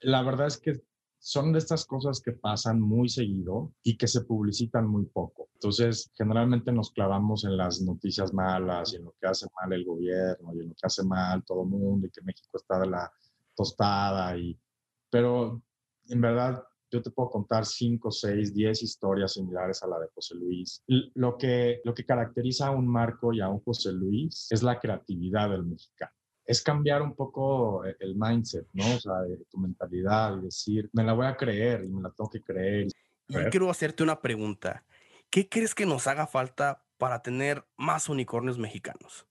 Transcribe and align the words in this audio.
la 0.00 0.22
verdad 0.22 0.46
es 0.46 0.58
que 0.58 0.82
son 1.18 1.52
de 1.52 1.58
estas 1.58 1.86
cosas 1.86 2.20
que 2.20 2.32
pasan 2.32 2.80
muy 2.80 3.08
seguido 3.08 3.72
y 3.82 3.96
que 3.96 4.06
se 4.06 4.24
publicitan 4.24 4.86
muy 4.86 5.06
poco. 5.06 5.48
Entonces, 5.54 6.12
generalmente 6.14 6.70
nos 6.70 6.92
clavamos 6.92 7.44
en 7.44 7.56
las 7.56 7.80
noticias 7.80 8.34
malas 8.34 8.92
y 8.92 8.96
en 8.96 9.04
lo 9.04 9.14
que 9.18 9.26
hace 9.26 9.46
mal 9.58 9.72
el 9.72 9.86
gobierno 9.86 10.54
y 10.54 10.60
en 10.60 10.68
lo 10.68 10.74
que 10.74 10.86
hace 10.86 11.02
mal 11.02 11.42
todo 11.44 11.62
el 11.62 11.70
mundo 11.70 12.06
y 12.06 12.10
que 12.10 12.20
México 12.20 12.58
está 12.58 12.78
de 12.78 12.88
la 12.88 13.10
tostada. 13.56 14.36
Y, 14.36 14.60
pero 15.08 15.62
en 16.08 16.20
verdad, 16.20 16.62
yo 16.90 17.00
te 17.00 17.10
puedo 17.10 17.30
contar 17.30 17.64
5, 17.64 18.10
6, 18.10 18.52
10 18.52 18.82
historias 18.82 19.32
similares 19.32 19.82
a 19.82 19.86
la 19.86 19.98
de 20.00 20.08
José 20.14 20.34
Luis. 20.34 20.82
Lo 20.86 21.38
que, 21.38 21.80
lo 21.84 21.94
que 21.94 22.04
caracteriza 22.04 22.66
a 22.66 22.72
un 22.72 22.86
Marco 22.86 23.32
y 23.32 23.40
a 23.40 23.48
un 23.48 23.60
José 23.60 23.92
Luis 23.92 24.46
es 24.50 24.62
la 24.62 24.78
creatividad 24.78 25.48
del 25.48 25.64
mexicano 25.64 26.12
es 26.46 26.62
cambiar 26.62 27.02
un 27.02 27.14
poco 27.14 27.84
eh, 27.84 27.96
el 28.00 28.14
mindset, 28.16 28.66
¿no? 28.72 28.96
O 28.96 29.00
sea, 29.00 29.14
tu 29.50 29.58
mentalidad 29.58 30.36
y 30.38 30.42
decir, 30.42 30.90
me 30.92 31.02
la 31.02 31.12
voy 31.12 31.26
a 31.26 31.36
creer 31.36 31.84
y 31.84 31.88
me 31.88 32.02
la 32.02 32.10
tengo 32.10 32.30
que 32.30 32.42
creer. 32.42 32.88
Y 33.28 33.34
quiero 33.50 33.70
hacerte 33.70 34.02
una 34.02 34.20
pregunta. 34.20 34.84
¿Qué 35.30 35.48
crees 35.48 35.74
que 35.74 35.86
nos 35.86 36.06
haga 36.06 36.26
falta 36.26 36.84
para 36.98 37.22
tener 37.22 37.64
más 37.76 38.08
unicornios 38.08 38.58
mexicanos? 38.58 39.26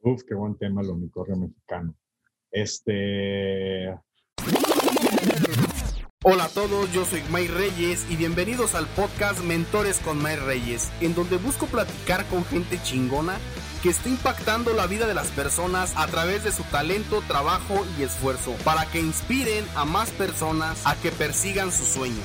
Uf, 0.00 0.22
qué 0.26 0.34
buen 0.34 0.56
tema 0.56 0.80
el 0.80 0.88
unicornio 0.88 1.36
mexicano. 1.36 1.94
Este, 2.50 3.94
Hola 6.22 6.44
a 6.44 6.48
todos, 6.48 6.92
yo 6.92 7.06
soy 7.06 7.22
May 7.30 7.46
Reyes 7.46 8.06
y 8.10 8.16
bienvenidos 8.16 8.74
al 8.74 8.86
podcast 8.88 9.42
Mentores 9.42 10.00
con 10.00 10.20
May 10.20 10.36
Reyes, 10.36 10.90
en 11.00 11.14
donde 11.14 11.38
busco 11.38 11.64
platicar 11.66 12.26
con 12.26 12.44
gente 12.44 12.78
chingona 12.82 13.38
que 13.82 13.90
está 13.90 14.08
impactando 14.08 14.72
la 14.74 14.86
vida 14.86 15.06
de 15.06 15.14
las 15.14 15.28
personas 15.28 15.94
a 15.96 16.06
través 16.06 16.44
de 16.44 16.52
su 16.52 16.62
talento, 16.64 17.22
trabajo 17.26 17.86
y 17.98 18.02
esfuerzo, 18.02 18.54
para 18.64 18.86
que 18.86 19.00
inspiren 19.00 19.64
a 19.74 19.84
más 19.84 20.10
personas 20.10 20.82
a 20.86 20.94
que 21.00 21.10
persigan 21.10 21.72
su 21.72 21.84
sueño. 21.84 22.22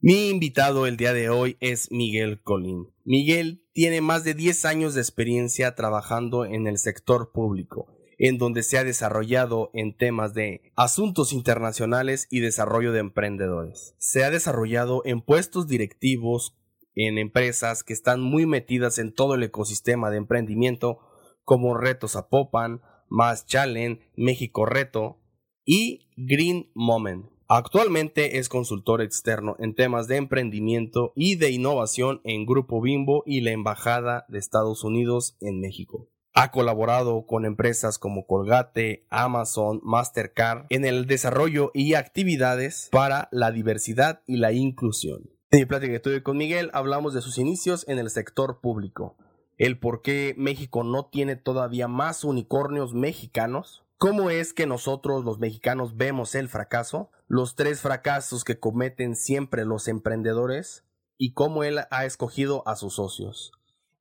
Mi 0.00 0.28
invitado 0.28 0.86
el 0.86 0.96
día 0.96 1.12
de 1.12 1.30
hoy 1.30 1.56
es 1.60 1.90
Miguel 1.90 2.42
Colín. 2.42 2.88
Miguel 3.04 3.64
tiene 3.72 4.00
más 4.00 4.22
de 4.22 4.34
10 4.34 4.64
años 4.66 4.94
de 4.94 5.00
experiencia 5.00 5.74
trabajando 5.74 6.44
en 6.44 6.66
el 6.66 6.78
sector 6.78 7.32
público 7.32 7.94
en 8.18 8.38
donde 8.38 8.62
se 8.62 8.78
ha 8.78 8.84
desarrollado 8.84 9.70
en 9.74 9.96
temas 9.96 10.34
de 10.34 10.72
asuntos 10.76 11.32
internacionales 11.32 12.26
y 12.30 12.40
desarrollo 12.40 12.92
de 12.92 13.00
emprendedores. 13.00 13.94
Se 13.98 14.24
ha 14.24 14.30
desarrollado 14.30 15.02
en 15.04 15.20
puestos 15.20 15.66
directivos 15.66 16.56
en 16.94 17.18
empresas 17.18 17.82
que 17.82 17.92
están 17.92 18.20
muy 18.20 18.46
metidas 18.46 18.98
en 18.98 19.12
todo 19.12 19.34
el 19.34 19.42
ecosistema 19.42 20.10
de 20.10 20.18
emprendimiento 20.18 21.00
como 21.44 21.76
Retos 21.76 22.12
Zapopan, 22.12 22.82
Más 23.08 23.46
Challenge, 23.46 24.00
México 24.16 24.66
Reto 24.66 25.18
y 25.64 26.08
Green 26.16 26.70
Moment. 26.74 27.26
Actualmente 27.46 28.38
es 28.38 28.48
consultor 28.48 29.02
externo 29.02 29.56
en 29.58 29.74
temas 29.74 30.08
de 30.08 30.16
emprendimiento 30.16 31.12
y 31.14 31.36
de 31.36 31.50
innovación 31.50 32.20
en 32.24 32.46
Grupo 32.46 32.80
Bimbo 32.80 33.22
y 33.26 33.42
la 33.42 33.50
Embajada 33.50 34.24
de 34.28 34.38
Estados 34.38 34.82
Unidos 34.82 35.36
en 35.40 35.60
México. 35.60 36.08
Ha 36.32 36.50
colaborado 36.50 37.26
con 37.26 37.44
empresas 37.44 37.98
como 37.98 38.26
Colgate, 38.26 39.06
Amazon, 39.10 39.80
Mastercard 39.84 40.66
en 40.70 40.84
el 40.84 41.06
desarrollo 41.06 41.70
y 41.74 41.94
actividades 41.94 42.88
para 42.90 43.28
la 43.30 43.52
diversidad 43.52 44.22
y 44.26 44.38
la 44.38 44.52
inclusión. 44.52 45.33
En 45.50 45.60
mi 45.60 45.66
plática 45.66 45.92
que 45.92 46.00
tuve 46.00 46.22
con 46.22 46.36
Miguel 46.36 46.70
hablamos 46.72 47.14
de 47.14 47.22
sus 47.22 47.38
inicios 47.38 47.84
en 47.88 47.98
el 47.98 48.10
sector 48.10 48.60
público, 48.60 49.16
el 49.56 49.78
por 49.78 50.02
qué 50.02 50.34
México 50.36 50.82
no 50.82 51.06
tiene 51.06 51.36
todavía 51.36 51.86
más 51.86 52.24
unicornios 52.24 52.92
mexicanos, 52.92 53.84
cómo 53.98 54.30
es 54.30 54.52
que 54.52 54.66
nosotros 54.66 55.24
los 55.24 55.38
mexicanos 55.38 55.96
vemos 55.96 56.34
el 56.34 56.48
fracaso, 56.48 57.10
los 57.28 57.54
tres 57.54 57.80
fracasos 57.80 58.42
que 58.42 58.58
cometen 58.58 59.14
siempre 59.14 59.64
los 59.64 59.86
emprendedores 59.86 60.84
y 61.18 61.34
cómo 61.34 61.62
él 61.62 61.80
ha 61.90 62.04
escogido 62.04 62.66
a 62.66 62.74
sus 62.74 62.94
socios 62.94 63.52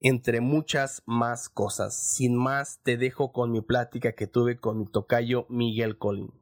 entre 0.04 0.42
muchas 0.42 1.02
más 1.06 1.50
cosas. 1.50 1.96
Sin 1.96 2.36
más, 2.36 2.82
te 2.84 2.98
dejo 2.98 3.32
con 3.32 3.52
mi 3.52 3.62
plática 3.62 4.12
que 4.12 4.28
tuve 4.28 4.60
con 4.60 4.78
mi 4.78 4.86
tocayo 4.86 5.48
Miguel 5.50 5.98
Colín. 5.98 6.34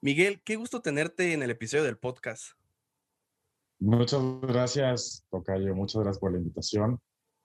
Miguel, 0.00 0.40
qué 0.42 0.56
gusto 0.56 0.80
tenerte 0.80 1.34
en 1.34 1.42
el 1.42 1.50
episodio 1.50 1.84
del 1.84 1.98
podcast. 1.98 2.56
Muchas 3.78 4.22
gracias, 4.40 5.26
tocayo. 5.30 5.74
Muchas 5.74 6.02
gracias 6.02 6.18
por 6.18 6.32
la 6.32 6.38
invitación. 6.38 6.98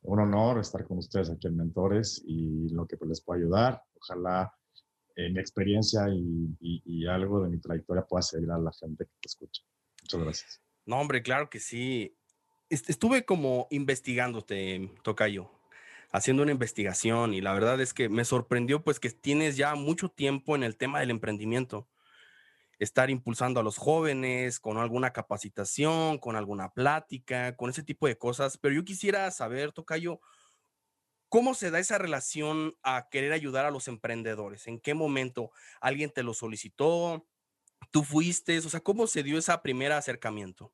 Un 0.03 0.19
honor 0.19 0.59
estar 0.59 0.85
con 0.85 0.97
ustedes 0.97 1.29
aquí 1.29 1.47
en 1.47 1.57
Mentores 1.57 2.23
y 2.25 2.69
lo 2.69 2.87
que 2.87 2.97
les 3.05 3.21
pueda 3.21 3.39
ayudar. 3.39 3.81
Ojalá 3.99 4.51
eh, 5.15 5.29
mi 5.29 5.39
experiencia 5.39 6.07
y, 6.09 7.05
algo 7.07 7.43
de 7.43 7.49
mi 7.49 7.59
trayectoria 7.59 8.03
pueda 8.03 8.21
servir 8.21 8.49
a 8.51 8.57
la 8.57 8.71
gente 8.71 9.05
que 9.05 9.11
te 9.21 9.27
escucha. 9.27 9.61
Muchas 10.01 10.21
gracias. 10.21 10.61
No, 10.85 10.99
hombre, 10.99 11.21
claro 11.21 11.49
que 11.49 11.59
sí 11.59 12.15
estuve 12.69 13.25
como 13.25 13.67
investigándote, 13.69 14.89
Tocayo, 15.03 15.51
haciendo 16.11 16.43
una 16.43 16.53
investigación 16.53 17.33
y 17.33 17.41
la 17.41 17.53
verdad 17.53 17.81
es 17.81 17.93
que 17.93 18.07
me 18.07 18.23
sorprendió 18.23 18.81
pues 18.83 18.99
que 18.99 19.09
tienes 19.09 19.57
ya 19.57 19.75
mucho 19.75 20.09
tiempo 20.09 20.55
en 20.55 20.63
el 20.63 20.77
tema 20.77 21.01
del 21.01 21.11
emprendimiento. 21.11 21.87
Estar 22.81 23.11
impulsando 23.11 23.59
a 23.59 23.63
los 23.63 23.77
jóvenes 23.77 24.59
con 24.59 24.79
alguna 24.79 25.13
capacitación, 25.13 26.17
con 26.17 26.35
alguna 26.35 26.73
plática, 26.73 27.55
con 27.55 27.69
ese 27.69 27.83
tipo 27.83 28.07
de 28.07 28.17
cosas. 28.17 28.57
Pero 28.57 28.73
yo 28.73 28.83
quisiera 28.83 29.29
saber, 29.29 29.71
Tocayo, 29.71 30.19
¿cómo 31.29 31.53
se 31.53 31.69
da 31.69 31.77
esa 31.77 31.99
relación 31.99 32.75
a 32.81 33.07
querer 33.11 33.33
ayudar 33.33 33.67
a 33.67 33.71
los 33.71 33.87
emprendedores? 33.87 34.65
¿En 34.65 34.79
qué 34.79 34.95
momento 34.95 35.51
alguien 35.79 36.09
te 36.09 36.23
lo 36.23 36.33
solicitó? 36.33 37.27
¿Tú 37.91 38.01
fuiste? 38.01 38.57
O 38.57 38.61
sea, 38.63 38.79
¿cómo 38.79 39.05
se 39.05 39.21
dio 39.21 39.37
ese 39.37 39.55
primer 39.59 39.91
acercamiento? 39.91 40.73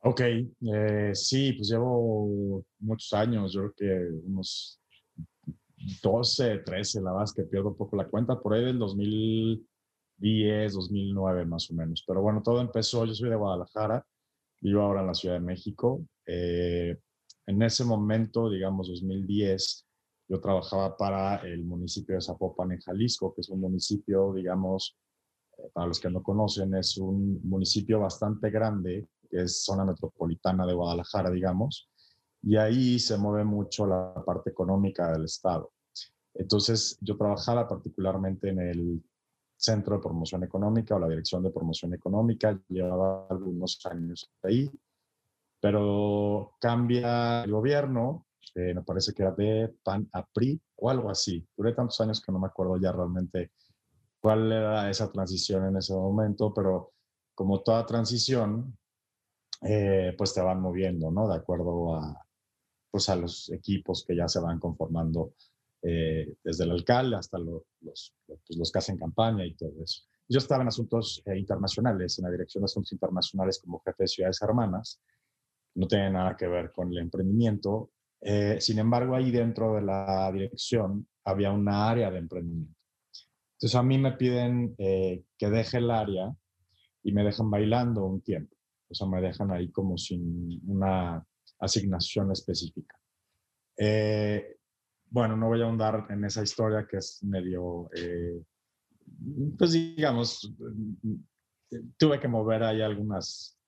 Ok, 0.00 0.20
eh, 0.20 1.10
sí, 1.12 1.54
pues 1.54 1.70
llevo 1.70 2.64
muchos 2.78 3.12
años, 3.14 3.52
yo 3.52 3.72
creo 3.72 3.74
que 3.74 4.20
unos 4.26 4.77
12, 6.02 6.58
13, 6.58 7.00
la 7.02 7.12
verdad 7.12 7.32
que 7.34 7.44
pierdo 7.44 7.68
un 7.70 7.76
poco 7.76 7.96
la 7.96 8.08
cuenta, 8.08 8.40
por 8.40 8.54
ahí 8.54 8.64
del 8.64 8.78
2010, 8.78 10.72
2009 10.72 11.44
más 11.46 11.70
o 11.70 11.74
menos. 11.74 12.04
Pero 12.06 12.22
bueno, 12.22 12.42
todo 12.42 12.60
empezó, 12.60 13.04
yo 13.04 13.14
soy 13.14 13.30
de 13.30 13.36
Guadalajara, 13.36 14.04
vivo 14.60 14.82
ahora 14.82 15.00
en 15.02 15.06
la 15.06 15.14
Ciudad 15.14 15.34
de 15.34 15.40
México. 15.40 16.04
Eh, 16.26 16.96
en 17.46 17.62
ese 17.62 17.84
momento, 17.84 18.50
digamos 18.50 18.88
2010, 18.88 19.86
yo 20.28 20.40
trabajaba 20.40 20.96
para 20.96 21.36
el 21.36 21.64
municipio 21.64 22.14
de 22.14 22.20
Zapopan 22.20 22.72
en 22.72 22.80
Jalisco, 22.80 23.34
que 23.34 23.40
es 23.40 23.48
un 23.48 23.60
municipio, 23.60 24.34
digamos, 24.34 24.98
eh, 25.56 25.70
para 25.72 25.86
los 25.86 26.00
que 26.00 26.10
no 26.10 26.22
conocen, 26.22 26.74
es 26.74 26.98
un 26.98 27.40
municipio 27.44 28.00
bastante 28.00 28.50
grande 28.50 29.08
que 29.30 29.42
es 29.42 29.64
zona 29.64 29.84
metropolitana 29.84 30.66
de 30.66 30.74
Guadalajara, 30.74 31.30
digamos, 31.30 31.88
y 32.42 32.56
ahí 32.56 32.98
se 32.98 33.16
mueve 33.18 33.44
mucho 33.44 33.86
la 33.86 34.14
parte 34.24 34.50
económica 34.50 35.12
del 35.12 35.24
Estado. 35.24 35.72
Entonces, 36.34 36.98
yo 37.00 37.16
trabajaba 37.16 37.68
particularmente 37.68 38.50
en 38.50 38.60
el 38.60 39.02
Centro 39.56 39.96
de 39.96 40.02
Promoción 40.02 40.44
Económica 40.44 40.94
o 40.94 41.00
la 41.00 41.08
Dirección 41.08 41.42
de 41.42 41.50
Promoción 41.50 41.92
Económica, 41.94 42.58
llevaba 42.68 43.26
algunos 43.28 43.84
años 43.86 44.30
ahí, 44.42 44.70
pero 45.60 46.52
cambia 46.60 47.42
el 47.42 47.50
gobierno, 47.50 48.26
eh, 48.54 48.72
me 48.72 48.82
parece 48.82 49.12
que 49.12 49.22
era 49.22 49.32
de 49.32 49.74
PAN 49.82 50.08
a 50.12 50.24
PRI 50.24 50.60
o 50.76 50.88
algo 50.88 51.10
así. 51.10 51.44
Duré 51.56 51.72
tantos 51.72 52.00
años 52.00 52.22
que 52.22 52.30
no 52.30 52.38
me 52.38 52.46
acuerdo 52.46 52.76
ya 52.76 52.92
realmente 52.92 53.50
cuál 54.20 54.52
era 54.52 54.88
esa 54.88 55.10
transición 55.10 55.66
en 55.66 55.76
ese 55.76 55.94
momento, 55.94 56.54
pero 56.54 56.92
como 57.34 57.60
toda 57.62 57.84
transición, 57.84 58.76
eh, 59.62 60.14
pues 60.16 60.34
te 60.34 60.40
van 60.40 60.60
moviendo, 60.60 61.10
¿no? 61.10 61.28
De 61.28 61.36
acuerdo 61.36 61.96
a, 61.96 62.27
pues 62.90 63.08
a 63.08 63.16
los 63.16 63.50
equipos 63.50 64.04
que 64.06 64.16
ya 64.16 64.28
se 64.28 64.40
van 64.40 64.58
conformando 64.58 65.34
eh, 65.82 66.34
desde 66.42 66.64
el 66.64 66.72
alcalde 66.72 67.16
hasta 67.16 67.38
los, 67.38 67.62
pues 67.80 68.12
los 68.56 68.72
que 68.72 68.78
hacen 68.78 68.98
campaña 68.98 69.44
y 69.44 69.54
todo 69.54 69.72
eso. 69.82 70.02
Yo 70.28 70.38
estaba 70.38 70.62
en 70.62 70.68
asuntos 70.68 71.22
eh, 71.24 71.38
internacionales, 71.38 72.18
en 72.18 72.24
la 72.24 72.30
dirección 72.30 72.62
de 72.62 72.66
asuntos 72.66 72.92
internacionales 72.92 73.60
como 73.64 73.80
jefe 73.80 74.04
de 74.04 74.08
ciudades 74.08 74.42
hermanas. 74.42 75.00
No 75.74 75.86
tiene 75.86 76.10
nada 76.10 76.36
que 76.36 76.48
ver 76.48 76.72
con 76.72 76.90
el 76.92 76.98
emprendimiento. 76.98 77.92
sin 78.58 78.78
embargo, 78.80 79.14
ahí 79.14 79.30
dentro 79.30 79.74
de 79.74 79.82
la 79.82 80.30
dirección 80.32 81.06
había 81.24 81.52
una 81.52 81.88
área 81.88 82.10
de 82.10 82.18
emprendimiento. 82.18 82.74
Entonces 83.52 83.76
a 83.76 83.82
mí 83.82 83.96
me 83.96 84.12
piden 84.12 84.74
que 84.76 85.50
deje 85.50 85.78
el 85.78 85.90
área 85.90 86.34
y 87.04 87.12
me 87.12 87.22
dejan 87.22 87.48
bailando 87.48 88.04
un 88.04 88.20
tiempo 88.22 88.58
o 88.90 88.94
sea, 88.94 89.06
me 89.06 89.20
dejan 89.20 89.50
ahí 89.50 89.70
como 89.70 89.98
sin 89.98 90.60
una 90.66 91.24
asignación 91.60 92.32
específica. 92.32 92.98
Eh, 93.76 94.58
bueno, 95.10 95.36
no 95.36 95.48
voy 95.48 95.62
a 95.62 95.64
ahondar 95.64 96.06
en 96.10 96.24
esa 96.24 96.42
historia 96.42 96.86
que 96.86 96.98
es 96.98 97.22
medio, 97.22 97.88
eh, 97.94 98.42
pues 99.56 99.72
digamos, 99.72 100.54
tuve 101.96 102.20
que 102.20 102.28
mover 102.28 102.62
ahí 102.62 102.82
algunos 102.82 103.58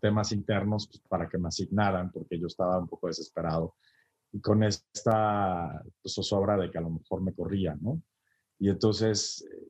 temas 0.00 0.32
internos 0.32 0.88
pues, 0.88 1.00
para 1.08 1.28
que 1.28 1.38
me 1.38 1.48
asignaran, 1.48 2.10
porque 2.10 2.38
yo 2.38 2.46
estaba 2.46 2.78
un 2.78 2.88
poco 2.88 3.06
desesperado 3.06 3.76
y 4.32 4.40
con 4.40 4.62
esta 4.62 5.82
pues, 6.02 6.14
zozobra 6.14 6.56
de 6.56 6.70
que 6.70 6.78
a 6.78 6.82
lo 6.82 6.90
mejor 6.90 7.22
me 7.22 7.34
corría, 7.34 7.76
¿no? 7.80 8.02
Y 8.58 8.68
entonces 8.68 9.46
eh, 9.50 9.68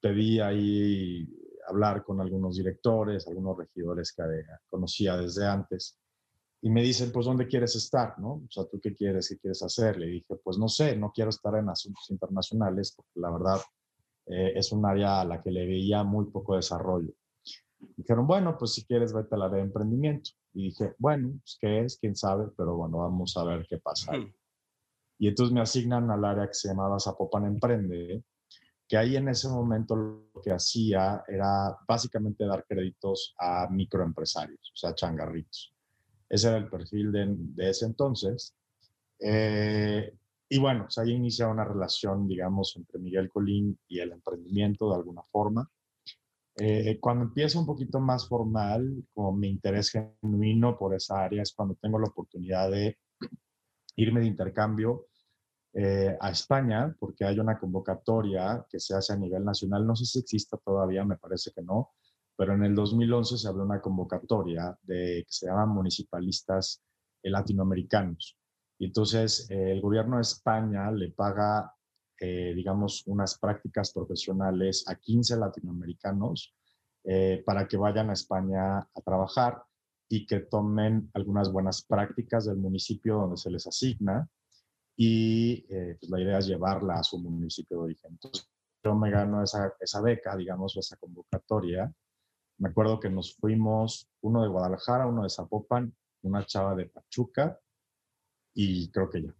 pedí 0.00 0.40
ahí 0.40 1.28
hablar 1.68 2.02
con 2.04 2.20
algunos 2.20 2.56
directores, 2.56 3.26
algunos 3.28 3.58
regidores 3.58 4.12
que 4.12 4.22
conocía 4.68 5.16
desde 5.16 5.46
antes, 5.46 5.98
y 6.62 6.70
me 6.70 6.82
dicen, 6.82 7.10
pues, 7.10 7.26
¿dónde 7.26 7.46
quieres 7.46 7.74
estar? 7.76 8.18
¿no? 8.18 8.32
O 8.32 8.50
sea, 8.50 8.64
¿tú 8.66 8.78
qué 8.80 8.94
quieres? 8.94 9.28
¿Qué 9.28 9.38
quieres 9.38 9.62
hacer? 9.62 9.98
Le 9.98 10.06
dije, 10.06 10.36
pues, 10.42 10.58
no 10.58 10.68
sé, 10.68 10.96
no 10.96 11.10
quiero 11.10 11.30
estar 11.30 11.54
en 11.56 11.68
asuntos 11.68 12.10
internacionales 12.10 12.92
porque 12.94 13.20
la 13.20 13.30
verdad 13.30 13.60
eh, 14.26 14.52
es 14.54 14.70
un 14.70 14.84
área 14.84 15.22
a 15.22 15.24
la 15.24 15.42
que 15.42 15.50
le 15.50 15.66
veía 15.66 16.04
muy 16.04 16.26
poco 16.26 16.56
desarrollo. 16.56 17.12
Dijeron, 17.96 18.26
bueno, 18.26 18.58
pues 18.58 18.74
si 18.74 18.84
quieres, 18.84 19.14
vete 19.14 19.34
a 19.34 19.38
la 19.38 19.48
de 19.48 19.60
emprendimiento. 19.60 20.30
Y 20.52 20.64
dije, 20.64 20.94
bueno, 20.98 21.30
pues, 21.40 21.56
¿qué 21.58 21.80
es? 21.80 21.96
¿Quién 21.98 22.14
sabe? 22.14 22.48
Pero 22.54 22.76
bueno, 22.76 22.98
vamos 22.98 23.34
a 23.38 23.44
ver 23.44 23.66
qué 23.66 23.78
pasa. 23.78 24.12
Y 25.18 25.28
entonces 25.28 25.54
me 25.54 25.62
asignan 25.62 26.10
al 26.10 26.24
área 26.24 26.46
que 26.46 26.54
se 26.54 26.68
llamaba 26.68 27.00
Zapopan 27.00 27.46
Emprende, 27.46 28.22
que 28.86 28.96
ahí 28.96 29.16
en 29.16 29.28
ese 29.28 29.48
momento 29.48 29.96
lo 29.96 30.42
que 30.42 30.50
hacía 30.50 31.24
era 31.26 31.78
básicamente 31.86 32.44
dar 32.44 32.66
créditos 32.66 33.34
a 33.38 33.68
microempresarios, 33.70 34.72
o 34.74 34.76
sea, 34.76 34.94
changarritos. 34.94 35.69
Ese 36.30 36.48
era 36.48 36.56
el 36.58 36.70
perfil 36.70 37.12
de, 37.12 37.26
de 37.28 37.70
ese 37.70 37.84
entonces. 37.84 38.54
Eh, 39.18 40.14
y 40.48 40.58
bueno, 40.58 40.84
pues 40.84 40.98
ahí 40.98 41.12
inicia 41.12 41.48
una 41.48 41.64
relación, 41.64 42.26
digamos, 42.26 42.74
entre 42.76 42.98
Miguel 42.98 43.28
Colín 43.28 43.78
y 43.88 43.98
el 43.98 44.12
emprendimiento 44.12 44.88
de 44.88 44.96
alguna 44.96 45.22
forma. 45.24 45.70
Eh, 46.56 46.98
cuando 47.00 47.24
empieza 47.24 47.58
un 47.58 47.66
poquito 47.66 48.00
más 48.00 48.26
formal, 48.28 49.04
como 49.14 49.32
mi 49.32 49.48
interés 49.48 49.90
genuino 49.90 50.76
por 50.76 50.94
esa 50.94 51.22
área, 51.22 51.42
es 51.42 51.52
cuando 51.52 51.74
tengo 51.76 51.98
la 51.98 52.08
oportunidad 52.08 52.70
de 52.70 52.98
irme 53.96 54.20
de 54.20 54.26
intercambio 54.26 55.06
eh, 55.72 56.16
a 56.20 56.30
España, 56.30 56.94
porque 56.98 57.24
hay 57.24 57.38
una 57.38 57.58
convocatoria 57.58 58.66
que 58.68 58.80
se 58.80 58.94
hace 58.94 59.12
a 59.12 59.16
nivel 59.16 59.44
nacional. 59.44 59.86
No 59.86 59.94
sé 59.94 60.04
si 60.04 60.18
exista 60.18 60.56
todavía, 60.56 61.04
me 61.04 61.16
parece 61.16 61.52
que 61.52 61.62
no, 61.62 61.92
pero 62.40 62.54
en 62.54 62.64
el 62.64 62.74
2011 62.74 63.36
se 63.36 63.48
abrió 63.48 63.64
una 63.64 63.82
convocatoria 63.82 64.74
de, 64.82 65.24
que 65.26 65.32
se 65.32 65.46
llaman 65.46 65.68
municipalistas 65.68 66.82
latinoamericanos. 67.22 68.38
Y 68.78 68.86
entonces 68.86 69.50
eh, 69.50 69.72
el 69.72 69.82
gobierno 69.82 70.16
de 70.16 70.22
España 70.22 70.90
le 70.90 71.10
paga, 71.10 71.74
eh, 72.18 72.54
digamos, 72.56 73.06
unas 73.06 73.38
prácticas 73.38 73.92
profesionales 73.92 74.84
a 74.88 74.94
15 74.94 75.36
latinoamericanos 75.36 76.54
para 77.46 77.66
que 77.66 77.78
vayan 77.78 78.10
a 78.10 78.12
España 78.12 78.78
a 78.78 79.00
trabajar 79.02 79.62
y 80.06 80.26
que 80.26 80.40
tomen 80.40 81.10
algunas 81.14 81.50
buenas 81.50 81.82
prácticas 81.82 82.44
del 82.44 82.58
municipio 82.58 83.16
donde 83.16 83.38
se 83.38 83.50
les 83.50 83.66
asigna 83.66 84.28
y 85.02 85.64
eh, 85.70 85.96
pues 85.98 86.10
la 86.10 86.20
idea 86.20 86.38
es 86.38 86.46
llevarla 86.46 86.96
a 86.98 87.02
su 87.02 87.18
municipio 87.18 87.78
de 87.78 87.84
origen. 87.84 88.10
Entonces, 88.12 88.46
yo 88.84 88.94
me 88.94 89.10
gano 89.10 89.42
esa, 89.42 89.72
esa 89.80 90.02
beca, 90.02 90.36
digamos, 90.36 90.76
o 90.76 90.80
esa 90.80 90.98
convocatoria. 90.98 91.90
Me 92.60 92.68
acuerdo 92.68 93.00
que 93.00 93.08
nos 93.08 93.34
fuimos, 93.36 94.06
uno 94.20 94.42
de 94.42 94.48
Guadalajara, 94.48 95.06
uno 95.06 95.22
de 95.22 95.30
Zapopan, 95.30 95.94
una 96.22 96.44
chava 96.44 96.74
de 96.74 96.86
Pachuca 96.86 97.58
y 98.52 98.90
creo 98.90 99.08
que 99.08 99.22
ya. 99.22 99.34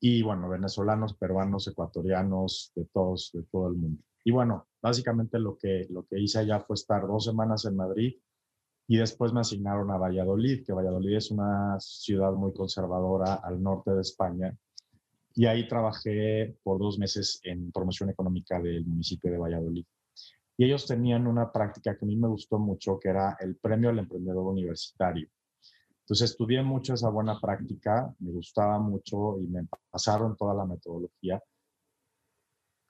Y 0.00 0.22
bueno, 0.22 0.48
venezolanos, 0.48 1.14
peruanos, 1.14 1.68
ecuatorianos, 1.68 2.72
de 2.74 2.84
todos, 2.86 3.30
de 3.32 3.44
todo 3.44 3.68
el 3.68 3.76
mundo. 3.76 4.02
Y 4.24 4.32
bueno, 4.32 4.66
básicamente 4.82 5.38
lo 5.38 5.56
que, 5.56 5.86
lo 5.88 6.04
que 6.04 6.18
hice 6.18 6.40
allá 6.40 6.58
fue 6.58 6.74
estar 6.74 7.06
dos 7.06 7.24
semanas 7.24 7.64
en 7.64 7.76
Madrid 7.76 8.16
y 8.88 8.96
después 8.96 9.32
me 9.32 9.40
asignaron 9.40 9.92
a 9.92 9.96
Valladolid, 9.96 10.64
que 10.64 10.72
Valladolid 10.72 11.16
es 11.16 11.30
una 11.30 11.78
ciudad 11.78 12.32
muy 12.32 12.52
conservadora 12.52 13.34
al 13.34 13.62
norte 13.62 13.92
de 13.92 14.00
España. 14.00 14.58
Y 15.32 15.46
ahí 15.46 15.68
trabajé 15.68 16.58
por 16.64 16.80
dos 16.80 16.98
meses 16.98 17.38
en 17.44 17.70
promoción 17.70 18.10
económica 18.10 18.60
del 18.60 18.84
municipio 18.84 19.30
de 19.30 19.38
Valladolid. 19.38 19.86
Y 20.56 20.64
ellos 20.64 20.86
tenían 20.86 21.26
una 21.26 21.52
práctica 21.52 21.96
que 21.96 22.04
a 22.04 22.08
mí 22.08 22.16
me 22.16 22.28
gustó 22.28 22.58
mucho, 22.58 22.98
que 22.98 23.10
era 23.10 23.36
el 23.40 23.56
premio 23.56 23.90
al 23.90 23.98
emprendedor 23.98 24.46
universitario. 24.46 25.28
Entonces 26.00 26.30
estudié 26.30 26.62
mucho 26.62 26.94
esa 26.94 27.10
buena 27.10 27.38
práctica, 27.40 28.14
me 28.20 28.30
gustaba 28.32 28.78
mucho 28.78 29.38
y 29.40 29.46
me 29.48 29.66
pasaron 29.90 30.36
toda 30.36 30.54
la 30.54 30.64
metodología 30.64 31.42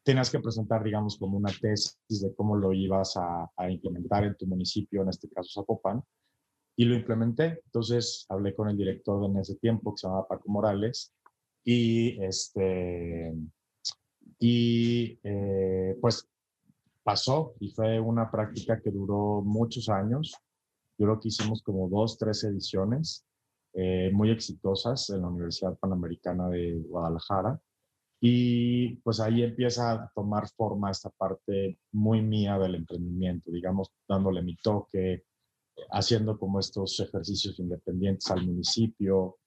tenías 0.07 0.31
que 0.31 0.39
presentar, 0.39 0.85
digamos, 0.85 1.19
como 1.19 1.37
una 1.37 1.51
tesis 1.61 1.99
de 2.09 2.33
cómo 2.37 2.55
lo 2.55 2.73
ibas 2.73 3.17
a, 3.17 3.51
implementar 3.69 4.23
en 4.23 4.37
tu 4.37 4.47
municipio, 4.47 5.03
en 5.03 5.09
este 5.09 5.29
caso 5.29 5.61
Zapopan, 5.61 6.01
y 6.77 6.85
lo 6.85 6.95
implementé. 6.95 7.61
Entonces 7.65 8.25
hablé 8.29 8.55
con 8.55 8.69
el 8.69 8.77
director 8.77 9.29
en 9.29 9.37
ese 9.37 9.57
tiempo, 9.57 9.93
que 9.93 9.99
se 9.99 10.07
llamaba 10.07 10.29
Paco 10.29 10.49
Morales, 10.49 11.13
y 11.65 12.23
este, 12.23 13.35
y 14.39 15.19
eh, 15.25 15.99
pues 16.01 16.29
pasó 17.07 17.55
y 17.61 17.71
fue 17.71 18.01
una 18.01 18.29
práctica 18.33 18.81
que 18.81 18.91
duró 18.91 19.41
muchos 19.41 19.89
años. 19.89 20.35
Yo 20.99 21.07
creo 21.07 21.21
que 21.21 21.29
hicimos 21.29 21.63
como 21.63 21.89
dos, 21.89 22.19
tres 22.19 22.43
ediciones 22.43 23.25
eh, 23.75 24.11
muy 24.13 24.33
exitosas 24.33 25.09
en 25.11 25.23
la 25.23 25.29
Universidad 25.29 25.79
Panamericana 25.79 26.49
de 26.49 26.75
Guadalajara. 26.89 27.61
Y 28.21 28.97
pues 29.05 29.21
ahí 29.21 29.45
empieza 29.45 29.93
a 29.93 30.11
tomar 30.17 30.49
forma 30.49 30.91
esta 30.91 31.11
parte 31.11 31.79
muy 31.93 32.23
mía 32.23 32.59
del 32.59 32.75
emprendimiento, 32.75 33.53
digamos, 33.53 33.93
dándole 34.09 34.43
mi 34.43 34.57
toque, 34.57 35.27
haciendo 35.93 36.37
como 36.37 36.59
estos 36.59 36.99
ejercicios 36.99 37.57
independientes 37.61 38.29
al 38.33 38.45
municipio. 38.45 39.39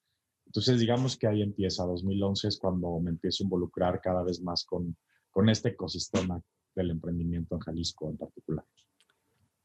Entonces, 0.45 0.79
digamos 0.79 1.17
que 1.17 1.27
ahí 1.27 1.41
empieza, 1.41 1.83
2011 1.83 2.47
es 2.47 2.57
cuando 2.57 3.01
me 3.01 3.09
empiezo 3.09 3.43
a 3.43 3.47
involucrar 3.47 3.99
cada 3.99 4.23
vez 4.23 4.41
más 4.41 4.63
con, 4.63 4.95
con 5.29 5.49
este 5.49 5.69
ecosistema 5.69 6.41
del 6.79 6.91
emprendimiento 6.91 7.55
en 7.55 7.61
Jalisco 7.61 8.09
en 8.09 8.17
particular. 8.17 8.65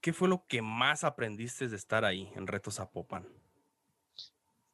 ¿Qué 0.00 0.12
fue 0.12 0.28
lo 0.28 0.44
que 0.46 0.60
más 0.60 1.04
aprendiste 1.04 1.68
de 1.68 1.76
estar 1.76 2.04
ahí 2.04 2.30
en 2.34 2.46
Retos 2.46 2.74
Zapopan? 2.74 3.26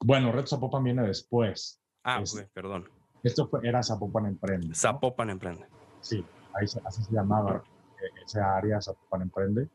Bueno, 0.00 0.32
Retos 0.32 0.50
Zapopan 0.50 0.82
viene 0.82 1.02
después. 1.06 1.80
Ah, 2.02 2.22
perdón. 2.52 2.88
Esto 3.22 3.46
fue, 3.46 3.60
era 3.62 3.82
Zapopan 3.82 4.26
Emprende. 4.26 4.74
Zapopan 4.74 5.30
Emprende. 5.30 5.66
Sí, 6.00 6.24
ahí, 6.54 6.66
así 6.84 7.04
se 7.04 7.12
llamaba 7.12 7.62
eh, 8.02 8.22
esa 8.24 8.56
área, 8.56 8.80
Zapopan 8.80 9.22
Emprende. 9.22 9.68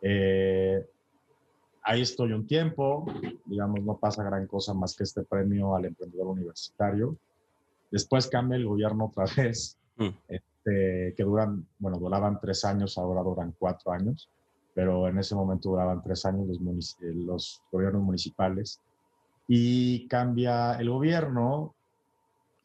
Eh, 0.00 0.86
ahí 1.82 2.02
estoy 2.02 2.32
un 2.32 2.46
tiempo, 2.46 3.04
digamos, 3.44 3.82
no 3.82 3.98
pasa 3.98 4.22
gran 4.22 4.46
cosa 4.46 4.72
más 4.72 4.96
que 4.96 5.04
este 5.04 5.22
premio 5.22 5.74
al 5.74 5.86
emprendedor 5.86 6.28
universitario. 6.28 7.16
Después 7.90 8.28
cambia 8.28 8.56
el 8.56 8.66
gobierno 8.66 9.06
otra 9.06 9.26
vez, 9.36 9.78
mm. 9.96 10.08
Este, 10.64 11.14
que 11.14 11.22
duran, 11.22 11.66
bueno, 11.78 11.98
duraban 11.98 12.40
tres 12.40 12.64
años, 12.64 12.96
ahora 12.96 13.22
duran 13.22 13.54
cuatro 13.58 13.92
años, 13.92 14.30
pero 14.74 15.06
en 15.08 15.18
ese 15.18 15.34
momento 15.34 15.70
duraban 15.70 16.02
tres 16.02 16.24
años 16.24 16.58
los, 16.60 16.96
los 17.00 17.62
gobiernos 17.70 18.02
municipales. 18.02 18.80
Y 19.46 20.08
cambia 20.08 20.74
el 20.80 20.88
gobierno, 20.88 21.74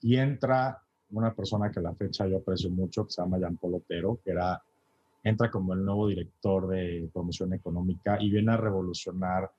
y 0.02 0.16
entra 0.16 0.82
una 1.12 1.34
persona 1.34 1.70
que 1.72 1.80
a 1.80 1.84
la 1.84 1.94
fecha 1.94 2.26
yo 2.26 2.38
aprecio 2.38 2.70
mucho, 2.70 3.06
que 3.06 3.12
se 3.12 3.22
llama 3.22 3.38
Jean 3.38 3.58
Paul 3.58 3.76
Otero, 3.76 4.20
que 4.24 4.32
era, 4.32 4.62
entra 5.24 5.52
como 5.52 5.74
el 5.74 5.84
nuevo 5.84 6.08
director 6.08 6.68
de 6.68 7.10
promoción 7.12 7.54
económica 7.54 8.18
y 8.22 8.30
viene 8.30 8.54
a 8.54 8.58
revolucionar 8.58 9.52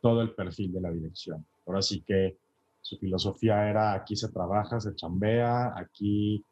todo 0.00 0.20
el 0.20 0.34
perfil 0.34 0.72
de 0.72 0.80
la 0.80 0.90
dirección. 0.90 1.46
Ahora 1.66 1.80
sí 1.80 2.02
que 2.04 2.36
su 2.80 2.98
filosofía 2.98 3.70
era 3.70 3.92
aquí 3.92 4.16
se 4.16 4.30
trabaja, 4.30 4.80
se 4.80 4.96
chambea, 4.96 5.78
aquí 5.78 6.44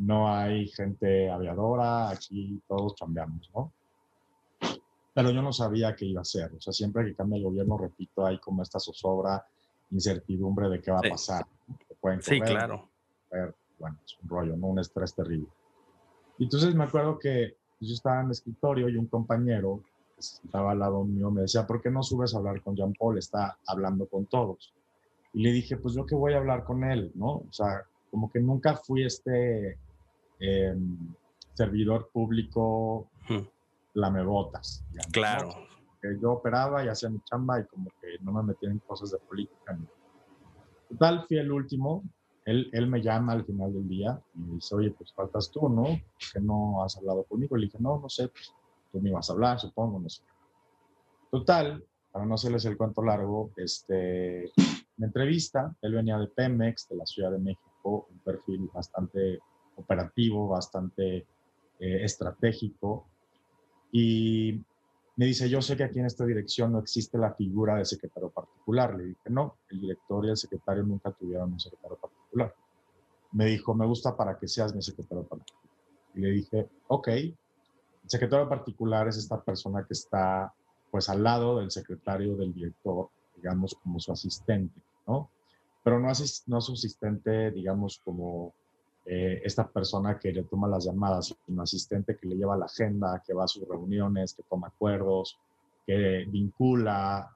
no 0.00 0.32
hay 0.32 0.68
gente 0.68 1.30
aviadora, 1.30 2.10
aquí 2.10 2.60
todos 2.68 2.94
chambeamos, 2.94 3.50
¿no? 3.54 3.72
Pero 5.14 5.30
yo 5.30 5.42
no 5.42 5.52
sabía 5.52 5.94
qué 5.94 6.06
iba 6.06 6.20
a 6.20 6.24
ser. 6.24 6.52
O 6.54 6.60
sea, 6.60 6.72
siempre 6.72 7.04
que 7.04 7.14
cambia 7.14 7.38
el 7.38 7.44
gobierno, 7.44 7.76
repito, 7.76 8.24
hay 8.24 8.38
como 8.38 8.62
esta 8.62 8.78
zozobra, 8.78 9.44
incertidumbre 9.90 10.68
de 10.68 10.80
qué 10.80 10.90
va 10.90 10.98
a 10.98 11.10
pasar. 11.10 11.46
sí, 12.20 12.40
claro 12.40 12.88
bueno, 13.80 13.96
es 14.04 14.16
un 14.22 14.28
rollo, 14.28 14.56
¿no? 14.56 14.68
Un 14.68 14.78
estrés 14.78 15.14
terrible. 15.14 15.48
Y 16.38 16.44
entonces 16.44 16.74
me 16.74 16.84
acuerdo 16.84 17.18
que 17.18 17.56
yo 17.80 17.94
estaba 17.94 18.20
en 18.20 18.26
el 18.26 18.32
escritorio 18.32 18.88
y 18.88 18.96
un 18.96 19.06
compañero 19.06 19.82
que 20.14 20.20
estaba 20.20 20.72
al 20.72 20.78
lado 20.78 21.02
mío 21.02 21.30
me 21.30 21.42
decía, 21.42 21.66
¿por 21.66 21.80
qué 21.80 21.90
no 21.90 22.02
subes 22.02 22.34
a 22.34 22.38
hablar 22.38 22.62
con 22.62 22.76
Jean 22.76 22.92
Paul? 22.92 23.18
Está 23.18 23.58
hablando 23.66 24.06
con 24.06 24.26
todos. 24.26 24.72
Y 25.32 25.42
le 25.42 25.52
dije, 25.52 25.76
pues 25.76 25.94
yo 25.94 26.04
que 26.04 26.14
voy 26.14 26.34
a 26.34 26.38
hablar 26.38 26.64
con 26.64 26.84
él, 26.84 27.10
¿no? 27.14 27.36
O 27.36 27.52
sea, 27.52 27.84
como 28.10 28.30
que 28.30 28.40
nunca 28.40 28.76
fui 28.76 29.04
este 29.04 29.78
em, 30.40 30.96
servidor 31.54 32.10
público 32.12 33.08
hmm. 33.28 33.46
lamebotas. 33.94 34.84
claro. 35.12 35.50
Que 36.02 36.18
yo 36.18 36.32
operaba 36.32 36.82
y 36.82 36.88
hacía 36.88 37.10
mi 37.10 37.20
chamba 37.24 37.60
y 37.60 37.66
como 37.66 37.90
que 38.00 38.16
no 38.22 38.32
me 38.32 38.42
metía 38.42 38.70
en 38.70 38.78
cosas 38.78 39.10
de 39.10 39.18
política. 39.18 39.78
Total, 40.88 41.26
fui 41.28 41.36
el 41.36 41.52
último 41.52 42.02
él, 42.44 42.86
me 42.88 43.02
llama 43.02 43.32
al 43.32 43.44
final 43.44 43.72
del 43.72 43.88
día 43.88 44.20
y 44.34 44.38
me 44.38 44.54
dice, 44.54 44.74
oye, 44.74 44.90
pues 44.90 45.12
faltas 45.12 45.50
tú, 45.50 45.68
¿no? 45.68 45.84
Que 46.32 46.40
no 46.40 46.82
has 46.82 46.96
hablado 46.96 47.24
conmigo. 47.24 47.56
Le 47.56 47.66
dije, 47.66 47.78
no, 47.80 47.98
no 48.00 48.08
sé, 48.08 48.28
pues 48.28 48.52
tú 48.90 49.00
me 49.00 49.10
ibas 49.10 49.28
a 49.30 49.34
hablar, 49.34 49.60
supongo, 49.60 50.00
no 50.00 50.08
sé. 50.08 50.22
Total, 51.30 51.84
para 52.10 52.26
no 52.26 52.34
hacerles 52.34 52.64
el 52.64 52.76
cuento 52.76 53.02
largo, 53.02 53.50
este, 53.56 54.50
me 54.96 55.06
entrevista, 55.06 55.74
él 55.80 55.94
venía 55.94 56.18
de 56.18 56.26
Pemex, 56.26 56.88
de 56.88 56.96
la 56.96 57.06
Ciudad 57.06 57.30
de 57.30 57.38
México, 57.38 58.08
un 58.10 58.18
perfil 58.18 58.68
bastante 58.72 59.38
operativo, 59.80 60.48
bastante 60.48 61.26
eh, 61.78 62.04
estratégico, 62.04 63.06
y 63.92 64.60
me 65.16 65.26
dice, 65.26 65.48
yo 65.50 65.60
sé 65.60 65.76
que 65.76 65.84
aquí 65.84 65.98
en 65.98 66.06
esta 66.06 66.24
dirección 66.24 66.72
no 66.72 66.78
existe 66.78 67.18
la 67.18 67.34
figura 67.34 67.76
de 67.76 67.84
secretario 67.84 68.30
particular. 68.30 68.94
Le 68.94 69.04
dije, 69.04 69.28
no, 69.28 69.56
el 69.68 69.80
director 69.80 70.24
y 70.24 70.30
el 70.30 70.36
secretario 70.36 70.82
nunca 70.82 71.10
tuvieron 71.10 71.52
un 71.52 71.60
secretario 71.60 71.98
particular. 71.98 72.54
Me 73.32 73.46
dijo, 73.46 73.74
me 73.74 73.86
gusta 73.86 74.16
para 74.16 74.38
que 74.38 74.48
seas 74.48 74.74
mi 74.74 74.82
secretario 74.82 75.24
particular. 75.24 75.74
Y 76.14 76.20
le 76.20 76.30
dije, 76.30 76.68
ok, 76.88 77.08
el 77.08 77.36
secretario 78.06 78.48
particular 78.48 79.08
es 79.08 79.18
esta 79.18 79.40
persona 79.42 79.84
que 79.84 79.92
está 79.92 80.52
pues 80.90 81.08
al 81.08 81.22
lado 81.22 81.58
del 81.58 81.70
secretario 81.70 82.34
del 82.36 82.52
director, 82.52 83.10
digamos 83.36 83.74
como 83.74 84.00
su 84.00 84.12
asistente, 84.12 84.80
¿no? 85.06 85.30
Pero 85.84 86.00
no, 86.00 86.10
es 86.10 86.44
no 86.46 86.60
su 86.60 86.72
asistente, 86.72 87.50
digamos, 87.52 88.00
como 88.04 88.54
eh, 89.12 89.42
esta 89.44 89.66
persona 89.66 90.20
que 90.20 90.32
le 90.32 90.44
toma 90.44 90.68
las 90.68 90.84
llamadas, 90.84 91.34
sino 91.44 91.62
asistente 91.62 92.16
que 92.16 92.28
le 92.28 92.36
lleva 92.36 92.56
la 92.56 92.66
agenda, 92.66 93.20
que 93.26 93.34
va 93.34 93.42
a 93.42 93.48
sus 93.48 93.66
reuniones, 93.66 94.34
que 94.34 94.44
toma 94.44 94.68
acuerdos, 94.68 95.36
que 95.84 96.26
vincula. 96.28 97.28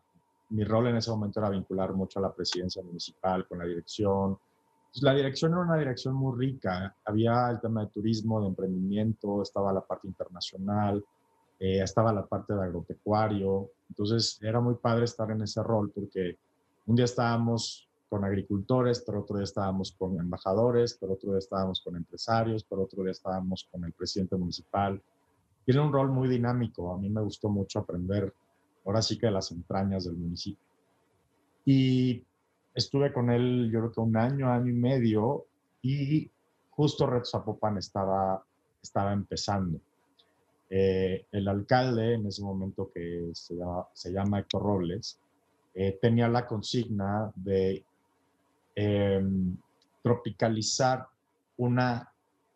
Mi 0.51 0.63
rol 0.63 0.87
en 0.87 0.99
ese 0.99 1.11
momento 1.11 1.41
era 1.41 1.51
vincular 1.51 1.93
mucho 1.93 2.21
a 2.21 2.23
la 2.23 2.33
presidencia 2.33 2.81
municipal 2.81 3.45
con 3.49 3.59
la 3.59 3.65
dirección, 3.65 4.39
pues, 4.93 5.03
la 5.03 5.15
dirección 5.15 5.51
era 5.51 5.63
una 5.63 5.77
dirección 5.77 6.15
muy 6.15 6.39
rica. 6.39 6.95
Había 7.05 7.51
el 7.51 7.61
tema 7.61 7.81
de 7.81 7.91
turismo, 7.91 8.41
de 8.41 8.47
emprendimiento, 8.47 9.43
estaba 9.43 9.73
la 9.73 9.81
parte 9.81 10.07
internacional, 10.07 11.05
eh, 11.59 11.83
estaba 11.83 12.13
la 12.13 12.25
parte 12.25 12.55
de 12.55 12.63
agropecuario. 12.63 13.71
Entonces 13.89 14.39
era 14.41 14.61
muy 14.61 14.77
padre 14.77 15.07
estar 15.07 15.29
en 15.33 15.43
ese 15.43 15.61
rol 15.61 15.91
porque 15.93 16.39
un 16.87 16.95
día 16.95 17.07
estábamos 17.07 17.89
con 18.15 18.25
agricultores, 18.25 19.03
pero 19.05 19.23
otro 19.23 19.39
día 19.39 19.43
estábamos 19.43 19.91
con 19.99 20.21
embajadores, 20.21 20.97
pero 21.01 21.15
otro 21.15 21.31
día 21.31 21.41
estábamos 21.41 21.81
con 21.81 21.97
empresarios, 21.97 22.63
pero 22.63 22.85
otro 22.85 23.03
día 23.03 23.11
estábamos 23.11 23.69
con 23.73 23.85
el 23.85 23.91
presidente 23.91 24.37
municipal. 24.37 25.03
Tiene 25.65 25.81
un 25.81 25.93
rol 25.93 26.13
muy 26.13 26.29
dinámico. 26.29 26.95
A 26.95 26.97
mí 26.97 27.11
me 27.11 27.23
gustó 27.23 27.49
mucho 27.49 27.81
aprender, 27.81 28.33
ahora 28.85 29.03
sí 29.03 29.19
que 29.19 29.27
de 29.27 29.33
las 29.33 29.51
entrañas 29.51 30.05
del 30.05 30.15
municipio. 30.15 30.65
Y 31.65 32.23
estuve 32.73 33.13
con 33.13 33.31
él 33.33 33.69
yo 33.73 33.81
creo 33.81 33.93
que 33.93 34.01
un 34.01 34.17
año, 34.17 34.49
año 34.49 34.69
y 34.69 34.75
medio 34.75 35.47
y 35.83 36.31
justo 36.71 37.09
Red 37.09 37.25
Zapopan 37.25 37.79
estaba, 37.79 38.41
estaba 38.81 39.13
empezando. 39.13 39.81
Eh, 40.71 41.27
el 41.33 41.49
alcalde 41.49 42.15
en 42.15 42.27
ese 42.29 42.43
momento 42.45 42.93
que 42.95 43.31
se 43.33 43.57
llama, 43.57 43.89
se 43.93 44.13
llama 44.13 44.39
Héctor 44.39 44.63
Robles, 44.63 45.19
eh, 45.75 45.99
tenía 46.01 46.29
la 46.29 46.47
consigna 46.47 47.33
de 47.35 47.83
em, 48.75 49.57
tropicalizar 50.03 51.07
una 51.57 52.11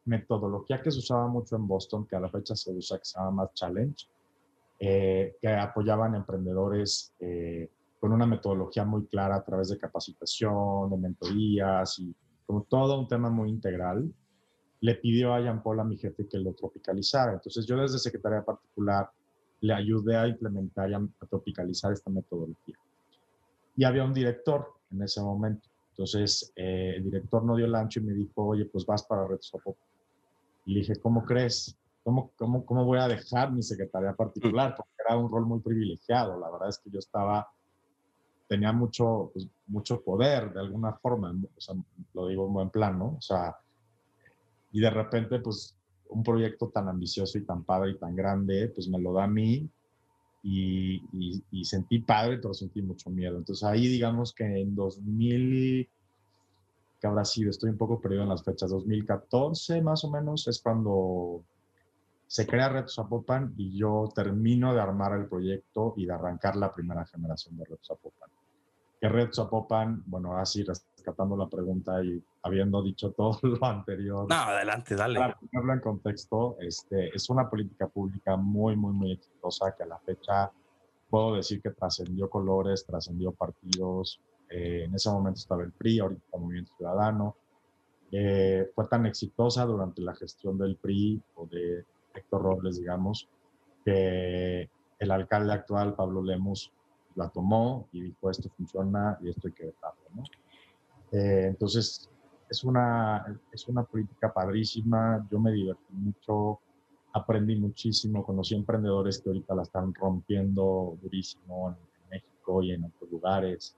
metodología 0.05 0.81
que 0.83 0.91
se 0.91 0.99
usaba 0.99 1.29
mucho 1.29 1.57
en 1.57 1.67
Boston, 1.67 2.07
que 2.07 2.17
a 2.17 2.21
la 2.21 2.29
fecha 2.29 2.57
se 2.57 2.73
usa, 2.73 2.99
que 2.99 3.05
se 3.05 3.19
llama 3.19 3.51
Challenge, 3.55 4.07
eh, 4.81 5.37
que 5.41 5.49
apoyaban 5.49 6.15
emprendedores 6.15 7.13
con 8.01 8.13
una 8.13 8.27
metodología 8.27 8.85
muy 8.85 9.07
clara 9.07 9.37
a 9.37 9.45
través 9.45 9.69
de 9.69 9.79
capacitación, 9.79 10.91
de 10.91 10.97
mentorías 10.97 11.99
y 11.99 12.15
como 12.47 12.63
todo 12.63 12.99
un 12.99 13.09
tema 13.09 13.29
muy 13.29 13.51
integral, 13.51 14.11
le 14.81 14.95
pidió 14.95 15.35
a 15.35 15.41
Jean 15.41 15.63
Paul, 15.63 15.81
a 15.81 15.85
mi 15.85 15.99
jefe, 15.99 16.27
que 16.27 16.39
lo 16.39 16.55
tropicalizara. 16.55 17.35
Entonces 17.35 17.67
yo 17.67 17.77
desde 17.77 17.99
Secretaría 17.99 18.43
Particular 18.43 19.11
le 19.61 19.75
ayudé 19.75 20.17
a 20.17 20.27
implementar 20.29 20.91
y 20.91 20.95
a, 20.95 21.03
tropicalizar 21.29 21.93
esta 21.93 22.11
metodología. 22.11 22.77
Y 23.77 23.85
había 23.85 24.05
un 24.05 24.15
director 24.15 24.73
en 24.91 25.03
ese 25.03 25.21
momento. 25.21 25.68
Entonces 25.99 26.53
eh, 26.55 26.95
el 26.97 27.03
director 27.03 27.43
no 27.43 27.57
dio 27.57 27.67
el 27.67 27.75
ancho 27.75 27.99
y 27.99 28.05
me 28.05 28.13
dijo, 28.13 28.47
oye, 28.47 28.67
pues 28.67 28.87
vas 28.87 29.03
para 29.03 29.27
Red 29.27 29.41
Y 30.65 30.75
le 30.75 30.81
dije, 30.81 30.95
¿cómo 31.01 31.25
crees? 31.25 31.77
¿Cómo, 32.05 32.31
cómo, 32.37 32.65
¿Cómo 32.65 32.85
voy 32.85 33.01
a 33.01 33.09
dejar 33.09 33.51
mi 33.51 33.65
secretaría 33.65 34.15
particular? 34.15 34.77
Porque 34.77 34.93
era 35.05 35.19
un 35.19 35.29
rol 35.29 35.45
muy 35.45 35.59
privilegiado. 35.59 36.39
La 36.39 36.51
verdad 36.53 36.69
es 36.69 36.79
que 36.79 36.89
yo 36.89 37.01
estaba 37.01 37.49
tenía 38.47 38.73
mucho, 38.73 39.31
pues, 39.35 39.49
mucho 39.67 40.01
poder 40.01 40.53
de 40.53 40.61
alguna 40.61 40.93
forma, 40.93 41.33
o 41.33 41.61
sea, 41.61 41.75
lo 42.15 42.29
digo 42.29 42.47
en 42.47 42.53
buen 42.55 42.71
plan, 42.71 42.97
¿no? 42.97 43.17
O 43.19 43.21
sea, 43.21 43.57
y 44.71 44.81
de 44.81 44.91
repente, 44.91 45.41
pues, 45.41 45.77
un 46.11 46.23
proyecto 46.23 46.69
tan 46.69 46.89
ambicioso 46.89 47.39
y 47.39 47.45
tan 47.45 47.65
padre 47.65 47.91
y 47.91 47.99
tan 47.99 48.15
grande, 48.15 48.69
pues 48.69 48.89
me 48.89 49.01
lo 49.01 49.13
da 49.13 49.25
a 49.25 49.29
mí 49.29 49.69
y, 50.51 51.43
y, 51.51 51.65
sentí 51.65 51.99
padre, 51.99 52.39
pero 52.39 52.55
sentí 52.55 52.81
mucho 52.81 53.11
miedo. 53.11 53.37
Entonces 53.37 53.65
ahí 53.65 53.87
digamos 53.87 54.33
que 54.33 54.45
en 54.45 54.75
2000, 54.75 55.89
que 57.01 57.07
habrá 57.07 57.25
sido, 57.25 57.51
estoy 57.51 57.71
un 57.71 57.77
poco 57.77 58.01
perdido 58.01 58.23
en 58.23 58.31
las 58.31 58.43
fechas, 58.43 58.71
2014 58.71 59.83
más 59.83 60.05
o 60.05 60.11
menos 60.11 60.49
es 60.49 60.61
cuando 60.61 61.43
se 62.27 62.47
crea 62.47 62.69
Red 62.69 62.89
Zapopan 62.89 63.55
y 63.57 63.77
yo 63.77 64.11
termino 64.15 64.75
de 64.75 64.81
armar 64.81 65.19
el 65.19 65.27
proyecto 65.27 65.95
y 65.97 66.07
de 66.07 66.13
arrancar 66.13 66.57
la 66.57 66.73
primera 66.73 67.05
generación 67.07 67.57
de 67.59 67.65
Red 67.65 67.79
Zapopan. 67.87 68.31
Que 69.01 69.09
Red 69.09 69.31
Zapopan, 69.33 70.03
bueno, 70.07 70.37
así 70.37 70.65
rescatando 71.09 71.37
la 71.37 71.49
pregunta 71.49 72.03
y 72.03 72.23
habiendo 72.43 72.83
dicho 72.83 73.11
todo 73.17 73.39
lo 73.43 73.65
anterior. 73.65 74.27
No, 74.29 74.35
adelante, 74.35 74.95
dale. 74.95 75.19
Para 75.19 75.39
ponerlo 75.39 75.73
en 75.75 75.81
contexto, 75.81 76.57
este, 76.61 77.15
es 77.15 77.29
una 77.31 77.49
política 77.49 77.89
pública 77.89 78.37
muy, 78.37 78.77
muy, 78.77 78.93
muy 78.93 79.13
exitosa 79.13 79.75
que 79.77 79.85
a 79.85 79.87
la 79.87 79.99
fecha 79.99 80.51
puedo 81.09 81.37
decir 81.37 81.63
que 81.63 81.71
trascendió 81.71 82.29
colores, 82.29 82.85
trascendió 82.85 83.33
partidos. 83.33 84.21
Eh, 84.51 84.85
en 84.85 84.95
ese 84.95 85.11
momento 85.11 85.39
estaba 85.39 85.63
el 85.63 85.73
PRI, 85.73 86.01
ahorita 86.01 86.39
Movimiento 86.39 86.73
Ciudadano. 86.77 87.37
Eh, 88.11 88.71
fue 88.75 88.87
tan 88.89 89.07
exitosa 89.07 89.65
durante 89.65 90.01
la 90.03 90.15
gestión 90.15 90.57
del 90.59 90.77
PRI 90.77 91.21
o 91.35 91.47
de 91.47 91.85
Héctor 92.15 92.43
Robles, 92.43 92.79
digamos, 92.79 93.29
que 93.85 94.69
el 94.99 95.11
alcalde 95.11 95.53
actual, 95.53 95.95
Pablo 95.95 96.23
Lemos, 96.23 96.73
la 97.15 97.29
tomó 97.29 97.89
y 97.93 98.01
dijo 98.03 98.31
esto 98.31 98.49
funciona 98.57 99.19
y 99.21 99.31
esto 99.31 99.49
hay 99.49 99.53
que 99.53 99.67
dejarlo, 99.67 100.03
¿no? 100.15 100.23
Eh, 101.13 101.47
entonces, 101.49 102.09
es 102.49 102.65
una, 102.65 103.41
es 103.53 103.69
una 103.69 103.83
política 103.83 104.33
padrísima, 104.33 105.27
yo 105.31 105.39
me 105.39 105.53
divertí 105.53 105.93
mucho, 105.93 106.61
aprendí 107.13 107.57
muchísimo, 107.57 108.25
conocí 108.25 108.55
emprendedores 108.55 109.21
que 109.21 109.31
ahorita 109.31 109.55
la 109.55 109.63
están 109.63 109.95
rompiendo 109.95 110.99
durísimo 111.03 111.71
en, 111.71 111.89
México 112.11 112.63
y 112.63 112.73
en 112.73 112.85
otros 112.85 113.11
lugares. 113.11 113.77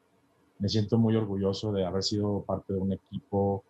Me 0.61 0.69
siento 0.69 0.99
muy 0.99 1.17
orgulloso 1.17 1.73
de 1.73 1.85
haber 1.85 2.05
sido 2.05 2.45
parte 2.45 2.73
de 2.73 2.79
un 2.79 2.93
equipo 2.93 3.65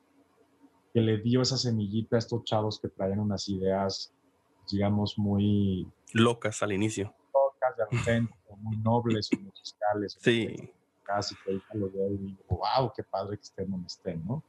que 0.93 1.01
le 1.01 1.19
dio 1.19 1.41
esa 1.41 1.57
semillita 1.57 2.17
a 2.17 2.19
estos 2.19 2.45
chavos 2.45 2.79
que 2.79 2.89
traían 2.89 3.21
unas 3.21 3.49
ideas, 3.49 4.13
digamos, 4.71 5.17
muy... 5.17 5.89
Locas 6.13 6.63
al 6.63 6.73
inicio. 6.73 7.15
Locas, 7.33 8.05
de 8.05 8.29
muy 8.59 8.77
nobles, 8.79 9.31
muy 9.41 9.51
fiscales. 9.53 10.19
Sí. 10.21 10.71
Casi 11.11 11.35
que 11.35 11.51
ahorita 11.51 11.75
lo 11.75 11.91
veo 11.91 12.13
y 12.13 12.19
digo, 12.19 12.43
wow, 12.49 12.93
qué 12.95 13.03
padre 13.03 13.37
que 13.37 13.43
estén 13.43 13.69
donde 13.69 13.89
estén, 13.89 14.25
¿no? 14.25 14.45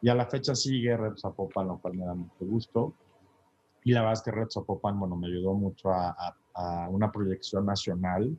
Y 0.00 0.08
a 0.08 0.14
la 0.14 0.26
fecha 0.26 0.54
sigue 0.54 0.96
Red 0.96 1.16
Zapopan, 1.16 1.66
lo 1.66 1.78
cual 1.78 1.94
me 1.94 2.04
da 2.04 2.14
mucho 2.14 2.44
gusto. 2.44 2.94
Y 3.82 3.92
la 3.92 4.02
verdad 4.02 4.12
es 4.12 4.22
que 4.22 4.30
Red 4.30 4.48
Zapopan, 4.48 5.00
bueno, 5.00 5.16
me 5.16 5.26
ayudó 5.26 5.54
mucho 5.54 5.90
a, 5.90 6.36
a, 6.54 6.88
una 6.88 7.10
proyección 7.10 7.66
nacional, 7.66 8.38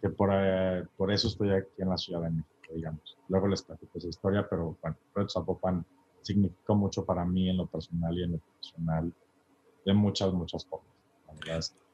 que 0.00 0.08
por, 0.08 0.30
eh, 0.32 0.84
por 0.96 1.12
eso 1.12 1.28
estoy 1.28 1.50
aquí 1.52 1.70
en 1.78 1.88
la 1.88 1.96
Ciudad 1.96 2.22
de 2.22 2.30
México, 2.30 2.74
digamos. 2.74 3.16
Luego 3.28 3.46
les 3.46 3.62
platico 3.62 3.96
esa 3.98 4.08
historia, 4.08 4.44
pero 4.50 4.76
bueno, 4.82 4.96
Red 5.14 5.28
Zapopan 5.28 5.86
significó 6.22 6.74
mucho 6.74 7.04
para 7.04 7.24
mí 7.24 7.48
en 7.48 7.58
lo 7.58 7.66
personal 7.66 8.18
y 8.18 8.24
en 8.24 8.32
lo 8.32 8.38
profesional 8.38 9.12
de 9.84 9.94
muchas, 9.94 10.32
muchas 10.32 10.64
cosas. 10.64 10.88
La 11.28 11.34
verdad 11.34 11.58
es 11.58 11.70
que 11.70 11.87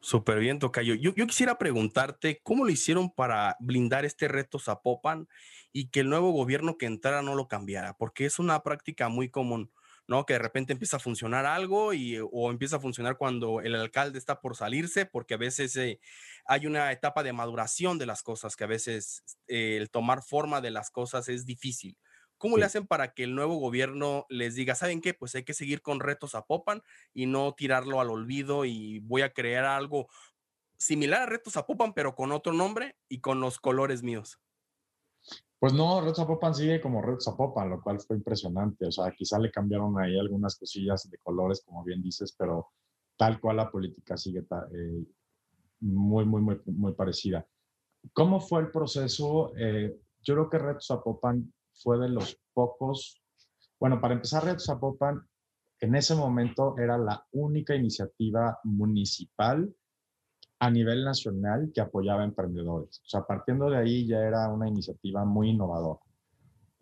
Súper 0.00 0.38
bien, 0.38 0.58
Tocayo. 0.58 0.94
Yo, 0.94 1.14
quisiera 1.26 1.58
preguntarte 1.58 2.40
cómo 2.42 2.64
lo 2.64 2.70
hicieron 2.70 3.10
para 3.10 3.56
blindar 3.60 4.04
este 4.04 4.28
reto 4.28 4.58
Zapopan 4.58 5.28
y 5.72 5.88
que 5.88 6.00
el 6.00 6.08
nuevo 6.08 6.32
gobierno 6.32 6.78
que 6.78 6.86
entrara 6.86 7.22
no 7.22 7.34
lo 7.34 7.48
cambiara, 7.48 7.94
porque 7.96 8.24
es 8.24 8.38
una 8.38 8.62
práctica 8.62 9.08
muy 9.08 9.28
común, 9.28 9.70
¿no? 10.08 10.24
Que 10.24 10.32
de 10.32 10.38
repente 10.38 10.72
empieza 10.72 10.96
a 10.96 11.00
funcionar 11.00 11.44
algo 11.44 11.92
y, 11.92 12.18
o 12.18 12.50
empieza 12.50 12.76
a 12.76 12.80
funcionar 12.80 13.18
cuando 13.18 13.60
el 13.60 13.74
alcalde 13.74 14.18
está 14.18 14.40
por 14.40 14.56
salirse, 14.56 15.04
porque 15.04 15.34
a 15.34 15.38
veces 15.38 15.76
eh, 15.76 16.00
hay 16.46 16.66
una 16.66 16.90
etapa 16.90 17.22
de 17.22 17.34
maduración 17.34 17.98
de 17.98 18.06
las 18.06 18.22
cosas, 18.22 18.56
que 18.56 18.64
a 18.64 18.68
veces 18.68 19.22
eh, 19.48 19.76
el 19.76 19.90
tomar 19.90 20.22
forma 20.22 20.62
de 20.62 20.70
las 20.70 20.90
cosas 20.90 21.28
es 21.28 21.44
difícil. 21.44 21.96
¿Cómo 22.40 22.56
le 22.56 22.64
hacen 22.64 22.86
para 22.86 23.12
que 23.12 23.24
el 23.24 23.34
nuevo 23.34 23.56
gobierno 23.56 24.24
les 24.30 24.54
diga, 24.54 24.74
¿saben 24.74 25.02
qué? 25.02 25.12
Pues 25.12 25.34
hay 25.34 25.44
que 25.44 25.52
seguir 25.52 25.82
con 25.82 26.00
retos 26.00 26.34
a 26.34 26.46
Popan 26.46 26.80
y 27.12 27.26
no 27.26 27.52
tirarlo 27.52 28.00
al 28.00 28.08
olvido 28.08 28.64
y 28.64 29.00
voy 29.00 29.20
a 29.20 29.34
crear 29.34 29.66
algo 29.66 30.08
similar 30.78 31.20
a 31.20 31.26
retos 31.26 31.58
a 31.58 31.66
Popan, 31.66 31.92
pero 31.92 32.14
con 32.14 32.32
otro 32.32 32.54
nombre 32.54 32.96
y 33.10 33.20
con 33.20 33.40
los 33.40 33.60
colores 33.60 34.02
míos. 34.02 34.40
Pues 35.58 35.74
no, 35.74 36.00
Retos 36.00 36.16
Zapopan 36.16 36.54
sigue 36.54 36.80
como 36.80 37.02
Retos 37.02 37.26
Zapopan, 37.26 37.68
lo 37.68 37.82
cual 37.82 38.00
fue 38.00 38.16
impresionante. 38.16 38.86
O 38.86 38.90
sea, 38.90 39.12
quizá 39.12 39.38
le 39.38 39.50
cambiaron 39.50 40.00
ahí 40.00 40.18
algunas 40.18 40.56
cosillas 40.56 41.10
de 41.10 41.18
colores, 41.18 41.62
como 41.62 41.84
bien 41.84 42.00
dices, 42.02 42.34
pero 42.38 42.70
tal 43.18 43.38
cual 43.38 43.58
la 43.58 43.70
política 43.70 44.16
sigue 44.16 44.38
eh, 44.40 45.04
muy, 45.80 46.24
muy, 46.24 46.40
muy, 46.40 46.58
muy 46.64 46.94
parecida. 46.94 47.46
¿Cómo 48.14 48.40
fue 48.40 48.62
el 48.62 48.70
proceso? 48.70 49.52
Eh, 49.58 49.94
yo 50.22 50.34
creo 50.34 50.48
que 50.48 50.58
Red 50.58 50.78
Zapopan 50.80 51.52
fue 51.74 51.98
de 51.98 52.08
los 52.08 52.38
pocos, 52.52 53.20
bueno, 53.78 54.00
para 54.00 54.14
empezar, 54.14 54.44
Red 54.44 54.58
Zapopan 54.58 55.26
en 55.80 55.94
ese 55.94 56.14
momento 56.14 56.76
era 56.78 56.98
la 56.98 57.26
única 57.32 57.74
iniciativa 57.74 58.58
municipal 58.64 59.74
a 60.58 60.70
nivel 60.70 61.04
nacional 61.04 61.70
que 61.74 61.80
apoyaba 61.80 62.20
a 62.20 62.26
emprendedores. 62.26 63.00
O 63.04 63.08
sea, 63.08 63.22
partiendo 63.22 63.70
de 63.70 63.78
ahí 63.78 64.06
ya 64.06 64.18
era 64.18 64.48
una 64.48 64.68
iniciativa 64.68 65.24
muy 65.24 65.50
innovadora. 65.50 66.00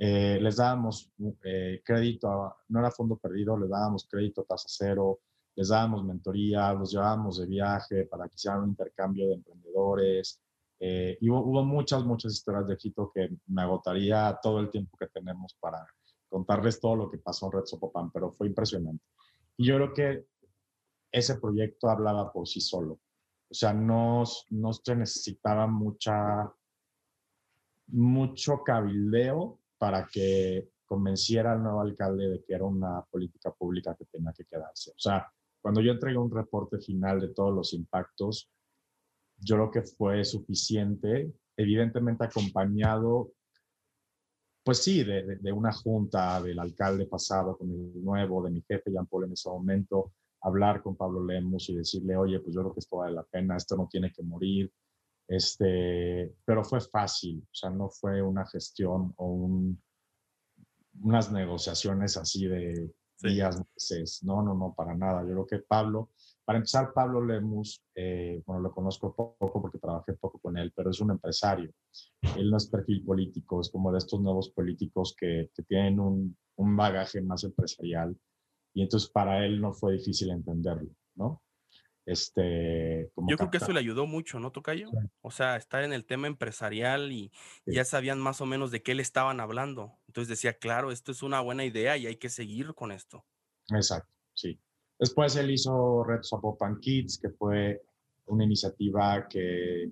Eh, 0.00 0.38
les 0.40 0.56
dábamos 0.56 1.12
eh, 1.44 1.80
crédito, 1.84 2.56
no 2.68 2.80
era 2.80 2.90
fondo 2.90 3.16
perdido, 3.16 3.56
les 3.56 3.70
dábamos 3.70 4.08
crédito 4.10 4.44
tasa 4.44 4.66
cero, 4.68 5.20
les 5.54 5.68
dábamos 5.68 6.04
mentoría, 6.04 6.72
los 6.72 6.90
llevábamos 6.90 7.38
de 7.38 7.46
viaje 7.46 8.04
para 8.06 8.28
que 8.28 8.34
hicieran 8.34 8.62
un 8.62 8.70
intercambio 8.70 9.28
de 9.28 9.34
emprendedores. 9.34 10.40
Eh, 10.80 11.18
y 11.20 11.28
hubo, 11.28 11.64
muchas, 11.64 12.04
muchas 12.04 12.32
historias 12.32 12.66
de 12.68 12.74
éxito 12.74 13.10
que 13.12 13.30
me 13.46 13.62
agotaría 13.62 14.38
todo 14.42 14.60
el 14.60 14.70
tiempo 14.70 14.96
que 14.96 15.08
tenemos 15.08 15.54
para 15.58 15.86
contarles 16.28 16.80
todo 16.80 16.94
lo 16.94 17.10
que 17.10 17.18
pasó 17.18 17.46
en 17.46 17.52
Red 17.52 17.64
Sopopan, 17.64 18.10
pero 18.10 18.32
fue 18.32 18.46
impresionante. 18.46 19.04
Y 19.56 19.66
yo 19.66 19.76
creo 19.76 19.94
que 19.94 20.26
ese 21.10 21.38
proyecto 21.38 21.88
hablaba 21.88 22.32
por 22.32 22.46
sí 22.46 22.60
solo. 22.60 23.00
O 23.50 23.54
sea, 23.54 23.72
no, 23.72 24.24
no 24.50 24.72
se 24.72 24.94
necesitaba 24.94 25.66
mucha, 25.66 26.52
mucho 27.88 28.62
cabildeo 28.62 29.58
para 29.78 30.06
que 30.06 30.68
convenciera 30.84 31.52
al 31.52 31.62
nuevo 31.62 31.80
alcalde 31.80 32.28
de 32.28 32.44
que 32.44 32.54
era 32.54 32.64
una 32.64 33.02
política 33.10 33.50
pública 33.52 33.94
que 33.94 34.04
tenía 34.04 34.32
que 34.32 34.44
quedarse. 34.44 34.90
O 34.90 34.98
sea, 34.98 35.30
cuando 35.60 35.80
yo 35.80 35.92
entregué 35.92 36.18
un 36.18 36.30
reporte 36.30 36.78
final 36.78 37.20
de 37.20 37.28
todos 37.28 37.54
los 37.54 37.72
impactos, 37.72 38.50
yo 39.38 39.56
creo 39.56 39.70
que 39.70 39.82
fue 39.82 40.24
suficiente, 40.24 41.32
evidentemente 41.56 42.24
acompañado, 42.24 43.32
pues 44.64 44.82
sí, 44.82 45.02
de, 45.04 45.36
de, 45.36 45.52
una 45.52 45.72
junta 45.72 46.42
del 46.42 46.58
alcalde 46.58 47.06
pasado 47.06 47.56
con 47.56 47.70
el 47.70 48.04
nuevo, 48.04 48.42
de 48.44 48.50
mi 48.50 48.62
jefe 48.62 48.90
Jean 48.90 49.06
Paul 49.06 49.24
en 49.24 49.32
ese 49.32 49.48
momento, 49.48 50.12
hablar 50.42 50.82
con 50.82 50.96
Pablo 50.96 51.24
Lemus 51.24 51.70
y 51.70 51.76
decirle, 51.76 52.16
oye, 52.16 52.40
pues 52.40 52.54
yo 52.54 52.60
creo 52.60 52.74
que 52.74 52.80
esto 52.80 52.98
vale 52.98 53.14
la 53.14 53.22
pena, 53.22 53.56
esto 53.56 53.76
no 53.76 53.88
tiene 53.90 54.12
que 54.12 54.22
morir. 54.22 54.72
Este, 55.26 56.34
pero 56.44 56.64
fue 56.64 56.80
fácil, 56.80 57.42
o 57.42 57.54
sea, 57.54 57.70
no 57.70 57.90
fue 57.90 58.22
una 58.22 58.46
gestión 58.46 59.12
o 59.16 59.26
un, 59.26 59.82
unas 61.02 61.30
negociaciones 61.30 62.16
así 62.16 62.46
de 62.46 62.90
días, 63.22 63.60
meses. 63.74 64.22
No, 64.22 64.42
no, 64.42 64.54
no, 64.54 64.74
para 64.74 64.94
nada. 64.94 65.22
Yo 65.22 65.30
creo 65.30 65.46
que 65.46 65.58
Pablo, 65.58 66.10
para 66.48 66.60
empezar, 66.60 66.94
Pablo 66.94 67.22
Lemus, 67.22 67.84
eh, 67.94 68.42
bueno, 68.46 68.62
lo 68.62 68.72
conozco 68.72 69.14
poco 69.14 69.60
porque 69.60 69.76
trabajé 69.76 70.14
poco 70.14 70.38
con 70.38 70.56
él, 70.56 70.72
pero 70.74 70.88
es 70.88 70.98
un 70.98 71.10
empresario. 71.10 71.70
Él 72.38 72.50
no 72.50 72.56
es 72.56 72.70
perfil 72.70 73.04
político, 73.04 73.60
es 73.60 73.68
como 73.68 73.92
de 73.92 73.98
estos 73.98 74.18
nuevos 74.22 74.48
políticos 74.48 75.14
que, 75.14 75.50
que 75.54 75.62
tienen 75.64 76.00
un, 76.00 76.38
un 76.56 76.74
bagaje 76.74 77.20
más 77.20 77.44
empresarial 77.44 78.16
y 78.72 78.80
entonces 78.80 79.10
para 79.10 79.44
él 79.44 79.60
no 79.60 79.74
fue 79.74 79.98
difícil 79.98 80.30
entenderlo, 80.30 80.88
¿no? 81.16 81.42
Este, 82.06 83.10
Yo 83.28 83.36
creo 83.36 83.50
que 83.50 83.58
eso 83.58 83.72
le 83.74 83.80
ayudó 83.80 84.06
mucho, 84.06 84.40
¿no, 84.40 84.50
Tocayo? 84.50 84.88
O 85.20 85.30
sea, 85.30 85.56
estar 85.56 85.84
en 85.84 85.92
el 85.92 86.06
tema 86.06 86.28
empresarial 86.28 87.12
y 87.12 87.30
ya 87.66 87.84
sabían 87.84 88.20
más 88.20 88.40
o 88.40 88.46
menos 88.46 88.70
de 88.70 88.82
qué 88.82 88.94
le 88.94 89.02
estaban 89.02 89.38
hablando. 89.40 89.98
Entonces 90.06 90.30
decía, 90.30 90.54
claro, 90.54 90.92
esto 90.92 91.12
es 91.12 91.22
una 91.22 91.42
buena 91.42 91.66
idea 91.66 91.98
y 91.98 92.06
hay 92.06 92.16
que 92.16 92.30
seguir 92.30 92.72
con 92.72 92.90
esto. 92.90 93.26
Exacto, 93.70 94.14
sí. 94.32 94.58
Después 94.98 95.36
él 95.36 95.50
hizo 95.50 96.02
Red 96.04 96.22
Zapopan 96.22 96.80
Kids, 96.80 97.18
que 97.18 97.30
fue 97.30 97.82
una 98.26 98.44
iniciativa 98.44 99.28
que 99.28 99.90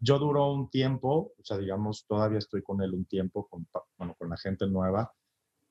yo 0.00 0.18
duró 0.18 0.52
un 0.52 0.70
tiempo, 0.70 1.32
o 1.36 1.44
sea, 1.44 1.58
digamos, 1.58 2.06
todavía 2.06 2.38
estoy 2.38 2.62
con 2.62 2.80
él 2.82 2.94
un 2.94 3.04
tiempo, 3.04 3.48
con, 3.48 3.66
bueno, 3.96 4.14
con 4.16 4.28
la 4.28 4.36
gente 4.36 4.66
nueva, 4.66 5.12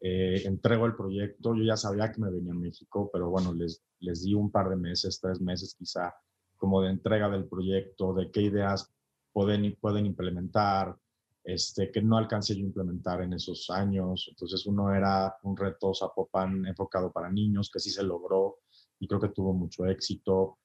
eh, 0.02 0.42
entrego 0.46 0.86
el 0.86 0.96
proyecto. 0.96 1.56
Yo 1.56 1.64
ya 1.64 1.78
sabía 1.78 2.12
que 2.12 2.22
me 2.22 2.30
venía 2.30 2.52
a 2.52 2.56
México, 2.56 3.10
pero 3.12 3.30
bueno, 3.30 3.54
les, 3.54 3.82
les 4.00 4.24
di 4.24 4.34
un 4.34 4.52
par 4.52 4.70
de 4.70 4.76
meses, 4.76 5.20
tres 5.22 5.40
meses 5.40 5.76
quizá, 5.76 6.14
como 6.58 6.82
de 6.82 6.90
entrega 6.90 7.30
del 7.30 7.46
proyecto, 7.46 8.14
de 8.14 8.30
qué 8.32 8.42
ideas 8.42 8.92
pueden, 9.32 9.78
pueden 9.80 10.06
implementar, 10.06 10.98
este, 11.48 11.90
que 11.90 12.02
no 12.02 12.18
alcancé 12.18 12.56
yo 12.56 12.64
a 12.64 12.68
implementar 12.68 13.22
en 13.22 13.32
esos 13.32 13.70
años. 13.70 14.28
Entonces 14.30 14.66
uno 14.66 14.94
era 14.94 15.34
un 15.44 15.56
reto 15.56 15.94
Zapopan 15.94 16.66
enfocado 16.66 17.10
para 17.10 17.32
niños, 17.32 17.72
que 17.72 17.80
sí 17.80 17.90
se 17.90 18.04
logró 18.04 18.58
y 19.00 19.08
creo 19.08 19.22
que 19.22 19.30
tuvo 19.30 19.54
mucho 19.54 19.86
éxito. 19.86 20.58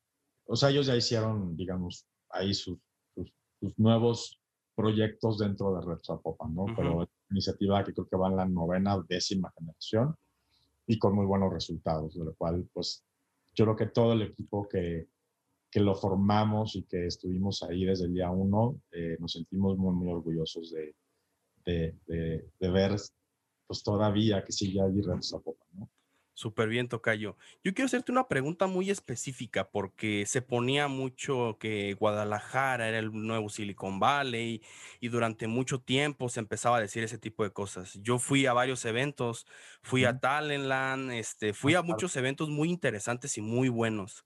O 0.45 0.57
sea, 0.57 0.71
ellos 0.71 0.87
ya 0.87 0.97
hicieron, 0.97 1.57
digamos, 1.57 2.05
ahí 2.31 2.53
sus, 2.53 2.81
sus, 3.15 3.79
nuevos 3.79 4.41
proyectos 4.75 5.39
dentro 5.39 5.73
de 5.73 5.87
Red 5.87 6.01
Zapopan, 6.05 6.53
¿no? 6.53 6.67
Pero 6.77 7.09
iniciativa 7.31 7.85
que 7.85 7.95
creo 7.95 8.09
que 8.09 8.17
va 8.17 8.29
en 8.29 8.37
la 8.37 8.49
novena 8.49 8.97
o 8.97 9.05
décima 9.05 9.53
generación 9.57 10.17
y 10.89 10.99
con 10.99 11.15
muy 11.15 11.27
buenos 11.27 11.53
resultados, 11.53 12.15
de 12.15 12.25
lo 12.25 12.35
cual, 12.35 12.69
pues, 12.73 13.05
yo 13.55 13.67
creo 13.67 13.77
que 13.77 13.87
todo 13.87 14.15
el 14.15 14.23
equipo 14.23 14.69
que, 14.69 15.07
que 15.73 15.81
lo 15.81 15.95
formamos 15.95 16.77
y 16.77 16.83
que 16.83 17.07
estuvimos 17.07 17.63
ahí 17.63 17.87
desde 17.87 18.05
el 18.05 18.13
día 18.13 18.31
uno, 18.31 18.79
eh, 18.93 19.17
nos 19.19 19.33
sentimos 19.33 19.79
muy, 19.79 19.95
muy 19.95 20.13
orgullosos 20.13 20.71
de, 20.71 20.95
de, 21.65 21.97
de, 22.61 22.71
ver, 22.71 22.95
pues, 23.67 23.83
todavía 23.83 24.45
que 24.45 24.53
sigue 24.53 24.83
allí 24.83 25.01
Zapopan, 25.23 25.69
¿no? 25.73 25.89
Súper 26.35 26.69
bien, 26.69 26.89
Tocayo. 26.89 27.37
Yo 27.63 27.75
quiero 27.75 27.87
hacerte 27.87 28.11
una 28.11 28.27
pregunta 28.27 28.67
muy 28.67 28.91
específica 28.91 29.71
porque 29.71 30.25
se 30.27 30.41
ponía 30.41 30.89
mucho 30.89 31.57
que 31.61 31.95
Guadalajara 31.95 32.89
era 32.89 32.99
el 32.99 33.13
nuevo 33.13 33.51
Silicon 33.51 34.01
Valley 34.01 34.63
y 34.99 35.09
durante 35.09 35.47
mucho 35.47 35.81
tiempo 35.81 36.31
se 36.31 36.41
empezaba 36.41 36.79
a 36.79 36.81
decir 36.81 37.03
ese 37.03 37.19
tipo 37.19 37.45
de 37.45 37.51
cosas. 37.51 37.99
Yo 38.03 38.19
fui 38.19 38.47
a 38.47 38.55
varios 38.55 38.85
eventos, 38.87 39.47
fui 39.83 40.05
a 40.07 40.19
Talentland, 40.21 41.13
este, 41.13 41.53
fui 41.53 41.75
a 41.75 41.83
muchos 41.83 42.17
eventos 42.17 42.49
muy 42.49 42.71
interesantes 42.71 43.37
y 43.37 43.43
muy 43.43 43.69
buenos. 43.69 44.25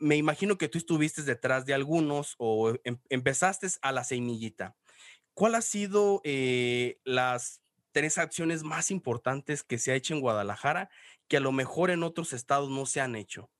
Me 0.00 0.16
imagino 0.16 0.58
que 0.58 0.68
tú 0.68 0.78
estuviste 0.78 1.22
detrás 1.22 1.64
de 1.66 1.74
algunos 1.74 2.34
o 2.38 2.74
em, 2.84 2.98
empezaste 3.08 3.68
a 3.82 3.92
la 3.92 4.02
semillita. 4.02 4.76
¿Cuál 5.34 5.54
ha 5.54 5.62
sido 5.62 6.20
eh, 6.24 6.98
las 7.04 7.62
tres 7.92 8.18
acciones 8.18 8.62
más 8.62 8.90
importantes 8.90 9.62
que 9.62 9.78
se 9.78 9.92
ha 9.92 9.94
hecho 9.94 10.14
en 10.14 10.20
Guadalajara 10.20 10.90
que 11.28 11.36
a 11.36 11.40
lo 11.40 11.52
mejor 11.52 11.90
en 11.90 12.02
otros 12.02 12.32
estados 12.32 12.70
no 12.70 12.86
se 12.86 13.00
han 13.00 13.14
hecho? 13.14 13.50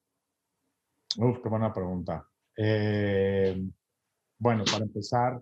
Uf, 1.16 1.38
qué 1.42 1.48
buena 1.48 1.72
pregunta. 1.72 2.28
Eh, 2.56 3.60
bueno, 4.38 4.64
para 4.64 4.84
empezar, 4.84 5.40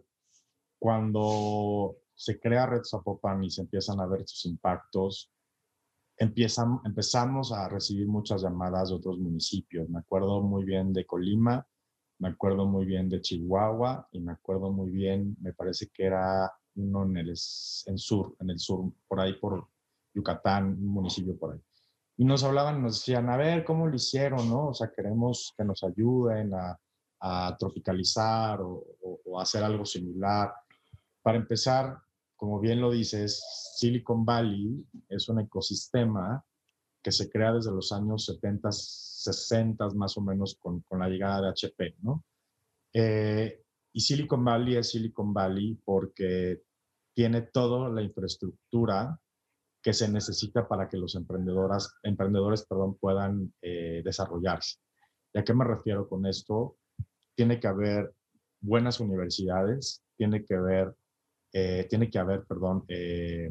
cuando 0.78 1.96
se 2.14 2.38
crea 2.40 2.66
Red 2.66 2.82
Zapopan 2.84 3.44
y 3.44 3.50
se 3.50 3.62
empiezan 3.62 4.00
a 4.00 4.06
ver 4.06 4.26
sus 4.26 4.46
impactos, 4.46 5.30
empiezan, 6.18 6.80
empezamos 6.84 7.52
a 7.52 7.68
recibir 7.68 8.06
muchas 8.06 8.42
llamadas 8.42 8.90
de 8.90 8.96
otros 8.96 9.18
municipios. 9.18 9.88
Me 9.88 10.00
acuerdo 10.00 10.42
muy 10.42 10.64
bien 10.64 10.92
de 10.92 11.06
Colima, 11.06 11.66
me 12.18 12.28
acuerdo 12.28 12.66
muy 12.66 12.84
bien 12.84 13.08
de 13.08 13.20
Chihuahua 13.20 14.08
y 14.12 14.20
me 14.20 14.32
acuerdo 14.32 14.72
muy 14.72 14.90
bien, 14.90 15.36
me 15.40 15.52
parece 15.52 15.88
que 15.88 16.04
era 16.04 16.52
uno 16.74 17.04
en 17.04 17.16
el 17.16 17.28
en 17.30 17.98
sur, 17.98 18.36
en 18.40 18.50
el 18.50 18.58
sur, 18.58 18.92
por 19.06 19.20
ahí 19.20 19.34
por 19.34 19.68
Yucatán, 20.14 20.70
un 20.70 20.88
municipio 20.88 21.36
por 21.36 21.54
ahí. 21.54 21.60
Y 22.16 22.24
nos 22.24 22.42
hablaban, 22.42 22.82
nos 22.82 22.98
decían, 22.98 23.28
a 23.30 23.36
ver, 23.36 23.64
¿cómo 23.64 23.86
lo 23.86 23.94
hicieron? 23.94 24.48
¿no? 24.48 24.68
O 24.68 24.74
sea, 24.74 24.90
queremos 24.90 25.54
que 25.56 25.64
nos 25.64 25.84
ayuden 25.84 26.52
a, 26.54 26.78
a 27.20 27.56
tropicalizar 27.58 28.60
o, 28.60 28.84
o, 29.24 29.40
hacer 29.40 29.62
algo 29.62 29.84
similar. 29.84 30.52
Para 31.22 31.38
empezar, 31.38 31.98
como 32.38 32.60
bien 32.60 32.80
lo 32.80 32.90
dices, 32.90 33.44
Silicon 33.76 34.24
Valley 34.24 34.86
es 35.08 35.28
un 35.28 35.40
ecosistema 35.40 36.42
que 37.02 37.12
se 37.12 37.28
crea 37.28 37.52
desde 37.52 37.72
los 37.72 37.92
años 37.92 38.24
70, 38.24 38.70
60 38.72 39.88
más 39.90 40.16
o 40.16 40.20
menos 40.22 40.56
con, 40.58 40.80
con 40.82 41.00
la 41.00 41.08
llegada 41.08 41.42
de 41.42 41.48
HP, 41.48 41.96
¿no? 42.00 42.24
Eh, 42.94 43.62
y 43.92 44.00
Silicon 44.00 44.44
Valley 44.44 44.76
es 44.76 44.90
Silicon 44.90 45.34
Valley 45.34 45.78
porque 45.84 46.62
tiene 47.12 47.42
toda 47.42 47.88
la 47.90 48.02
infraestructura 48.02 49.20
que 49.82 49.92
se 49.92 50.08
necesita 50.08 50.68
para 50.68 50.88
que 50.88 50.96
los 50.96 51.16
emprendedoras, 51.16 51.92
emprendedores 52.04 52.64
perdón, 52.66 52.96
puedan 52.98 53.52
eh, 53.62 54.02
desarrollarse. 54.04 54.78
¿Y 55.32 55.38
a 55.40 55.44
qué 55.44 55.54
me 55.54 55.64
refiero 55.64 56.08
con 56.08 56.26
esto? 56.26 56.76
Tiene 57.34 57.58
que 57.58 57.66
haber 57.66 58.14
buenas 58.60 59.00
universidades, 59.00 60.04
tiene 60.16 60.44
que 60.44 60.54
haber, 60.54 60.94
eh, 61.52 61.86
tiene 61.88 62.10
que 62.10 62.18
haber 62.18 62.44
perdón, 62.44 62.84
eh, 62.88 63.50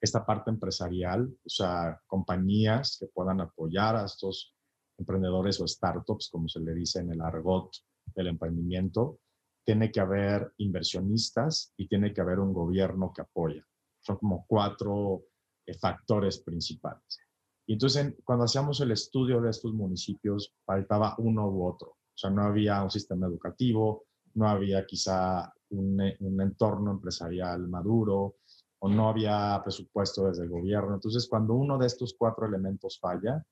esta 0.00 0.24
parte 0.24 0.50
empresarial, 0.50 1.28
o 1.44 1.48
sea, 1.48 2.00
compañías 2.06 2.96
que 3.00 3.06
puedan 3.06 3.40
apoyar 3.40 3.96
a 3.96 4.04
estos 4.04 4.54
emprendedores 4.96 5.60
o 5.60 5.66
startups, 5.66 6.28
como 6.30 6.48
se 6.48 6.60
le 6.60 6.74
dice 6.74 7.00
en 7.00 7.12
el 7.12 7.20
argot 7.20 7.70
del 8.14 8.28
emprendimiento 8.28 9.20
tiene 9.68 9.92
que 9.92 10.00
haber 10.00 10.54
inversionistas 10.56 11.74
y 11.76 11.88
tiene 11.88 12.14
que 12.14 12.22
haber 12.22 12.38
un 12.38 12.54
gobierno 12.54 13.12
que 13.14 13.20
apoya. 13.20 13.62
Son 14.00 14.16
como 14.16 14.46
cuatro 14.48 15.24
eh, 15.66 15.74
factores 15.74 16.38
principales. 16.38 17.18
Y 17.66 17.74
entonces, 17.74 18.14
cuando 18.24 18.46
hacíamos 18.46 18.80
el 18.80 18.92
estudio 18.92 19.42
de 19.42 19.50
estos 19.50 19.74
municipios, 19.74 20.54
faltaba 20.64 21.14
uno 21.18 21.50
u 21.50 21.66
otro. 21.66 21.88
O 21.90 22.16
sea, 22.16 22.30
no 22.30 22.44
había 22.44 22.82
un 22.82 22.90
sistema 22.90 23.26
educativo, 23.26 24.06
no 24.32 24.48
había 24.48 24.86
quizá 24.86 25.52
un, 25.70 26.00
un 26.20 26.40
entorno 26.40 26.92
empresarial 26.92 27.68
maduro 27.68 28.36
o 28.80 28.88
no 28.88 29.08
había 29.08 29.60
presupuesto 29.62 30.26
desde 30.26 30.44
el 30.44 30.50
gobierno. 30.50 30.94
Entonces, 30.94 31.26
cuando 31.28 31.54
uno 31.54 31.78
de 31.78 31.86
estos 31.86 32.14
cuatro 32.16 32.46
elementos 32.46 32.98
falla, 33.00 33.44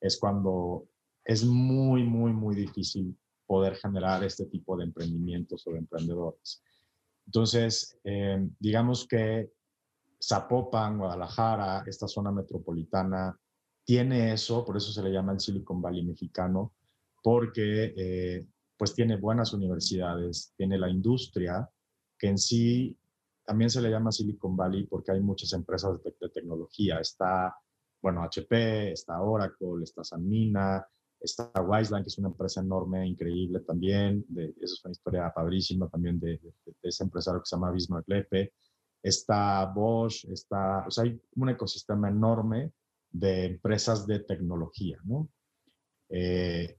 es 0.00 0.18
cuando 0.18 0.88
es 1.24 1.44
muy, 1.44 2.04
muy, 2.04 2.32
muy 2.32 2.54
difícil 2.54 3.16
poder 3.46 3.76
generar 3.76 4.22
este 4.24 4.46
tipo 4.46 4.76
de 4.76 4.84
emprendimientos 4.84 5.66
o 5.66 5.72
de 5.72 5.78
emprendedores. 5.78 6.62
Entonces, 7.26 7.98
eh, 8.04 8.48
digamos 8.58 9.06
que 9.06 9.50
Zapopan, 10.22 10.98
Guadalajara, 10.98 11.84
esta 11.86 12.08
zona 12.08 12.30
metropolitana, 12.30 13.38
tiene 13.84 14.32
eso, 14.32 14.64
por 14.64 14.76
eso 14.76 14.92
se 14.92 15.02
le 15.02 15.10
llama 15.10 15.32
el 15.32 15.40
Silicon 15.40 15.80
Valley 15.80 16.04
mexicano, 16.04 16.74
porque 17.22 17.94
eh, 17.96 18.46
pues 18.78 18.94
tiene 18.94 19.16
buenas 19.16 19.52
universidades, 19.52 20.54
tiene 20.56 20.78
la 20.78 20.88
industria, 20.88 21.68
que 22.16 22.28
en 22.28 22.38
sí 22.38 22.96
también 23.44 23.70
se 23.70 23.82
le 23.82 23.90
llama 23.90 24.12
Silicon 24.12 24.56
Valley 24.56 24.86
porque 24.86 25.10
hay 25.10 25.20
muchas 25.20 25.52
empresas 25.52 26.02
de, 26.02 26.28
tecnología. 26.28 27.00
Está, 27.00 27.56
bueno, 28.00 28.22
HP, 28.22 28.92
está 28.92 29.20
Oracle, 29.20 29.82
está 29.82 30.04
Sanmina, 30.04 30.86
está 31.18 31.50
Wiseland, 31.60 32.04
que 32.04 32.08
es 32.08 32.18
una 32.18 32.28
empresa 32.28 32.60
enorme, 32.60 33.06
increíble 33.06 33.60
también. 33.60 34.24
De, 34.28 34.54
esa 34.60 34.74
es 34.74 34.84
una 34.84 34.92
historia 34.92 35.32
padrísima 35.34 35.88
también 35.88 36.20
de, 36.20 36.40
ese 36.82 37.04
empresario 37.04 37.40
que 37.40 37.46
se 37.46 37.56
llama 37.56 37.72
Bismarck 37.72 38.08
Lepe. 38.08 38.52
Está 39.02 39.64
Bosch, 39.66 40.24
está, 40.26 40.86
o 40.86 40.90
sea, 40.90 41.04
hay 41.04 41.20
un 41.36 41.48
ecosistema 41.48 42.08
enorme 42.08 42.72
de 43.10 43.46
empresas 43.46 44.06
de 44.06 44.20
tecnología, 44.20 44.98
¿no? 45.04 45.28
Eh, 46.10 46.77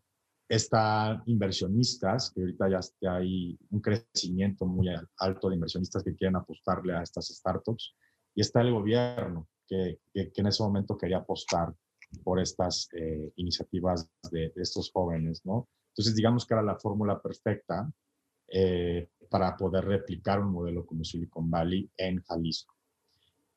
están 0.49 1.21
inversionistas, 1.27 2.31
que 2.31 2.41
ahorita 2.41 2.69
ya, 2.99 3.13
hay 3.13 3.55
un 3.69 3.79
crecimiento 3.79 4.65
muy 4.65 4.87
alto 5.17 5.47
de 5.47 5.55
inversionistas 5.55 6.03
que 6.03 6.15
quieren 6.15 6.35
apostarle 6.35 6.95
a 6.95 7.03
estas 7.03 7.27
startups, 7.27 7.95
y 8.33 8.41
está 8.41 8.61
el 8.61 8.71
gobierno, 8.71 9.47
que, 9.67 9.99
en 10.13 10.47
ese 10.47 10.63
momento 10.63 10.97
quería 10.97 11.17
apostar 11.17 11.71
por 12.23 12.39
estas 12.39 12.89
eh, 12.93 13.31
iniciativas 13.35 14.09
de, 14.31 14.51
estos 14.55 14.91
jóvenes, 14.91 15.45
¿no? 15.45 15.69
Entonces, 15.89 16.15
digamos 16.15 16.47
que 16.47 16.55
era 16.55 16.63
la 16.63 16.79
fórmula 16.79 17.21
perfecta 17.21 17.87
eh, 18.47 19.07
para 19.29 19.55
poder 19.55 19.85
replicar 19.85 20.39
un 20.39 20.51
modelo 20.51 20.83
como 20.83 21.03
Silicon 21.03 21.51
Valley 21.51 21.87
en 21.95 22.23
Jalisco. 22.23 22.73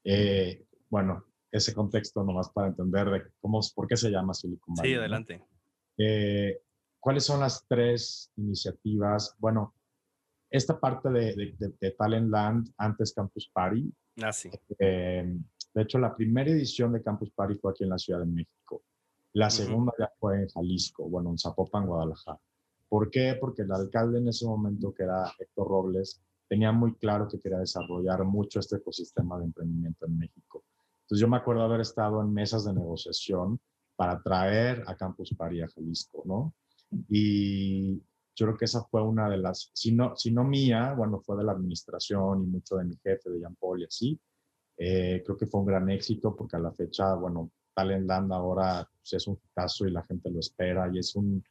Eh, 0.05 0.67
bueno, 0.91 1.25
ese 1.51 1.73
contexto 1.73 2.23
nomás 2.23 2.51
para 2.51 2.69
entender 2.69 3.09
de 3.09 3.23
cómo, 3.41 3.61
por 3.75 3.87
qué 3.87 3.97
se 3.97 4.11
llama 4.11 4.35
Silicon 4.35 4.75
Valley. 4.75 4.93
Sí, 4.93 4.99
adelante. 4.99 5.43
¿Cuáles 7.03 7.25
son 7.25 7.41
las 7.41 7.67
tres 7.67 8.31
iniciativas? 8.37 9.35
Bueno, 9.41 9.75
esta 10.49 10.79
parte 10.79 11.11
de, 11.11 11.57
de, 11.59 11.91
Talent 11.91 12.31
Land, 12.31 12.75
antes 12.77 13.13
Campus 13.13 13.51
Party. 13.53 13.93
Ah, 14.23 14.33
sí. 14.33 14.49
Eh, 14.79 15.37
de 15.75 15.83
hecho, 15.83 15.99
la 15.99 16.15
primera 16.15 16.49
edición 16.49 16.93
de 16.93 17.03
Campus 17.03 17.33
Party 17.33 17.57
fue 17.57 17.73
aquí 17.73 17.83
en 17.83 17.91
la 17.91 17.99
Ciudad 17.99 18.21
de 18.21 18.27
México. 18.27 18.85
La 19.33 19.51
segunda 19.51 19.93
ya 19.99 20.13
fue 20.21 20.43
en 20.43 20.49
Jalisco, 20.49 21.09
bueno, 21.09 21.31
en 21.31 21.39
Zapopan, 21.39 21.87
Guadalajara. 21.87 22.39
¿Por 22.89 23.11
qué? 23.11 23.37
Porque 23.41 23.63
el 23.63 23.73
alcalde 23.73 24.21
en 24.21 24.29
ese 24.29 24.47
momento, 24.47 24.95
que 24.95 25.03
era 25.03 25.25
Héctor 25.41 25.67
Robles, 25.67 26.23
tenía 26.47 26.71
muy 26.71 26.95
claro 26.95 27.27
que 27.27 27.41
quería 27.41 27.59
desarrollar 27.59 28.23
mucho 28.23 28.61
este 28.61 28.77
ecosistema 28.77 29.41
de 29.41 29.47
emprendimiento 29.47 30.07
en 30.07 30.19
México. 30.19 30.63
Entonces 31.01 31.21
yo 31.21 31.27
me 31.27 31.39
acuerdo 31.39 31.63
haber 31.63 31.81
estado 31.81 32.23
en 32.23 32.33
mesas 32.33 32.65
de 32.65 32.75
negociación 32.75 33.59
para 33.97 34.23
traer 34.23 34.85
a 34.87 34.95
Campus 34.95 35.35
Party 35.35 35.63
a 35.63 35.69
Jalisco, 35.69 36.23
¿no? 36.25 36.55
Y 37.09 37.97
yo 38.35 38.47
creo 38.47 38.57
que 38.57 38.65
esa 38.65 38.83
fue 38.85 39.03
una 39.03 39.29
de 39.29 39.39
las, 39.39 39.71
si 39.73 39.93
no, 39.93 40.17
si 40.17 40.31
no 40.31 40.45
mía, 40.45 40.95
bueno, 40.97 41.21
fue 41.21 41.37
de 41.37 41.45
la 41.45 41.53
administración 41.53 42.43
y 42.43 42.47
mucho 42.47 42.77
de 42.77 42.85
mi 42.85 42.97
jefe, 42.97 43.31
de 43.31 43.41
Jean 43.41 43.57
Paul 43.57 43.81
y 43.81 43.85
así. 43.85 44.21
Eh, 44.77 45.23
creo 45.25 45.37
que 45.37 45.47
fue 45.47 45.61
un 45.61 45.67
gran 45.67 45.91
éxito 45.91 46.35
porque 46.35 46.57
a 46.57 46.61
la 46.61 46.73
fecha, 46.73 47.15
bueno, 47.15 47.51
Talentland 47.75 48.33
ahora 48.33 48.89
pues, 48.99 49.13
es 49.13 49.27
un 49.27 49.39
caso 49.55 49.87
y 49.87 49.91
la 49.91 50.03
gente 50.03 50.31
lo 50.31 50.41
espera 50.41 50.91
y 50.93 50.99
es 50.99 51.15
un, 51.15 51.43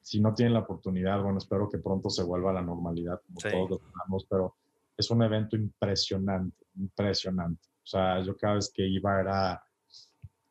si 0.00 0.20
no 0.20 0.32
tienen 0.32 0.54
la 0.54 0.60
oportunidad, 0.60 1.22
bueno, 1.22 1.38
espero 1.38 1.68
que 1.68 1.78
pronto 1.78 2.08
se 2.10 2.22
vuelva 2.22 2.50
a 2.50 2.54
la 2.54 2.62
normalidad 2.62 3.20
como 3.26 3.40
todos 3.40 3.70
lo 3.70 3.78
tenemos, 3.78 4.26
pero 4.28 4.54
es 4.96 5.10
un 5.10 5.22
evento 5.22 5.56
impresionante, 5.56 6.64
impresionante. 6.76 7.68
O 7.82 7.86
sea, 7.86 8.22
yo 8.22 8.36
cada 8.36 8.54
vez 8.54 8.70
que 8.72 8.86
iba 8.86 9.20
era 9.20 9.65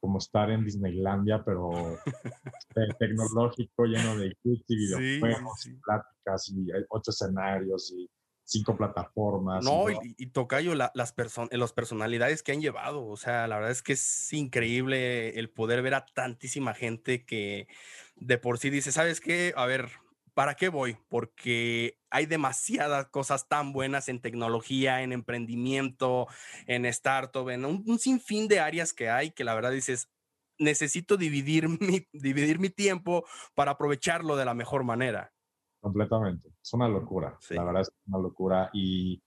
como 0.06 0.20
estar 0.20 0.52
en 0.52 0.63
Disneylandia, 0.63 1.44
pero 1.44 1.72
tecnológico, 3.00 3.86
lleno 3.86 4.15
de 4.18 4.38
y 4.44 4.76
videojuegos 4.76 5.65
y 5.65 5.74
pláticas 5.78 6.50
y 6.50 6.68
ocho 6.89 7.10
escenarios 7.10 7.91
y 7.98 8.08
cinco 8.44 8.78
plataformas. 8.78 9.65
No, 9.65 9.89
y, 9.89 9.98
y, 10.15 10.28
Tocayo, 10.28 10.76
las, 10.76 10.91
las 10.94 11.74
personalidades 11.74 12.44
que 12.44 12.52
han 12.52 12.62
llevado, 12.62 13.08
o 13.08 13.18
sea, 13.18 13.48
la 13.48 13.56
verdad 13.56 13.72
es 13.72 13.82
que 13.82 13.94
es 13.94 14.32
increíble 14.32 15.39
el 15.39 15.50
poder 15.50 15.82
ver 15.82 15.96
a 15.96 16.06
tantísima 16.06 16.76
gente 16.76 17.26
que 17.26 17.68
de 18.15 18.38
por 18.38 18.60
sí 18.60 18.70
dice, 18.70 18.91
¿sabes 18.91 19.20
qué? 19.22 19.54
A 19.56 19.65
ver, 19.65 19.89
¿para 20.36 20.54
qué 20.54 20.69
voy? 20.69 20.98
Porque 21.10 21.98
hay 22.12 22.28
demasiadas 22.28 23.08
cosas 23.08 23.48
tan 23.48 23.74
buenas 23.74 24.10
en 24.10 24.21
tecnología, 24.21 25.02
en 25.02 25.13
emprendimiento, 25.13 26.28
en 26.67 26.86
startup, 26.86 27.50
en 27.50 27.65
un, 27.65 27.98
sinfín 27.98 28.48
de 28.48 28.60
áreas 28.60 28.93
que 28.93 29.10
hay 29.10 29.32
que 29.32 29.43
la 29.43 29.56
verdad 29.56 29.71
dices, 29.71 30.12
necesito 30.60 31.17
dividir 31.17 31.67
mi, 31.80 32.08
dividir 32.13 32.60
mi 32.60 32.69
tiempo 32.69 33.26
para 33.56 33.71
aprovecharlo 33.71 34.36
de 34.36 34.45
la 34.45 34.54
mejor 34.54 34.84
manera. 34.84 35.34
Completamente. 35.80 36.50
Es 36.62 36.74
una 36.74 36.88
locura. 36.88 37.38
La 37.50 37.63
verdad 37.63 37.82
es 37.82 37.91
una 38.08 38.19
locura. 38.19 38.69
Y 38.74 39.21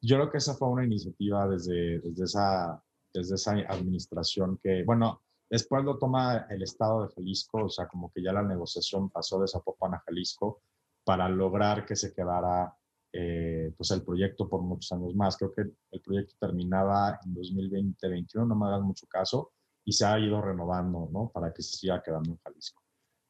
yo 0.00 0.16
creo 0.16 0.30
que 0.30 0.38
esa 0.38 0.54
fue 0.54 0.68
una 0.68 0.84
iniciativa 0.84 1.48
desde, 1.48 2.00
desde, 2.00 2.24
esa, 2.24 2.82
desde 3.12 3.34
esa 3.34 3.52
administración 3.68 4.58
que, 4.62 4.84
bueno, 4.84 5.22
Después 5.52 5.84
lo 5.84 5.98
toma 5.98 6.46
el 6.48 6.62
Estado 6.62 7.02
de 7.02 7.14
Jalisco, 7.14 7.66
o 7.66 7.68
sea, 7.68 7.86
como 7.86 8.10
que 8.10 8.22
ya 8.22 8.32
la 8.32 8.40
negociación 8.40 9.10
pasó 9.10 9.38
de 9.38 9.46
Zapopan 9.46 9.92
a 9.92 9.98
Jalisco 9.98 10.62
para 11.04 11.28
lograr 11.28 11.84
que 11.84 11.94
se 11.94 12.14
quedara 12.14 12.74
eh, 13.12 13.70
pues 13.76 13.90
el 13.90 14.02
proyecto 14.02 14.48
por 14.48 14.62
muchos 14.62 14.90
años 14.92 15.14
más. 15.14 15.36
Creo 15.36 15.52
que 15.52 15.60
el 15.90 16.00
proyecto 16.00 16.36
terminaba 16.40 17.20
en 17.22 17.34
2020-2021, 17.34 18.48
no 18.48 18.54
me 18.54 18.66
hagan 18.66 18.84
mucho 18.84 19.06
caso, 19.06 19.52
y 19.84 19.92
se 19.92 20.06
ha 20.06 20.18
ido 20.18 20.40
renovando, 20.40 21.10
¿no? 21.12 21.30
Para 21.30 21.52
que 21.52 21.60
se 21.60 21.76
siga 21.76 22.02
quedando 22.02 22.30
en 22.30 22.38
Jalisco. 22.38 22.82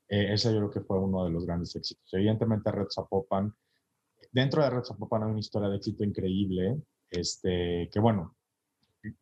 Eh, 0.09 0.33
ese 0.35 0.53
yo 0.53 0.59
creo 0.59 0.71
que 0.71 0.81
fue 0.83 1.01
uno 1.01 1.25
de 1.25 1.31
los 1.31 1.45
grandes 1.45 1.75
éxitos. 1.75 2.09
Evidentemente 2.15 2.71
Red 2.71 2.87
Zapopan, 2.95 3.53
dentro 4.31 4.63
de 4.63 4.71
Red 4.71 4.85
Zapopan 4.85 5.25
hay 5.25 5.31
una 5.31 5.41
historia 5.41 5.69
de 5.69 5.77
éxito 5.79 6.05
increíble, 6.05 6.81
este, 7.11 7.91
que 7.93 7.99
bueno, 7.99 8.37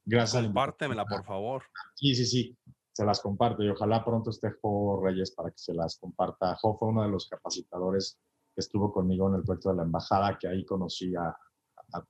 gracias 0.05 0.45
Compártemela, 0.45 1.07
por 1.07 1.25
favor. 1.25 1.63
Sí, 1.95 2.15
sí, 2.15 2.27
sí 2.27 2.59
se 3.01 3.07
las 3.07 3.21
comparto 3.21 3.63
y 3.63 3.69
ojalá 3.71 4.05
pronto 4.05 4.29
esté 4.29 4.51
Jo 4.61 5.01
Reyes 5.03 5.31
para 5.31 5.51
que 5.51 5.57
se 5.57 5.73
las 5.73 5.99
comparta. 5.99 6.55
Jo 6.61 6.77
fue 6.77 6.89
uno 6.89 7.03
de 7.03 7.09
los 7.09 7.31
capacitadores 7.31 8.21
que 8.55 8.61
estuvo 8.61 8.93
conmigo 8.93 9.27
en 9.29 9.37
el 9.37 9.43
proyecto 9.43 9.71
de 9.71 9.77
la 9.77 9.85
embajada, 9.85 10.37
que 10.39 10.49
ahí 10.49 10.67
conocí 10.67 11.15
a, 11.17 11.35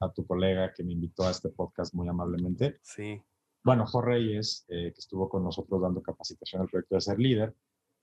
a, 0.01 0.13
tu 0.13 0.27
colega 0.27 0.73
que 0.75 0.83
me 0.83 0.95
invitó 0.95 1.23
a 1.23 1.31
este 1.31 1.51
podcast 1.51 1.95
muy 1.95 2.09
amablemente. 2.09 2.81
Sí. 2.83 3.23
Bueno, 3.63 3.87
Jo 3.87 4.03
Reyes, 4.03 4.65
eh, 4.69 4.93
que 4.93 4.99
estuvo 4.99 5.29
con 5.29 5.45
nosotros 5.45 5.81
dando 5.81 6.03
capacitación 6.03 6.63
al 6.63 6.69
proyecto 6.69 6.97
de 6.97 7.01
ser 7.01 7.21
líder, 7.21 7.55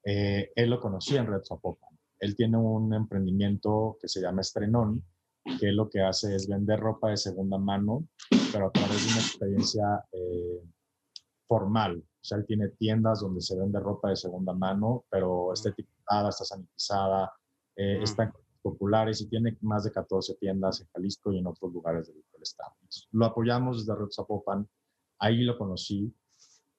eh, 0.05 0.53
él 0.55 0.69
lo 0.69 0.79
conocía 0.79 1.19
en 1.19 1.27
Red 1.27 1.43
Zapopan. 1.43 1.89
Él 2.19 2.37
tiene 2.37 2.57
un 2.57 2.93
emprendimiento 2.93 3.97
que 3.99 4.07
se 4.07 4.21
llama 4.21 4.39
Estrenón, 4.39 5.03
que 5.59 5.73
lo 5.73 5.89
que 5.89 5.99
hace 5.99 6.33
es 6.33 6.47
vender 6.47 6.79
ropa 6.79 7.09
de 7.09 7.17
segunda 7.17 7.57
mano, 7.57 8.07
pero 8.53 8.67
a 8.67 8.71
través 8.71 9.05
de 9.05 9.11
una 9.11 9.21
experiencia 9.21 10.05
eh, 10.13 10.63
formal. 11.47 12.01
Tiene 12.45 12.69
tiendas 12.69 13.21
donde 13.21 13.41
se 13.41 13.57
vende 13.57 13.79
ropa 13.79 14.09
de 14.09 14.15
segunda 14.15 14.53
mano, 14.53 15.05
pero 15.09 15.53
está 15.53 15.69
etiquetada, 15.69 16.29
está 16.29 16.43
sanitizada, 16.43 17.31
eh, 17.75 17.99
están 18.01 18.33
populares 18.61 19.21
y 19.21 19.29
tiene 19.29 19.57
más 19.61 19.85
de 19.85 19.91
14 19.91 20.35
tiendas 20.35 20.81
en 20.81 20.87
Jalisco 20.93 21.31
y 21.31 21.39
en 21.39 21.47
otros 21.47 21.71
lugares 21.71 22.07
del, 22.07 22.23
estado. 22.41 22.73
lo 23.11 23.25
apoyamos 23.25 23.79
desde 23.79 23.99
Red 23.99 24.11
Zapopan, 24.11 24.67
ahí 25.19 25.43
lo 25.43 25.57
conocí. 25.57 26.13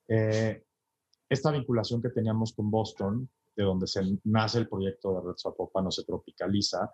Eh, 0.07 0.65
esta 1.29 1.51
vinculación 1.51 2.01
que 2.01 2.11
teníamos 2.11 2.53
con 2.53 2.71
Boston, 2.71 3.29
de 3.57 3.65
donde 3.65 3.87
se 3.87 4.03
nace 4.25 4.59
el 4.59 4.69
proyecto 4.69 5.15
de 5.15 5.29
Red 5.29 5.37
Zapopan 5.37 5.87
o 5.87 5.91
se 5.91 6.05
tropicaliza, 6.05 6.93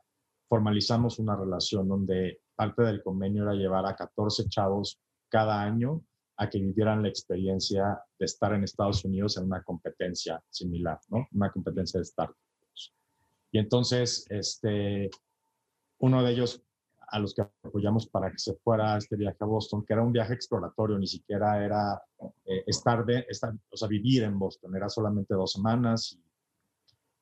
formalizamos 0.49 1.19
una 1.19 1.37
relación 1.37 1.89
donde 1.89 2.41
parte 2.55 2.83
del 2.83 3.03
convenio 3.03 3.43
era 3.43 3.55
llevar 3.55 3.87
a 3.87 3.97
14 3.97 4.49
chavos 4.49 5.01
cada 5.29 5.61
año 5.61 6.03
a 6.37 6.51
que 6.51 6.59
vivieran 6.59 7.03
la 7.03 7.09
experiencia 7.09 8.03
de 8.19 8.25
estar 8.25 8.53
en 8.55 8.65
Estados 8.65 9.05
Unidos 9.05 9.37
en 9.37 9.45
una 9.45 9.63
competencia 9.63 10.43
similar, 10.49 10.99
¿no? 11.09 11.27
Una 11.33 11.53
competencia 11.53 11.99
de 11.99 12.05
startups. 12.07 12.93
Y 13.53 13.59
entonces, 13.59 14.27
este, 14.31 15.11
uno 15.99 16.23
de 16.23 16.33
ellos 16.33 16.63
a 17.09 17.19
los 17.21 17.35
que 17.35 17.43
apoyamos 17.43 18.09
para 18.09 18.31
que 18.31 18.39
se 18.39 18.55
fuera 18.57 18.97
este 18.97 19.15
viaje 19.15 19.37
a 19.41 19.45
Boston, 19.45 19.85
que 19.85 19.93
era 19.93 20.03
un 20.03 20.11
viaje 20.11 20.35
exploratorio, 20.35 20.99
ni 20.99 21.07
siquiera 21.07 21.65
era 21.65 22.03
eh, 22.45 22.65
estar, 22.67 23.05
o 23.71 23.77
sea, 23.77 23.89
vivir 23.89 24.25
en 24.25 24.37
Boston, 24.37 24.75
era 24.75 24.89
solamente 24.89 25.35
dos 25.35 25.53
semanas 25.53 26.13
y 26.13 26.25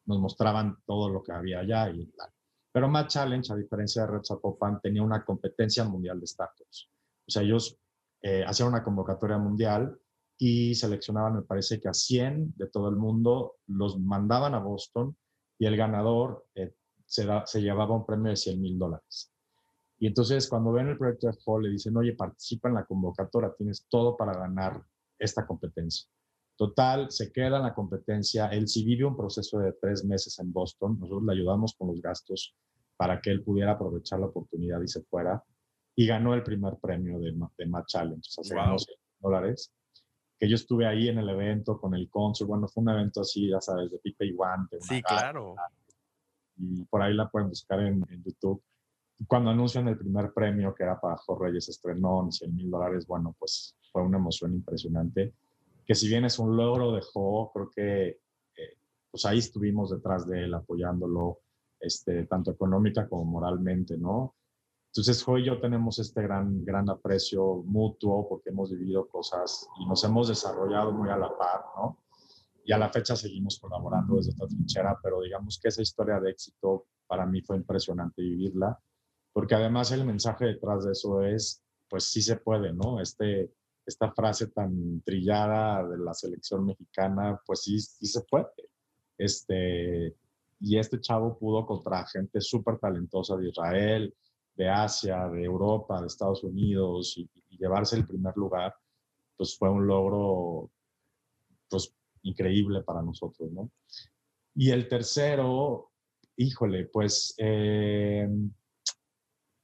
nos 0.07 0.19
mostraban 0.19 0.79
todo 0.87 1.11
lo 1.11 1.23
que 1.23 1.33
había 1.33 1.61
allá 1.61 1.91
y 1.91 2.07
tal. 2.07 2.31
Pero 2.73 2.89
Mad 2.89 3.09
Challenge, 3.09 3.53
a 3.53 3.57
diferencia 3.57 4.03
de 4.03 4.13
Red 4.13 4.25
Zapopan, 4.25 4.81
tenía 4.81 5.03
una 5.03 5.23
competencia 5.25 5.85
mundial 5.85 6.19
de 6.19 6.27
startups. 6.27 6.89
O 7.27 7.31
sea, 7.31 7.43
ellos 7.43 7.79
eh, 8.23 8.45
hacían 8.47 8.69
una 8.69 8.85
convocatoria 8.85 9.37
mundial 9.37 9.99
y 10.39 10.75
seleccionaban, 10.75 11.37
me 11.37 11.43
parece 11.43 11.81
que 11.81 11.89
a 11.89 11.95
100 11.95 12.55
de 12.57 12.69
todo 12.69 12.89
el 12.89 12.97
mundo, 12.97 13.57
los 13.67 13.99
mandaban 13.99 14.55
a 14.55 14.61
Boston 14.61 15.17
y 15.59 15.67
el 15.67 15.77
ganador 15.77 16.47
eh, 16.55 16.75
se, 17.07 17.61
llevaba 17.61 17.95
un 17.95 18.07
premio 18.07 18.31
de 18.31 18.37
100 18.37 18.61
mil 18.61 18.79
dólares. 18.79 19.33
Y 19.99 20.07
entonces 20.07 20.49
cuando 20.49 20.73
ven 20.73 20.89
el 20.89 20.99
proyecto 20.99 21.29
de 21.29 21.39
Hall 21.45 21.63
le 21.63 21.71
dicen, 21.71 21.97
oye, 21.97 22.15
participa 22.15 22.69
en 22.69 22.75
la 22.75 22.85
convocatoria, 22.85 23.55
tienes 23.57 23.87
todo 23.89 24.17
para 24.17 24.33
ganar 24.33 24.83
esta 25.19 25.47
competencia. 25.47 26.09
Total, 26.57 27.11
se 27.11 27.33
queda 27.33 27.59
en 27.59 27.63
la 27.65 27.75
competencia. 27.75 28.49
Él 28.49 28.69
sí 28.69 28.85
vive 28.85 29.05
un 29.05 29.17
proceso 29.17 29.59
de 29.59 29.73
tres 29.81 30.05
meses 30.05 30.39
en 30.39 30.53
Boston. 30.53 30.99
Nosotros 30.99 31.25
le 31.25 31.33
ayudamos 31.33 31.75
con 31.75 31.89
los 31.89 32.01
gastos 32.01 32.55
para 32.97 33.21
que 33.21 33.31
él 33.31 33.43
pudiera 33.43 33.73
aprovechar 33.73 34.21
la 34.21 34.27
oportunidad 34.27 34.81
y 34.83 34.89
se 34.89 35.03
fuera. 35.03 35.43
Y 35.95 36.07
ganó 36.07 36.35
el 36.35 36.43
primer 36.43 36.79
premio 36.79 37.19
de, 37.19 37.33
de 37.59 37.67
Match 37.67 37.89
Challenge. 37.89 38.21
O 38.21 38.31
sea, 38.31 38.45
se 38.45 38.55
ganó 38.55 38.79
100 38.79 38.97
dólares 39.21 39.73
que 40.43 40.49
yo 40.49 40.57
estuve 40.57 40.89
ahí 40.89 41.07
en 41.07 41.19
el 41.19 41.29
evento 41.29 41.81
con 41.81 41.95
el 41.95 42.11
cónsul, 42.11 42.49
bueno, 42.49 42.67
fue 42.67 42.83
un 42.83 42.89
evento 42.89 43.21
así, 43.21 43.49
ya 43.49 43.61
sabes, 43.61 43.93
de 43.93 43.99
pipe 43.99 44.27
y 44.27 44.33
guante. 44.33 44.81
Sí, 44.81 45.01
claro. 45.01 45.55
Y 46.57 46.83
por 46.87 47.01
ahí 47.01 47.15
la 47.15 47.31
pueden 47.31 47.49
buscar 47.49 47.79
en, 47.79 48.05
YouTube. 48.25 48.61
cuando 49.29 49.51
anuncian 49.51 49.87
el 49.87 49.97
primer 49.97 50.33
premio, 50.33 50.75
que 50.75 50.83
era 50.83 51.01
para 51.01 51.17
Jorge 51.19 51.45
Reyes 51.45 51.69
Estrenón, 51.69 52.33
100 52.33 52.57
mil 52.57 52.69
dólares, 52.73 53.07
bueno, 53.07 53.37
pues 53.39 53.77
fue 53.93 54.03
una 54.03 54.19
emoción 54.19 54.53
impresionante. 54.53 55.33
Que 55.87 55.95
si 55.95 56.09
bien 56.09 56.25
es 56.25 56.37
un 56.41 56.57
logro 56.57 56.91
de 56.91 57.03
Jo, 57.03 57.53
creo 57.55 57.71
que 57.71 58.09
eh, 58.09 58.77
pues 59.13 59.25
ahí 59.27 59.39
estuvimos 59.39 59.93
detrás 59.93 60.27
de 60.27 60.47
él 60.47 60.55
apoyándolo, 60.55 61.39
este, 61.79 62.27
tanto 62.27 62.51
económica 62.51 63.09
como 63.09 63.27
moralmente, 63.27 63.97
¿no? 63.97 64.35
Entonces, 64.95 65.27
hoy 65.27 65.41
y 65.41 65.47
yo 65.47 65.59
tenemos 65.59 65.99
este 65.99 66.21
gran, 66.21 66.67
gran 66.67 66.91
aprecio 66.91 67.63
mutuo 67.65 68.29
porque 68.29 68.51
hemos 68.51 68.71
vivido 68.71 69.09
cosas 69.09 69.67
y 69.81 69.87
nos 69.87 70.05
hemos 70.05 70.29
desarrollado 70.29 70.93
muy 70.93 71.09
a 71.09 71.17
la 71.17 71.35
par, 71.35 71.65
¿no? 71.75 71.97
Y 72.63 72.73
a 72.73 72.79
la 72.79 72.91
fecha 72.91 73.17
seguimos 73.17 73.59
colaborando 73.59 74.17
desde 74.17 74.33
esta 74.33 74.47
trinchera, 74.47 74.99
pero 75.03 75.23
digamos 75.23 75.59
que 75.59 75.69
esa 75.69 75.81
historia 75.81 76.21
de 76.21 76.33
éxito 76.33 76.89
para 77.07 77.25
mí 77.25 77.41
fue 77.41 77.57
impresionante 77.57 78.21
vivirla, 78.21 78.79
porque 79.33 79.55
además 79.55 79.91
el 79.93 80.05
mensaje 80.05 80.45
detrás 80.45 80.85
de 80.85 80.93
eso 80.93 81.23
es, 81.23 81.65
pues 81.89 82.05
sí 82.05 82.21
se 82.21 82.37
puede, 82.37 82.75
¿no? 82.75 83.01
Este, 83.01 83.51
esta 83.87 84.13
frase 84.13 84.49
tan 84.49 85.01
trillada 85.01 85.89
de 85.89 85.97
la 85.97 86.13
selección 86.13 86.67
mexicana, 86.67 87.41
pues 87.47 87.63
sí, 87.63 87.81
sí 87.81 88.07
se 88.07 88.21
puede. 88.25 88.51
Este, 89.17 90.15
y 90.61 90.77
este 90.77 91.01
chavo 91.01 91.39
pudo 91.39 91.65
contra 91.65 92.07
gente 92.07 92.43
súper 92.43 92.79
talentosa 92.79 93.39
de 93.39 93.49
Israel, 93.49 94.15
de 94.55 94.69
Asia, 94.69 95.29
de 95.29 95.45
Europa, 95.45 96.01
de 96.01 96.07
Estados 96.07 96.45
Unidos 96.45 97.17
y, 97.17 97.29
llevarse 97.59 97.95
el 97.95 98.07
primer 98.07 98.37
lugar, 98.37 98.75
pues 99.37 99.57
fue 99.57 99.71
un 99.71 99.87
logro 99.87 100.69
pues 101.69 101.95
increíble 102.23 102.83
para 102.83 103.03
nosotros, 103.03 103.53
¿no? 103.53 103.71
Y 104.57 104.71
el 104.71 104.89
tercero, 104.89 105.93
híjole, 106.37 106.87
pues, 106.87 107.35
eh, 107.39 108.29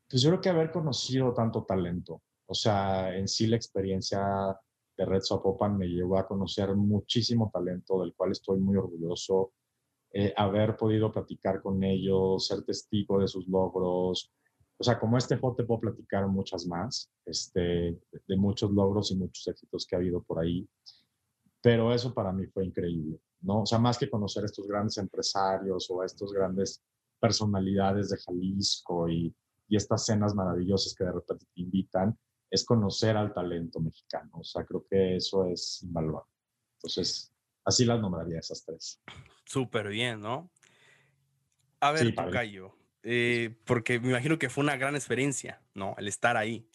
pues 0.09 0.23
yo 0.23 0.31
creo 0.31 0.41
que 0.41 0.49
haber 0.51 0.71
conocido 0.71 1.35
tanto 1.35 1.65
talento, 1.65 2.23
o 2.47 2.55
sea, 2.55 3.17
en 3.17 3.27
sí 3.27 3.49
la 3.49 3.57
experiencia 3.57 4.57
de 4.97 5.05
Red 5.05 5.23
Zapopan 5.23 5.77
me 5.77 5.87
llevó 5.87 6.19
a 6.19 6.27
conocer 6.27 6.75
muchísimo 6.75 7.51
talento 7.53 8.01
del 8.01 8.15
cual 8.15 8.33
estoy 8.33 8.59
muy 8.59 8.77
orgulloso, 8.77 9.53
eh, 10.13 10.33
haber 10.37 10.77
podido 10.77 11.13
platicar 11.13 11.61
con 11.61 11.85
ellos, 11.85 12.47
ser 12.47 12.63
testigo 12.63 13.21
de 13.21 13.29
sus 13.29 13.47
logros, 13.49 14.33
o 14.79 14.85
sea, 14.85 14.99
como 14.99 15.19
este 15.19 15.37
juego 15.37 15.57
te 15.57 15.65
puedo 15.65 15.81
platicar 15.81 16.27
muchas 16.29 16.67
más, 16.67 17.11
este, 17.25 18.01
de 18.27 18.37
muchos 18.37 18.71
logros 18.71 19.11
y 19.11 19.17
muchos 19.17 19.47
éxitos 19.49 19.87
que 19.87 19.97
ha 19.97 19.99
habido 19.99 20.23
por 20.23 20.39
ahí, 20.39 20.69
pero 21.61 21.93
eso 21.93 22.15
para 22.15 22.33
mí 22.33 22.47
fue 22.47 22.65
increíble, 22.65 23.21
¿no? 23.41 23.63
O 23.63 23.67
sea, 23.67 23.79
más 23.79 23.99
que 23.99 24.09
conocer 24.09 24.45
a 24.45 24.47
estos 24.47 24.69
grandes 24.69 24.97
empresarios 24.99 25.91
o 25.91 26.01
a 26.01 26.07
estos 26.07 26.33
grandes 26.33 26.83
personalidades 27.21 28.11
de 28.11 28.19
Jalisco 28.19 29.09
y, 29.09 29.35
y 29.67 29.77
estas 29.77 30.07
cenas 30.07 30.35
maravillosas 30.35 30.95
que 30.95 31.05
de 31.05 31.13
repente 31.13 31.45
te 31.53 31.61
invitan, 31.61 32.17
es 32.51 32.65
conocer 32.65 33.17
al 33.17 33.35
talento 33.35 33.81
mexicano. 33.81 34.31
O 34.35 34.45
sea, 34.45 34.65
creo 34.65 34.87
que 34.89 35.17
eso 35.17 35.45
es 35.47 35.83
invaluable. 35.83 36.31
Entonces, 36.77 37.33
así 37.65 37.85
las 37.85 38.01
nombraría 38.01 38.39
esas 38.39 38.65
tres. 38.65 39.03
Súper 39.45 39.89
bien, 39.89 40.21
¿no? 40.21 40.51
A 41.81 41.93
ver, 41.93 42.07
sí, 42.07 42.15
Tocayo, 42.15 42.75
eh, 43.03 43.57
porque 43.65 44.01
me 44.01 44.11
imagino 44.11 44.39
que 44.39 44.51
fue 44.51 44.65
una 44.65 44.77
gran 44.77 44.95
experiencia, 44.95 45.63
¿no? 45.75 45.95
El 45.99 46.09
estar 46.09 46.37
ahí. 46.37 46.69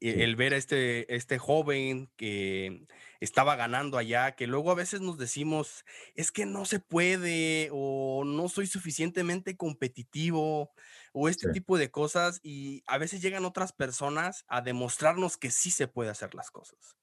El 0.00 0.36
ver 0.36 0.52
a 0.52 0.58
este, 0.58 1.14
este 1.14 1.38
joven 1.38 2.10
que 2.16 2.86
estaba 3.20 3.56
ganando 3.56 3.96
allá, 3.96 4.32
que 4.32 4.46
luego 4.46 4.70
a 4.70 4.74
veces 4.74 5.00
nos 5.00 5.16
decimos, 5.16 5.84
es 6.14 6.30
que 6.30 6.44
no 6.44 6.66
se 6.66 6.78
puede 6.78 7.70
o 7.72 8.22
no 8.26 8.48
soy 8.50 8.66
suficientemente 8.66 9.56
competitivo 9.56 10.74
o 11.12 11.28
este 11.28 11.50
tipo 11.52 11.78
de 11.78 11.90
cosas 11.90 12.40
y 12.42 12.82
a 12.86 12.98
veces 12.98 13.22
llegan 13.22 13.46
otras 13.46 13.72
personas 13.72 14.44
a 14.48 14.60
demostrarnos 14.60 15.38
que 15.38 15.50
sí 15.50 15.70
se 15.70 15.88
puede 15.88 16.10
hacer 16.10 16.34
las 16.34 16.50
cosas. 16.50 16.98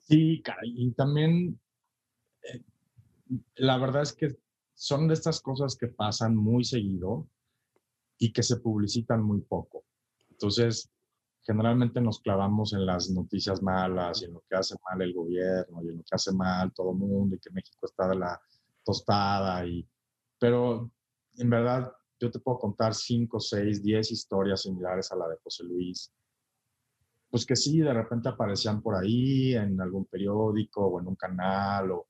Sí, 0.00 0.42
caray, 0.44 0.74
y 0.76 0.92
también 0.92 1.58
eh, 2.42 2.60
la 3.54 3.78
verdad 3.78 4.02
es 4.02 4.12
que 4.12 4.36
son 4.74 5.08
de 5.08 5.14
estas 5.14 5.40
cosas 5.40 5.76
que 5.76 5.88
pasan 5.88 6.36
muy 6.36 6.64
seguido 6.64 7.28
y 8.18 8.32
que 8.32 8.42
se 8.42 8.58
publicitan 8.58 9.22
muy 9.22 9.40
poco. 9.40 9.84
Entonces, 10.30 10.90
generalmente 11.42 12.00
nos 12.00 12.20
clavamos 12.20 12.72
en 12.72 12.86
las 12.86 13.10
noticias 13.10 13.62
malas 13.62 14.22
y 14.22 14.26
en 14.26 14.34
lo 14.34 14.44
que 14.48 14.56
hace 14.56 14.76
mal 14.88 15.02
el 15.02 15.12
gobierno 15.12 15.82
y 15.82 15.88
en 15.88 15.98
lo 15.98 16.02
que 16.02 16.14
hace 16.14 16.32
mal 16.32 16.72
todo 16.72 16.92
el 16.92 16.98
mundo 16.98 17.36
y 17.36 17.40
que 17.40 17.50
México 17.50 17.86
está 17.86 18.08
de 18.08 18.16
la 18.16 18.40
tostada. 18.84 19.66
Y, 19.66 19.88
pero 20.38 20.90
en 21.36 21.50
verdad, 21.50 21.92
yo 22.20 22.30
te 22.30 22.38
puedo 22.38 22.58
contar 22.58 22.94
5, 22.94 23.40
6, 23.40 23.82
10 23.82 24.12
historias 24.12 24.62
similares 24.62 25.10
a 25.10 25.16
la 25.16 25.28
de 25.28 25.36
José 25.42 25.64
Luis. 25.64 26.12
Pues 27.28 27.44
que 27.44 27.56
sí, 27.56 27.80
de 27.80 27.92
repente 27.92 28.28
aparecían 28.28 28.80
por 28.82 28.94
ahí 28.94 29.54
en 29.54 29.80
algún 29.80 30.04
periódico 30.04 30.86
o 30.86 31.00
en 31.00 31.08
un 31.08 31.16
canal 31.16 31.90
o 31.90 32.08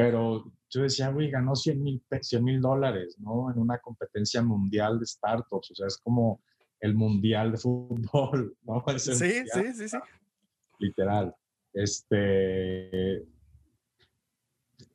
pero 0.00 0.50
yo 0.70 0.82
decía, 0.82 1.10
güey, 1.10 1.30
ganó 1.30 1.54
100 1.54 1.82
mil 1.82 2.60
dólares, 2.62 3.18
¿no? 3.18 3.50
En 3.50 3.58
una 3.58 3.78
competencia 3.80 4.42
mundial 4.42 4.98
de 4.98 5.04
startups, 5.04 5.72
o 5.72 5.74
sea, 5.74 5.88
es 5.88 5.98
como 5.98 6.40
el 6.80 6.94
mundial 6.94 7.52
de 7.52 7.58
fútbol, 7.58 8.56
¿no? 8.64 8.82
sí, 8.96 9.12
sí, 9.14 9.44
sí, 9.74 9.88
sí. 9.90 9.96
Literal. 10.78 11.36
Este, 11.74 13.26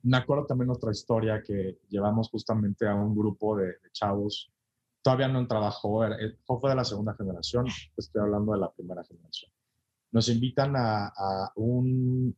me 0.02 0.16
acuerdo 0.16 0.44
también 0.46 0.70
otra 0.70 0.90
historia 0.90 1.40
que 1.40 1.78
llevamos 1.88 2.28
justamente 2.28 2.88
a 2.88 2.96
un 2.96 3.16
grupo 3.16 3.56
de, 3.58 3.76
chavos, 3.92 4.50
todavía 5.02 5.28
no 5.28 5.46
trabajó, 5.46 6.04
fue 6.46 6.70
de 6.70 6.76
la 6.76 6.84
segunda 6.84 7.14
generación, 7.14 7.66
estoy 7.96 8.22
hablando 8.22 8.54
de 8.54 8.58
la 8.58 8.72
primera 8.72 9.04
generación. 9.04 9.52
Nos 10.10 10.28
invitan 10.28 10.74
a, 10.74 11.12
a 11.16 11.52
un, 11.54 12.36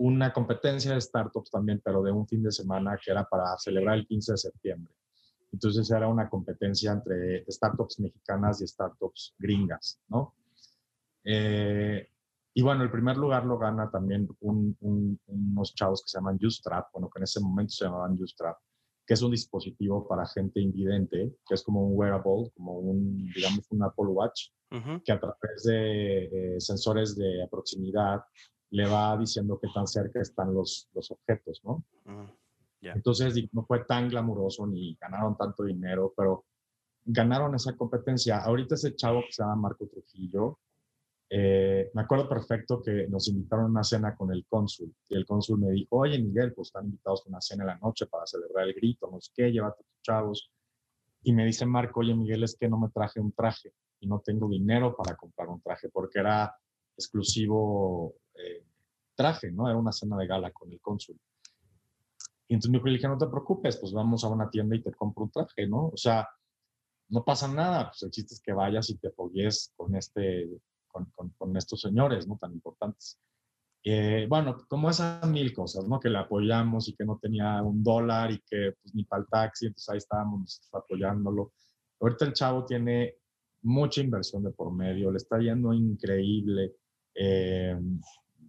una 0.00 0.32
competencia 0.32 0.94
de 0.94 1.00
startups 1.00 1.50
también, 1.50 1.80
pero 1.84 2.02
de 2.02 2.10
un 2.10 2.26
fin 2.26 2.42
de 2.42 2.50
semana 2.50 2.98
que 3.02 3.10
era 3.10 3.24
para 3.24 3.56
celebrar 3.58 3.98
el 3.98 4.06
15 4.06 4.32
de 4.32 4.38
septiembre. 4.38 4.94
Entonces 5.52 5.90
era 5.90 6.08
una 6.08 6.28
competencia 6.28 6.92
entre 6.92 7.44
startups 7.46 8.00
mexicanas 8.00 8.62
y 8.62 8.66
startups 8.66 9.34
gringas, 9.38 10.00
¿no? 10.08 10.34
Eh, 11.22 12.08
y 12.54 12.62
bueno, 12.62 12.82
el 12.82 12.90
primer 12.90 13.18
lugar 13.18 13.44
lo 13.44 13.58
gana 13.58 13.90
también 13.90 14.26
unos 14.40 15.74
chavos 15.74 16.02
que 16.02 16.08
se 16.08 16.18
llaman 16.18 16.38
Ustrap, 16.42 16.88
bueno, 16.94 17.10
que 17.10 17.18
en 17.18 17.24
ese 17.24 17.40
momento 17.40 17.72
se 17.72 17.84
llamaban 17.84 18.20
Ustrap, 18.22 18.56
que 19.06 19.14
es 19.14 19.20
un 19.20 19.32
dispositivo 19.32 20.08
para 20.08 20.26
gente 20.26 20.60
invidente, 20.60 21.36
que 21.46 21.54
es 21.54 21.62
como 21.62 21.86
un 21.86 21.92
wearable, 21.94 22.50
como 22.56 22.78
un, 22.78 23.30
digamos, 23.34 23.66
un 23.70 23.82
Apple 23.82 24.06
Watch, 24.06 24.48
que 25.04 25.12
a 25.12 25.20
través 25.20 25.64
de 25.64 26.54
eh, 26.54 26.60
sensores 26.60 27.16
de 27.16 27.46
proximidad 27.50 28.22
le 28.70 28.86
va 28.88 29.16
diciendo 29.16 29.58
qué 29.60 29.68
tan 29.74 29.86
cerca 29.86 30.20
están 30.20 30.54
los, 30.54 30.88
los 30.94 31.10
objetos, 31.10 31.60
¿no? 31.64 31.84
Mm, 32.04 32.26
Entonces 32.82 33.34
no 33.52 33.64
fue 33.64 33.84
tan 33.84 34.08
glamuroso 34.08 34.66
ni 34.66 34.94
ganaron 34.94 35.36
tanto 35.36 35.64
dinero, 35.64 36.14
pero 36.16 36.44
ganaron 37.04 37.54
esa 37.54 37.76
competencia. 37.76 38.38
Ahorita 38.38 38.74
ese 38.74 38.94
chavo 38.94 39.22
que 39.22 39.32
se 39.32 39.42
llama 39.42 39.56
Marco 39.56 39.86
Trujillo, 39.86 40.58
eh, 41.32 41.90
me 41.94 42.02
acuerdo 42.02 42.28
perfecto 42.28 42.82
que 42.82 43.06
nos 43.08 43.28
invitaron 43.28 43.66
a 43.66 43.68
una 43.68 43.84
cena 43.84 44.16
con 44.16 44.32
el 44.32 44.44
cónsul 44.48 44.92
y 45.08 45.14
el 45.14 45.24
cónsul 45.24 45.60
me 45.60 45.70
dijo, 45.70 45.98
oye 45.98 46.18
Miguel, 46.18 46.52
pues 46.52 46.68
están 46.68 46.86
invitados 46.86 47.22
a 47.24 47.28
una 47.28 47.40
cena 47.40 47.62
en 47.62 47.68
la 47.68 47.78
noche 47.78 48.06
para 48.06 48.26
celebrar 48.26 48.66
el 48.66 48.74
grito, 48.74 49.08
no 49.10 49.20
sé 49.20 49.30
qué, 49.34 49.52
llévate 49.52 49.80
a 49.80 49.84
tus 49.84 50.02
chavos. 50.02 50.50
Y 51.22 51.32
me 51.32 51.44
dice 51.44 51.66
Marco, 51.66 52.00
oye 52.00 52.14
Miguel, 52.14 52.42
es 52.42 52.56
que 52.56 52.68
no 52.68 52.78
me 52.78 52.88
traje 52.88 53.20
un 53.20 53.32
traje 53.32 53.72
y 54.00 54.08
no 54.08 54.20
tengo 54.20 54.48
dinero 54.48 54.96
para 54.96 55.16
comprar 55.16 55.48
un 55.48 55.60
traje 55.60 55.88
porque 55.88 56.18
era 56.18 56.52
exclusivo 56.96 58.14
eh, 58.44 58.64
traje, 59.14 59.50
¿no? 59.52 59.68
Era 59.68 59.78
una 59.78 59.92
cena 59.92 60.16
de 60.16 60.26
gala 60.26 60.50
con 60.50 60.72
el 60.72 60.80
cónsul. 60.80 61.18
Y 62.48 62.54
entonces 62.54 62.82
me 62.82 62.90
dije, 62.90 63.06
no 63.06 63.18
te 63.18 63.28
preocupes, 63.28 63.76
pues 63.76 63.92
vamos 63.92 64.24
a 64.24 64.28
una 64.28 64.50
tienda 64.50 64.74
y 64.74 64.82
te 64.82 64.92
compro 64.92 65.24
un 65.24 65.30
traje, 65.30 65.68
¿no? 65.68 65.88
O 65.88 65.96
sea, 65.96 66.28
no 67.10 67.24
pasa 67.24 67.46
nada, 67.46 67.90
pues 67.90 68.02
el 68.02 68.10
chiste 68.10 68.34
es 68.34 68.40
que 68.40 68.52
vayas 68.52 68.90
y 68.90 68.96
te 68.98 69.08
apoyes 69.08 69.72
con, 69.76 69.94
este, 69.94 70.48
con, 70.88 71.12
con, 71.36 71.56
estos 71.56 71.80
señores, 71.80 72.26
¿no? 72.26 72.38
Tan 72.38 72.52
importantes. 72.52 73.20
Eh, 73.84 74.26
bueno, 74.28 74.56
como 74.68 74.90
esas 74.90 75.26
mil 75.28 75.52
cosas, 75.52 75.86
¿no? 75.86 76.00
Que 76.00 76.10
le 76.10 76.18
apoyamos 76.18 76.88
y 76.88 76.94
que 76.94 77.04
no 77.04 77.18
tenía 77.20 77.62
un 77.62 77.82
dólar 77.82 78.32
y 78.32 78.40
que 78.40 78.72
pues, 78.82 78.94
ni 78.94 79.04
para 79.04 79.22
el 79.22 79.28
taxi, 79.28 79.66
entonces 79.66 79.88
ahí 79.88 79.98
estábamos 79.98 80.68
apoyándolo. 80.72 81.52
Ahorita 82.00 82.24
el 82.24 82.32
chavo 82.32 82.64
tiene 82.64 83.14
mucha 83.62 84.00
inversión 84.00 84.42
de 84.42 84.50
por 84.50 84.72
medio, 84.72 85.10
le 85.10 85.18
está 85.18 85.38
yendo 85.38 85.72
increíble. 85.72 86.74
Eh, 87.14 87.78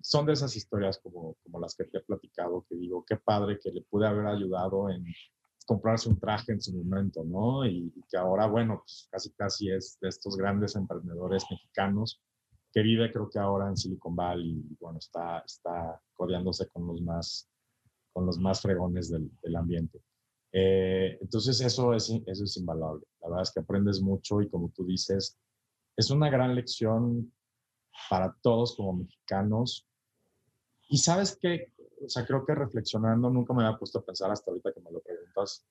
son 0.02 0.26
de 0.26 0.34
esas 0.34 0.56
historias 0.56 1.00
como, 1.00 1.36
como 1.44 1.60
las 1.60 1.76
que 1.76 1.86
te 1.86 2.00
he 2.00 2.02
platicado, 2.02 2.66
que 2.68 2.76
digo, 2.76 3.06
qué 3.08 3.18
padre 3.18 3.60
que 3.62 3.72
le 3.72 3.82
pude 3.82 4.08
haber 4.08 4.28
ayudado 4.28 4.90
en 4.90 5.06
comprarse 5.66 6.10
un 6.10 6.20
traje 6.20 6.52
en 6.54 6.62
su 6.62 6.74
momento, 6.74 7.24
¿no? 7.24 7.66
Y, 7.66 7.94
que 8.10 8.18
ahora, 8.18 8.48
bueno, 8.48 8.80
pues 8.80 9.08
casi 9.12 9.32
casi 9.32 9.72
es 9.72 9.98
de 10.02 10.10
estos 10.10 10.36
grandes 10.36 10.76
emprendedores 10.76 11.46
mexicanos 11.50 12.22
que 12.74 12.82
vive 12.82 13.12
creo 13.12 13.30
que 13.30 13.40
ahora 13.40 13.68
en 13.68 13.78
Silicon 13.78 14.16
Valley 14.16 14.66
y 14.70 14.78
bueno, 14.80 15.00
está, 15.00 15.40
está 15.40 16.02
codeándose 16.14 16.70
con 16.70 16.88
los 16.88 17.02
más, 17.02 17.50
con 18.14 18.26
los 18.26 18.38
más 18.38 18.62
fregones 18.62 19.10
del, 19.10 19.30
del 19.42 19.56
ambiente. 19.56 20.02
Eh, 20.54 21.18
entonces 21.22 21.62
eso 21.62 21.94
es, 21.94 22.10
eso 22.26 22.44
es 22.44 22.58
invaluable. 22.58 23.06
La 23.22 23.30
verdad 23.30 23.44
es 23.44 23.52
que 23.52 23.60
aprendes 23.60 24.02
mucho 24.02 24.42
y 24.42 24.50
como 24.50 24.70
tú 24.70 24.86
dices, 24.86 25.38
es 25.98 26.10
una 26.10 26.30
gran 26.30 26.56
lección 26.56 27.32
para 28.10 28.36
todos 28.42 28.76
como 28.76 28.94
mexicanos. 28.94 29.88
Y 30.92 30.98
sabes 30.98 31.38
que, 31.38 31.72
o 32.06 32.10
sea, 32.10 32.26
creo 32.26 32.46
que 32.46 32.54
reflexionando, 32.54 33.30
nunca 33.30 33.54
me 33.54 33.64
había 33.64 33.80
puesto 33.80 34.00
a 34.00 34.04
pensar 34.04 34.30
hasta 34.30 34.52
ahorita 34.52 34.74
que 34.74 34.82
me 34.82 34.92
lo 34.92 35.00
preguntas 35.00 35.66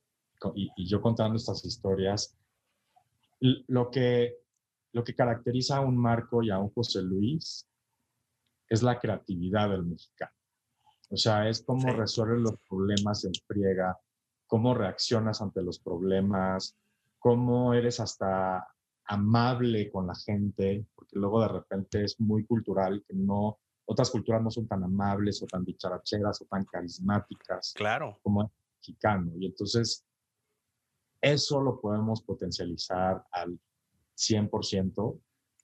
y, 0.54 0.70
y 0.76 0.86
yo 0.86 1.02
contando 1.02 1.36
estas 1.36 1.62
historias, 1.62 2.34
lo 3.40 3.90
que, 3.90 4.38
lo 4.92 5.04
que 5.04 5.14
caracteriza 5.14 5.76
a 5.76 5.80
un 5.80 5.98
Marco 5.98 6.42
y 6.42 6.48
a 6.48 6.58
un 6.58 6.72
José 6.72 7.02
Luis 7.02 7.68
es 8.66 8.82
la 8.82 8.98
creatividad 8.98 9.68
del 9.68 9.84
mexicano. 9.84 10.32
O 11.10 11.18
sea, 11.18 11.46
es 11.50 11.62
cómo 11.64 11.92
resuelve 11.92 12.38
los 12.38 12.54
problemas 12.66 13.22
en 13.26 13.32
friega, 13.46 13.98
cómo 14.46 14.72
reaccionas 14.72 15.42
ante 15.42 15.62
los 15.62 15.80
problemas, 15.80 16.78
cómo 17.18 17.74
eres 17.74 18.00
hasta 18.00 18.66
amable 19.04 19.90
con 19.90 20.06
la 20.06 20.14
gente, 20.14 20.86
porque 20.94 21.18
luego 21.18 21.42
de 21.42 21.48
repente 21.48 22.04
es 22.04 22.18
muy 22.20 22.46
cultural 22.46 23.04
que 23.06 23.14
no, 23.14 23.58
otras 23.90 24.08
culturas 24.08 24.40
no 24.40 24.52
son 24.52 24.68
tan 24.68 24.84
amables 24.84 25.42
o 25.42 25.46
tan 25.46 25.64
dicharacheras 25.64 26.40
o 26.42 26.44
tan 26.44 26.64
carismáticas 26.64 27.74
claro. 27.76 28.20
como 28.22 28.42
el 28.42 28.48
mexicano. 28.76 29.32
Y 29.36 29.46
entonces 29.46 30.06
eso 31.20 31.60
lo 31.60 31.80
podemos 31.80 32.22
potencializar 32.22 33.24
al 33.32 33.58
100% 34.16 35.20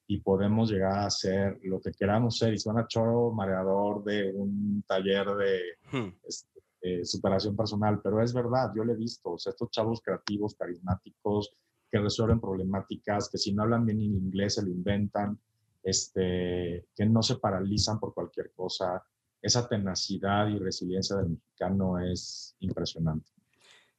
y 0.08 0.20
podemos 0.22 0.72
llegar 0.72 0.98
a 0.98 1.10
ser 1.10 1.60
lo 1.62 1.80
que 1.80 1.92
queramos 1.92 2.38
ser. 2.38 2.52
Y 2.52 2.58
suena 2.58 2.88
choro 2.88 3.30
mareador 3.30 4.02
de 4.02 4.32
un 4.32 4.82
taller 4.88 5.26
de 5.36 5.60
hmm. 5.92 6.14
este, 6.24 7.04
superación 7.04 7.54
personal, 7.54 8.00
pero 8.02 8.20
es 8.20 8.34
verdad, 8.34 8.72
yo 8.74 8.82
lo 8.82 8.92
he 8.92 8.96
visto. 8.96 9.34
O 9.34 9.38
sea, 9.38 9.50
estos 9.50 9.70
chavos 9.70 10.00
creativos, 10.04 10.56
carismáticos, 10.56 11.54
que 11.88 12.00
resuelven 12.00 12.40
problemáticas, 12.40 13.30
que 13.30 13.38
si 13.38 13.52
no 13.52 13.62
hablan 13.62 13.86
bien 13.86 14.00
en 14.00 14.16
inglés 14.16 14.54
se 14.56 14.64
lo 14.64 14.70
inventan, 14.70 15.38
este, 15.87 16.88
que 16.96 17.07
no 17.07 17.22
se 17.22 17.37
paralizan 17.37 18.01
por 18.01 18.12
cualquier 18.12 18.53
cosa. 18.53 19.07
Esa 19.40 19.68
tenacidad 19.68 20.49
y 20.49 20.59
resiliencia 20.59 21.14
del 21.14 21.29
mexicano 21.29 22.01
es 22.01 22.57
impresionante. 22.59 23.31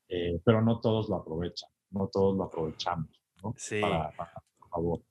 Eh, 0.10 0.42
pero 0.44 0.62
no 0.62 0.82
todos 0.82 1.08
lo 1.08 1.16
aprovechan, 1.16 1.70
no 1.92 2.10
todos 2.10 2.36
lo 2.36 2.44
aprovechamos, 2.44 3.10
¿no? 3.42 3.54
Sí. 3.58 3.80
por 4.60 4.70
favor. 4.70 5.02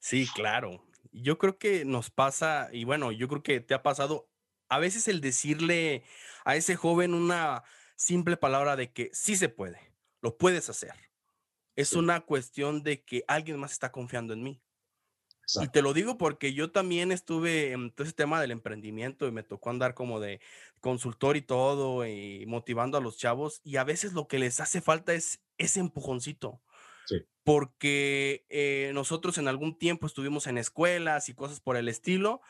Sí, 0.00 0.26
claro. 0.34 0.84
Yo 1.12 1.38
creo 1.38 1.58
que 1.58 1.84
nos 1.84 2.10
pasa, 2.10 2.70
y 2.72 2.82
bueno, 2.82 3.12
yo 3.12 3.28
creo 3.28 3.44
que 3.44 3.60
te 3.60 3.74
ha 3.74 3.82
pasado 3.84 4.28
a 4.68 4.80
veces 4.80 5.06
el 5.06 5.20
decirle 5.20 6.02
a 6.44 6.56
ese 6.56 6.74
joven 6.74 7.14
una 7.14 7.62
simple 7.94 8.36
palabra 8.36 8.74
de 8.74 8.92
que 8.92 9.10
sí 9.12 9.36
se 9.36 9.48
puede, 9.48 9.78
lo 10.22 10.36
puedes 10.36 10.68
hacer. 10.70 10.94
Es 11.76 11.92
una 11.92 12.20
cuestión 12.20 12.82
de 12.82 13.04
que 13.04 13.22
alguien 13.28 13.60
más 13.60 13.70
está 13.70 13.92
confiando 13.92 14.32
en 14.32 14.42
mí. 14.42 14.60
Y 15.60 15.68
te 15.68 15.82
lo 15.82 15.92
digo 15.92 16.18
porque 16.18 16.52
yo 16.54 16.70
también 16.70 17.12
estuve 17.12 17.72
en 17.72 17.90
todo 17.90 18.04
ese 18.04 18.14
tema 18.14 18.40
del 18.40 18.50
emprendimiento 18.50 19.26
y 19.26 19.32
me 19.32 19.42
tocó 19.42 19.70
andar 19.70 19.94
como 19.94 20.20
de 20.20 20.40
consultor 20.80 21.36
y 21.36 21.42
todo 21.42 22.06
y 22.06 22.44
motivando 22.46 22.98
a 22.98 23.00
los 23.00 23.16
chavos 23.16 23.60
y 23.64 23.76
a 23.76 23.84
veces 23.84 24.12
lo 24.12 24.28
que 24.28 24.38
les 24.38 24.60
hace 24.60 24.80
falta 24.80 25.14
es 25.14 25.40
ese 25.58 25.80
empujoncito. 25.80 26.60
Porque 27.42 28.46
eh, 28.48 28.92
nosotros 28.94 29.38
en 29.38 29.48
algún 29.48 29.76
tiempo 29.76 30.06
estuvimos 30.06 30.46
en 30.46 30.58
escuelas 30.58 31.28
y 31.28 31.34
cosas 31.34 31.58
por 31.58 31.76
el 31.76 31.88
estilo 31.88 32.40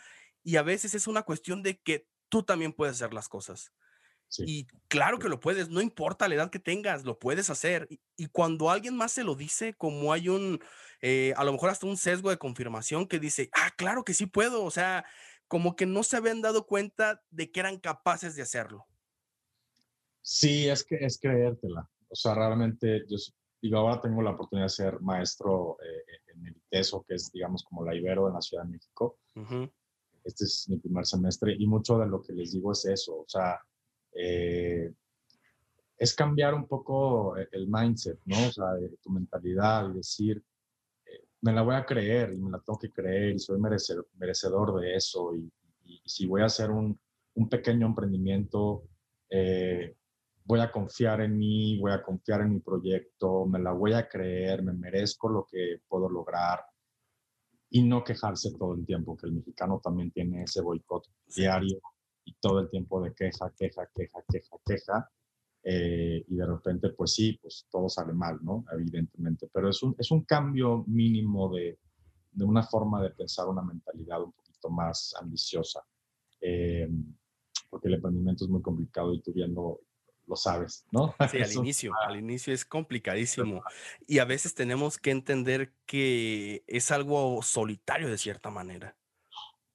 y 0.43 0.57
a 0.57 0.63
veces 0.63 0.95
es 0.95 1.07
una 1.07 1.23
cuestión 1.23 1.63
de 1.63 1.79
que 1.81 2.07
tú 2.29 2.43
también 2.43 2.73
puedes 2.73 2.97
hacer 2.97 3.15
las 3.15 3.29
cosas. 3.29 3.73
Y 4.39 4.67
claro 4.89 5.19
que 5.19 5.29
lo 5.29 5.41
puedes, 5.41 5.69
no 5.71 5.81
importa 5.81 6.29
la 6.29 6.37
edad 6.37 6.51
que 6.51 6.59
tengas, 6.59 7.05
lo 7.05 7.19
puedes 7.19 7.51
hacer. 7.51 7.89
Y, 8.17 8.27
cuando 8.29 8.71
alguien 8.71 8.97
más 8.97 9.13
se 9.13 9.25
lo 9.25 9.35
dice, 9.35 9.75
como 9.75 10.13
hay 10.13 10.29
un, 10.29 10.61
eh, 11.01 11.35
a 11.37 11.45
lo 11.45 11.53
mejor 11.53 11.71
hasta 11.71 11.87
un 11.87 11.97
sesgo 11.97 12.31
de 12.31 12.39
confirmación 12.39 13.07
que 13.07 13.19
dice, 13.19 13.51
ah, 13.53 13.71
claro 13.77 14.05
que 14.05 14.15
sí 14.15 14.27
puedo, 14.27 14.63
o 14.63 14.71
sea, 14.71 15.05
como 15.49 15.75
que 15.75 15.87
no 15.87 16.03
se 16.03 16.17
habían 16.17 16.43
dado 16.43 16.67
cuenta 16.67 17.23
de 17.31 17.51
que 17.51 17.61
eran 17.61 17.79
capaces 17.79 18.37
de 18.37 18.43
hacerlo. 18.43 18.87
Sí, 20.23 20.69
es 20.69 20.85
que 20.85 20.97
es 20.97 21.19
creértela. 21.19 21.89
O 22.09 22.15
sea, 22.15 22.35
realmente, 22.35 23.05
yo 23.09 23.17
digo, 23.61 23.79
ahora 23.79 24.01
tengo 24.01 24.23
la 24.23 24.31
oportunidad 24.31 24.67
de 24.67 24.71
ser 24.71 25.01
maestro 25.01 25.77
eh, 25.83 26.33
en 26.35 26.47
el 26.47 26.57
ITESO, 26.57 27.05
que 27.07 27.15
es, 27.15 27.33
digamos, 27.33 27.65
como 27.65 27.85
la 27.85 27.95
Ibero 27.95 28.27
de 28.27 28.35
la 28.35 28.41
Ciudad 28.41 28.65
de 28.65 28.71
México. 28.71 29.19
Este 30.23 30.45
es 30.45 30.69
mi 30.69 30.77
primer 30.77 31.07
semestre 31.07 31.57
y 31.59 31.67
mucho 31.67 31.99
de 31.99 32.07
lo 32.07 32.23
que 32.23 32.33
les 32.33 32.53
digo 32.53 32.73
es 32.73 32.85
eso. 32.85 33.21
O 33.21 33.29
sea, 33.29 33.59
eh, 34.13 34.93
es 36.01 36.15
cambiar 36.15 36.55
un 36.55 36.67
poco 36.67 37.37
e, 37.37 37.49
el 37.53 37.69
mindset, 37.69 38.19
¿no? 38.25 38.49
O 38.49 38.53
sea, 38.53 38.67
tu 39.03 39.11
mentalidad 39.11 39.91
y 39.91 39.99
decir, 39.99 40.43
eh, 41.07 41.25
me 41.43 41.53
la 41.53 41.63
voy 41.63 41.75
a 41.75 41.85
creer 41.85 42.33
y 42.33 42.39
me 42.39 42.51
la 42.51 42.59
tengo 42.61 42.79
que 42.79 42.91
creer 42.91 43.35
y 43.35 43.39
soy 43.39 43.61
merecedor, 43.61 44.81
de 44.81 44.97
eso 44.97 45.35
y, 45.37 45.51
si 46.05 46.27
voy 46.27 46.43
a 46.43 46.47
hacer 46.47 46.71
un, 46.71 46.99
un 47.35 47.49
pequeño 47.49 47.87
emprendimiento, 47.87 48.85
eh, 49.29 49.97
voy 50.45 50.61
a 50.61 50.71
confiar 50.71 51.21
en 51.21 51.37
mí, 51.37 51.79
voy 51.79 51.93
a 51.93 52.03
confiar 52.03 52.43
en 52.43 52.55
mi 52.55 52.61
proyecto, 52.61 53.45
me 53.47 53.59
la 53.59 53.73
voy 53.73 53.93
a 53.93 54.09
creer, 54.09 54.63
me 54.63 54.73
merezco 54.73 55.29
lo 55.29 55.47
que 55.51 55.83
puedo 55.89 56.09
lograr 56.09 56.65
y 57.71 57.83
no 57.83 58.05
quejarse 58.05 58.53
todo 58.57 58.75
el 58.75 58.87
tiempo, 58.87 59.17
que 59.17 59.27
el 59.27 59.33
mexicano 59.33 59.81
también 59.83 60.11
tiene 60.13 60.45
ese 60.45 60.61
boicot 60.61 61.07
diario 61.27 61.81
y 62.25 62.35
todo 62.35 62.61
el 62.61 62.71
tiempo 62.71 63.03
de 63.03 63.15
queja, 63.15 63.53
queja, 63.57 63.89
queja, 63.95 64.21
queja, 64.29 64.57
queja. 64.65 65.11
Eh, 65.63 66.25
y 66.27 66.37
de 66.37 66.47
repente, 66.47 66.91
pues 66.91 67.13
sí, 67.13 67.39
pues 67.41 67.67
todo 67.71 67.89
sale 67.89 68.13
mal, 68.13 68.39
¿no? 68.43 68.65
Evidentemente, 68.73 69.49
pero 69.53 69.69
es 69.69 69.83
un, 69.83 69.95
es 69.99 70.11
un 70.11 70.25
cambio 70.25 70.85
mínimo 70.87 71.55
de, 71.55 71.79
de 72.33 72.45
una 72.45 72.63
forma 72.63 73.03
de 73.03 73.11
pensar, 73.11 73.47
una 73.47 73.63
mentalidad 73.63 74.23
un 74.23 74.33
poquito 74.33 74.71
más 74.71 75.15
ambiciosa, 75.21 75.85
eh, 76.41 76.89
porque 77.69 77.89
el 77.89 77.95
emprendimiento 77.95 78.45
es 78.45 78.51
muy 78.51 78.63
complicado 78.63 79.13
y 79.13 79.21
tú 79.21 79.33
viendo 79.33 79.81
lo 80.27 80.37
sabes, 80.37 80.87
¿no? 80.93 81.15
Sí, 81.31 81.43
al 81.43 81.53
inicio, 81.53 81.93
al 82.07 82.17
inicio 82.17 82.55
es 82.55 82.65
complicadísimo 82.65 83.63
y 84.07 84.19
a 84.19 84.25
veces 84.25 84.55
tenemos 84.55 84.97
que 84.97 85.11
entender 85.11 85.75
que 85.87 86.63
es 86.69 86.91
algo 86.91 87.43
solitario 87.43 88.09
de 88.09 88.17
cierta 88.17 88.49
manera. 88.49 88.97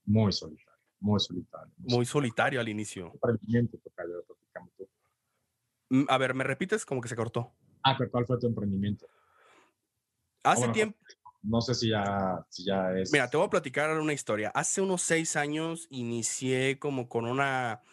Muy 0.05 0.31
solitario 0.31 0.64
muy 1.05 1.19
solitario. 1.19 1.73
Muy, 1.77 2.05
solitario 2.05 2.59
al 2.59 2.67
inicio. 2.67 3.11
Emprendimiento, 3.13 3.77
mm, 5.89 6.05
A 6.07 6.17
ver, 6.17 6.33
¿me 6.33 6.43
repites? 6.43 6.85
Como 6.85 6.99
que 6.99 7.07
se 7.07 7.15
cortó. 7.15 7.53
Ah, 7.83 7.95
pero 7.97 8.09
¿cuál 8.09 8.25
fue 8.25 8.39
tu 8.39 8.47
emprendimiento? 8.47 9.05
Hace 10.43 10.67
tiempo. 10.69 10.97
No 11.43 11.61
sé 11.61 11.75
si 11.75 11.89
ya, 11.89 12.43
si 12.49 12.65
ya 12.65 12.91
es. 12.93 13.11
Mira, 13.11 13.29
te 13.29 13.37
voy 13.37 13.45
a 13.45 13.49
platicar 13.51 13.91
una 13.99 14.13
historia. 14.13 14.49
Hace 14.49 14.81
unos 14.81 15.03
seis 15.03 15.35
años 15.35 15.87
inicié 15.91 16.79
como 16.79 17.07
con 17.07 17.25
una 17.25 17.83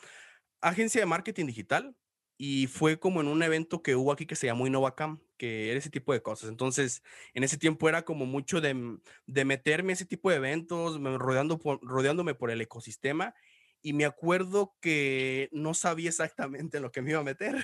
agencia 0.62 1.02
de 1.02 1.06
marketing 1.06 1.46
digital 1.46 1.94
y 2.38 2.66
fue 2.66 2.98
como 2.98 3.20
en 3.20 3.28
un 3.28 3.42
evento 3.42 3.82
que 3.82 3.96
hubo 3.96 4.12
aquí 4.12 4.26
que 4.26 4.36
se 4.36 4.46
llamó 4.46 4.66
InnovaCam 4.66 5.20
que 5.42 5.70
era 5.70 5.78
ese 5.80 5.90
tipo 5.90 6.12
de 6.12 6.22
cosas. 6.22 6.48
Entonces, 6.50 7.02
en 7.34 7.42
ese 7.42 7.58
tiempo 7.58 7.88
era 7.88 8.04
como 8.04 8.26
mucho 8.26 8.60
de, 8.60 8.74
mm, 8.74 9.00
de 9.26 9.44
meterme 9.44 9.92
ese 9.92 10.06
tipo 10.06 10.30
de 10.30 10.36
eventos, 10.36 11.02
rodeando 11.02 11.60
rodeándome 11.82 12.36
por 12.36 12.52
el 12.52 12.60
ecosistema. 12.60 13.34
Y 13.82 13.92
me 13.92 14.04
acuerdo 14.04 14.76
que 14.80 15.48
no 15.50 15.74
sabía 15.74 16.10
exactamente 16.10 16.76
en 16.76 16.84
lo 16.84 16.92
que 16.92 17.02
me 17.02 17.10
iba 17.10 17.18
a 17.18 17.24
meter, 17.24 17.56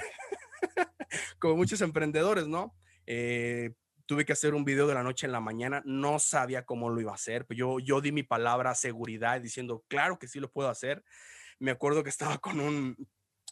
como 1.38 1.54
muchos 1.54 1.80
emprendedores, 1.80 2.48
¿no? 2.48 2.74
Eh, 3.06 3.74
tuve 4.06 4.24
que 4.24 4.32
hacer 4.32 4.54
un 4.54 4.64
video 4.64 4.88
de 4.88 4.94
la 4.94 5.04
noche 5.04 5.26
en 5.26 5.32
la 5.32 5.40
mañana, 5.40 5.80
no 5.84 6.18
sabía 6.18 6.64
cómo 6.66 6.90
lo 6.90 7.00
iba 7.00 7.12
a 7.12 7.14
hacer, 7.14 7.46
pero 7.46 7.58
yo, 7.58 7.78
yo 7.78 8.00
di 8.00 8.10
mi 8.10 8.24
palabra 8.24 8.74
seguridad 8.74 9.40
diciendo, 9.40 9.84
claro 9.86 10.18
que 10.18 10.26
sí 10.26 10.40
lo 10.40 10.50
puedo 10.50 10.68
hacer. 10.68 11.04
Me 11.60 11.70
acuerdo 11.70 12.02
que 12.02 12.10
estaba 12.10 12.38
con 12.38 12.58
un, 12.58 12.96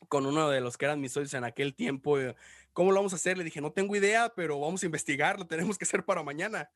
con 0.08 0.26
uno 0.26 0.50
de 0.50 0.60
los 0.60 0.76
que 0.76 0.84
eran 0.84 1.00
mis 1.00 1.12
socios 1.12 1.34
en 1.34 1.44
aquel 1.44 1.74
tiempo, 1.74 2.18
eh, 2.18 2.34
¿cómo 2.72 2.92
lo 2.92 2.96
vamos 2.98 3.12
a 3.12 3.16
hacer? 3.16 3.38
Le 3.38 3.44
dije, 3.44 3.60
no 3.60 3.72
tengo 3.72 3.96
idea, 3.96 4.32
pero 4.34 4.60
vamos 4.60 4.82
a 4.82 4.86
investigar, 4.86 5.38
lo 5.38 5.46
tenemos 5.48 5.78
que 5.78 5.84
hacer 5.84 6.04
para 6.04 6.22
mañana. 6.22 6.70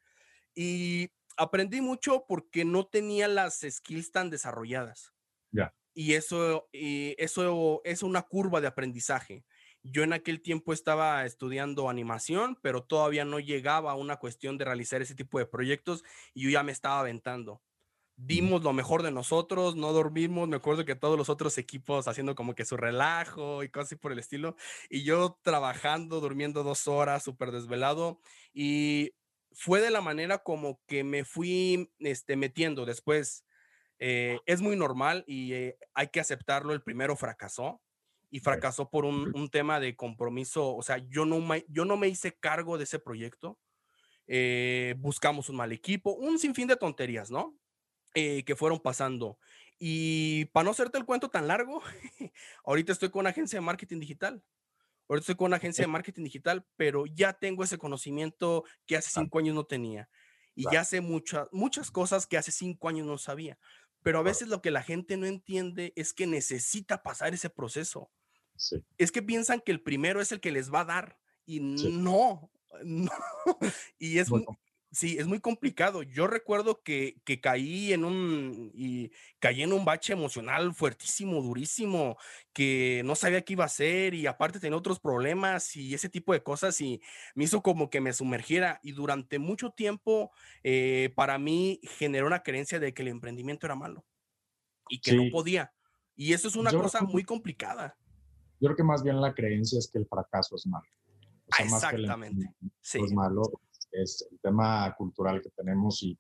Y 0.55 1.11
aprendí 1.37 1.81
mucho 1.81 2.25
porque 2.29 2.65
no 2.65 2.87
tenía 2.87 3.29
las 3.29 3.61
skills 3.69 4.13
tan 4.13 4.31
desarrolladas. 4.31 5.15
Ya. 5.53 5.75
Y 5.95 6.15
eso, 6.15 6.69
y 6.73 7.15
eso 7.19 7.81
es 7.85 8.03
una 8.03 8.23
curva 8.23 8.61
de 8.61 8.69
aprendizaje. 8.69 9.45
Yo 9.83 10.03
en 10.03 10.13
aquel 10.13 10.43
tiempo 10.43 10.73
estaba 10.73 11.25
estudiando 11.25 11.89
animación, 11.89 12.59
pero 12.61 12.83
todavía 12.83 13.25
no 13.25 13.41
llegaba 13.41 13.93
a 13.93 13.97
una 13.97 14.17
cuestión 14.17 14.59
de 14.59 14.67
realizar 14.67 15.01
ese 15.01 15.15
tipo 15.15 15.39
de 15.39 15.47
proyectos 15.47 16.05
y 16.35 16.43
yo 16.43 16.51
ya 16.51 16.63
me 16.63 16.73
estaba 16.73 17.01
aventando 17.01 17.63
dimos 18.27 18.63
lo 18.63 18.73
mejor 18.73 19.03
de 19.03 19.11
nosotros, 19.11 19.77
no 19.77 19.93
dormimos, 19.93 20.49
me 20.49 20.57
acuerdo 20.57 20.85
que 20.85 20.95
todos 20.95 21.17
los 21.17 21.29
otros 21.29 21.59
equipos 21.59 22.09
haciendo 22.09 22.35
como 22.35 22.55
que 22.55 22.65
su 22.65 22.77
relajo 22.77 23.63
y 23.63 23.69
cosas 23.69 23.99
por 23.99 24.13
el 24.13 24.19
estilo, 24.19 24.57
y 24.89 25.03
yo 25.05 25.39
trabajando, 25.43 26.21
durmiendo 26.21 26.63
dos 26.63 26.87
horas, 26.89 27.23
súper 27.23 27.51
desvelado, 27.51 28.21
y 28.53 29.13
fue 29.53 29.81
de 29.81 29.91
la 29.91 30.01
manera 30.01 30.39
como 30.39 30.81
que 30.87 31.05
me 31.05 31.25
fui 31.25 31.91
este, 31.99 32.37
metiendo 32.37 32.87
después. 32.87 33.45
Eh, 34.03 34.39
es 34.47 34.63
muy 34.63 34.77
normal 34.77 35.25
y 35.27 35.53
eh, 35.53 35.77
hay 35.93 36.09
que 36.09 36.21
aceptarlo, 36.21 36.73
el 36.73 36.83
primero 36.83 37.17
fracasó, 37.17 37.83
y 38.31 38.41
fracasó 38.41 38.89
por 38.89 39.05
un, 39.05 39.31
un, 39.35 39.51
tema 39.51 39.81
de 39.81 39.97
compromiso, 39.97 40.75
o 40.75 40.83
sea, 40.83 40.99
yo 41.09 41.27
no 41.27 41.41
me, 41.41 41.67
yo 41.69 41.85
no 41.85 41.97
me 41.97 42.09
hice 42.09 42.33
cargo 42.33 42.79
de 42.79 42.85
ese 42.85 42.99
proyecto, 42.99 43.59
eh, 44.33 44.95
buscamos 44.99 45.49
un 45.49 45.57
mal 45.57 45.73
equipo, 45.73 46.13
un 46.13 46.39
sinfín 46.39 46.69
de 46.69 46.77
tonterías, 46.77 47.31
¿no? 47.33 47.60
Eh, 48.15 48.45
que 48.45 48.57
fueron 48.57 48.81
pasando. 48.81 49.39
Y 49.79 50.47
para 50.47 50.65
no 50.65 50.71
hacerte 50.73 50.99
el 50.99 51.05
cuento 51.05 51.31
tan 51.31 51.47
largo, 51.47 51.83
ahorita 52.65 52.93
estoy 52.93 53.11
con 53.11 53.21
una 53.21 53.31
agencia 53.31 53.59
de 53.59 53.65
marketing 53.65 54.01
digital. 54.01 54.43
Ahorita 55.09 55.23
estoy 55.23 55.37
con 55.37 55.47
una 55.47 55.57
agencia 55.57 55.83
de 55.83 55.89
marketing 55.89 56.25
digital, 56.25 56.67
pero 56.77 57.07
ya 57.07 57.33
tengo 57.33 57.65
ese 57.65 57.79
conocimiento 57.79 58.65
que 58.87 58.97
hace 58.97 59.11
cinco 59.11 59.39
años 59.39 59.55
no 59.55 59.65
tenía. 59.65 60.09
Y 60.55 60.65
ya 60.71 60.85
sé 60.85 61.01
muchas, 61.01 61.49
muchas 61.53 61.91
cosas 61.91 62.27
que 62.27 62.37
hace 62.37 62.53
cinco 62.53 62.89
años 62.89 63.07
no 63.07 63.17
sabía. 63.17 63.59
Pero 64.03 64.19
a 64.19 64.23
veces 64.23 64.49
lo 64.49 64.61
que 64.61 64.71
la 64.71 64.83
gente 64.83 65.17
no 65.17 65.27
entiende 65.27 65.93
es 65.97 66.13
que 66.13 66.27
necesita 66.27 67.03
pasar 67.03 67.33
ese 67.35 67.51
proceso. 67.51 68.11
Es 68.99 69.11
que 69.11 69.23
piensan 69.23 69.61
que 69.61 69.73
el 69.73 69.83
primero 69.83 70.21
es 70.21 70.33
el 70.33 70.41
que 70.41 70.53
les 70.53 70.73
va 70.73 70.81
a 70.81 70.85
dar. 70.85 71.19
Y 71.47 71.61
no, 71.61 72.51
no. 72.85 73.11
Y 73.99 74.19
es, 74.19 74.29
Sí, 74.93 75.19
es 75.19 75.29
muy 75.29 75.39
complicado. 75.39 76.03
Yo 76.03 76.27
recuerdo 76.27 76.83
que, 76.83 77.21
que, 77.25 77.41
caí 77.41 77.93
en 77.93 78.05
un 78.05 78.73
y 78.75 79.13
caí 79.39 79.63
en 79.63 79.73
un 79.73 79.85
bache 79.85 80.13
emocional 80.13 80.75
fuertísimo, 80.75 81.41
durísimo, 81.43 82.17
que 82.53 83.03
no 83.05 83.15
sabía 83.15 83.43
qué 83.43 83.53
iba 83.53 83.63
a 83.63 83.67
hacer 83.67 84.15
y 84.15 84.27
aparte 84.27 84.59
tenía 84.59 84.77
otros 84.77 84.99
problemas 84.99 85.77
y 85.77 85.95
ese 85.95 86.09
tipo 86.09 86.33
de 86.33 86.43
cosas 86.43 86.81
y 86.81 87.01
me 87.37 87.45
hizo 87.45 87.63
como 87.63 87.89
que 87.89 88.01
me 88.01 88.13
sumergiera 88.13 88.81
y 88.83 88.91
durante 88.91 89.39
mucho 89.39 89.71
tiempo 89.71 90.33
eh, 90.65 91.13
para 91.15 91.39
mí 91.39 91.81
generó 91.85 92.27
una 92.27 92.43
creencia 92.43 92.81
de 92.81 92.93
que 92.93 93.03
el 93.03 93.09
emprendimiento 93.09 93.69
era 93.69 93.77
malo 93.77 94.05
y 94.89 95.01
que 95.01 95.13
no 95.13 95.31
podía. 95.31 95.73
Y 96.17 96.33
eso 96.33 96.49
es 96.49 96.57
una 96.57 96.73
cosa 96.73 97.03
muy 97.03 97.23
complicada. 97.23 97.97
Yo 98.59 98.67
creo 98.67 98.77
que 98.77 98.83
más 98.83 99.05
bien 99.05 99.21
la 99.21 99.35
creencia 99.35 99.79
es 99.79 99.89
que 99.89 100.01
el 100.01 100.07
fracaso 100.07 100.57
es 100.57 100.67
malo. 100.67 100.85
Exactamente. 101.59 102.53
sí. 102.81 103.01
Es 103.05 103.13
malo 103.13 103.43
es 103.93 104.27
el 104.31 104.39
tema 104.41 104.95
cultural 104.97 105.41
que 105.43 105.51
tenemos 105.51 106.03
y, 106.03 106.17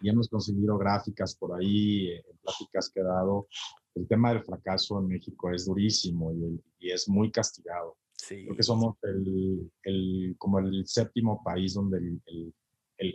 y 0.00 0.08
hemos 0.08 0.28
conseguido 0.28 0.78
gráficas 0.78 1.34
por 1.36 1.58
ahí, 1.58 2.08
eh, 2.08 2.24
pláticas 2.42 2.90
que 2.90 3.00
he 3.00 3.04
dado. 3.04 3.48
El 3.94 4.06
tema 4.06 4.32
del 4.32 4.44
fracaso 4.44 4.98
en 5.00 5.08
México 5.08 5.50
es 5.50 5.66
durísimo 5.66 6.32
y, 6.32 6.62
y 6.78 6.90
es 6.90 7.08
muy 7.08 7.30
castigado. 7.30 7.96
Sí. 8.16 8.44
Creo 8.44 8.56
que 8.56 8.62
somos 8.62 8.96
el, 9.02 9.70
el, 9.82 10.34
como 10.38 10.58
el 10.58 10.86
séptimo 10.86 11.42
país 11.42 11.74
donde 11.74 11.98
el, 11.98 12.52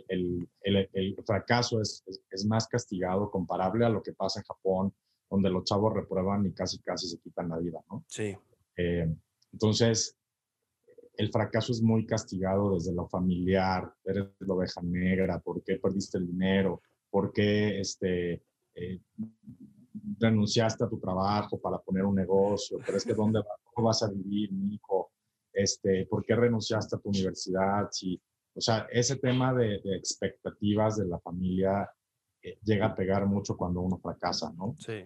el, 0.08 0.48
el 0.92 1.16
fracaso 1.24 1.80
es, 1.80 2.02
es, 2.30 2.44
más 2.44 2.66
castigado 2.66 3.30
comparable 3.30 3.84
a 3.84 3.88
lo 3.88 4.02
que 4.02 4.12
pasa 4.12 4.40
en 4.40 4.44
Japón, 4.44 4.94
donde 5.30 5.50
los 5.50 5.64
chavos 5.64 5.94
reprueban 5.94 6.44
y 6.46 6.52
casi 6.52 6.80
casi 6.80 7.08
se 7.08 7.18
quitan 7.20 7.48
la 7.48 7.58
vida, 7.58 7.80
¿no? 7.88 8.04
Sí. 8.08 8.36
Eh, 8.76 9.06
entonces, 9.52 10.15
el 11.16 11.30
fracaso 11.30 11.72
es 11.72 11.82
muy 11.82 12.06
castigado 12.06 12.74
desde 12.74 12.92
lo 12.92 13.06
familiar, 13.06 13.92
eres 14.04 14.28
la 14.40 14.54
oveja 14.54 14.80
negra, 14.82 15.38
¿por 15.40 15.62
qué 15.62 15.76
perdiste 15.76 16.18
el 16.18 16.26
dinero? 16.26 16.82
¿Por 17.10 17.32
qué 17.32 17.80
este, 17.80 18.42
eh, 18.74 19.00
renunciaste 20.18 20.84
a 20.84 20.88
tu 20.88 20.98
trabajo 20.98 21.58
para 21.58 21.78
poner 21.78 22.04
un 22.04 22.14
negocio? 22.14 22.78
Pero 22.84 22.98
es 22.98 23.04
que 23.04 23.14
¿dónde 23.14 23.40
vas 23.76 24.02
a 24.02 24.10
vivir, 24.10 24.52
mi 24.52 24.74
hijo? 24.74 25.12
Este, 25.52 26.06
¿Por 26.06 26.24
qué 26.24 26.36
renunciaste 26.36 26.96
a 26.96 26.98
tu 26.98 27.08
universidad? 27.08 27.88
Si, 27.90 28.20
o 28.54 28.60
sea, 28.60 28.86
ese 28.90 29.16
tema 29.16 29.54
de, 29.54 29.76
expectativas 29.96 30.96
de 30.96 31.06
la 31.06 31.18
familia 31.20 31.90
eh, 32.42 32.58
llega 32.62 32.86
a 32.86 32.94
pegar 32.94 33.26
mucho 33.26 33.56
cuando 33.56 33.80
uno 33.80 33.98
fracasa, 33.98 34.52
¿no? 34.52 34.76
Sí. 34.78 35.04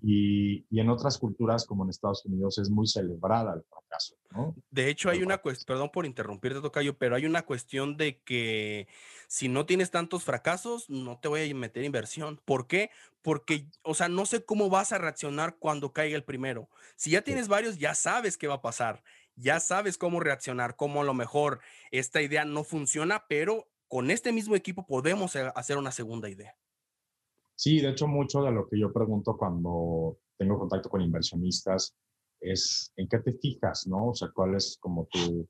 Y, 0.00 0.64
y, 0.70 0.80
en 0.80 0.88
otras 0.88 1.18
culturas, 1.18 1.66
como 1.66 1.84
en 1.84 1.90
Estados 1.90 2.24
Unidos, 2.24 2.58
es 2.58 2.70
muy 2.70 2.86
celebrada 2.86 3.54
el 3.54 3.62
fracaso. 3.62 4.16
¿no? 4.30 4.54
De 4.70 4.88
hecho, 4.88 5.10
hay 5.10 5.22
una 5.22 5.38
cuestión, 5.38 5.66
perdón 5.66 5.90
por 5.90 6.06
interrumpirte, 6.06 6.60
Tocayo, 6.60 6.96
pero 6.96 7.16
hay 7.16 7.26
una 7.26 7.42
cuestión 7.42 7.96
de 7.96 8.20
que 8.22 8.88
si 9.26 9.48
no 9.48 9.66
tienes 9.66 9.90
tantos 9.90 10.24
fracasos, 10.24 10.88
no 10.88 11.18
te 11.18 11.28
voy 11.28 11.50
a 11.50 11.54
meter 11.54 11.84
inversión. 11.84 12.40
¿Por 12.44 12.66
qué? 12.66 12.90
Porque, 13.22 13.66
o 13.82 13.94
sea, 13.94 14.08
no 14.08 14.26
sé 14.26 14.44
cómo 14.44 14.70
vas 14.70 14.92
a 14.92 14.98
reaccionar 14.98 15.56
cuando 15.58 15.92
caiga 15.92 16.16
el 16.16 16.24
primero. 16.24 16.68
Si 16.96 17.10
ya 17.10 17.22
tienes 17.22 17.48
varios, 17.48 17.78
ya 17.78 17.94
sabes 17.94 18.36
qué 18.36 18.46
va 18.46 18.54
a 18.54 18.62
pasar, 18.62 19.02
ya 19.36 19.60
sabes 19.60 19.98
cómo 19.98 20.20
reaccionar, 20.20 20.76
cómo 20.76 21.00
a 21.02 21.04
lo 21.04 21.14
mejor 21.14 21.60
esta 21.90 22.22
idea 22.22 22.44
no 22.44 22.64
funciona, 22.64 23.24
pero 23.28 23.68
con 23.88 24.10
este 24.10 24.32
mismo 24.32 24.56
equipo 24.56 24.86
podemos 24.86 25.36
eh, 25.36 25.52
hacer 25.54 25.76
una 25.76 25.92
segunda 25.92 26.28
idea. 26.30 26.56
Sí, 27.54 27.80
de 27.80 27.90
hecho, 27.90 28.06
mucho 28.06 28.42
de 28.42 28.50
lo 28.50 28.68
que 28.68 28.78
yo 28.78 28.92
pregunto 28.92 29.36
cuando 29.36 30.18
tengo 30.36 30.58
contacto 30.58 30.88
con 30.88 31.00
inversionistas 31.00 31.94
es 32.40 32.92
en 32.96 33.08
qué 33.08 33.18
te 33.18 33.34
fijas, 33.34 33.86
¿no? 33.86 34.08
O 34.08 34.14
sea, 34.14 34.30
cuáles 34.34 34.78
como 34.80 35.06
tu, 35.06 35.48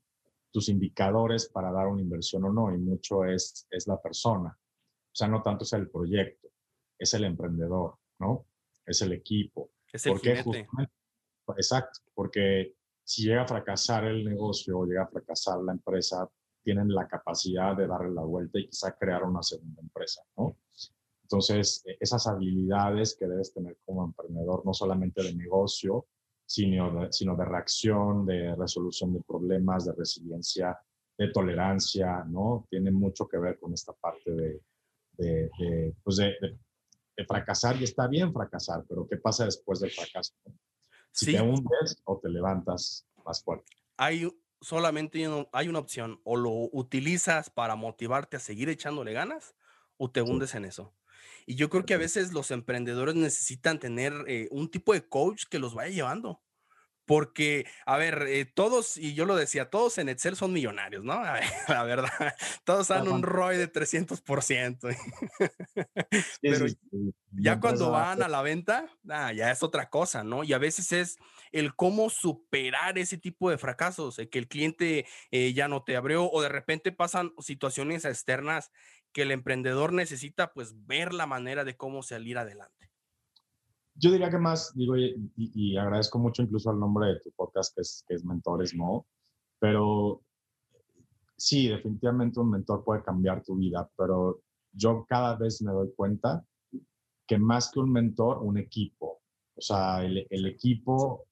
tus 0.50 0.68
indicadores 0.68 1.48
para 1.48 1.72
dar 1.72 1.86
una 1.86 2.03
inversión 2.03 2.44
o 2.44 2.53
no, 2.53 2.74
y 2.74 2.78
mucho 2.78 3.24
es, 3.24 3.66
es 3.70 3.86
la 3.86 4.00
persona. 4.00 4.50
O 4.50 5.14
sea, 5.14 5.28
no 5.28 5.42
tanto 5.42 5.64
es 5.64 5.72
el 5.72 5.90
proyecto, 5.90 6.48
es 6.98 7.14
el 7.14 7.24
emprendedor, 7.24 7.96
¿no? 8.18 8.46
Es 8.84 9.00
el 9.03 9.12
equipo. 9.12 9.70
Es 9.90 10.07
el 10.07 10.12
porque 10.12 10.66
Exacto, 11.57 12.00
porque 12.14 12.74
si 13.05 13.24
llega 13.24 13.42
a 13.42 13.48
fracasar 13.48 14.05
el 14.05 14.24
negocio 14.24 14.78
o 14.78 14.86
llega 14.86 15.03
a 15.03 15.09
fracasar 15.09 15.59
la 15.62 15.72
empresa, 15.72 16.28
tienen 16.62 16.88
la 16.88 17.09
capacidad 17.09 17.76
de 17.76 17.86
darle 17.86 18.14
la 18.14 18.22
vuelta 18.22 18.59
y 18.59 18.68
quizá 18.68 18.96
crear 18.96 19.24
una 19.24 19.42
segunda 19.42 19.82
empresa, 19.82 20.22
¿no? 20.36 20.57
Entonces, 21.32 21.82
e, 21.86 21.96
esas 21.98 22.26
habilidades 22.26 23.16
que 23.18 23.26
debes 23.26 23.54
tener 23.54 23.78
como 23.86 24.04
emprendedor, 24.04 24.66
no 24.66 24.74
solamente 24.74 25.22
de 25.22 25.34
negocio, 25.34 26.06
sino 26.44 27.00
de, 27.00 27.12
sino 27.12 27.34
de 27.34 27.44
reacción, 27.46 28.26
de 28.26 28.54
resolución 28.54 29.14
de 29.14 29.22
problemas, 29.22 29.86
de 29.86 29.92
resiliencia, 29.92 30.78
de 31.16 31.28
tolerancia, 31.28 32.22
¿no? 32.24 32.66
Tiene 32.68 32.90
mucho 32.90 33.26
que 33.26 33.38
ver 33.38 33.58
con 33.58 33.72
esta 33.72 33.94
parte 33.94 34.30
de, 34.30 34.60
de, 35.12 35.94
pues 36.04 36.16
de, 36.16 36.34
de, 37.16 37.24
fracasar 37.24 37.80
y 37.80 37.84
está 37.84 38.08
bien 38.08 38.32
fracasar, 38.32 38.84
pero 38.86 39.06
¿qué 39.08 39.16
pasa 39.16 39.46
después 39.46 39.80
del 39.80 39.90
fracaso? 39.90 40.34
Si 41.12 41.32
te 41.32 41.40
hundes 41.40 42.02
o 42.04 42.18
te 42.18 42.28
levantas 42.28 43.06
más 43.24 43.42
fuerte. 43.42 43.72
Hay 43.96 44.28
solamente 44.60 45.24
hay 45.52 45.68
una 45.68 45.78
opción, 45.78 46.20
o 46.24 46.36
lo 46.36 46.50
utilizas 46.72 47.48
para 47.50 47.74
motivarte 47.74 48.36
a 48.36 48.40
seguir 48.40 48.68
echándole 48.68 49.12
ganas 49.12 49.54
o 49.96 50.10
te 50.10 50.22
hundes 50.22 50.54
en 50.54 50.64
eso. 50.64 50.92
Y 51.47 51.57
yo 51.57 51.70
creo 51.70 51.84
que 51.84 51.95
a 51.95 51.99
veces 51.99 52.32
los 52.32 52.51
emprendedores 52.51 53.14
necesitan 53.14 53.78
tener 53.78 54.12
eh, 54.26 54.49
un 54.51 54.70
tipo 54.70 54.93
de 54.93 55.07
coach 55.07 55.45
que 55.51 55.59
los 55.59 55.74
vaya 55.74 55.93
llevando. 55.93 56.43
Porque, 57.05 57.66
a 57.84 57.97
ver, 57.97 58.26
eh, 58.28 58.45
todos, 58.45 58.97
y 58.97 59.14
yo 59.14 59.24
lo 59.24 59.34
decía, 59.34 59.70
todos 59.70 59.99
en 59.99 60.09
Excel 60.09 60.36
son 60.36 60.53
millonarios, 60.53 61.03
¿no? 61.03 61.20
la 61.68 61.82
verdad, 61.82 62.34
todos 62.64 62.88
dan 62.88 63.09
un 63.09 63.22
ROI 63.22 63.57
de 63.57 63.70
300%. 63.70 64.97
Pero 66.40 66.66
ya 67.32 67.59
cuando 67.59 67.90
van 67.90 68.22
a 68.22 68.28
la 68.28 68.43
venta, 68.43 68.86
ah, 69.09 69.32
ya 69.32 69.51
es 69.51 69.64
otra 69.64 69.90
cosa, 69.90 70.22
¿no? 70.22 70.45
Y 70.45 70.53
a 70.53 70.59
veces 70.59 70.93
es 70.93 71.16
el 71.51 71.74
cómo 71.74 72.09
superar 72.09 72.97
ese 72.99 73.18
tipo 73.18 73.51
de 73.51 73.59
fracasos, 73.59 74.20
que 74.30 74.38
el 74.38 74.49
cliente 74.49 75.07
eh, 75.32 75.53
ya 75.55 75.66
no 75.66 75.82
te 75.82 75.97
abrió 75.97 76.30
o 76.30 76.40
de 76.40 76.49
repente 76.49 76.93
pasan 76.93 77.32
situaciones 77.40 78.05
externas 78.05 78.70
que 79.12 79.22
el 79.22 79.30
emprendedor 79.30 79.92
necesita 79.92 80.52
pues 80.52 80.86
ver 80.86 81.12
la 81.12 81.26
manera 81.26 81.64
de 81.64 81.76
cómo 81.76 82.02
salir 82.02 82.38
adelante. 82.38 82.90
Yo 83.94 84.10
diría 84.10 84.30
que 84.30 84.38
más, 84.38 84.72
digo, 84.74 84.96
y, 84.96 85.76
agradezco 85.76 86.18
mucho 86.18 86.42
incluso 86.42 86.70
el 86.70 86.78
nombre 86.78 87.08
de 87.08 87.20
tu 87.20 87.30
podcast, 87.32 87.74
que 87.74 87.82
es, 87.82 88.04
que 88.08 88.14
es 88.14 88.24
Mentores, 88.24 88.74
¿no? 88.74 89.06
Pero 89.58 90.22
sí, 91.36 91.68
definitivamente 91.68 92.40
un 92.40 92.50
mentor 92.50 92.84
puede 92.84 93.02
cambiar 93.02 93.42
tu 93.42 93.56
vida, 93.56 93.88
pero 93.96 94.40
yo 94.72 95.04
cada 95.06 95.36
vez 95.36 95.60
me 95.60 95.72
doy 95.72 95.92
cuenta 95.94 96.44
que 97.26 97.38
más 97.38 97.70
que 97.70 97.80
un 97.80 97.92
mentor, 97.92 98.38
un 98.42 98.58
equipo. 98.58 99.20
O 99.54 99.60
sea, 99.60 100.02
el, 100.04 100.26
el 100.30 100.46
equipo 100.46 101.26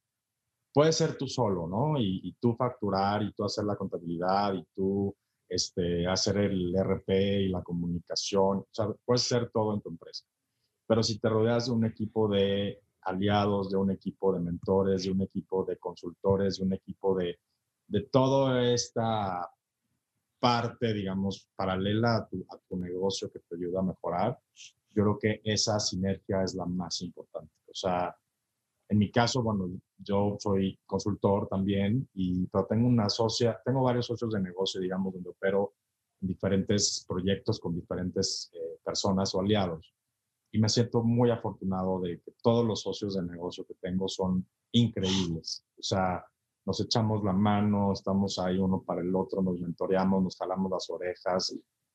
puedes 0.72 0.96
ser 0.96 1.16
tú 1.16 1.26
solo, 1.26 1.66
¿no? 1.66 1.98
Y, 1.98 2.36
tú 2.40 2.54
facturar 2.54 3.22
y 3.22 3.32
tú 3.32 3.44
hacer 3.44 3.64
la 3.64 3.76
contabilidad 3.76 4.54
y 4.54 4.64
tú 4.74 5.14
este, 5.50 6.06
hacer 6.06 6.38
el 6.38 6.72
RP 6.74 7.10
y 7.42 7.48
la 7.48 7.62
comunicación, 7.62 8.58
o 8.58 8.68
sea, 8.70 8.88
puedes 9.04 9.22
ser 9.22 9.50
todo 9.50 9.74
en 9.74 9.80
tu 9.80 9.90
empresa. 9.90 10.24
Pero 10.86 11.02
si 11.02 11.18
te 11.18 11.28
rodeas 11.28 11.66
de 11.66 11.72
un 11.72 11.84
equipo 11.84 12.28
de 12.28 12.80
aliados, 13.02 13.70
de 13.70 13.76
un 13.76 13.90
equipo 13.90 14.32
de 14.32 14.40
mentores, 14.40 15.04
de 15.04 15.10
un 15.10 15.22
equipo 15.22 15.64
de 15.64 15.76
consultores, 15.76 16.58
de 16.58 16.64
un 16.64 16.72
equipo 16.72 17.16
de, 17.16 17.40
de 17.88 18.02
toda 18.02 18.72
esta 18.72 19.50
parte, 20.38 20.94
digamos, 20.94 21.48
paralela 21.56 22.16
a 22.16 22.28
tu, 22.28 22.46
a 22.48 22.56
tu 22.68 22.76
negocio 22.76 23.30
que 23.30 23.40
te 23.40 23.56
ayuda 23.56 23.80
a 23.80 23.84
mejorar, 23.84 24.38
yo 24.90 25.02
creo 25.02 25.18
que 25.18 25.40
esa 25.44 25.78
sinergia 25.80 26.42
es 26.42 26.54
la 26.54 26.66
más 26.66 27.02
importante. 27.02 27.52
O 27.66 27.74
sea, 27.74 28.16
en 28.90 28.98
mi 28.98 29.10
caso, 29.12 29.40
bueno, 29.40 29.70
yo 29.98 30.36
soy 30.40 30.76
consultor 30.84 31.46
también, 31.46 32.08
y, 32.12 32.44
pero 32.48 32.66
tengo 32.66 32.88
una 32.88 33.08
socia, 33.08 33.60
tengo 33.64 33.84
varios 33.84 34.06
socios 34.06 34.32
de 34.32 34.40
negocio, 34.40 34.80
digamos, 34.80 35.14
donde 35.14 35.30
opero 35.30 35.74
en 36.20 36.26
diferentes 36.26 37.04
proyectos 37.06 37.60
con 37.60 37.76
diferentes 37.76 38.50
eh, 38.52 38.80
personas 38.84 39.32
o 39.32 39.40
aliados. 39.40 39.94
Y 40.50 40.58
me 40.58 40.68
siento 40.68 41.04
muy 41.04 41.30
afortunado 41.30 42.00
de 42.00 42.20
que 42.20 42.32
todos 42.42 42.66
los 42.66 42.80
socios 42.80 43.14
de 43.14 43.22
negocio 43.22 43.64
que 43.64 43.74
tengo 43.74 44.08
son 44.08 44.44
increíbles. 44.72 45.64
O 45.78 45.82
sea, 45.82 46.24
nos 46.66 46.80
echamos 46.80 47.22
la 47.22 47.32
mano, 47.32 47.92
estamos 47.92 48.40
ahí 48.40 48.58
uno 48.58 48.82
para 48.82 49.02
el 49.02 49.14
otro, 49.14 49.40
nos 49.40 49.60
mentoreamos, 49.60 50.20
nos 50.20 50.36
jalamos 50.36 50.68
las 50.68 50.90
orejas. 50.90 51.54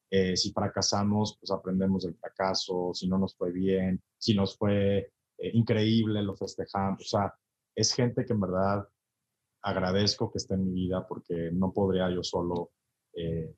Eh, 0.10 0.38
si 0.38 0.54
fracasamos, 0.54 1.38
pues 1.42 1.52
aprendemos 1.52 2.04
del 2.04 2.16
fracaso, 2.16 2.92
si 2.94 3.10
no 3.10 3.18
nos 3.18 3.36
fue 3.36 3.52
bien, 3.52 4.02
si 4.18 4.34
nos 4.34 4.58
fue 4.58 5.12
eh, 5.38 5.52
increíble, 5.54 6.22
lo 6.22 6.36
festejamos. 6.36 7.02
O 7.02 7.18
sea, 7.18 7.34
es 7.76 7.94
gente 7.94 8.26
que 8.26 8.34
en 8.34 8.42
verdad 8.42 8.88
agradezco 9.62 10.32
que 10.32 10.38
esté 10.38 10.54
en 10.54 10.66
mi 10.66 10.74
vida 10.74 11.08
porque 11.08 11.50
no 11.52 11.74
podría 11.74 12.10
yo 12.10 12.24
solo 12.24 12.72
eh, 13.14 13.54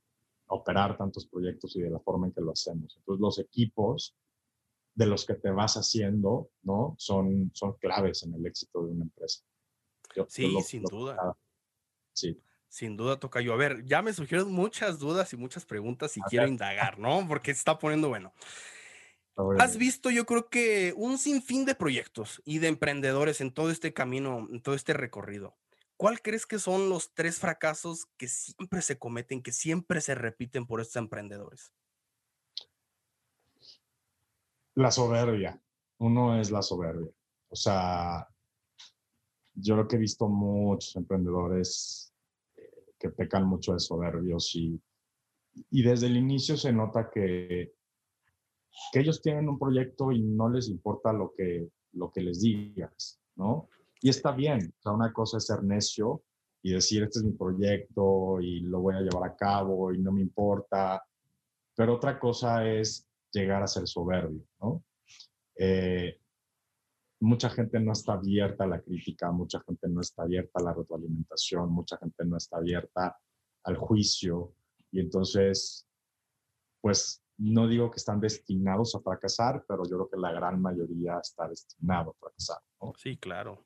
operar 0.48 0.98
tantos 0.98 1.28
proyectos 1.28 1.76
y 1.76 1.82
de 1.82 1.90
la 1.90 2.00
forma 2.00 2.28
en 2.28 2.34
que 2.34 2.42
lo 2.42 2.52
hacemos. 2.52 2.96
Entonces, 2.98 3.22
los 3.22 3.40
equipos 3.40 4.16
de 4.96 5.06
los 5.06 5.26
que 5.26 5.36
te 5.36 5.52
vas 5.52 5.76
haciendo, 5.76 6.50
¿no? 6.64 6.96
Son, 6.98 7.52
son 7.54 7.74
claves 7.74 8.24
en 8.24 8.34
el 8.34 8.46
éxito 8.46 8.84
de 8.84 8.92
una 8.94 9.04
empresa. 9.04 9.44
sí, 10.28 10.60
sin 10.64 10.84
duda. 10.84 11.38
Sí. 12.14 12.42
Sin 12.70 12.98
duda, 12.98 13.20
toca 13.20 13.40
yo. 13.42 13.54
A 13.54 13.58
ver, 13.58 13.86
ya 13.86 14.02
me 14.02 14.12
surgieron 14.12 14.52
muchas 14.52 15.00
dudas 15.00 15.32
y 15.34 15.38
muchas 15.38 15.66
preguntas 15.66 16.18
y 16.18 16.22
quiero 16.22 16.48
indagar, 16.48 17.00
¿no? 17.00 17.26
Porque 17.28 17.54
se 17.54 17.60
está 17.60 17.78
poniendo 17.78 18.10
bueno. 18.10 18.34
Has 19.60 19.78
visto, 19.78 20.10
yo 20.10 20.26
creo 20.26 20.50
que 20.50 20.94
un 20.98 21.20
sinfín 21.20 21.66
de 21.66 21.76
proyectos 21.76 22.42
y 22.44 22.58
de 22.58 22.70
emprendedores 22.70 23.40
en 23.40 23.54
todo 23.54 23.70
este 23.70 23.94
camino, 23.94 24.48
en 24.52 24.62
todo 24.62 24.74
este 24.74 24.94
recorrido. 24.94 25.56
¿Cuál 25.96 26.22
crees 26.22 26.48
que 26.48 26.58
son 26.58 26.90
los 26.90 27.14
tres 27.14 27.40
fracasos 27.40 28.08
que 28.18 28.28
siempre 28.28 28.82
se 28.82 28.98
cometen, 28.98 29.44
que 29.44 29.52
siempre 29.52 30.02
se 30.02 30.16
repiten 30.16 30.66
por 30.66 30.82
estos 30.82 30.96
emprendedores? 30.96 31.72
La 34.74 34.92
soberbia. 34.92 35.62
Uno 36.00 36.40
es 36.40 36.50
la 36.50 36.64
soberbia. 36.64 37.12
O 37.50 37.56
sea, 37.56 38.28
yo 39.54 39.76
creo 39.76 39.88
que 39.88 39.96
he 39.98 40.00
visto 40.00 40.28
muchos 40.28 40.96
emprendedores 40.96 42.12
eh, 42.56 42.94
que 42.98 43.10
pecan 43.10 43.46
mucho 43.46 43.74
de 43.74 43.80
soberbios 43.80 44.56
y, 44.56 44.82
y 45.70 45.84
desde 45.84 46.08
el 46.08 46.18
inicio 46.18 46.58
se 46.58 46.72
nota 46.72 47.10
que 47.10 47.77
que 48.92 49.00
ellos 49.00 49.22
tienen 49.22 49.50
un 49.50 49.60
proyecto 49.60 50.12
y 50.12 50.22
no 50.22 50.50
les 50.50 50.70
importa 50.70 51.12
lo 51.14 51.34
que, 51.36 51.70
lo 51.94 52.12
que 52.12 52.22
les 52.22 52.42
digas, 52.42 53.20
¿no? 53.36 53.70
Y 54.02 54.10
está 54.10 54.32
bien, 54.32 54.74
o 54.80 54.82
sea, 54.82 54.92
una 54.92 55.12
cosa 55.12 55.38
es 55.38 55.46
ser 55.46 55.64
necio 55.64 56.24
y 56.62 56.72
decir, 56.72 57.04
este 57.04 57.20
es 57.20 57.26
mi 57.26 57.32
proyecto 57.32 58.40
y 58.40 58.62
lo 58.62 58.82
voy 58.82 58.96
a 58.96 59.02
llevar 59.02 59.30
a 59.30 59.36
cabo 59.36 59.94
y 59.94 60.00
no 60.00 60.12
me 60.12 60.22
importa, 60.22 61.04
pero 61.76 61.96
otra 61.96 62.20
cosa 62.20 62.68
es 62.68 63.08
llegar 63.32 63.64
a 63.64 63.68
ser 63.68 63.88
soberbio, 63.88 64.44
¿no? 64.60 64.84
Eh, 65.56 66.20
mucha 67.20 67.50
gente 67.50 67.80
no 67.80 67.94
está 67.94 68.14
abierta 68.14 68.66
a 68.66 68.68
la 68.68 68.82
crítica, 68.82 69.32
mucha 69.32 69.60
gente 69.62 69.88
no 69.90 70.02
está 70.02 70.24
abierta 70.24 70.60
a 70.60 70.64
la 70.64 70.74
retroalimentación, 70.74 71.72
mucha 71.72 71.98
gente 71.98 72.26
no 72.26 72.38
está 72.38 72.58
abierta 72.58 73.18
al 73.64 73.78
juicio 73.78 74.54
y 74.92 75.00
entonces, 75.00 75.88
pues 76.82 77.24
no 77.38 77.68
digo 77.68 77.92
que 77.92 77.98
están 77.98 78.20
destinados 78.20 78.96
a 78.96 79.00
fracasar, 79.00 79.64
pero 79.68 79.84
yo 79.84 79.98
creo 79.98 80.10
que 80.10 80.18
la 80.18 80.32
gran 80.32 80.62
mayoría 80.62 81.20
está 81.20 81.48
destinado 81.48 82.12
a 82.12 82.14
fracasar. 82.14 82.58
Sí, 82.98 83.18
claro. 83.18 83.66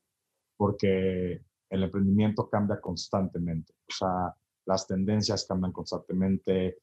Porque 0.57 1.43
el 1.69 1.83
emprendimiento 1.83 2.49
cambia 2.49 2.79
constantemente. 2.81 3.73
O 3.89 3.93
sea, 3.93 4.35
las 4.65 4.85
tendencias 4.87 5.45
cambian 5.45 5.71
constantemente, 5.71 6.79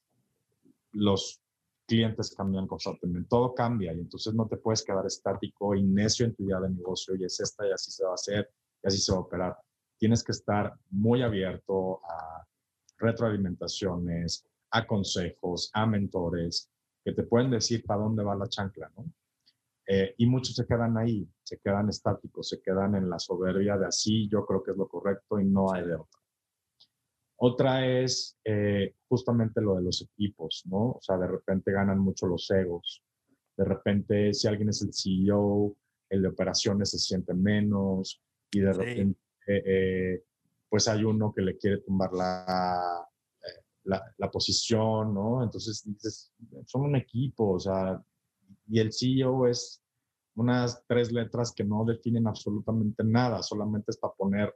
los 0.92 1.42
clientes 1.86 2.34
cambian 2.34 2.66
constantemente, 2.66 3.28
todo 3.28 3.54
cambia 3.54 3.92
y 3.94 4.00
entonces 4.00 4.34
no 4.34 4.46
te 4.46 4.56
puedes 4.56 4.84
quedar 4.84 5.06
estático 5.06 5.74
y 5.74 5.82
necio 5.82 6.26
en 6.26 6.34
tu 6.34 6.44
idea 6.44 6.60
de 6.60 6.70
negocio 6.70 7.14
y 7.16 7.24
es 7.24 7.40
esta 7.40 7.66
y 7.66 7.72
así 7.72 7.90
se 7.90 8.04
va 8.04 8.10
a 8.10 8.14
hacer 8.14 8.50
y 8.82 8.88
así 8.88 8.98
se 8.98 9.12
va 9.12 9.18
a 9.18 9.22
operar. 9.22 9.56
Tienes 9.98 10.22
que 10.22 10.32
estar 10.32 10.74
muy 10.90 11.22
abierto 11.22 12.00
a 12.04 12.46
retroalimentaciones, 12.98 14.46
a 14.70 14.86
consejos, 14.86 15.70
a 15.72 15.86
mentores, 15.86 16.70
que 17.04 17.12
te 17.12 17.22
pueden 17.22 17.50
decir 17.50 17.84
para 17.84 18.02
dónde 18.02 18.22
va 18.22 18.34
la 18.34 18.48
chancla, 18.48 18.90
¿no? 18.96 19.04
Eh, 19.86 20.14
y 20.18 20.26
muchos 20.26 20.54
se 20.54 20.66
quedan 20.66 20.98
ahí, 20.98 21.26
se 21.42 21.58
quedan 21.58 21.88
estáticos, 21.88 22.50
se 22.50 22.60
quedan 22.60 22.94
en 22.94 23.08
la 23.08 23.18
soberbia 23.18 23.78
de 23.78 23.86
así, 23.86 24.28
yo 24.28 24.44
creo 24.44 24.62
que 24.62 24.72
es 24.72 24.76
lo 24.76 24.86
correcto 24.86 25.40
y 25.40 25.46
no 25.46 25.72
hay 25.72 25.86
de 25.86 25.94
otra. 25.94 26.20
Otra 27.40 27.86
es 27.86 28.38
eh, 28.44 28.96
justamente 29.08 29.62
lo 29.62 29.76
de 29.76 29.82
los 29.82 30.02
equipos, 30.02 30.64
¿no? 30.66 30.90
O 30.90 30.98
sea, 31.00 31.16
de 31.16 31.28
repente 31.28 31.72
ganan 31.72 32.00
mucho 32.00 32.26
los 32.26 32.50
egos. 32.50 33.02
De 33.56 33.64
repente, 33.64 34.34
si 34.34 34.46
alguien 34.46 34.68
es 34.68 34.82
el 34.82 34.92
CEO, 34.92 35.74
el 36.10 36.22
de 36.22 36.28
operaciones 36.28 36.90
se 36.90 36.98
siente 36.98 37.32
menos 37.32 38.20
y 38.50 38.60
de 38.60 38.72
repente, 38.72 39.20
eh, 39.46 40.24
pues 40.68 40.86
hay 40.88 41.04
uno 41.04 41.32
que 41.32 41.42
le 41.42 41.56
quiere 41.56 41.78
tumbar 41.78 42.12
la, 42.12 43.08
la, 43.88 44.30
posición, 44.30 45.14
¿no? 45.14 45.42
Entonces 45.42 45.82
dices, 45.84 46.32
son 46.66 46.82
un 46.82 46.96
equipo, 46.96 47.52
o 47.52 47.60
sea, 47.60 48.02
y 48.66 48.80
el 48.80 48.92
CEO 48.92 49.46
es 49.46 49.82
unas 50.36 50.84
tres 50.86 51.10
letras 51.10 51.52
que 51.52 51.64
no 51.64 51.84
definen 51.84 52.26
absolutamente 52.26 53.02
nada, 53.02 53.42
solamente 53.42 53.90
es 53.90 53.96
para 53.96 54.14
poner, 54.14 54.54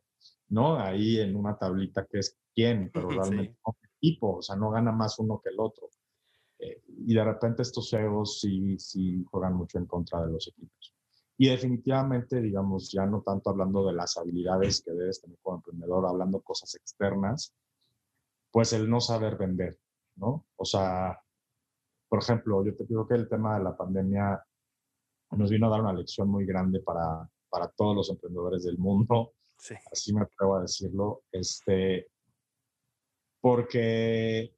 ¿no? 0.48 0.76
Ahí 0.76 1.18
en 1.18 1.34
una 1.34 1.56
tablita 1.56 2.06
que 2.06 2.18
es 2.18 2.38
quién, 2.54 2.90
pero 2.92 3.08
realmente 3.08 3.52
es 3.52 3.58
un 3.64 3.88
equipo, 3.96 4.36
o 4.36 4.42
sea, 4.42 4.56
no 4.56 4.70
gana 4.70 4.92
más 4.92 5.18
uno 5.18 5.40
que 5.42 5.50
el 5.50 5.58
otro. 5.58 5.88
Eh, 6.58 6.82
y 6.86 7.14
de 7.14 7.24
repente 7.24 7.62
estos 7.62 7.90
CEOs 7.90 8.40
sí, 8.40 8.78
sí 8.78 9.24
juegan 9.30 9.54
mucho 9.54 9.78
en 9.78 9.86
contra 9.86 10.24
de 10.24 10.32
los 10.32 10.46
equipos. 10.46 10.94
Y 11.38 11.48
definitivamente, 11.48 12.40
digamos, 12.40 12.92
ya 12.92 13.06
no 13.06 13.22
tanto 13.22 13.50
hablando 13.50 13.84
de 13.86 13.94
las 13.94 14.16
habilidades 14.16 14.82
que 14.82 14.92
debes 14.92 15.20
tener 15.20 15.38
como 15.42 15.56
emprendedor, 15.56 16.06
hablando 16.06 16.40
cosas 16.40 16.74
externas, 16.76 17.52
pues 18.52 18.72
el 18.74 18.88
no 18.88 19.00
saber 19.00 19.36
vender, 19.36 19.78
¿no? 20.16 20.46
O 20.56 20.64
sea, 20.64 21.18
por 22.08 22.20
ejemplo, 22.20 22.64
yo 22.64 22.76
te 22.76 22.84
digo 22.84 23.08
que 23.08 23.14
el 23.14 23.28
tema 23.28 23.56
de 23.56 23.64
la 23.64 23.76
pandemia 23.76 24.44
nos 25.30 25.50
vino 25.50 25.66
a 25.66 25.70
dar 25.70 25.80
una 25.80 25.94
lección 25.94 26.28
muy 26.28 26.44
grande 26.44 26.80
para, 26.80 27.26
para 27.48 27.68
todos 27.68 27.96
los 27.96 28.10
emprendedores 28.10 28.64
del 28.64 28.76
mundo, 28.76 29.32
sí. 29.56 29.74
así 29.90 30.14
me 30.14 30.20
atrevo 30.20 30.56
a 30.56 30.60
decirlo, 30.60 31.22
este, 31.32 32.08
porque 33.40 34.54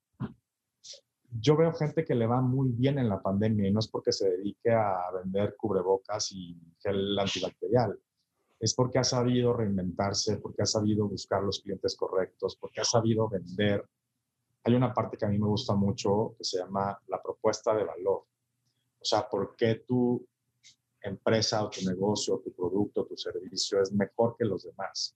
yo 1.31 1.57
veo 1.57 1.73
gente 1.73 2.05
que 2.05 2.17
le 2.17 2.27
va 2.27 2.41
muy 2.41 2.71
bien 2.73 2.99
en 2.99 3.09
la 3.09 3.23
pandemia 3.23 3.69
y 3.69 3.73
no 3.73 3.79
es 3.79 3.89
porque 3.89 4.13
se 4.13 4.29
dedique 4.29 4.73
a 4.73 5.11
vender 5.13 5.55
cubrebocas 5.57 6.33
y 6.33 6.61
gel 6.81 7.17
antibacterial, 7.17 7.99
es 8.59 8.75
porque 8.75 8.99
ha 8.99 9.05
sabido 9.05 9.53
reinventarse, 9.53 10.39
porque 10.39 10.63
ha 10.63 10.67
sabido 10.67 11.09
buscar 11.09 11.43
los 11.43 11.61
clientes 11.61 11.97
correctos, 11.97 12.57
porque 12.57 12.81
ha 12.81 12.85
sabido 12.85 13.29
vender. 13.29 13.87
Hay 14.65 14.75
una 14.75 14.93
parte 14.93 15.17
que 15.17 15.27
a 15.27 15.29
mí 15.29 15.39
me 15.39 15.49
gusta 15.49 15.75
mucho 15.75 16.35
que 16.39 16.45
se 16.45 16.59
llama 16.59 16.99
la 17.09 17.23
propuesta 17.23 17.75
de 17.75 17.85
valor. 17.85 18.25
O 19.01 19.05
sea, 19.05 19.29
¿por 19.29 19.55
qué 19.57 19.85
tu 19.87 20.27
empresa 21.03 21.63
o 21.63 21.69
tu 21.69 21.85
negocio, 21.85 22.39
tu 22.39 22.53
producto, 22.53 23.05
tu 23.05 23.17
servicio 23.17 23.83
es 23.83 23.93
mejor 23.93 24.37
que 24.39 24.47
los 24.47 24.65
demás? 24.65 25.15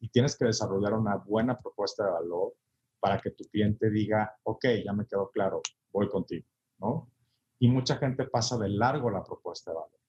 Y 0.00 0.08
tienes 0.08 0.36
que 0.36 0.46
desarrollar 0.46 0.94
una 0.94 1.16
buena 1.16 1.58
propuesta 1.58 2.04
de 2.04 2.12
valor 2.12 2.54
para 2.98 3.20
que 3.20 3.30
tu 3.30 3.44
cliente 3.44 3.90
diga, 3.90 4.38
ok, 4.44 4.64
ya 4.84 4.92
me 4.92 5.06
quedó 5.06 5.30
claro, 5.30 5.60
voy 5.92 6.08
contigo, 6.08 6.46
¿no? 6.78 7.10
Y 7.58 7.68
mucha 7.68 7.96
gente 7.96 8.24
pasa 8.24 8.56
de 8.58 8.68
largo 8.68 9.10
la 9.10 9.22
propuesta 9.22 9.70
de 9.70 9.76
valor. 9.76 10.00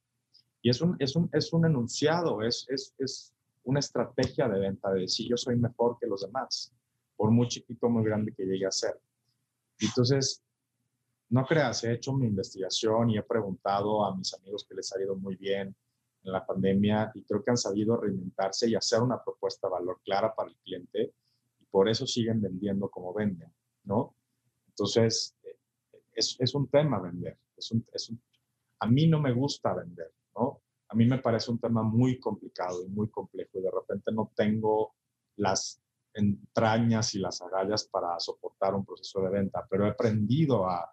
Y 0.68 0.70
es 0.70 0.82
un, 0.82 0.98
es 1.00 1.16
un, 1.16 1.30
es 1.32 1.54
un 1.54 1.66
enunciado, 1.66 2.42
es, 2.42 2.66
es, 2.68 2.94
es 3.00 3.34
una 3.64 3.80
estrategia 3.80 4.50
de 4.50 4.60
venta 4.60 4.92
de 4.92 5.00
decir 5.00 5.26
yo 5.30 5.38
soy 5.38 5.56
mejor 5.56 5.98
que 5.98 6.08
los 6.08 6.24
demás, 6.24 6.74
por 7.16 7.32
muy 7.32 7.48
chiquito, 7.48 7.88
muy 7.88 8.04
grande 8.04 8.34
que 8.36 8.44
llegue 8.44 8.66
a 8.66 8.72
ser. 8.72 9.00
Entonces, 9.80 10.44
no 11.30 11.46
creas, 11.46 11.86
he 11.86 11.94
hecho 11.94 12.12
mi 12.12 12.28
investigación 12.28 13.12
y 13.12 13.18
he 13.18 13.24
preguntado 13.24 14.04
a 14.04 14.14
mis 14.14 14.34
amigos 14.34 14.66
que 14.68 14.76
les 14.76 14.92
ha 14.92 15.02
ido 15.02 15.16
muy 15.16 15.38
bien 15.38 15.74
en 16.24 16.34
la 16.34 16.46
pandemia 16.46 17.14
y 17.16 17.24
creo 17.24 17.42
que 17.42 17.52
han 17.52 17.56
sabido 17.56 17.96
reinventarse 17.96 18.70
y 18.70 18.76
hacer 18.76 19.02
una 19.02 19.24
propuesta 19.24 19.70
de 19.70 19.72
valor 19.72 20.02
clara 20.04 20.36
para 20.36 20.50
el 20.50 20.58
cliente 20.58 21.14
y 21.62 21.66
por 21.72 21.88
eso 21.88 22.06
siguen 22.06 22.42
vendiendo 22.42 22.90
como 22.90 23.14
venden, 23.14 23.54
¿no? 23.86 24.14
Entonces, 24.68 25.34
eh, 25.46 25.56
es, 26.14 26.36
es 26.38 26.54
un 26.54 26.68
tema 26.68 27.00
vender. 27.00 27.38
Es 27.56 27.72
un, 27.72 27.86
es 27.94 28.10
un, 28.10 28.22
a 28.82 28.88
mí 28.88 29.08
no 29.08 29.22
me 29.22 29.32
gusta 29.32 29.74
vender. 29.74 30.12
A 30.90 30.96
mí 30.96 31.06
me 31.06 31.20
parece 31.20 31.52
un 31.52 31.60
tema 31.60 31.84
muy 31.84 32.20
complicado 32.20 32.84
y 32.84 32.88
muy 32.88 33.10
complejo 33.10 33.60
y 33.60 33.62
de 33.62 33.72
repente 33.72 34.12
no 34.12 34.32
tengo 34.36 34.96
las 35.36 35.82
entrañas 36.14 37.14
y 37.14 37.20
las 37.20 37.42
agallas 37.42 37.86
para 37.86 38.20
soportar 38.20 38.74
un 38.74 38.86
proceso 38.86 39.22
de 39.22 39.30
venta, 39.30 39.66
pero 39.70 39.86
he 39.86 39.90
aprendido 39.90 40.68
a, 40.68 40.92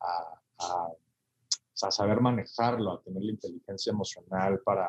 a, 0.00 0.38
a, 0.58 1.90
saber 1.90 2.20
manejarlo, 2.20 2.92
a 2.92 3.02
tener 3.02 3.22
la 3.22 3.32
inteligencia 3.32 3.90
emocional 3.90 4.60
para 4.64 4.88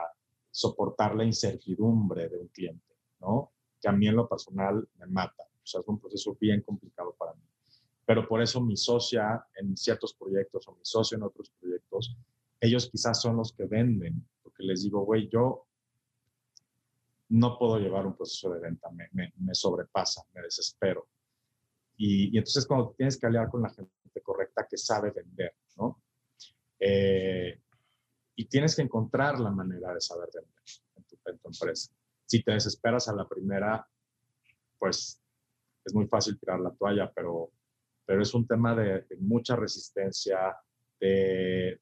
soportar 0.50 1.16
la 1.16 1.26
incertidumbre 1.26 2.30
de 2.30 2.38
un 2.38 2.48
cliente, 2.48 2.96
¿no? 3.20 3.52
Que 3.82 3.90
a 3.90 3.92
mí 3.92 4.08
en 4.08 4.16
lo 4.16 4.28
personal 4.28 4.88
me 4.98 5.06
mata. 5.08 5.44
O 5.44 5.68
sea, 5.68 5.82
es 5.82 5.88
un 5.88 6.00
proceso 6.00 6.38
bien 6.40 6.62
complicado 6.62 7.14
para 7.20 7.34
mí. 7.34 7.42
Pero 8.06 8.28
por 8.28 8.42
eso 8.42 8.62
mi 8.62 8.78
socia 8.78 9.46
en 9.56 9.76
ciertos 9.76 10.14
proyectos 10.14 10.68
o 10.68 10.74
mi 10.74 10.84
socio 10.84 11.18
en 11.18 11.24
otros 11.24 11.52
proyectos, 11.60 12.16
ellos 12.60 12.90
quizás 12.90 13.22
son 13.22 13.38
los 13.38 13.52
que 13.52 13.66
venden, 13.66 14.26
porque 14.56 14.68
les 14.68 14.84
digo, 14.84 15.04
güey, 15.04 15.28
yo 15.30 15.68
no 17.30 17.58
puedo 17.58 17.78
llevar 17.78 18.06
un 18.06 18.16
proceso 18.16 18.50
de 18.54 18.62
venta, 18.62 18.90
me, 18.92 19.10
me, 19.12 19.34
me 19.38 19.54
sobrepasa, 19.54 20.24
me 20.34 20.42
desespero. 20.42 21.10
Y, 21.98 22.34
y, 22.34 22.38
entonces 22.38 22.66
cuando 22.66 22.94
tienes 22.98 23.20
que 23.20 23.28
aliar 23.28 23.50
con 23.50 23.62
la 23.62 23.70
gente 23.70 23.90
correcta 24.24 24.66
que 24.70 24.78
sabe 24.78 25.12
vender, 25.12 25.56
¿no? 25.78 26.02
Eh, 26.80 27.62
y 28.36 28.46
tienes 28.46 28.76
que 28.76 28.82
encontrar 28.82 29.40
la 29.40 29.50
manera 29.50 29.94
de 29.94 30.02
saber 30.02 30.30
vender 30.34 30.54
en 30.96 31.04
tu, 31.04 31.18
en 31.26 31.38
tu, 31.40 31.48
empresa. 31.50 31.92
Si 32.26 32.44
te 32.44 32.52
desesperas 32.52 33.08
a 33.08 33.16
la 33.16 33.28
primera, 33.28 33.88
pues 34.78 35.22
es 35.84 35.94
muy 35.94 36.08
fácil 36.08 36.40
tirar 36.40 36.60
la 36.60 36.72
toalla, 36.72 37.12
pero, 37.14 37.52
pero 38.06 38.22
es 38.22 38.34
un 38.34 38.48
tema 38.48 38.76
de, 38.76 39.02
de 39.02 39.18
mucha 39.18 39.56
resistencia, 39.56 40.56
de, 41.00 41.80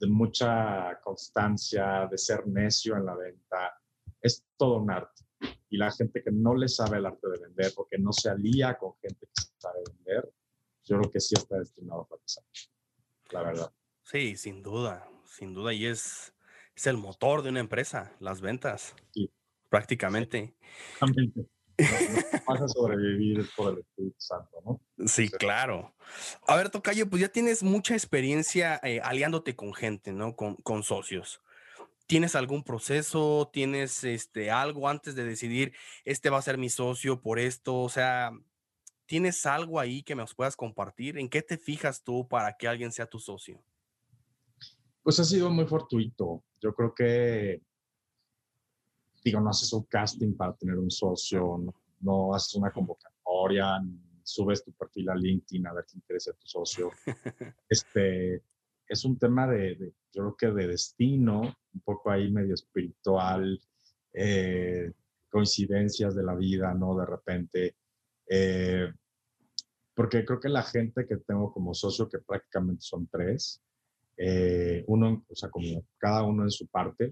de 0.00 0.06
mucha 0.06 0.98
constancia, 1.02 2.08
de 2.10 2.16
ser 2.16 2.46
necio 2.46 2.96
en 2.96 3.04
la 3.04 3.14
venta. 3.14 3.78
Es 4.20 4.44
todo 4.56 4.78
un 4.78 4.90
arte. 4.90 5.24
Y 5.68 5.76
la 5.76 5.92
gente 5.92 6.22
que 6.22 6.32
no 6.32 6.54
le 6.54 6.68
sabe 6.68 6.98
el 6.98 7.06
arte 7.06 7.28
de 7.28 7.38
vender 7.38 7.72
porque 7.76 7.98
no 7.98 8.12
se 8.12 8.30
alía 8.30 8.76
con 8.76 8.94
gente 9.00 9.26
que 9.26 9.42
sabe 9.58 9.80
vender, 9.94 10.32
yo 10.84 10.98
creo 10.98 11.10
que 11.10 11.20
sí 11.20 11.34
está 11.36 11.58
destinado 11.58 12.02
a 12.02 12.06
fracasar, 12.06 12.44
la 13.30 13.42
verdad. 13.42 13.72
Sí, 14.02 14.36
sin 14.36 14.62
duda, 14.62 15.08
sin 15.24 15.54
duda. 15.54 15.72
Y 15.72 15.86
es, 15.86 16.34
es 16.74 16.86
el 16.86 16.96
motor 16.96 17.42
de 17.42 17.50
una 17.50 17.60
empresa, 17.60 18.16
las 18.18 18.40
ventas, 18.40 18.94
sí. 19.12 19.30
prácticamente. 19.68 20.56
Sí. 21.14 21.32
No, 21.82 22.38
vas 22.46 22.62
a 22.62 22.68
sobrevivir 22.68 23.48
por 23.56 23.72
el 23.72 23.80
Espíritu 23.80 24.16
Santo, 24.18 24.62
¿no? 24.64 25.06
Sí, 25.06 25.28
claro. 25.28 25.94
A 26.46 26.56
ver, 26.56 26.70
Tocayo, 26.70 27.08
pues 27.08 27.22
ya 27.22 27.28
tienes 27.28 27.62
mucha 27.62 27.94
experiencia 27.94 28.80
eh, 28.82 29.00
aliándote 29.02 29.56
con 29.56 29.74
gente, 29.74 30.12
¿no? 30.12 30.36
Con, 30.36 30.56
con 30.56 30.82
socios. 30.82 31.40
¿Tienes 32.06 32.34
algún 32.34 32.64
proceso? 32.64 33.50
¿Tienes 33.52 34.02
este, 34.02 34.50
algo 34.50 34.88
antes 34.88 35.14
de 35.14 35.24
decidir, 35.24 35.72
este 36.04 36.28
va 36.28 36.38
a 36.38 36.42
ser 36.42 36.58
mi 36.58 36.68
socio 36.68 37.20
por 37.20 37.38
esto? 37.38 37.78
O 37.80 37.88
sea, 37.88 38.32
¿tienes 39.06 39.46
algo 39.46 39.78
ahí 39.78 40.02
que 40.02 40.16
nos 40.16 40.34
puedas 40.34 40.56
compartir? 40.56 41.18
¿En 41.18 41.28
qué 41.28 41.40
te 41.42 41.56
fijas 41.56 42.02
tú 42.02 42.26
para 42.26 42.56
que 42.56 42.66
alguien 42.66 42.90
sea 42.90 43.06
tu 43.06 43.20
socio? 43.20 43.62
Pues 45.02 45.20
ha 45.20 45.24
sido 45.24 45.50
muy 45.50 45.66
fortuito. 45.66 46.42
Yo 46.60 46.74
creo 46.74 46.94
que, 46.94 47.62
digo, 49.22 49.40
no 49.40 49.50
haces 49.50 49.72
un 49.72 49.84
casting 49.84 50.36
para 50.36 50.54
tener 50.54 50.78
un 50.78 50.90
socio, 50.90 51.58
no, 51.58 51.74
no 52.00 52.34
haces 52.34 52.54
una 52.54 52.70
convocatoria, 52.70 53.80
subes 54.22 54.64
tu 54.64 54.72
perfil 54.72 55.10
a 55.10 55.14
LinkedIn 55.14 55.66
a 55.66 55.72
ver 55.72 55.84
quién 55.84 56.02
quiere 56.06 56.20
ser 56.20 56.34
tu 56.34 56.46
socio. 56.46 56.90
Este, 57.68 58.42
es 58.88 59.04
un 59.04 59.18
tema 59.18 59.46
de, 59.46 59.76
de, 59.76 59.94
yo 60.12 60.34
creo 60.34 60.36
que 60.36 60.62
de 60.62 60.68
destino, 60.68 61.42
un 61.42 61.80
poco 61.84 62.10
ahí 62.10 62.30
medio 62.30 62.54
espiritual, 62.54 63.60
eh, 64.12 64.92
coincidencias 65.28 66.14
de 66.14 66.22
la 66.22 66.34
vida, 66.34 66.74
¿no? 66.74 66.96
De 66.96 67.06
repente. 67.06 67.76
Eh, 68.28 68.92
porque 69.94 70.24
creo 70.24 70.40
que 70.40 70.48
la 70.48 70.62
gente 70.62 71.06
que 71.06 71.18
tengo 71.18 71.52
como 71.52 71.74
socio, 71.74 72.08
que 72.08 72.18
prácticamente 72.18 72.82
son 72.82 73.06
tres, 73.08 73.62
eh, 74.16 74.84
uno, 74.86 75.24
o 75.28 75.34
sea, 75.34 75.50
como 75.50 75.84
cada 75.98 76.24
uno 76.24 76.42
en 76.44 76.50
su 76.50 76.66
parte. 76.68 77.10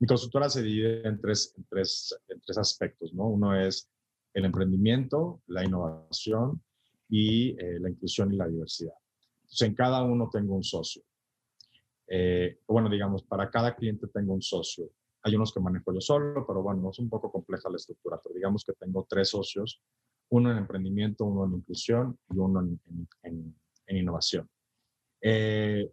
Mi 0.00 0.06
consultora 0.06 0.48
se 0.48 0.62
divide 0.62 1.06
en 1.06 1.20
tres, 1.20 1.54
en, 1.56 1.64
tres, 1.64 2.16
en 2.28 2.40
tres 2.40 2.58
aspectos, 2.58 3.12
¿no? 3.12 3.28
Uno 3.28 3.54
es 3.58 3.90
el 4.32 4.44
emprendimiento, 4.44 5.42
la 5.48 5.64
innovación 5.64 6.62
y 7.08 7.50
eh, 7.58 7.80
la 7.80 7.90
inclusión 7.90 8.32
y 8.32 8.36
la 8.36 8.46
diversidad. 8.46 8.94
Entonces, 9.42 9.68
en 9.68 9.74
cada 9.74 10.02
uno 10.02 10.30
tengo 10.32 10.54
un 10.54 10.62
socio. 10.62 11.02
Eh, 12.06 12.60
bueno, 12.68 12.88
digamos, 12.88 13.24
para 13.24 13.50
cada 13.50 13.74
cliente 13.74 14.06
tengo 14.06 14.34
un 14.34 14.42
socio. 14.42 14.88
Hay 15.22 15.34
unos 15.34 15.52
que 15.52 15.60
manejo 15.60 15.92
yo 15.92 16.00
solo, 16.00 16.46
pero 16.46 16.62
bueno, 16.62 16.90
es 16.90 16.98
un 17.00 17.08
poco 17.10 17.32
compleja 17.32 17.68
la 17.68 17.76
estructura, 17.76 18.20
pero 18.22 18.34
digamos 18.34 18.64
que 18.64 18.72
tengo 18.74 19.04
tres 19.08 19.30
socios, 19.30 19.82
uno 20.30 20.52
en 20.52 20.58
emprendimiento, 20.58 21.24
uno 21.24 21.44
en 21.46 21.58
inclusión 21.58 22.18
y 22.30 22.38
uno 22.38 22.60
en, 22.60 22.80
en, 22.86 23.08
en, 23.24 23.60
en 23.86 23.96
innovación. 23.96 24.48
Eh, 25.20 25.90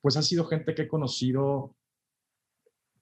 pues 0.00 0.16
ha 0.16 0.22
sido 0.22 0.46
gente 0.46 0.74
que 0.74 0.82
he 0.82 0.88
conocido, 0.88 1.75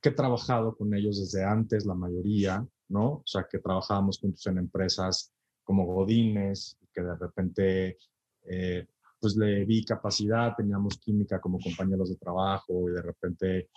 que 0.05 0.11
he 0.11 0.13
trabajado 0.13 0.77
con 0.77 0.93
ellos 0.93 1.19
desde 1.19 1.43
antes, 1.43 1.87
la 1.87 1.95
mayoría, 1.95 2.63
¿no? 2.91 3.07
O 3.07 3.23
sea, 3.25 3.47
que 3.51 3.59
trabajábamos 3.59 4.19
juntos 4.19 4.47
en 4.49 4.59
empresas 4.59 5.33
como 5.63 5.87
Godines, 5.87 6.77
que 6.93 7.01
de 7.01 7.17
repente, 7.17 7.97
eh, 8.43 8.87
pues 9.19 9.35
le 9.35 9.65
vi 9.65 9.83
capacidad, 9.83 10.55
teníamos 10.55 10.99
química 10.99 11.41
como 11.41 11.59
compañeros 11.59 12.11
de 12.11 12.17
trabajo 12.17 12.87
y 12.91 12.93
de 12.93 13.01
repente, 13.01 13.71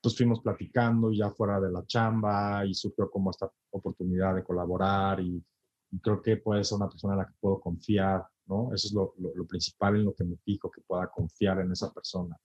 pues 0.00 0.16
fuimos 0.16 0.40
platicando 0.40 1.10
ya 1.10 1.32
fuera 1.32 1.58
de 1.58 1.72
la 1.72 1.84
chamba 1.84 2.64
y 2.64 2.72
surgió 2.72 3.10
como 3.10 3.32
esta 3.32 3.50
oportunidad 3.70 4.36
de 4.36 4.44
colaborar 4.44 5.18
y, 5.18 5.44
y 5.90 5.98
creo 5.98 6.22
que 6.22 6.36
puede 6.36 6.62
ser 6.62 6.76
una 6.76 6.88
persona 6.88 7.14
en 7.14 7.18
la 7.18 7.26
que 7.26 7.34
puedo 7.40 7.58
confiar, 7.58 8.24
¿no? 8.46 8.72
Eso 8.72 8.86
es 8.86 8.94
lo, 8.94 9.14
lo, 9.18 9.34
lo, 9.34 9.46
principal 9.48 9.96
en 9.96 10.04
lo 10.04 10.14
que 10.14 10.22
me 10.22 10.36
fijo, 10.36 10.70
que 10.70 10.82
pueda 10.82 11.08
confiar 11.08 11.58
en 11.58 11.72
esa 11.72 11.92
persona. 11.92 12.38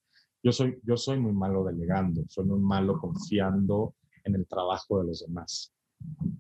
Yo 0.44 0.52
soy, 0.52 0.78
yo 0.84 0.98
soy 0.98 1.18
muy 1.20 1.32
malo 1.32 1.64
delegando, 1.64 2.24
soy 2.28 2.46
muy 2.46 2.60
malo 2.60 3.00
confiando 3.00 3.96
en 4.26 4.36
el 4.36 4.46
trabajo 4.46 5.00
de 5.00 5.06
los 5.06 5.26
demás, 5.26 5.74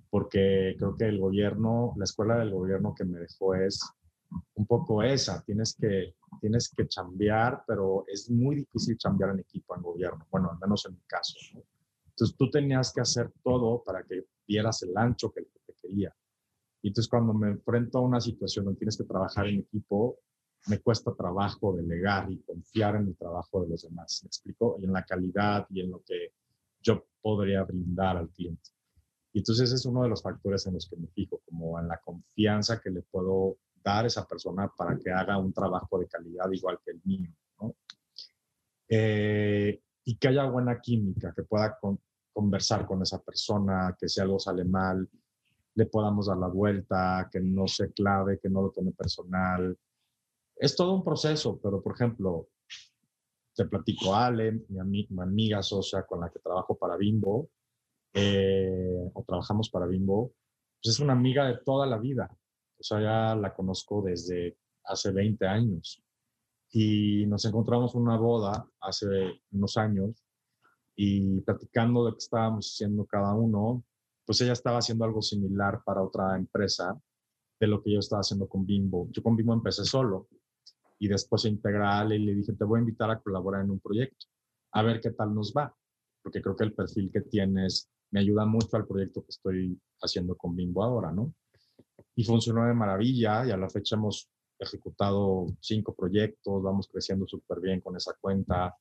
porque 0.09 0.75
creo 0.77 0.95
que 0.95 1.05
el 1.05 1.19
gobierno, 1.19 1.93
la 1.97 2.03
escuela 2.03 2.37
del 2.37 2.51
gobierno 2.51 2.93
que 2.93 3.05
me 3.05 3.19
dejó 3.19 3.55
es 3.55 3.79
un 4.55 4.65
poco 4.65 5.01
esa, 5.03 5.41
tienes 5.43 5.75
que, 5.79 6.15
tienes 6.41 6.69
que 6.75 6.85
chambear, 6.87 7.63
pero 7.65 8.03
es 8.07 8.29
muy 8.29 8.57
difícil 8.57 8.97
chambear 8.97 9.31
en 9.31 9.39
equipo 9.39 9.73
en 9.75 9.81
gobierno, 9.81 10.27
bueno, 10.29 10.51
al 10.51 10.59
menos 10.59 10.85
en 10.85 10.95
mi 10.95 11.03
caso. 11.07 11.37
¿no? 11.53 11.63
Entonces 12.09 12.35
tú 12.37 12.49
tenías 12.49 12.91
que 12.93 13.01
hacer 13.01 13.31
todo 13.41 13.81
para 13.83 14.03
que 14.03 14.25
dieras 14.45 14.83
el 14.83 14.97
ancho 14.97 15.31
que 15.31 15.43
te 15.43 15.73
quería. 15.81 16.13
Y 16.81 16.89
entonces 16.89 17.09
cuando 17.09 17.33
me 17.33 17.47
enfrento 17.47 17.99
a 17.99 18.01
una 18.01 18.19
situación 18.19 18.65
donde 18.65 18.79
tienes 18.79 18.97
que 18.97 19.05
trabajar 19.05 19.47
en 19.47 19.59
equipo, 19.59 20.19
me 20.67 20.79
cuesta 20.79 21.13
trabajo 21.13 21.75
delegar 21.75 22.31
y 22.31 22.39
confiar 22.39 22.95
en 22.95 23.07
el 23.07 23.17
trabajo 23.17 23.61
de 23.61 23.69
los 23.69 23.83
demás, 23.83 24.21
¿me 24.23 24.27
explico? 24.27 24.77
Y 24.79 24.85
en 24.85 24.93
la 24.93 25.03
calidad 25.03 25.67
y 25.69 25.81
en 25.81 25.91
lo 25.91 26.01
que 26.03 26.33
yo 26.81 27.05
podría 27.21 27.63
brindar 27.63 28.17
al 28.17 28.29
cliente. 28.29 28.69
Y 29.33 29.39
entonces 29.39 29.71
es 29.71 29.85
uno 29.85 30.03
de 30.03 30.09
los 30.09 30.21
factores 30.21 30.65
en 30.67 30.75
los 30.75 30.87
que 30.87 30.95
me 30.95 31.07
fijo, 31.07 31.41
como 31.49 31.79
en 31.79 31.87
la 31.87 31.97
confianza 31.97 32.79
que 32.79 32.91
le 32.91 33.01
puedo 33.01 33.57
dar 33.83 34.05
a 34.05 34.07
esa 34.07 34.25
persona 34.25 34.71
para 34.75 34.97
que 34.97 35.11
haga 35.11 35.37
un 35.37 35.51
trabajo 35.51 35.99
de 35.99 36.07
calidad 36.07 36.49
igual 36.51 36.79
que 36.83 36.91
el 36.91 37.01
mío, 37.03 37.29
¿no? 37.59 37.75
Eh, 38.87 39.81
y 40.05 40.15
que 40.15 40.27
haya 40.27 40.45
buena 40.45 40.79
química, 40.79 41.33
que 41.35 41.43
pueda 41.43 41.77
con, 41.79 41.99
conversar 42.31 42.85
con 42.85 43.01
esa 43.01 43.21
persona, 43.21 43.95
que 43.99 44.07
si 44.07 44.21
algo 44.21 44.39
sale 44.39 44.63
mal, 44.65 45.09
le 45.75 45.85
podamos 45.85 46.27
dar 46.27 46.37
la 46.37 46.47
vuelta, 46.47 47.29
que 47.31 47.39
no 47.39 47.67
se 47.67 47.91
clave, 47.91 48.39
que 48.39 48.49
no 48.49 48.61
lo 48.61 48.71
tome 48.71 48.91
personal. 48.91 49.77
Es 50.55 50.75
todo 50.75 50.93
un 50.93 51.03
proceso, 51.03 51.59
pero 51.61 51.81
por 51.81 51.95
ejemplo, 51.95 52.49
te 53.55 53.65
platico 53.65 54.15
Ale, 54.15 54.63
mi, 54.69 54.79
ami 54.79 55.07
mi 55.09 55.21
amiga 55.21 55.61
socia 55.61 56.05
con 56.05 56.21
la 56.21 56.29
que 56.29 56.39
trabajo 56.39 56.77
para 56.77 56.97
Bimbo, 56.97 57.49
eh, 58.13 59.09
o 59.13 59.23
trabajamos 59.23 59.69
para 59.69 59.87
Bimbo, 59.87 60.33
pues 60.81 60.95
es 60.95 60.99
una 60.99 61.13
amiga 61.13 61.47
de 61.47 61.57
toda 61.63 61.85
la 61.87 61.97
vida. 61.97 62.35
O 62.79 62.83
sea, 62.83 62.99
ya 63.01 63.35
la 63.35 63.53
conozco 63.53 64.01
desde 64.01 64.57
hace 64.83 65.11
20 65.11 65.45
años. 65.47 66.03
Y 66.71 67.25
nos 67.27 67.45
encontramos 67.45 67.95
en 67.95 68.01
una 68.01 68.17
boda 68.17 68.67
hace 68.81 69.41
unos 69.51 69.77
años 69.77 70.23
y 70.95 71.41
platicando 71.41 72.05
de 72.05 72.11
qué 72.13 72.17
estábamos 72.17 72.71
haciendo 72.73 73.05
cada 73.05 73.33
uno, 73.35 73.83
pues 74.25 74.41
ella 74.41 74.53
estaba 74.53 74.79
haciendo 74.79 75.05
algo 75.05 75.21
similar 75.21 75.83
para 75.83 76.01
otra 76.01 76.35
empresa 76.35 76.99
de 77.59 77.67
lo 77.67 77.81
que 77.81 77.93
yo 77.93 77.99
estaba 77.99 78.21
haciendo 78.21 78.47
con 78.47 78.65
Bimbo. 78.65 79.07
Yo 79.11 79.21
con 79.21 79.35
Bimbo 79.35 79.53
empecé 79.53 79.85
solo 79.85 80.27
y 80.99 81.07
después 81.07 81.45
integral 81.45 82.13
y 82.13 82.19
le 82.19 82.35
dije, 82.35 82.53
te 82.53 82.63
voy 82.63 82.79
a 82.79 82.81
invitar 82.81 83.09
a 83.11 83.19
colaborar 83.19 83.63
en 83.63 83.71
un 83.71 83.79
proyecto, 83.79 84.27
a 84.71 84.83
ver 84.83 85.01
qué 85.01 85.11
tal 85.11 85.33
nos 85.33 85.53
va, 85.55 85.73
porque 86.21 86.41
creo 86.41 86.55
que 86.55 86.63
el 86.63 86.73
perfil 86.73 87.11
que 87.11 87.21
tienes 87.21 87.89
me 88.11 88.19
ayuda 88.19 88.45
mucho 88.45 88.77
al 88.77 88.87
proyecto 88.87 89.21
que 89.21 89.31
estoy 89.31 89.79
haciendo 90.01 90.35
con 90.35 90.55
Bimbo 90.55 90.83
ahora, 90.83 91.11
¿no? 91.11 91.33
Y 92.15 92.23
funcionó 92.23 92.65
de 92.65 92.73
maravilla 92.73 93.45
y 93.45 93.51
a 93.51 93.57
la 93.57 93.69
fecha 93.69 93.95
hemos 93.95 94.29
ejecutado 94.59 95.47
cinco 95.59 95.95
proyectos, 95.95 96.61
vamos 96.61 96.87
creciendo 96.87 97.25
súper 97.27 97.59
bien 97.59 97.81
con 97.81 97.95
esa 97.95 98.13
cuenta, 98.19 98.75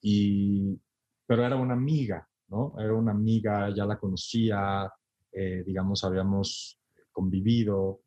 y, 0.00 0.78
pero 1.26 1.44
era 1.44 1.56
una 1.56 1.74
amiga, 1.74 2.28
¿no? 2.48 2.74
Era 2.78 2.94
una 2.94 3.12
amiga, 3.12 3.72
ya 3.74 3.84
la 3.84 3.98
conocía, 3.98 4.90
eh, 5.32 5.62
digamos, 5.64 6.04
habíamos 6.04 6.78
convivido, 7.12 8.00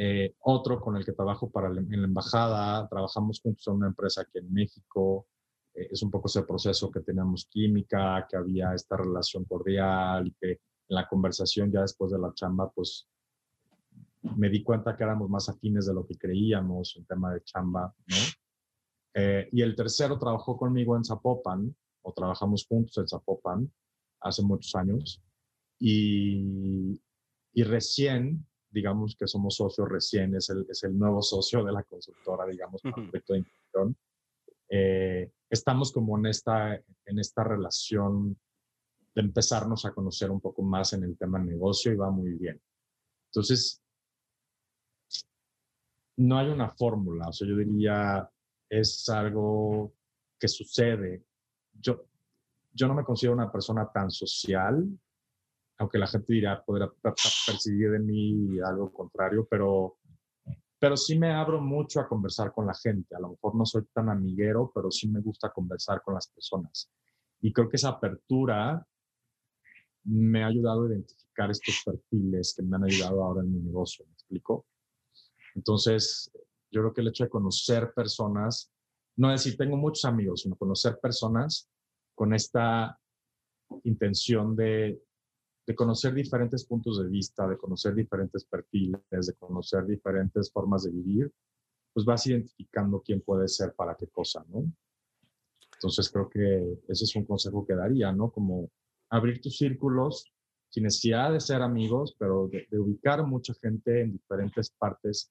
eh, 0.00 0.36
otro 0.42 0.80
con 0.80 0.96
el 0.96 1.04
que 1.04 1.12
trabajo 1.12 1.50
para 1.50 1.68
en 1.68 2.00
la 2.00 2.06
embajada, 2.06 2.88
trabajamos 2.88 3.40
juntos 3.40 3.66
en 3.66 3.74
una 3.74 3.88
empresa 3.88 4.22
aquí 4.22 4.38
en 4.38 4.52
México, 4.52 5.26
eh, 5.74 5.88
es 5.90 6.02
un 6.04 6.10
poco 6.12 6.28
ese 6.28 6.44
proceso 6.44 6.88
que 6.88 7.00
teníamos 7.00 7.46
química, 7.46 8.24
que 8.30 8.36
había 8.36 8.74
esta 8.74 8.96
relación 8.96 9.44
cordial 9.44 10.28
y 10.28 10.32
que 10.40 10.50
en 10.52 10.60
la 10.86 11.08
conversación 11.08 11.72
ya 11.72 11.80
después 11.80 12.12
de 12.12 12.18
la 12.20 12.32
chamba, 12.32 12.70
pues 12.70 13.08
me 14.36 14.48
di 14.48 14.62
cuenta 14.62 14.96
que 14.96 15.02
éramos 15.02 15.28
más 15.28 15.48
afines 15.48 15.86
de 15.86 15.94
lo 15.94 16.06
que 16.06 16.16
creíamos 16.16 16.96
en 16.96 17.04
tema 17.04 17.34
de 17.34 17.42
chamba, 17.42 17.92
¿no? 18.06 18.16
Eh, 19.14 19.48
y 19.50 19.62
el 19.62 19.74
tercero 19.74 20.16
trabajó 20.16 20.56
conmigo 20.56 20.96
en 20.96 21.04
Zapopan, 21.04 21.74
o 22.02 22.12
trabajamos 22.12 22.66
juntos 22.68 22.96
en 22.98 23.08
Zapopan 23.08 23.72
hace 24.20 24.42
muchos 24.42 24.74
años, 24.76 25.20
y, 25.80 27.00
y 27.52 27.62
recién 27.64 28.47
digamos 28.70 29.16
que 29.16 29.26
somos 29.26 29.56
socios 29.56 29.88
recién, 29.88 30.34
es 30.34 30.50
el, 30.50 30.66
es 30.68 30.82
el 30.84 30.98
nuevo 30.98 31.22
socio 31.22 31.64
de 31.64 31.72
la 31.72 31.82
consultora, 31.82 32.46
digamos, 32.46 32.82
para 32.82 32.94
proyecto 32.94 33.32
de 33.32 33.38
inversión. 33.38 33.96
Eh, 34.70 35.32
estamos 35.48 35.92
como 35.92 36.18
en 36.18 36.26
esta, 36.26 36.74
en 36.74 37.18
esta 37.18 37.44
relación 37.44 38.38
de 39.14 39.22
empezarnos 39.22 39.84
a 39.84 39.92
conocer 39.92 40.30
un 40.30 40.40
poco 40.40 40.62
más 40.62 40.92
en 40.92 41.04
el 41.04 41.16
tema 41.16 41.38
negocio 41.38 41.92
y 41.92 41.96
va 41.96 42.10
muy 42.10 42.34
bien. 42.34 42.60
Entonces, 43.30 43.82
no 46.16 46.38
hay 46.38 46.48
una 46.48 46.68
fórmula, 46.70 47.28
o 47.28 47.32
sea, 47.32 47.48
yo 47.48 47.56
diría, 47.56 48.28
es 48.68 49.08
algo 49.08 49.94
que 50.38 50.48
sucede. 50.48 51.24
Yo, 51.72 52.06
yo 52.72 52.88
no 52.88 52.94
me 52.94 53.04
considero 53.04 53.34
una 53.34 53.50
persona 53.50 53.90
tan 53.90 54.10
social, 54.10 54.86
aunque 55.78 55.98
la 55.98 56.08
gente 56.08 56.32
dirá, 56.32 56.62
podrá 56.64 56.92
percibir 57.46 57.92
de 57.92 58.00
mí 58.00 58.58
algo 58.60 58.92
contrario, 58.92 59.46
pero, 59.48 59.98
pero 60.78 60.96
sí 60.96 61.16
me 61.16 61.32
abro 61.32 61.60
mucho 61.60 62.00
a 62.00 62.08
conversar 62.08 62.52
con 62.52 62.66
la 62.66 62.74
gente. 62.74 63.14
A 63.14 63.20
lo 63.20 63.30
mejor 63.30 63.54
no 63.54 63.64
soy 63.64 63.84
tan 63.92 64.08
amiguero, 64.08 64.72
pero 64.74 64.90
sí 64.90 65.08
me 65.08 65.20
gusta 65.20 65.52
conversar 65.52 66.02
con 66.02 66.14
las 66.14 66.26
personas. 66.28 66.90
Y 67.40 67.52
creo 67.52 67.68
que 67.68 67.76
esa 67.76 67.90
apertura 67.90 68.84
me 70.04 70.42
ha 70.42 70.48
ayudado 70.48 70.84
a 70.84 70.88
identificar 70.88 71.50
estos 71.50 71.82
perfiles 71.84 72.54
que 72.56 72.62
me 72.62 72.76
han 72.76 72.84
ayudado 72.84 73.22
ahora 73.22 73.42
en 73.42 73.52
mi 73.52 73.60
negocio, 73.60 74.04
¿me 74.04 74.12
explico? 74.14 74.66
Entonces, 75.54 76.30
yo 76.72 76.80
creo 76.80 76.92
que 76.92 77.02
el 77.02 77.08
hecho 77.08 77.24
de 77.24 77.30
conocer 77.30 77.92
personas, 77.94 78.72
no 79.16 79.30
decir 79.30 79.56
tengo 79.56 79.76
muchos 79.76 80.04
amigos, 80.04 80.42
sino 80.42 80.56
conocer 80.56 80.98
personas 81.00 81.68
con 82.16 82.34
esta 82.34 82.98
intención 83.84 84.56
de 84.56 85.00
de 85.68 85.74
conocer 85.74 86.14
diferentes 86.14 86.64
puntos 86.64 86.98
de 86.98 87.06
vista, 87.06 87.46
de 87.46 87.58
conocer 87.58 87.94
diferentes 87.94 88.42
perfiles, 88.46 89.02
de 89.10 89.34
conocer 89.34 89.84
diferentes 89.84 90.50
formas 90.50 90.84
de 90.84 90.90
vivir, 90.90 91.30
pues 91.92 92.06
vas 92.06 92.26
identificando 92.26 93.02
quién 93.02 93.20
puede 93.20 93.46
ser 93.48 93.74
para 93.74 93.94
qué 93.94 94.06
cosa, 94.06 94.42
¿no? 94.48 94.64
Entonces 95.74 96.10
creo 96.10 96.30
que 96.30 96.78
ese 96.88 97.04
es 97.04 97.14
un 97.16 97.26
consejo 97.26 97.66
que 97.66 97.74
daría, 97.74 98.10
¿no? 98.12 98.30
Como 98.30 98.70
abrir 99.10 99.42
tus 99.42 99.58
círculos 99.58 100.32
sin 100.70 100.84
necesidad 100.84 101.34
de 101.34 101.40
ser 101.40 101.60
amigos, 101.60 102.16
pero 102.18 102.48
de, 102.48 102.66
ubicar 102.78 103.22
mucha 103.26 103.52
gente 103.60 104.00
en 104.00 104.12
diferentes 104.12 104.70
partes 104.70 105.30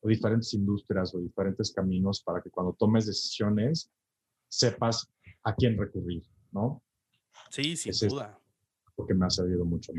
o 0.00 0.08
diferentes 0.08 0.52
industrias 0.52 1.14
o 1.14 1.18
diferentes 1.18 1.72
caminos 1.72 2.22
para 2.22 2.42
que 2.42 2.50
cuando 2.50 2.74
tomes 2.74 3.06
decisiones 3.06 3.90
sepas 4.48 5.10
a 5.44 5.54
quién 5.54 5.78
recurrir, 5.78 6.24
¿no? 6.52 6.82
Sí, 7.48 7.74
sin 7.74 8.10
duda 8.10 8.38
porque 8.98 9.14
me 9.14 9.24
ha 9.24 9.30
servido 9.30 9.64
mucho. 9.64 9.92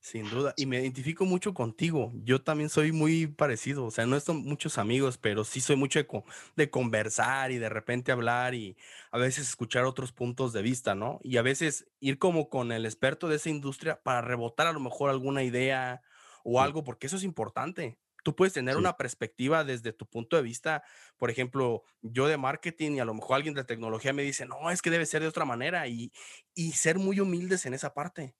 Sin 0.00 0.28
duda, 0.28 0.54
y 0.56 0.66
me 0.66 0.80
identifico 0.80 1.26
mucho 1.26 1.52
contigo. 1.54 2.10
Yo 2.24 2.42
también 2.42 2.70
soy 2.70 2.90
muy 2.90 3.26
parecido, 3.28 3.84
o 3.84 3.90
sea, 3.90 4.06
no 4.06 4.18
son 4.18 4.38
muchos 4.38 4.78
amigos, 4.78 5.18
pero 5.18 5.44
sí 5.44 5.60
soy 5.60 5.76
mucho 5.76 6.00
de, 6.00 6.08
de, 6.56 6.70
conversar 6.70 7.52
y 7.52 7.58
de 7.58 7.68
repente 7.68 8.10
hablar 8.10 8.54
y 8.54 8.76
a 9.12 9.18
veces 9.18 9.46
escuchar 9.46 9.84
otros 9.84 10.10
puntos 10.10 10.52
de 10.52 10.62
vista, 10.62 10.96
¿no? 10.96 11.20
Y 11.22 11.36
a 11.36 11.42
veces 11.42 11.86
ir 12.00 12.18
como 12.18 12.48
con 12.48 12.72
el 12.72 12.86
experto 12.86 13.28
de 13.28 13.36
esa 13.36 13.50
industria 13.50 14.00
para 14.02 14.22
rebotar 14.22 14.66
a 14.66 14.72
lo 14.72 14.80
mejor 14.80 15.10
alguna 15.10 15.44
idea 15.44 16.02
o 16.42 16.60
algo, 16.60 16.82
porque 16.82 17.06
eso 17.06 17.16
es 17.16 17.22
importante. 17.22 17.98
Tú 18.22 18.36
puedes 18.36 18.52
tener 18.52 18.76
una 18.76 18.96
perspectiva 18.96 19.64
desde 19.64 19.92
tu 19.92 20.06
punto 20.06 20.36
de 20.36 20.42
vista, 20.42 20.82
por 21.16 21.30
ejemplo, 21.30 21.82
yo 22.00 22.28
de 22.28 22.36
marketing 22.36 22.92
y 22.92 23.00
a 23.00 23.04
lo 23.04 23.14
mejor 23.14 23.36
alguien 23.36 23.54
de 23.54 23.64
tecnología 23.64 24.12
me 24.12 24.22
dice, 24.22 24.46
no, 24.46 24.70
es 24.70 24.82
que 24.82 24.90
debe 24.90 25.06
ser 25.06 25.22
de 25.22 25.28
otra 25.28 25.44
manera 25.44 25.88
y, 25.88 26.12
y 26.54 26.72
ser 26.72 26.98
muy 26.98 27.20
humildes 27.20 27.66
en 27.66 27.74
esa 27.74 27.94
parte. 27.94 28.34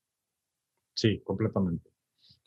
Sí, 0.95 1.21
completamente. 1.25 1.91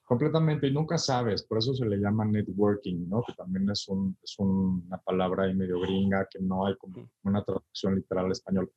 Completamente, 0.06 0.68
y 0.68 0.72
nunca 0.72 1.00
sabes, 1.00 1.42
por 1.44 1.58
eso 1.58 1.74
se 1.74 1.86
le 1.86 1.98
llama 1.98 2.26
networking, 2.26 3.10
¿no? 3.10 3.24
Que 3.24 3.34
también 3.34 3.68
es, 3.72 3.88
un, 3.88 4.16
es 4.22 4.36
una 4.38 5.00
palabra 5.00 5.46
ahí 5.46 5.56
medio 5.56 5.80
gringa, 5.80 6.28
que 6.30 6.40
no 6.40 6.68
hay 6.68 6.78
como 6.78 7.10
una 7.24 7.44
traducción 7.44 7.96
literal 7.96 8.26
al 8.26 8.32
español, 8.32 8.72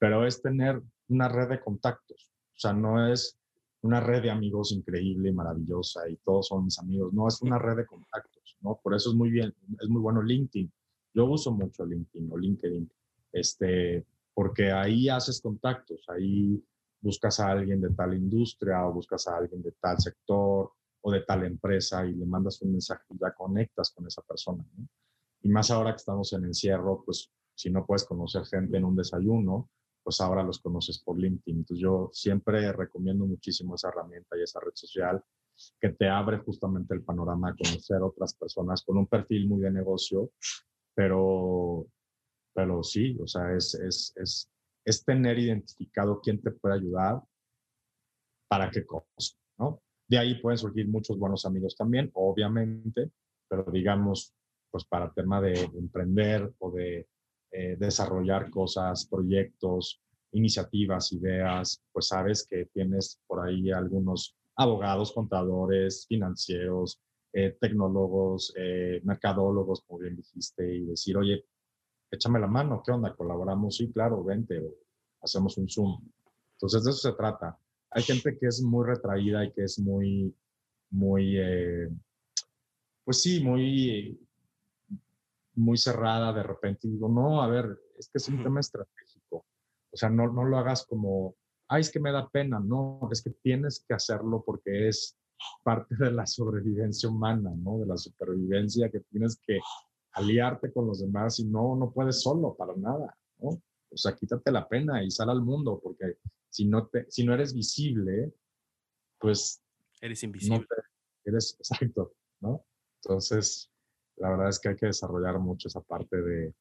pero 0.00 0.26
es 0.26 0.42
tener 0.42 0.82
una 1.08 1.28
red 1.28 1.48
de 1.48 1.60
contactos, 1.60 2.32
o 2.56 2.58
sea, 2.58 2.72
no 2.72 3.08
es 3.12 3.38
una 3.84 4.00
red 4.00 4.22
de 4.22 4.30
amigos 4.30 4.72
increíble 4.72 5.30
maravillosa 5.30 6.08
y 6.08 6.16
todos 6.16 6.48
son 6.48 6.64
mis 6.64 6.78
amigos. 6.78 7.12
No, 7.12 7.28
es 7.28 7.42
una 7.42 7.58
red 7.58 7.76
de 7.76 7.86
contactos, 7.86 8.56
¿no? 8.60 8.80
Por 8.82 8.94
eso 8.94 9.10
es 9.10 9.14
muy 9.14 9.30
bien, 9.30 9.54
es 9.78 9.88
muy 9.90 10.00
bueno 10.00 10.22
LinkedIn. 10.22 10.72
Yo 11.12 11.26
uso 11.26 11.52
mucho 11.52 11.84
LinkedIn 11.84 12.32
o 12.32 12.38
LinkedIn, 12.38 12.90
este, 13.32 14.06
porque 14.32 14.72
ahí 14.72 15.10
haces 15.10 15.38
contactos, 15.40 16.02
ahí 16.08 16.64
buscas 17.02 17.38
a 17.40 17.50
alguien 17.50 17.82
de 17.82 17.90
tal 17.90 18.14
industria 18.14 18.86
o 18.86 18.94
buscas 18.94 19.28
a 19.28 19.36
alguien 19.36 19.62
de 19.62 19.72
tal 19.72 19.98
sector 19.98 20.72
o 21.02 21.12
de 21.12 21.20
tal 21.20 21.44
empresa 21.44 22.06
y 22.06 22.14
le 22.14 22.24
mandas 22.24 22.62
un 22.62 22.72
mensaje 22.72 23.04
y 23.10 23.18
ya 23.18 23.34
conectas 23.34 23.92
con 23.94 24.06
esa 24.06 24.22
persona. 24.22 24.64
¿no? 24.78 24.88
Y 25.42 25.50
más 25.50 25.70
ahora 25.70 25.90
que 25.90 25.98
estamos 25.98 26.32
en 26.32 26.46
encierro, 26.46 27.02
pues 27.04 27.30
si 27.54 27.68
no 27.68 27.84
puedes 27.84 28.04
conocer 28.04 28.46
gente 28.46 28.78
en 28.78 28.86
un 28.86 28.96
desayuno, 28.96 29.68
pues 30.04 30.20
ahora 30.20 30.42
los 30.42 30.60
conoces 30.60 30.98
por 30.98 31.18
LinkedIn. 31.18 31.58
Entonces 31.58 31.82
yo 31.82 32.10
siempre 32.12 32.70
recomiendo 32.72 33.26
muchísimo 33.26 33.74
esa 33.74 33.88
herramienta 33.88 34.36
y 34.36 34.42
esa 34.42 34.60
red 34.60 34.72
social 34.74 35.24
que 35.80 35.90
te 35.90 36.08
abre 36.08 36.38
justamente 36.38 36.94
el 36.94 37.02
panorama 37.02 37.50
a 37.50 37.56
conocer 37.56 38.02
otras 38.02 38.34
personas 38.34 38.82
con 38.84 38.98
un 38.98 39.06
perfil 39.06 39.48
muy 39.48 39.62
de 39.62 39.70
negocio, 39.70 40.30
pero, 40.94 41.86
pero 42.52 42.82
sí, 42.82 43.16
o 43.20 43.26
sea, 43.26 43.54
es, 43.54 43.74
es, 43.74 44.12
es, 44.16 44.50
es 44.84 45.04
tener 45.04 45.38
identificado 45.38 46.20
quién 46.20 46.42
te 46.42 46.50
puede 46.50 46.74
ayudar 46.74 47.22
para 48.48 48.70
qué 48.70 48.84
cosa, 48.84 49.08
¿no? 49.58 49.80
De 50.06 50.18
ahí 50.18 50.40
pueden 50.40 50.58
surgir 50.58 50.86
muchos 50.86 51.18
buenos 51.18 51.46
amigos 51.46 51.76
también, 51.76 52.10
obviamente, 52.14 53.10
pero 53.48 53.64
digamos, 53.72 54.34
pues 54.70 54.84
para 54.84 55.12
tema 55.12 55.40
de 55.40 55.54
emprender 55.78 56.52
o 56.58 56.70
de 56.70 57.08
eh, 57.56 57.76
desarrollar 57.78 58.50
cosas, 58.50 59.06
proyectos, 59.06 60.02
iniciativas, 60.32 61.12
ideas, 61.12 61.80
pues 61.92 62.08
sabes 62.08 62.48
que 62.50 62.66
tienes 62.66 63.20
por 63.28 63.46
ahí 63.46 63.70
algunos 63.70 64.34
abogados, 64.56 65.12
contadores, 65.12 66.04
financieros, 66.08 67.00
eh, 67.32 67.56
tecnólogos, 67.60 68.52
eh, 68.56 69.00
mercadólogos, 69.04 69.82
como 69.86 70.00
bien 70.00 70.16
dijiste, 70.16 70.74
y 70.74 70.84
decir, 70.86 71.16
oye, 71.16 71.44
échame 72.10 72.40
la 72.40 72.48
mano, 72.48 72.82
¿qué 72.84 72.90
onda? 72.90 73.14
¿Colaboramos? 73.14 73.76
Sí, 73.76 73.88
claro, 73.92 74.24
vente, 74.24 74.58
o 74.58 74.74
hacemos 75.22 75.56
un 75.56 75.68
Zoom. 75.68 76.00
Entonces, 76.54 76.82
de 76.82 76.90
eso 76.90 77.08
se 77.08 77.16
trata. 77.16 77.56
Hay 77.90 78.02
gente 78.02 78.36
que 78.36 78.48
es 78.48 78.60
muy 78.62 78.84
retraída 78.84 79.44
y 79.44 79.52
que 79.52 79.62
es 79.62 79.78
muy, 79.78 80.34
muy, 80.90 81.38
pues 83.04 83.22
sí, 83.22 83.40
muy 83.40 84.18
muy 85.56 85.76
cerrada 85.76 86.32
de 86.32 86.42
repente 86.42 86.86
y 86.86 86.92
digo, 86.92 87.08
no, 87.08 87.42
a 87.42 87.48
ver, 87.48 87.78
es 87.98 88.08
que 88.08 88.18
es 88.18 88.28
un 88.28 88.42
tema 88.42 88.60
estratégico. 88.60 89.46
O 89.90 89.96
sea, 89.96 90.10
no, 90.10 90.32
no 90.32 90.44
lo 90.44 90.58
hagas 90.58 90.86
como, 90.86 91.36
ay, 91.68 91.82
es 91.82 91.90
que 91.90 92.00
me 92.00 92.12
da 92.12 92.28
pena, 92.28 92.60
no, 92.60 93.08
es 93.12 93.22
que 93.22 93.30
tienes 93.30 93.84
que 93.86 93.94
hacerlo 93.94 94.42
porque 94.44 94.88
es 94.88 95.16
parte 95.62 95.94
de 95.96 96.10
la 96.10 96.26
sobrevivencia 96.26 97.08
humana, 97.08 97.52
¿no? 97.56 97.78
De 97.78 97.86
la 97.86 97.96
supervivencia 97.96 98.90
que 98.90 99.00
tienes 99.00 99.40
que 99.46 99.58
aliarte 100.12 100.72
con 100.72 100.86
los 100.86 101.00
demás 101.00 101.38
y 101.40 101.46
no, 101.46 101.76
no 101.76 101.92
puedes 101.92 102.22
solo 102.22 102.54
para 102.56 102.74
nada, 102.76 103.16
¿no? 103.38 103.50
O 103.50 103.96
sea, 103.96 104.14
quítate 104.14 104.50
la 104.50 104.68
pena 104.68 105.02
y 105.04 105.10
sal 105.10 105.30
al 105.30 105.42
mundo 105.42 105.80
porque 105.82 106.18
si 106.50 106.66
no, 106.66 106.86
te, 106.86 107.06
si 107.10 107.24
no 107.24 107.34
eres 107.34 107.54
visible, 107.54 108.32
pues... 109.18 109.62
Eres 110.00 110.22
invisible. 110.22 110.66
eres 111.24 111.56
exacto, 111.58 112.14
¿no? 112.40 112.64
Entonces, 113.02 113.70
la 114.16 114.30
verdad 114.30 114.48
es 114.48 114.58
que 114.58 114.70
hay 114.70 114.76
que 114.76 114.86
desarrollar 114.86 115.38
mucho 115.38 115.68
esa 115.68 115.80
parte 115.80 116.20
de, 116.20 116.54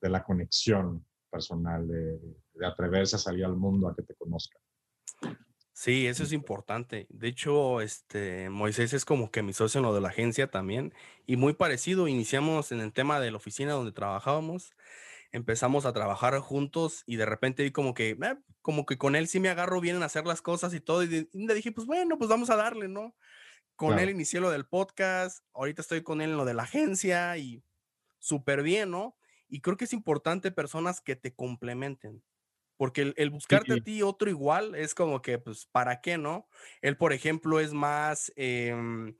de 0.00 0.08
la 0.08 0.22
conexión 0.22 1.06
personal, 1.30 1.86
de, 1.86 2.18
de, 2.54 2.66
atreverse 2.66 3.16
a 3.16 3.18
salir 3.18 3.44
al 3.44 3.56
mundo 3.56 3.88
a 3.88 3.94
que 3.94 4.02
te 4.02 4.14
conozcan. 4.14 4.60
Sí, 5.72 6.06
eso 6.06 6.24
es 6.24 6.32
importante. 6.32 7.06
De 7.08 7.28
hecho, 7.28 7.80
este 7.80 8.50
Moisés 8.50 8.92
es 8.92 9.06
como 9.06 9.30
que 9.30 9.42
mi 9.42 9.54
socio 9.54 9.78
en 9.78 9.86
lo 9.86 9.94
de 9.94 10.02
la 10.02 10.08
agencia 10.08 10.50
también 10.50 10.92
y 11.26 11.36
muy 11.36 11.54
parecido. 11.54 12.06
Iniciamos 12.06 12.70
en 12.72 12.80
el 12.80 12.92
tema 12.92 13.18
de 13.18 13.30
la 13.30 13.38
oficina 13.38 13.72
donde 13.72 13.92
trabajábamos, 13.92 14.74
empezamos 15.32 15.86
a 15.86 15.92
trabajar 15.94 16.38
juntos 16.40 17.02
y 17.06 17.16
de 17.16 17.24
repente 17.24 17.62
vi 17.62 17.70
como 17.70 17.94
que, 17.94 18.10
eh, 18.10 18.36
como 18.60 18.84
que 18.84 18.98
con 18.98 19.16
él 19.16 19.28
sí 19.28 19.40
me 19.40 19.48
agarro 19.48 19.80
bien 19.80 19.96
en 19.96 20.02
hacer 20.02 20.26
las 20.26 20.42
cosas 20.42 20.74
y 20.74 20.80
todo 20.80 21.02
y, 21.02 21.30
le 21.32 21.54
dije, 21.54 21.72
pues 21.72 21.86
bueno, 21.86 22.18
pues 22.18 22.28
vamos 22.28 22.50
a 22.50 22.56
darle, 22.56 22.88
¿no? 22.88 23.14
Con 23.80 23.98
él 23.98 24.10
inicié 24.10 24.40
lo 24.40 24.50
del 24.50 24.66
podcast, 24.66 25.42
ahorita 25.54 25.80
estoy 25.80 26.02
con 26.02 26.20
él 26.20 26.32
en 26.32 26.36
lo 26.36 26.44
de 26.44 26.52
la 26.52 26.64
agencia 26.64 27.34
y 27.38 27.64
súper 28.18 28.62
bien, 28.62 28.90
¿no? 28.90 29.16
Y 29.48 29.62
creo 29.62 29.78
que 29.78 29.86
es 29.86 29.94
importante 29.94 30.50
personas 30.50 31.00
que 31.00 31.16
te 31.16 31.34
complementen. 31.34 32.22
Porque 32.76 33.14
el, 33.16 33.30
buscarte 33.30 33.72
a 33.72 33.76
ti 33.76 34.02
otro 34.02 34.28
igual 34.28 34.74
es 34.74 34.94
como 34.94 35.22
que, 35.22 35.38
pues, 35.38 35.64
¿para 35.64 36.02
qué, 36.02 36.18
no? 36.18 36.46
Él, 36.82 36.98
por 36.98 37.14
ejemplo, 37.14 37.58
es 37.58 37.72
más 37.72 38.30
em, 38.36 39.16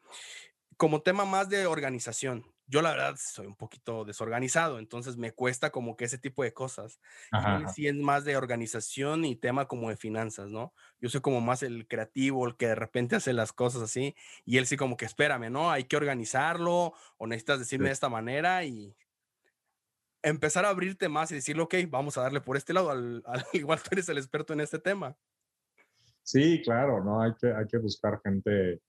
como 0.77 1.01
tema 1.01 1.25
más 1.25 1.49
de 1.49 1.65
organización. 1.65 2.45
Yo, 2.71 2.83
la 2.83 2.93
verdad, 2.93 3.17
soy 3.19 3.49
un 3.49 3.57
poquito 3.57 4.05
desorganizado, 4.05 4.79
entonces 4.79 5.17
me 5.17 5.33
cuesta 5.33 5.71
como 5.71 5.97
que 5.97 6.05
ese 6.05 6.19
tipo 6.19 6.45
de 6.45 6.55
cosas. 6.55 7.01
Ajá. 7.33 7.69
sí 7.69 7.89
es 7.89 7.97
más 7.97 8.25
de 8.25 8.37
organización 8.37 9.25
y 9.25 9.35
tema 9.35 9.67
como 9.67 9.91
de 9.91 9.97
finanzas, 9.97 10.53
¿no? 10.53 10.73
Yo 11.01 11.09
soy 11.09 11.21
como 11.21 11.41
más 11.41 11.65
el 11.65 11.89
creativo, 11.89 12.47
el 12.47 12.57
que 12.57 12.69
de 12.69 12.77
repente 12.77 13.17
hace 13.17 13.33
las 13.33 13.53
cosas 13.53 13.83
así, 13.83 14.15
y 14.45 14.59
él 14.59 14.67
sí 14.67 14.77
como 14.77 14.97
que 14.97 15.05
espérame, 15.05 15.51
¿no? 15.51 15.73
Hay 15.73 15.85
que 15.85 15.97
organizarlo, 15.97 16.95
o 17.19 17.27
necesitas 17.27 17.59
decirme 17.59 17.87
de 17.87 17.95
esta 17.95 18.09
manera 18.09 18.63
y 18.65 18.95
empezar 20.23 20.65
a 20.65 20.69
abrirte 20.69 21.09
más 21.09 21.33
y 21.33 21.35
decirle, 21.35 21.65
ok, 21.65 21.75
vamos 21.89 22.19
a 22.19 22.23
darle 22.23 22.41
por 22.41 22.57
este 22.57 22.73
lado, 22.73 22.91
al, 22.91 23.25
igual 23.53 23.83
tú 23.83 23.89
eres 23.91 24.09
el 24.09 24.19
experto 24.19 24.53
en 24.53 24.61
este 24.61 24.79
tema. 24.79 25.17
Sí, 26.23 26.63
claro, 26.63 27.03
¿no? 27.03 27.21
Hay 27.21 27.33
que, 27.35 27.53
hay 27.53 27.67
que 27.67 27.79
buscar 27.79 28.21
gente 28.23 28.81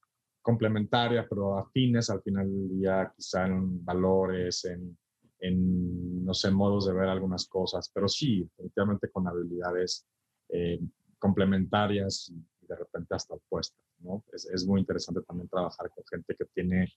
complementaria, 0.42 1.28
pero 1.30 1.58
afines 1.58 2.10
al 2.10 2.22
final 2.22 2.52
del 2.52 2.70
día, 2.70 3.14
quizá 3.16 3.46
en 3.46 3.84
valores, 3.84 4.66
en, 4.66 4.98
en 5.39 6.26
no 6.26 6.34
sé, 6.34 6.52
modos 6.52 6.88
de 6.88 6.94
ver 6.94 7.10
algunas 7.10 7.48
cosas, 7.48 7.89
pero 7.94 8.08
sí, 8.08 8.42
definitivamente 8.42 9.10
con 9.12 9.28
habilidades 9.28 10.08
eh, 10.50 10.80
complementarias 11.20 12.30
y 12.30 12.68
de 12.68 12.76
repente 12.76 13.16
hasta 13.16 13.36
opuestas, 13.36 13.84
¿no? 14.00 14.24
Es, 14.32 14.46
es, 14.46 14.66
muy 14.66 14.80
interesante 14.82 15.22
también 15.22 15.50
trabajar 15.50 15.89
con 15.94 16.04
gente 16.10 16.36
que 16.36 16.46
tiene 16.54 16.88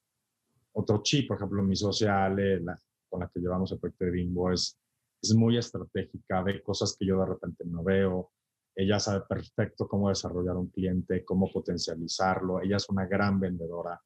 otro 0.72 1.02
chip, 1.02 1.28
por 1.28 1.36
ejemplo, 1.36 1.62
mi 1.62 1.76
social, 1.76 2.36
la, 2.64 2.78
con 3.08 3.20
la 3.20 3.28
que 3.28 3.40
llevamos 3.40 3.70
el 3.72 3.78
proyecto 3.78 4.04
de 4.06 4.10
Bimbo 4.10 4.52
es, 4.52 4.78
es 5.22 5.34
muy 5.34 5.56
estratégica, 5.56 6.42
ve 6.42 6.62
cosas 6.62 6.96
que 6.98 7.06
yo 7.06 7.20
de 7.20 7.26
repente 7.26 7.64
no 7.64 7.82
veo. 7.82 8.32
Ella 8.74 8.98
sabe 8.98 9.24
perfecto 9.28 9.86
cómo 9.86 10.08
desarrollar 10.08 10.56
un 10.56 10.68
cliente, 10.68 11.24
cómo 11.24 11.50
potencializarlo. 11.52 12.60
Ella 12.60 12.76
es 12.76 12.88
una 12.88 13.06
gran 13.06 13.38
vendedora, 13.38 14.00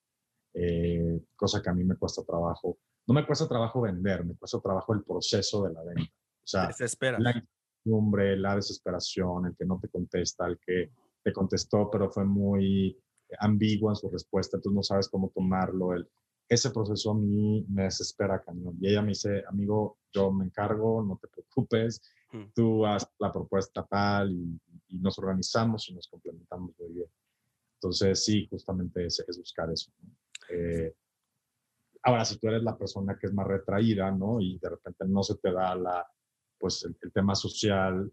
eh, 0.54 1.20
cosa 1.34 1.62
que 1.62 1.70
a 1.70 1.74
mí 1.74 1.84
me 1.84 1.96
cuesta 1.96 2.22
trabajo. 2.24 2.78
No 3.06 3.14
me 3.14 3.26
cuesta 3.26 3.48
trabajo 3.48 3.80
vender, 3.80 4.24
me 4.24 4.36
cuesta 4.36 4.60
trabajo 4.60 4.92
el 4.92 5.02
proceso 5.02 5.64
de 5.64 5.72
la 5.72 5.82
venta. 5.82 6.02
O 6.12 6.46
sea, 6.50 6.66
Desespera. 6.68 7.18
la 7.18 7.30
incertidumbre, 7.30 8.36
la 8.36 8.56
desesperación, 8.56 9.46
el 9.46 9.56
que 9.56 9.64
no 9.64 9.78
te 9.80 9.88
contesta, 9.88 10.46
el 10.46 10.58
que 10.58 10.92
te 11.22 11.32
contestó, 11.32 11.90
pero 11.90 12.10
fue 12.10 12.24
muy 12.24 12.98
ambiguo 13.40 13.90
en 13.90 13.96
su 13.96 14.10
respuesta, 14.10 14.60
tú 14.60 14.70
no 14.70 14.82
sabes 14.82 15.08
cómo 15.08 15.30
tomarlo, 15.34 15.94
el, 15.94 16.08
ese 16.48 16.70
proceso 16.70 17.10
a 17.10 17.14
mí 17.14 17.64
me 17.68 17.84
desespera 17.84 18.42
cañón. 18.42 18.76
Y 18.80 18.88
ella 18.88 19.02
me 19.02 19.08
dice, 19.08 19.44
amigo, 19.48 19.98
yo 20.12 20.32
me 20.32 20.46
encargo, 20.46 21.02
no 21.02 21.18
te 21.20 21.28
preocupes, 21.28 22.00
tú 22.54 22.84
haz 22.86 23.08
la 23.18 23.32
propuesta 23.32 23.86
tal 23.86 24.32
y, 24.32 24.60
nos 25.00 25.18
organizamos 25.18 25.88
y 25.88 25.94
nos 25.94 26.08
complementamos 26.08 26.72
muy 26.78 26.92
bien. 26.92 27.08
Entonces, 27.74 28.24
sí, 28.24 28.48
justamente 28.50 29.06
es, 29.06 29.22
es 29.26 29.38
buscar 29.38 29.70
eso. 29.70 29.92
Eh, 30.50 30.94
ahora, 32.02 32.24
si 32.24 32.38
tú 32.38 32.48
eres 32.48 32.62
la 32.62 32.76
persona 32.76 33.16
que 33.18 33.26
es 33.26 33.34
más 33.34 33.46
retraída, 33.46 34.10
¿no? 34.10 34.40
Y 34.40 34.58
de 34.58 34.70
repente 34.70 35.04
no 35.06 35.22
se 35.22 35.36
te 35.36 35.52
da 35.52 35.74
la, 35.74 36.06
pues, 36.58 36.84
el, 36.84 36.96
el 37.02 37.12
tema 37.12 37.34
social, 37.34 38.10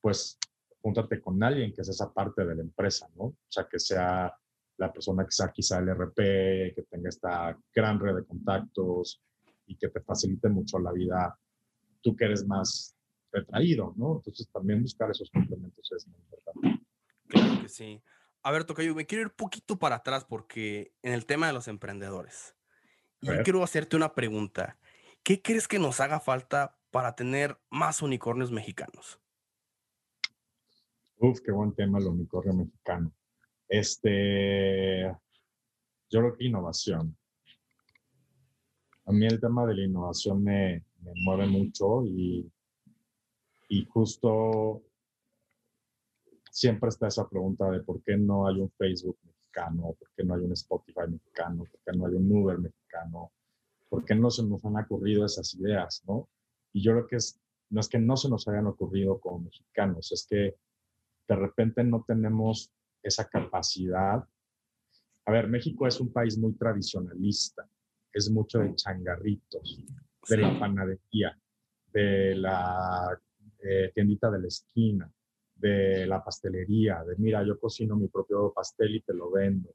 pues, 0.00 0.38
júntate 0.82 1.20
con 1.20 1.42
alguien 1.42 1.72
que 1.72 1.82
es 1.82 1.88
esa 1.88 2.12
parte 2.12 2.44
de 2.44 2.56
la 2.56 2.62
empresa, 2.62 3.08
¿no? 3.14 3.24
O 3.24 3.36
sea, 3.48 3.68
que 3.68 3.78
sea 3.78 4.36
la 4.78 4.92
persona 4.92 5.24
que 5.24 5.32
sea 5.32 5.52
quizá 5.52 5.78
el 5.78 5.88
RP, 5.88 6.74
que 6.74 6.86
tenga 6.90 7.08
esta 7.08 7.58
gran 7.74 7.98
red 7.98 8.16
de 8.16 8.24
contactos 8.24 9.22
y 9.66 9.76
que 9.76 9.88
te 9.88 10.00
facilite 10.00 10.48
mucho 10.48 10.78
la 10.78 10.92
vida, 10.92 11.38
tú 12.02 12.14
que 12.14 12.26
eres 12.26 12.46
más 12.46 12.95
retraído, 13.36 13.94
¿no? 13.96 14.16
Entonces 14.16 14.48
también 14.50 14.82
buscar 14.82 15.10
esos 15.10 15.30
complementos 15.30 15.90
es 15.92 16.06
muy 16.06 16.18
importante. 16.20 16.86
Claro 17.28 17.62
que 17.62 17.68
sí. 17.68 18.02
A 18.42 18.50
ver, 18.50 18.64
Tocayo, 18.64 18.94
me 18.94 19.06
quiero 19.06 19.22
ir 19.22 19.28
un 19.28 19.36
poquito 19.36 19.78
para 19.78 19.96
atrás 19.96 20.24
porque 20.24 20.92
en 21.02 21.12
el 21.12 21.26
tema 21.26 21.46
de 21.46 21.52
los 21.52 21.68
emprendedores. 21.68 22.54
Y 23.20 23.28
quiero 23.42 23.62
hacerte 23.62 23.96
una 23.96 24.14
pregunta. 24.14 24.78
¿Qué 25.22 25.42
crees 25.42 25.66
que 25.66 25.78
nos 25.78 26.00
haga 26.00 26.20
falta 26.20 26.78
para 26.90 27.16
tener 27.16 27.58
más 27.70 28.02
unicornios 28.02 28.52
mexicanos? 28.52 29.18
Uf, 31.18 31.40
qué 31.40 31.50
buen 31.50 31.74
tema 31.74 31.98
el 31.98 32.06
unicornio 32.06 32.54
mexicano. 32.54 33.12
Este, 33.68 35.06
yo 36.08 36.20
creo 36.20 36.36
que 36.36 36.44
innovación. 36.44 37.16
A 39.06 39.12
mí 39.12 39.26
el 39.26 39.40
tema 39.40 39.66
de 39.66 39.74
la 39.74 39.84
innovación 39.84 40.44
me, 40.44 40.84
me 41.00 41.12
mueve 41.24 41.46
mucho 41.46 42.04
y, 42.04 42.50
y 43.68 43.84
justo 43.86 44.82
siempre 46.50 46.88
está 46.88 47.08
esa 47.08 47.28
pregunta 47.28 47.70
de 47.70 47.80
por 47.80 48.02
qué 48.02 48.16
no 48.16 48.46
hay 48.46 48.60
un 48.60 48.70
Facebook 48.70 49.18
mexicano, 49.24 49.94
por 49.98 50.08
qué 50.16 50.24
no 50.24 50.34
hay 50.34 50.42
un 50.42 50.52
Spotify 50.52 51.08
mexicano, 51.08 51.64
por 51.64 51.80
qué 51.84 51.98
no 51.98 52.06
hay 52.06 52.14
un 52.14 52.32
Uber 52.32 52.58
mexicano, 52.58 53.32
por 53.88 54.04
qué 54.04 54.14
no 54.14 54.30
se 54.30 54.42
nos 54.44 54.64
han 54.64 54.76
ocurrido 54.76 55.24
esas 55.24 55.54
ideas, 55.54 56.02
¿no? 56.06 56.28
Y 56.72 56.82
yo 56.82 56.92
creo 56.92 57.06
que 57.06 57.16
es, 57.16 57.40
no 57.70 57.80
es 57.80 57.88
que 57.88 57.98
no 57.98 58.16
se 58.16 58.28
nos 58.28 58.46
hayan 58.48 58.66
ocurrido 58.66 59.20
como 59.20 59.40
mexicanos, 59.40 60.12
es 60.12 60.26
que 60.28 60.56
de 61.28 61.36
repente 61.36 61.82
no 61.84 62.04
tenemos 62.06 62.72
esa 63.02 63.28
capacidad. 63.28 64.24
A 65.24 65.32
ver, 65.32 65.48
México 65.48 65.86
es 65.86 66.00
un 66.00 66.12
país 66.12 66.38
muy 66.38 66.54
tradicionalista, 66.54 67.68
es 68.12 68.30
mucho 68.30 68.60
de 68.60 68.74
changarritos, 68.74 69.84
de 70.28 70.36
la 70.38 70.58
panadería, 70.58 71.38
de 71.92 72.34
la 72.36 73.20
eh, 73.62 73.90
tiendita 73.94 74.30
de 74.30 74.40
la 74.40 74.48
esquina, 74.48 75.12
de 75.54 76.06
la 76.06 76.22
pastelería, 76.22 77.02
de 77.04 77.16
mira, 77.16 77.44
yo 77.44 77.58
cocino 77.58 77.96
mi 77.96 78.08
propio 78.08 78.52
pastel 78.52 78.96
y 78.96 79.00
te 79.00 79.14
lo 79.14 79.30
vendo. 79.30 79.74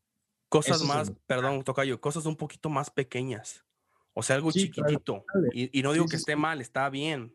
Cosas 0.50 0.84
más, 0.84 1.12
perdón, 1.26 1.64
Tocayo, 1.64 2.00
cosas 2.02 2.26
un 2.26 2.36
poquito 2.36 2.70
más 2.70 2.90
pequeñas. 2.90 3.66
O 4.14 4.22
sea, 4.22 4.36
algo 4.36 4.52
chiquitito. 4.52 5.24
Y, 5.54 5.80
y, 5.80 5.82
no 5.82 5.94
digo 5.94 6.06
que 6.06 6.18
esté 6.18 6.36
mal, 6.36 6.60
está 6.60 6.90
bien. 6.90 7.34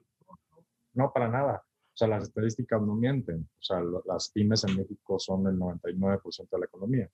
No, 0.92 1.12
para 1.12 1.28
nada. 1.28 1.64
O 1.64 1.96
sea, 1.96 2.08
las 2.08 2.24
estadísticas 2.24 2.82
no 2.82 2.94
mienten. 2.94 3.48
O 3.58 3.62
sea, 3.62 3.78
las 4.04 4.28
pymes 4.28 4.64
en 4.64 4.76
México 4.76 5.18
son 5.18 5.46
el 5.46 5.56
99% 5.56 6.50
de 6.50 6.58
la 6.58 6.66
economía. 6.66 7.08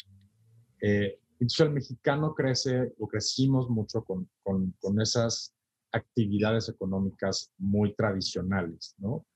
Eh, 0.80 1.20
entonces 1.34 1.60
el 1.60 1.72
mexicano 1.72 2.34
crece 2.34 2.92
o 2.98 3.06
crecimos 3.06 3.70
mucho 3.70 4.04
con, 4.04 4.28
con, 4.42 4.74
con, 4.80 5.00
esas 5.00 5.54
actividades 5.92 6.68
económicas 6.68 7.52
muy 7.58 7.94
tradicionales, 7.94 8.94
¿no? 8.98 9.26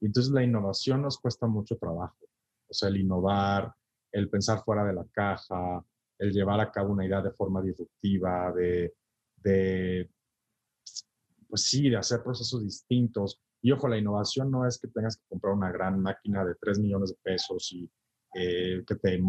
Y 0.00 0.06
entonces 0.06 0.32
la 0.32 0.42
innovación 0.42 1.02
nos 1.02 1.18
cuesta 1.18 1.46
mucho 1.46 1.76
trabajo. 1.76 2.18
O 2.68 2.74
sea, 2.74 2.88
el 2.88 2.98
innovar, 2.98 3.74
el 4.12 4.28
pensar 4.28 4.62
fuera 4.64 4.84
de 4.84 4.92
la 4.92 5.04
caja, 5.12 5.84
el 6.18 6.32
llevar 6.32 6.60
a 6.60 6.70
cabo 6.70 6.92
una 6.92 7.06
idea 7.06 7.20
de 7.20 7.32
forma 7.32 7.62
disruptiva, 7.62 8.52
de, 8.52 8.94
de 9.36 10.10
pues 11.48 11.62
sí, 11.62 11.88
de 11.88 11.96
hacer 11.96 12.22
procesos 12.22 12.62
distintos. 12.62 13.40
Y 13.62 13.72
ojo, 13.72 13.88
la 13.88 13.98
innovación 13.98 14.50
no 14.50 14.66
es 14.66 14.78
que 14.78 14.88
tengas 14.88 15.16
que 15.16 15.24
comprar 15.28 15.54
una 15.54 15.72
gran 15.72 16.00
máquina 16.00 16.44
de 16.44 16.54
3 16.56 16.80
millones 16.80 17.10
de 17.10 17.16
pesos 17.22 17.72
y 17.72 17.90
eh, 18.34 18.84
que 18.86 18.96
te 18.96 19.22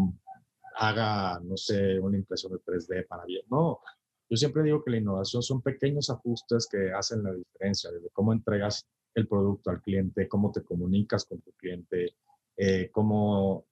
haga, 0.78 1.40
no 1.40 1.56
sé, 1.56 1.98
una 1.98 2.18
impresión 2.18 2.52
de 2.52 2.58
3D 2.58 3.06
para 3.06 3.24
bien. 3.24 3.44
No, 3.50 3.80
yo 4.28 4.36
siempre 4.36 4.62
digo 4.62 4.82
que 4.82 4.90
la 4.90 4.98
innovación 4.98 5.42
son 5.42 5.62
pequeños 5.62 6.10
ajustes 6.10 6.68
que 6.70 6.92
hacen 6.92 7.22
la 7.22 7.32
diferencia, 7.32 7.90
desde 7.90 8.10
cómo 8.10 8.32
entregas 8.32 8.86
el 9.14 9.28
producto 9.28 9.70
al 9.70 9.80
cliente, 9.80 10.28
cómo 10.28 10.52
te 10.52 10.62
comunicas 10.62 11.24
con 11.24 11.40
tu 11.40 11.52
cliente, 11.52 12.16
eh, 12.56 12.90
cómo 12.90 13.66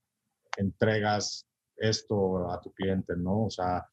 entregas 0.57 1.47
esto 1.77 2.51
a 2.51 2.61
tu 2.61 2.73
cliente, 2.73 3.15
¿no? 3.17 3.47
O 3.47 3.51
sea, 3.51 3.89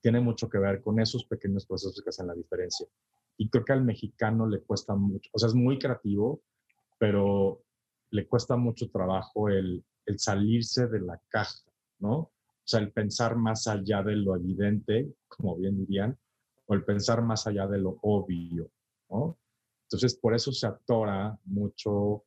tiene 0.00 0.20
mucho 0.20 0.48
que 0.48 0.58
ver 0.58 0.80
con 0.80 1.00
esos 1.00 1.24
pequeños 1.24 1.66
procesos 1.66 2.00
que 2.02 2.10
hacen 2.10 2.28
la 2.28 2.34
diferencia. 2.34 2.86
Y 3.36 3.48
creo 3.48 3.64
que 3.64 3.72
al 3.72 3.84
mexicano 3.84 4.46
le 4.46 4.60
cuesta 4.60 4.94
mucho, 4.94 5.30
o 5.32 5.38
sea, 5.38 5.48
es 5.48 5.54
muy 5.54 5.78
creativo, 5.78 6.42
pero 6.98 7.62
le 8.10 8.28
cuesta 8.28 8.56
mucho 8.56 8.90
trabajo 8.90 9.48
el, 9.48 9.84
el 10.06 10.18
salirse 10.18 10.86
de 10.86 11.00
la 11.00 11.20
caja, 11.28 11.58
¿no? 11.98 12.30
O 12.64 12.66
sea, 12.66 12.80
el 12.80 12.92
pensar 12.92 13.36
más 13.36 13.66
allá 13.66 14.02
de 14.02 14.16
lo 14.16 14.34
evidente, 14.34 15.12
como 15.28 15.56
bien 15.56 15.76
dirían, 15.76 16.18
o 16.66 16.74
el 16.74 16.82
pensar 16.82 17.22
más 17.22 17.46
allá 17.46 17.66
de 17.66 17.78
lo 17.78 17.98
obvio, 18.00 18.70
¿no? 19.10 19.38
Entonces, 19.82 20.14
por 20.16 20.34
eso 20.34 20.50
se 20.50 20.66
atora 20.66 21.38
mucho 21.44 22.24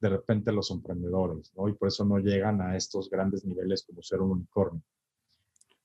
de 0.00 0.08
repente 0.08 0.50
los 0.50 0.72
emprendedores, 0.72 1.52
¿no? 1.54 1.68
Y 1.68 1.74
por 1.74 1.88
eso 1.88 2.04
no 2.04 2.18
llegan 2.18 2.60
a 2.60 2.76
estos 2.76 3.08
grandes 3.08 3.44
niveles 3.44 3.84
como 3.84 4.02
ser 4.02 4.20
un 4.20 4.32
unicornio. 4.32 4.82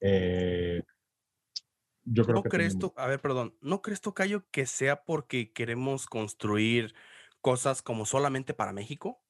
Eh, 0.02 0.82
yo 2.06 2.24
creo 2.24 2.38
¿No 2.38 2.44
que 2.44 2.50
crees 2.50 2.78
tú, 2.80 2.92
a 2.98 3.06
ver, 3.06 3.22
perdón, 3.22 3.56
¿no 3.62 3.84
crees 3.84 4.02
tú, 4.02 4.14
Cayo, 4.16 4.50
que 4.50 4.66
sea 4.66 5.06
porque 5.06 5.54
queremos 5.54 6.08
construir 6.08 6.96
cosas 7.40 7.84
como 7.84 8.06
solamente 8.06 8.56
para 8.56 8.74
México? 8.74 9.22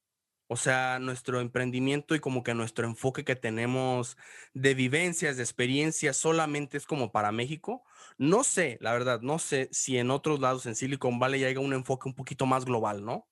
O 0.51 0.57
sea, 0.57 0.97
nuestro 0.99 1.41
emprendimiento 1.41 2.15
y 2.15 2.19
como 2.19 2.41
que 2.43 2.55
nuestro 2.55 2.87
enfoque 2.87 3.23
que 3.23 3.35
tenemos 3.35 4.17
de 4.55 4.73
vivencias, 4.73 5.37
de 5.37 5.43
experiencias, 5.43 6.17
solamente 6.17 6.75
es 6.77 6.87
como 6.87 7.11
para 7.11 7.31
México. 7.31 7.83
No 8.17 8.43
sé, 8.43 8.79
la 8.81 8.91
verdad, 8.93 9.21
no 9.21 9.37
sé 9.37 9.69
si 9.71 9.99
en 9.99 10.09
otros 10.09 10.39
lados 10.39 10.65
en 10.65 10.75
Silicon 10.75 11.19
Valley 11.19 11.43
haya 11.45 11.59
un 11.59 11.73
enfoque 11.73 12.09
un 12.09 12.15
poquito 12.15 12.47
más 12.47 12.65
global, 12.65 13.05
¿no? 13.05 13.27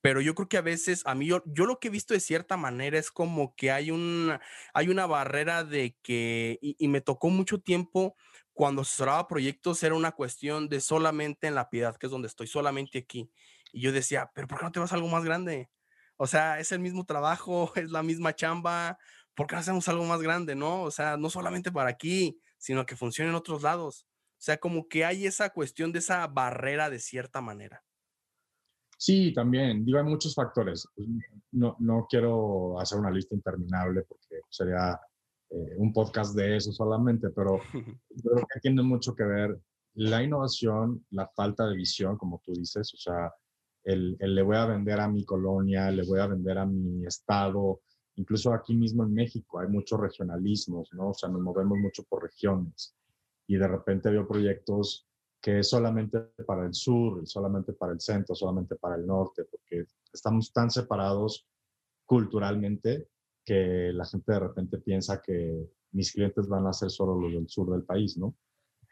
Pero 0.00 0.20
yo 0.20 0.34
creo 0.34 0.48
que 0.48 0.58
a 0.58 0.62
veces, 0.62 1.02
a 1.06 1.14
mí, 1.14 1.26
yo, 1.26 1.42
yo 1.46 1.66
lo 1.66 1.80
que 1.80 1.88
he 1.88 1.90
visto 1.90 2.14
de 2.14 2.20
cierta 2.20 2.56
manera 2.56 2.98
es 2.98 3.10
como 3.10 3.54
que 3.56 3.70
hay, 3.72 3.90
un, 3.90 4.38
hay 4.74 4.88
una 4.88 5.06
barrera 5.06 5.64
de 5.64 5.96
que, 6.02 6.58
y, 6.62 6.76
y 6.78 6.88
me 6.88 7.00
tocó 7.00 7.30
mucho 7.30 7.60
tiempo 7.60 8.16
cuando 8.52 8.82
asesoraba 8.82 9.26
proyectos, 9.28 9.82
era 9.82 9.94
una 9.94 10.12
cuestión 10.12 10.68
de 10.68 10.80
solamente 10.80 11.46
en 11.48 11.54
la 11.54 11.70
piedad, 11.70 11.96
que 11.96 12.06
es 12.06 12.12
donde 12.12 12.28
estoy, 12.28 12.46
solamente 12.46 12.98
aquí. 12.98 13.30
Y 13.72 13.80
yo 13.80 13.92
decía, 13.92 14.30
pero 14.34 14.46
¿por 14.46 14.58
qué 14.58 14.64
no 14.66 14.72
te 14.72 14.80
vas 14.80 14.92
a 14.92 14.96
algo 14.96 15.08
más 15.08 15.24
grande? 15.24 15.70
O 16.16 16.26
sea, 16.26 16.60
es 16.60 16.72
el 16.72 16.80
mismo 16.80 17.04
trabajo, 17.04 17.72
es 17.76 17.90
la 17.90 18.02
misma 18.02 18.34
chamba. 18.34 18.98
¿Por 19.34 19.46
qué 19.46 19.54
no 19.56 19.60
hacemos 19.60 19.88
algo 19.88 20.04
más 20.04 20.22
grande, 20.22 20.54
no? 20.54 20.82
O 20.82 20.90
sea, 20.90 21.16
no 21.16 21.30
solamente 21.30 21.72
para 21.72 21.90
aquí, 21.90 22.38
sino 22.58 22.86
que 22.86 22.96
funcione 22.96 23.30
en 23.30 23.36
otros 23.36 23.62
lados. 23.62 24.06
O 24.08 24.42
sea, 24.44 24.58
como 24.58 24.88
que 24.88 25.04
hay 25.04 25.26
esa 25.26 25.50
cuestión 25.50 25.92
de 25.92 25.98
esa 26.00 26.26
barrera 26.26 26.90
de 26.90 26.98
cierta 26.98 27.40
manera. 27.40 27.82
Sí, 28.96 29.32
también. 29.34 29.84
Digo, 29.84 29.98
hay 29.98 30.04
muchos 30.04 30.34
factores. 30.34 30.86
Pues, 30.94 31.08
no, 31.52 31.76
no 31.80 32.06
quiero 32.08 32.78
hacer 32.78 32.98
una 32.98 33.10
lista 33.10 33.34
interminable 33.34 34.02
porque 34.02 34.40
sería 34.50 34.98
eh, 35.50 35.74
un 35.78 35.92
podcast 35.92 36.34
de 36.34 36.56
eso 36.56 36.72
solamente, 36.72 37.30
pero 37.30 37.58
creo 38.22 38.46
que 38.52 38.60
tiene 38.60 38.82
mucho 38.82 39.14
que 39.14 39.24
ver 39.24 39.60
la 39.94 40.22
innovación, 40.22 41.04
la 41.10 41.28
falta 41.28 41.66
de 41.66 41.76
visión, 41.76 42.16
como 42.18 42.40
tú 42.44 42.52
dices, 42.52 42.92
o 42.94 42.96
sea, 42.96 43.32
el, 43.84 44.16
le 44.18 44.42
voy 44.42 44.56
a 44.56 44.66
vender 44.66 45.00
a 45.00 45.08
mi 45.08 45.24
colonia, 45.24 45.90
le 45.90 46.04
voy 46.04 46.20
a 46.20 46.26
vender 46.26 46.58
a 46.58 46.66
mi 46.66 47.06
estado, 47.06 47.82
incluso 48.16 48.52
aquí 48.52 48.74
mismo 48.74 49.04
en 49.04 49.14
México 49.14 49.58
hay 49.58 49.68
muchos 49.68 50.00
regionalismos, 50.00 50.88
¿no? 50.92 51.10
O 51.10 51.14
sea, 51.14 51.28
nos 51.28 51.42
movemos 51.42 51.78
mucho 51.78 52.04
por 52.04 52.22
regiones 52.22 52.96
y 53.46 53.56
de 53.56 53.68
repente 53.68 54.10
veo 54.10 54.26
proyectos 54.26 55.06
que 55.40 55.58
es 55.58 55.68
solamente 55.68 56.20
para 56.46 56.64
el 56.64 56.72
sur, 56.72 57.26
solamente 57.26 57.74
para 57.74 57.92
el 57.92 58.00
centro, 58.00 58.34
solamente 58.34 58.76
para 58.76 58.96
el 58.96 59.06
norte, 59.06 59.44
porque 59.44 59.84
estamos 60.10 60.50
tan 60.52 60.70
separados 60.70 61.46
culturalmente 62.06 63.08
que 63.44 63.92
la 63.92 64.06
gente 64.06 64.32
de 64.32 64.40
repente 64.40 64.78
piensa 64.78 65.20
que 65.20 65.68
mis 65.92 66.12
clientes 66.12 66.48
van 66.48 66.66
a 66.66 66.72
ser 66.72 66.90
solo 66.90 67.14
los 67.20 67.32
del 67.32 67.48
sur 67.48 67.70
del 67.70 67.82
país, 67.82 68.16
¿no? 68.16 68.34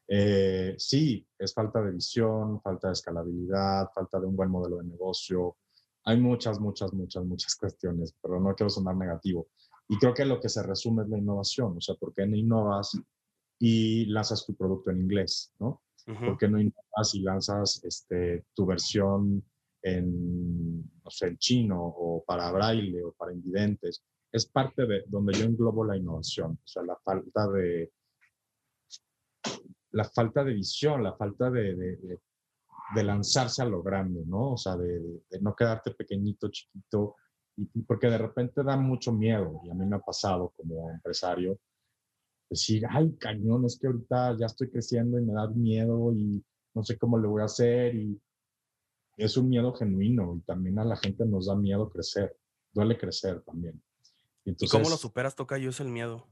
Eh, 0.08 0.74
sí, 0.78 1.26
es 1.38 1.54
falta 1.54 1.82
de 1.82 1.92
visión, 1.92 2.60
falta 2.60 2.88
de 2.88 2.92
escalabilidad, 2.92 3.90
falta 3.94 4.20
de 4.20 4.26
un 4.26 4.36
buen 4.36 4.50
modelo 4.50 4.78
de 4.78 4.84
negocio. 4.84 5.56
Hay 6.04 6.20
muchas, 6.20 6.60
muchas, 6.60 6.92
muchas, 6.92 7.24
muchas 7.24 7.56
cuestiones, 7.60 8.14
pero 8.20 8.40
no 8.40 8.54
quiero 8.54 8.70
sonar 8.70 8.96
negativo. 8.96 9.48
Y 9.88 9.98
creo 9.98 10.14
que 10.14 10.24
lo 10.24 10.40
que 10.40 10.48
se 10.48 10.62
resume 10.62 11.02
es 11.02 11.08
la 11.08 11.18
innovación, 11.18 11.76
o 11.76 11.80
sea, 11.80 11.94
¿por 11.96 12.14
qué 12.14 12.26
no 12.26 12.36
innovas 12.36 12.98
y 13.58 14.06
lanzas 14.06 14.46
tu 14.46 14.54
producto 14.54 14.90
en 14.90 15.02
inglés, 15.02 15.52
¿no? 15.58 15.82
¿Por 16.04 16.36
qué 16.36 16.48
no 16.48 16.60
innovas 16.60 17.14
y 17.14 17.20
lanzas 17.20 17.80
este, 17.84 18.46
tu 18.54 18.66
versión 18.66 19.44
en, 19.82 20.80
no 20.80 21.10
sé, 21.10 21.28
en 21.28 21.38
chino 21.38 21.80
o 21.80 22.24
para 22.24 22.50
braille 22.50 23.04
o 23.04 23.12
para 23.12 23.32
invidentes? 23.32 24.02
Es 24.32 24.46
parte 24.46 24.86
de 24.86 25.04
donde 25.06 25.34
yo 25.34 25.44
englobo 25.44 25.84
la 25.84 25.96
innovación, 25.96 26.52
o 26.52 26.66
sea, 26.66 26.82
la 26.82 26.96
falta 27.04 27.46
de, 27.48 27.92
la 29.92 30.04
falta 30.04 30.42
de 30.44 30.54
visión, 30.54 31.02
la 31.02 31.14
falta 31.14 31.50
de, 31.50 31.74
de, 31.74 33.04
lanzarse 33.04 33.62
a 33.62 33.66
lo 33.66 33.82
grande, 33.82 34.22
¿no? 34.26 34.52
O 34.52 34.56
sea, 34.56 34.76
de, 34.76 35.22
no 35.40 35.54
quedarte 35.54 35.92
pequeñito, 35.92 36.48
chiquito, 36.48 37.16
y, 37.56 37.82
porque 37.82 38.08
de 38.08 38.18
repente 38.18 38.62
da 38.62 38.76
mucho 38.76 39.12
miedo, 39.12 39.60
y 39.64 39.70
a 39.70 39.74
mí 39.74 39.86
me 39.86 39.96
ha 39.96 40.00
pasado 40.00 40.52
como 40.56 40.90
empresario, 40.90 41.58
decir, 42.48 42.84
ay, 42.88 43.14
cañón, 43.18 43.64
es 43.64 43.78
que 43.78 43.86
ahorita 43.86 44.36
ya 44.38 44.46
estoy 44.46 44.70
creciendo 44.70 45.18
y 45.18 45.22
me 45.22 45.32
da 45.32 45.48
miedo 45.48 46.12
y 46.12 46.44
no 46.74 46.82
sé 46.82 46.98
cómo 46.98 47.18
le 47.18 47.28
voy 47.28 47.42
a 47.42 47.46
hacer, 47.46 47.94
y 47.94 48.20
es 49.16 49.36
un 49.36 49.48
miedo 49.48 49.72
genuino, 49.74 50.34
y 50.36 50.40
también 50.40 50.78
a 50.78 50.84
la 50.84 50.96
gente 50.96 51.24
nos 51.26 51.46
da 51.46 51.54
miedo 51.54 51.90
crecer, 51.90 52.36
duele 52.72 52.98
crecer 52.98 53.42
también. 53.42 53.82
¿Y 54.44 54.68
cómo 54.68 54.90
lo 54.90 54.96
superas, 54.96 55.36
Toca? 55.36 55.56
Yo 55.58 55.70
es 55.70 55.80
el 55.80 55.88
miedo. 55.88 56.26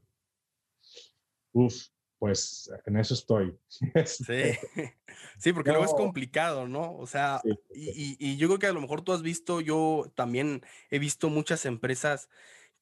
Uf, 1.52 1.74
pues 2.20 2.70
en 2.86 2.98
eso 2.98 3.14
estoy. 3.14 3.58
Sí, 4.06 4.52
sí 5.38 5.52
porque 5.52 5.70
luego 5.70 5.86
es 5.86 5.94
complicado, 5.94 6.68
¿no? 6.68 6.94
O 6.96 7.06
sea, 7.06 7.40
y, 7.74 8.16
y, 8.20 8.36
yo 8.36 8.46
creo 8.48 8.58
que 8.58 8.66
a 8.66 8.72
lo 8.72 8.80
mejor 8.80 9.02
tú 9.02 9.12
has 9.12 9.22
visto, 9.22 9.60
yo 9.60 10.12
también 10.14 10.62
he 10.90 10.98
visto 10.98 11.30
muchas 11.30 11.64
empresas 11.64 12.28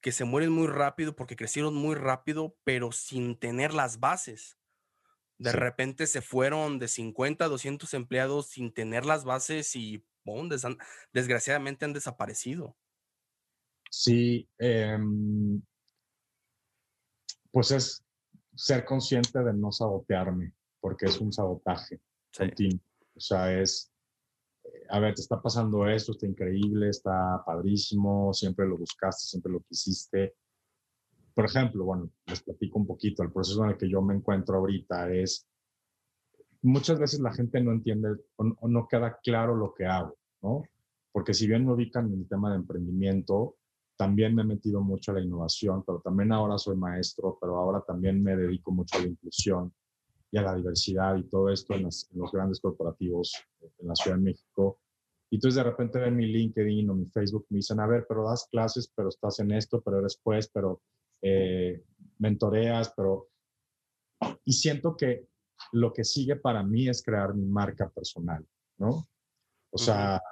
que 0.01 0.13
se 0.13 0.25
mueren 0.25 0.51
muy 0.51 0.67
rápido 0.67 1.15
porque 1.15 1.37
crecieron 1.37 1.75
muy 1.75 1.95
rápido, 1.95 2.57
pero 2.65 2.93
sin 2.93 3.39
tener 3.39 3.73
las 3.73 4.01
bases. 4.01 4.59
De 5.39 5.53
repente 5.53 6.09
se 6.09 6.21
fueron 6.21 6.81
de 6.81 6.89
50 6.89 7.45
a 7.45 7.49
200 7.49 7.95
empleados 7.95 8.49
sin 8.49 8.73
tener 8.73 9.07
las 9.07 9.25
bases 9.25 9.77
y 9.77 10.05
desgraciadamente 11.13 11.85
han 11.85 11.93
desaparecido. 11.93 12.77
Sí, 13.91 14.49
em, 14.59 15.63
pues 17.53 17.71
es, 17.71 18.05
ser 18.59 18.85
consciente 18.85 19.39
de 19.39 19.53
no 19.55 19.71
sabotearme, 19.71 20.53
porque 20.81 21.07
es 21.07 21.21
un 21.21 21.33
sabotaje 21.33 22.01
continuo. 22.37 22.81
O 23.15 23.21
sea, 23.21 23.61
es, 23.61 23.93
eh, 24.65 24.87
a 24.91 24.99
ver, 24.99 25.15
te 25.15 25.21
está 25.21 25.41
pasando 25.41 25.87
esto, 25.87 26.11
está 26.13 26.27
increíble, 26.27 26.89
está 26.89 27.41
padrísimo, 27.47 28.35
siempre 28.35 28.67
lo 28.67 28.77
buscaste, 28.77 29.29
siempre 29.29 29.53
lo 29.53 29.61
quisiste. 29.61 30.35
Por 31.35 31.45
ejemplo, 31.45 31.85
bueno, 31.85 32.11
les 32.27 32.43
platico 32.43 32.81
un 32.81 32.87
poquito, 32.89 33.23
el 33.23 33.31
proceso 33.31 33.63
en 33.63 33.71
el 33.71 33.79
que 33.79 33.89
yo 33.89 34.03
me 34.03 34.15
encuentro 34.15 34.57
ahorita 34.57 35.13
es, 35.13 35.47
muchas 36.63 36.99
veces 36.99 37.21
la 37.21 37.33
gente 37.33 37.61
no 37.61 37.71
entiende 37.71 38.09
o, 38.35 38.69
no 38.69 38.89
queda 38.89 39.21
claro 39.23 39.55
lo 39.55 39.73
que 39.73 39.87
hago, 39.87 40.17
¿no? 40.43 40.65
Porque 41.13 41.33
si 41.33 41.47
bien 41.47 41.65
me 41.65 41.75
ubican 41.75 42.13
en 42.13 42.23
el 42.23 42.29
tema 42.29 42.51
de 42.51 42.57
emprendimiento, 42.57 43.55
también 43.99 44.33
me 44.33 44.43
he 44.43 44.45
metido 44.45 44.81
mucho 44.81 45.11
a 45.11 45.17
la 45.17 45.21
innovación, 45.21 45.83
pero 45.85 46.01
también 46.01 46.31
ahora 46.31 46.57
soy 46.57 46.77
maestro, 46.77 47.37
pero 47.41 47.57
ahora 47.59 47.83
también 47.85 48.23
me 48.23 48.37
dedico 48.37 48.71
mucho 48.71 48.97
a 48.97 49.01
la 49.03 49.09
inclusión 49.09 49.75
y 50.31 50.39
a 50.39 50.43
la 50.43 50.55
diversidad 50.55 51.17
y 51.17 51.25
todo 51.25 51.51
esto 51.51 51.75
en, 51.75 51.83
los 51.83 52.33
grandes 52.33 52.61
corporativos 52.61 53.35
en 53.61 53.89
la 53.89 53.97
Ciudad 53.97 54.17
de 54.17 54.23
México. 54.23 54.79
Y 55.31 55.37
entonces 55.37 55.57
de 55.57 55.65
repente 55.65 55.99
ven 55.99 56.15
mi 56.15 56.27
LinkedIn 56.27 56.89
o 56.89 56.95
mi 56.95 57.07
Facebook, 57.07 57.47
me 57.51 57.57
dicen, 57.57 57.81
a 57.81 57.89
ver, 57.89 58.07
pero 58.09 58.23
das 58.23 58.47
clases, 58.49 58.91
pero 58.95 59.09
estás 59.09 59.41
en 59.41 59.51
esto, 59.51 59.83
pero 59.83 59.99
eres 59.99 60.19
pues, 60.23 60.49
pero 60.49 60.81
eh, 61.21 61.83
mentoreas, 62.19 62.93
pero... 62.97 63.29
Y 64.45 64.53
siento 64.53 64.97
que 64.97 65.27
lo 65.73 65.93
que 65.93 66.05
sigue 66.05 66.37
para 66.37 66.63
mí 66.63 66.89
es 66.89 67.03
crear 67.03 67.35
mi 67.35 67.47
marca 67.47 67.91
personal, 67.91 68.47
¿no? 68.79 69.09
O 69.71 69.79
sea, 69.79 70.23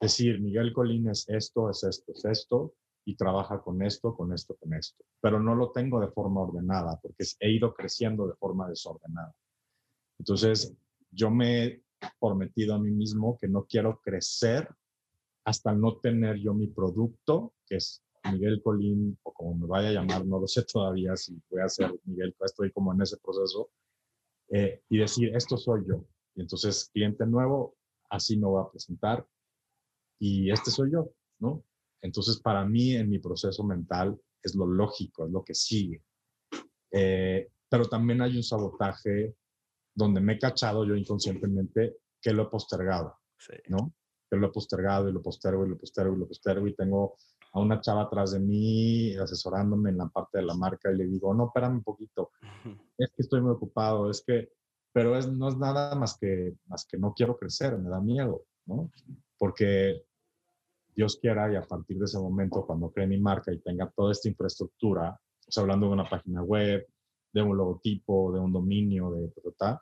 decir, 0.00 0.40
Miguel 0.40 0.72
Colín 0.72 1.08
es 1.08 1.28
esto, 1.28 1.70
es 1.70 1.84
esto, 1.84 2.12
es 2.12 2.24
esto, 2.24 2.74
y 3.04 3.16
trabaja 3.16 3.60
con 3.60 3.82
esto, 3.82 4.14
con 4.14 4.32
esto, 4.32 4.56
con 4.56 4.74
esto. 4.74 5.04
Pero 5.20 5.40
no 5.40 5.54
lo 5.54 5.70
tengo 5.72 6.00
de 6.00 6.08
forma 6.08 6.40
ordenada 6.40 6.98
porque 7.00 7.24
he 7.40 7.50
ido 7.50 7.74
creciendo 7.74 8.26
de 8.26 8.34
forma 8.34 8.68
desordenada. 8.68 9.34
Entonces, 10.18 10.74
yo 11.10 11.30
me 11.30 11.64
he 11.64 11.82
prometido 12.20 12.74
a 12.74 12.78
mí 12.78 12.90
mismo 12.90 13.38
que 13.38 13.48
no 13.48 13.64
quiero 13.64 14.00
crecer 14.00 14.68
hasta 15.44 15.72
no 15.72 15.98
tener 15.98 16.36
yo 16.36 16.54
mi 16.54 16.68
producto, 16.68 17.52
que 17.66 17.76
es 17.76 18.02
Miguel 18.32 18.62
Colín, 18.62 19.18
o 19.22 19.32
como 19.32 19.54
me 19.54 19.66
vaya 19.66 19.88
a 19.88 19.92
llamar, 19.92 20.24
no 20.24 20.40
lo 20.40 20.46
sé 20.46 20.62
todavía 20.64 21.14
si 21.16 21.38
voy 21.50 21.60
a 21.60 21.68
ser 21.68 21.94
Miguel, 22.04 22.34
estoy 22.40 22.72
como 22.72 22.94
en 22.94 23.02
ese 23.02 23.18
proceso, 23.18 23.70
eh, 24.48 24.82
y 24.88 24.98
decir, 24.98 25.34
esto 25.36 25.58
soy 25.58 25.84
yo. 25.86 26.06
Y 26.34 26.40
entonces, 26.40 26.88
cliente 26.92 27.26
nuevo, 27.26 27.76
así 28.08 28.38
me 28.38 28.46
voy 28.46 28.62
a 28.62 28.70
presentar, 28.70 29.26
y 30.18 30.50
este 30.50 30.70
soy 30.70 30.92
yo, 30.92 31.10
¿no? 31.38 31.62
Entonces, 32.04 32.38
para 32.38 32.66
mí, 32.66 32.94
en 32.94 33.08
mi 33.08 33.18
proceso 33.18 33.64
mental, 33.64 34.20
es 34.42 34.54
lo 34.54 34.66
lógico, 34.66 35.24
es 35.24 35.32
lo 35.32 35.42
que 35.42 35.54
sigue. 35.54 36.02
Eh, 36.90 37.48
pero 37.66 37.88
también 37.88 38.20
hay 38.20 38.36
un 38.36 38.42
sabotaje 38.42 39.34
donde 39.94 40.20
me 40.20 40.34
he 40.34 40.38
cachado 40.38 40.84
yo 40.84 40.94
inconscientemente 40.94 41.96
que 42.20 42.32
lo 42.32 42.42
he 42.42 42.46
postergado, 42.46 43.16
¿no? 43.68 43.94
Que 44.30 44.36
lo 44.36 44.48
he 44.48 44.52
postergado 44.52 45.08
y 45.08 45.12
lo 45.12 45.22
postergo 45.22 45.64
y 45.64 45.70
lo 45.70 45.78
postergo 45.78 46.14
y 46.14 46.18
lo 46.18 46.28
postergo 46.28 46.66
y 46.68 46.74
tengo 46.74 47.16
a 47.52 47.60
una 47.60 47.80
chava 47.80 48.02
atrás 48.02 48.32
de 48.32 48.40
mí 48.40 49.16
asesorándome 49.16 49.90
en 49.90 49.98
la 49.98 50.08
parte 50.08 50.38
de 50.38 50.44
la 50.44 50.54
marca 50.54 50.92
y 50.92 50.96
le 50.96 51.06
digo, 51.06 51.32
no, 51.32 51.46
espérame 51.46 51.76
un 51.76 51.84
poquito, 51.84 52.32
es 52.98 53.08
que 53.16 53.22
estoy 53.22 53.40
muy 53.40 53.52
ocupado, 53.52 54.10
es 54.10 54.22
que 54.26 54.50
pero 54.92 55.16
es, 55.18 55.26
no 55.26 55.48
es 55.48 55.56
nada 55.56 55.94
más 55.94 56.18
que, 56.18 56.54
más 56.66 56.84
que 56.84 56.98
no 56.98 57.14
quiero 57.14 57.36
crecer, 57.36 57.76
me 57.78 57.90
da 57.90 58.00
miedo, 58.00 58.44
¿no? 58.66 58.90
Porque 59.36 60.04
Dios 60.94 61.18
quiera 61.20 61.52
y 61.52 61.56
a 61.56 61.62
partir 61.62 61.98
de 61.98 62.04
ese 62.04 62.18
momento, 62.18 62.64
cuando 62.66 62.90
cree 62.90 63.06
mi 63.06 63.18
marca 63.18 63.52
y 63.52 63.58
tenga 63.60 63.90
toda 63.90 64.12
esta 64.12 64.28
infraestructura, 64.28 65.10
o 65.10 65.50
sea, 65.50 65.62
hablando 65.62 65.86
de 65.86 65.92
una 65.92 66.08
página 66.08 66.42
web, 66.42 66.86
de 67.32 67.42
un 67.42 67.56
logotipo, 67.56 68.32
de 68.32 68.40
un 68.40 68.52
dominio, 68.52 69.10
de 69.10 69.30
ta, 69.58 69.80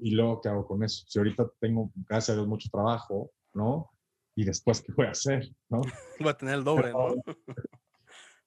y 0.00 0.10
luego 0.12 0.40
qué 0.40 0.48
hago 0.48 0.66
con 0.66 0.82
eso? 0.82 1.04
Si 1.06 1.18
ahorita 1.18 1.50
tengo, 1.60 1.90
gracias 2.08 2.30
a 2.30 2.34
Dios, 2.36 2.48
mucho 2.48 2.70
trabajo, 2.70 3.32
¿no? 3.52 3.90
Y 4.34 4.44
después, 4.44 4.80
¿qué 4.80 4.92
voy 4.92 5.06
a 5.06 5.10
hacer? 5.10 5.50
¿no? 5.68 5.82
Va 6.26 6.30
a 6.30 6.36
tener 6.36 6.54
el 6.54 6.64
doble, 6.64 6.92
¿no? 6.92 7.14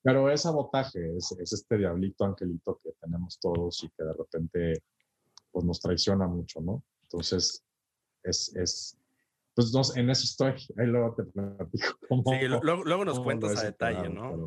Pero 0.03 0.32
es 0.32 0.41
sabotaje, 0.41 1.15
es, 1.15 1.32
es, 1.39 1.53
este 1.53 1.77
diablito 1.77 2.25
angelito 2.25 2.79
que 2.84 2.91
tenemos 2.99 3.38
todos 3.39 3.84
y 3.84 3.89
que 3.89 4.03
de 4.03 4.13
repente 4.13 4.84
pues, 5.51 5.63
nos 5.63 5.79
traiciona 5.79 6.27
mucho, 6.27 6.59
¿no? 6.59 6.84
Entonces, 7.03 7.63
es, 8.23 8.55
es 8.55 8.97
pues 9.56 9.74
no, 9.74 9.82
en 9.95 10.10
eso 10.10 10.24
estoy. 10.24 10.54
Ahí 10.78 10.88
luego 10.88 11.16
te 11.16 11.24
platico. 11.24 11.97
sí, 12.39 12.47
luego, 12.47 12.84
luego 12.84 13.06
nos 13.06 13.20
cuentas 13.20 13.58
a 13.60 13.66
detalle, 13.66 14.10
¿no? 14.10 14.45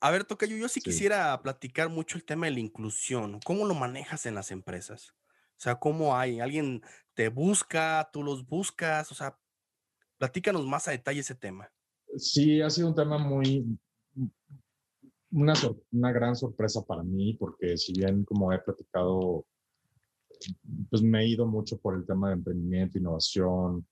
A 0.00 0.10
ver, 0.10 0.24
Tocayo, 0.24 0.56
yo 0.56 0.68
sí, 0.68 0.80
quisiera 0.80 1.40
platicar 1.42 1.88
mucho 1.88 2.18
el 2.18 2.24
tema 2.24 2.46
de 2.46 2.52
la 2.52 2.60
inclusión. 2.60 3.40
¿Cómo 3.44 3.64
lo 3.64 3.74
manejas 3.74 4.26
en 4.26 4.34
las 4.34 4.50
empresas? 4.50 5.14
O 5.56 5.60
sea, 5.60 5.76
¿cómo 5.76 6.16
hay? 6.16 6.38
¿Alguien 6.38 6.82
te 7.14 7.30
busca? 7.30 8.10
¿Tú 8.12 8.22
los 8.22 8.46
buscas? 8.46 9.10
O 9.10 9.14
sea, 9.14 9.38
platícanos 10.18 10.66
más 10.66 10.86
a 10.86 10.90
detalle 10.90 11.20
ese 11.20 11.34
tema. 11.34 11.72
Sí, 12.18 12.60
ha 12.60 12.68
sido 12.68 12.88
un 12.88 12.94
tema 12.94 13.16
muy, 13.16 13.64
una, 15.30 15.54
una 15.92 16.12
gran 16.12 16.36
sorpresa 16.36 16.82
para 16.82 17.02
mí, 17.02 17.34
porque 17.34 17.76
si 17.78 17.94
bien 17.94 18.24
como 18.24 18.52
he 18.52 18.58
platicado, 18.58 19.46
pues 20.90 21.02
me 21.02 21.22
he 21.22 21.28
ido 21.28 21.46
mucho 21.46 21.78
por 21.78 21.94
el 21.94 22.06
tema 22.06 22.28
de 22.28 22.34
emprendimiento, 22.34 22.98
innovación 22.98 23.86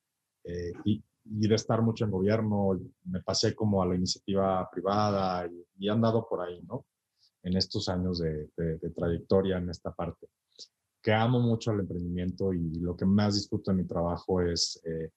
eh, 0.44 0.72
y, 0.84 1.02
y, 1.24 1.48
de 1.48 1.54
estar 1.54 1.82
mucho 1.82 2.04
en 2.04 2.10
gobierno, 2.10 2.78
me 3.04 3.22
pasé 3.22 3.54
como 3.54 3.82
a 3.82 3.86
la 3.86 3.94
iniciativa 3.94 4.68
privada 4.70 5.46
y, 5.46 5.86
he 5.86 5.90
andado 5.90 6.26
por 6.28 6.40
ahí, 6.40 6.60
¿no? 6.62 6.86
En 7.42 7.56
estos 7.56 7.88
años 7.88 8.18
de, 8.18 8.48
de, 8.56 8.78
de 8.78 8.90
trayectoria 8.90 9.58
en 9.58 9.70
esta 9.70 9.92
parte 9.92 10.28
que 11.04 11.12
amo 11.12 11.38
mucho 11.38 11.70
el 11.70 11.80
emprendimiento 11.80 12.54
y 12.54 12.80
lo 12.80 12.96
que 12.96 13.04
más 13.04 13.34
disfruto 13.34 13.70
en 13.70 13.76
mi 13.76 13.84
trabajo 13.84 14.40
es 14.40 14.80
eh, 14.86 15.10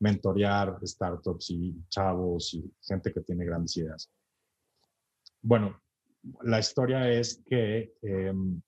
mentorear 0.00 0.78
startups 0.86 1.50
y 1.50 1.74
chavos 1.88 2.52
y 2.52 2.70
gente 2.82 3.10
que 3.10 3.22
tiene 3.22 3.46
grandes 3.46 3.74
ideas. 3.78 4.10
Bueno, 5.40 5.80
la 6.42 6.58
historia 6.58 7.10
es 7.10 7.42
que 7.46 7.94
em, 8.02 8.60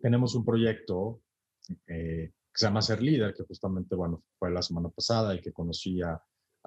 tenemos 0.00 0.34
un 0.34 0.44
proyecto 0.44 1.22
eh, 1.86 2.32
que 2.32 2.58
se 2.58 2.66
llama 2.66 2.82
Ser 2.82 3.02
Líder, 3.02 3.34
que 3.34 3.44
justamente, 3.44 3.94
bueno, 3.94 4.22
fue 4.38 4.50
la 4.50 4.62
semana 4.62 4.88
pasada 4.88 5.34
y 5.34 5.40
que 5.40 5.52
conocí 5.52 6.00
a, 6.02 6.20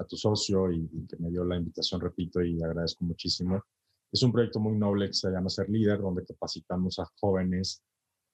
tu 0.07 0.15
socio 0.15 0.71
y, 0.71 0.89
y, 0.93 1.07
que 1.07 1.17
me 1.17 1.29
dio 1.29 1.43
la 1.43 1.57
invitación, 1.57 1.99
repito, 1.99 2.41
y 2.41 2.63
agradezco 2.63 3.03
muchísimo. 3.03 3.61
Es 4.09 4.23
un 4.23 4.31
proyecto 4.31 4.57
muy 4.57 4.77
noble 4.77 5.07
que 5.07 5.13
se 5.13 5.29
llama 5.29 5.49
Ser 5.49 5.69
Líder, 5.69 5.99
donde 5.99 6.25
capacitamos 6.25 6.99
a 6.99 7.05
jóvenes 7.19 7.83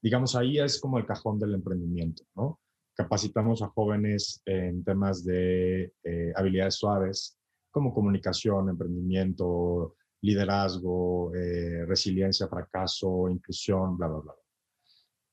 digamos, 0.06 0.36
ahí 0.36 0.60
es 0.60 0.80
como 0.80 1.00
el 1.00 1.06
cajón 1.08 1.40
del 1.40 1.56
emprendimiento, 1.56 2.24
¿no? 2.36 2.60
Capacitamos 2.96 3.64
a 3.64 3.70
jóvenes 3.70 4.40
en 4.46 4.84
temas 4.84 5.26
de 5.26 5.96
eh, 6.04 6.32
habilidades 6.36 6.76
suaves, 6.76 7.40
como 7.72 7.92
comunicación, 7.92 8.70
emprendimiento, 8.70 9.96
liderazgo, 10.22 11.34
eh, 11.34 11.86
resiliencia, 11.88 12.48
fracaso, 12.48 13.28
inclusión, 13.32 13.98
bla, 13.98 14.08
bla, 14.08 14.20
bla. 14.20 14.34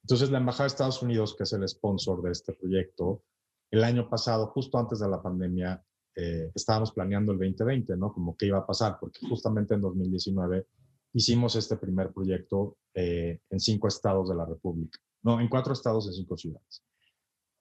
Entonces, 0.02 0.30
la 0.30 0.38
Embajada 0.38 0.64
de 0.64 0.68
Estados 0.68 1.02
Unidos, 1.02 1.34
que 1.36 1.44
es 1.44 1.52
el 1.52 1.66
sponsor 1.68 2.22
de 2.22 2.32
este 2.32 2.52
proyecto, 2.52 3.22
el 3.70 3.84
año 3.84 4.08
pasado, 4.08 4.48
justo 4.48 4.78
antes 4.78 4.98
de 4.98 5.08
la 5.08 5.22
pandemia, 5.22 5.82
eh, 6.14 6.50
estábamos 6.54 6.92
planeando 6.92 7.32
el 7.32 7.38
2020, 7.38 7.96
¿no? 7.96 8.12
Como 8.12 8.36
qué 8.36 8.46
iba 8.46 8.58
a 8.58 8.66
pasar, 8.66 8.98
porque 9.00 9.26
justamente 9.26 9.74
en 9.74 9.80
2019 9.80 10.66
hicimos 11.14 11.56
este 11.56 11.76
primer 11.76 12.12
proyecto 12.12 12.76
eh, 12.94 13.40
en 13.48 13.60
cinco 13.60 13.88
estados 13.88 14.28
de 14.28 14.34
la 14.34 14.44
República, 14.44 14.98
no, 15.22 15.40
en 15.40 15.48
cuatro 15.48 15.72
estados 15.72 16.06
de 16.06 16.12
cinco 16.12 16.36
ciudades. 16.36 16.82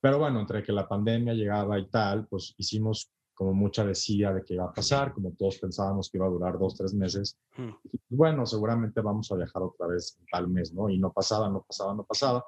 Pero 0.01 0.17
bueno, 0.17 0.39
entre 0.41 0.63
que 0.63 0.71
la 0.71 0.87
pandemia 0.87 1.33
llegaba 1.33 1.77
y 1.79 1.87
tal, 1.89 2.27
pues 2.27 2.55
hicimos 2.57 3.11
como 3.41 3.55
mucha 3.55 3.83
decía 3.83 4.31
de 4.31 4.45
qué 4.45 4.53
iba 4.53 4.65
a 4.65 4.71
pasar, 4.71 5.13
como 5.13 5.31
todos 5.31 5.57
pensábamos 5.57 6.11
que 6.11 6.19
iba 6.19 6.27
a 6.27 6.29
durar 6.29 6.59
dos, 6.59 6.77
tres 6.77 6.93
meses. 6.93 7.39
Hmm. 7.57 7.71
Y 7.91 8.15
bueno, 8.15 8.45
seguramente 8.45 9.01
vamos 9.01 9.31
a 9.31 9.35
viajar 9.35 9.63
otra 9.63 9.87
vez 9.87 10.15
tal 10.31 10.47
mes, 10.47 10.71
¿no? 10.71 10.91
Y 10.91 10.99
no 10.99 11.11
pasaba, 11.11 11.49
no 11.49 11.63
pasaba, 11.63 11.95
no 11.95 12.03
pasaba. 12.03 12.45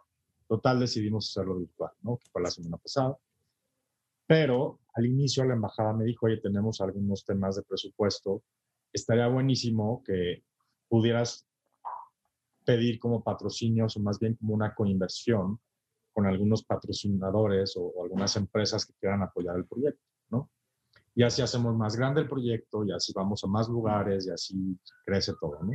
Total, 0.47 0.79
decidimos 0.79 1.31
hacerlo 1.31 1.57
virtual, 1.57 1.89
¿no? 2.03 2.17
Que 2.17 2.29
fue 2.31 2.43
la 2.43 2.51
semana 2.51 2.77
pasada. 2.77 3.17
Pero 4.27 4.81
al 4.93 5.07
inicio 5.07 5.43
la 5.45 5.55
embajada 5.55 5.93
me 5.93 6.05
dijo, 6.05 6.27
oye, 6.27 6.37
tenemos 6.37 6.79
algunos 6.79 7.25
temas 7.25 7.55
de 7.55 7.63
presupuesto. 7.63 8.43
Estaría 8.93 9.27
buenísimo 9.29 10.03
que 10.05 10.43
pudieras 10.87 11.47
pedir 12.65 12.99
como 12.99 13.23
patrocinios 13.23 13.97
o 13.97 13.99
más 13.99 14.19
bien 14.19 14.35
como 14.35 14.53
una 14.53 14.75
coinversión 14.75 15.59
con 16.13 16.27
algunos 16.27 16.63
patrocinadores 16.63 17.73
o, 17.77 17.91
algunas 18.03 18.35
empresas 18.35 18.85
que 18.85 18.93
quieran 18.99 19.23
apoyar 19.23 19.57
el 19.57 19.65
proyecto. 19.65 20.12
Y 21.15 21.23
así 21.23 21.41
hacemos 21.41 21.75
más 21.75 21.95
grande 21.95 22.21
el 22.21 22.27
proyecto 22.27 22.83
y 22.83 22.91
así 22.91 23.13
vamos 23.13 23.43
a 23.43 23.47
más 23.47 23.69
lugares 23.69 24.25
y 24.27 24.31
así 24.31 24.79
crece 25.05 25.33
todo, 25.39 25.59
¿no? 25.61 25.73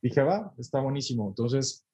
Dije, 0.00 0.22
va, 0.22 0.52
está 0.58 0.80
buenísimo. 0.80 1.28
Entonces, 1.28 1.84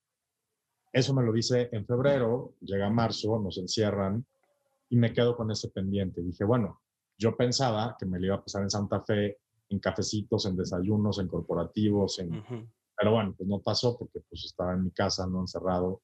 eso 0.93 1.15
me 1.15 1.23
lo 1.23 1.33
dice 1.33 1.69
en 1.73 1.87
febrero, 1.87 2.55
llega 2.61 2.91
marzo, 2.91 3.39
nos 3.39 3.59
encierran 3.59 4.25
y 4.89 4.97
me 4.97 5.13
quedo 5.13 5.37
con 5.37 5.51
ese 5.51 5.69
pendiente. 5.69 6.23
Dije, 6.23 6.45
bueno, 6.45 6.81
yo 7.19 7.37
pensaba 7.37 7.97
que 7.99 8.07
me 8.07 8.19
lo 8.19 8.27
iba 8.27 8.35
a 8.37 8.43
pasar 8.43 8.63
en 8.63 8.71
Santa 8.71 9.01
Fe 9.01 9.39
en 9.69 9.79
cafecitos, 9.79 10.47
en 10.47 10.57
desayunos, 10.57 11.21
en 11.21 11.29
corporativos, 11.29 12.19
en... 12.19 12.45
pero 12.97 13.13
bueno, 13.13 13.35
pues 13.37 13.49
no 13.49 13.61
pasó 13.61 13.97
porque 13.97 14.21
pues 14.29 14.45
estaba 14.45 14.73
en 14.73 14.85
mi 14.85 14.91
casa, 14.91 15.27
no 15.27 15.41
encerrado. 15.41 16.03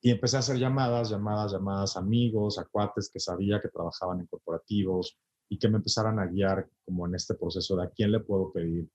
Y 0.00 0.10
empecé 0.10 0.36
a 0.36 0.40
hacer 0.40 0.58
llamadas, 0.58 1.10
llamadas, 1.10 1.52
llamadas 1.52 1.96
a 1.96 2.00
amigos, 2.00 2.58
a 2.58 2.64
cuates 2.64 3.08
que 3.12 3.20
sabía 3.20 3.60
que 3.60 3.68
trabajaban 3.68 4.20
en 4.20 4.26
corporativos 4.26 5.16
y 5.48 5.58
que 5.58 5.68
me 5.68 5.76
empezaran 5.76 6.18
a 6.18 6.26
guiar 6.26 6.68
como 6.84 7.06
en 7.06 7.14
este 7.14 7.34
proceso 7.34 7.76
de 7.76 7.84
a 7.84 7.90
quién 7.90 8.12
le 8.12 8.20
puedo 8.20 8.52
pedir 8.52 8.88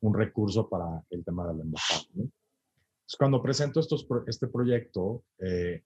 un 0.00 0.14
recurso 0.14 0.68
para 0.68 1.04
el 1.10 1.24
tema 1.24 1.46
de 1.46 1.54
la 1.54 1.62
embajada. 1.62 2.02
¿no? 2.14 2.22
Entonces, 2.22 3.18
cuando 3.18 3.42
presento 3.42 3.80
estos, 3.80 4.06
este 4.26 4.48
proyecto, 4.48 5.24
eh, 5.38 5.84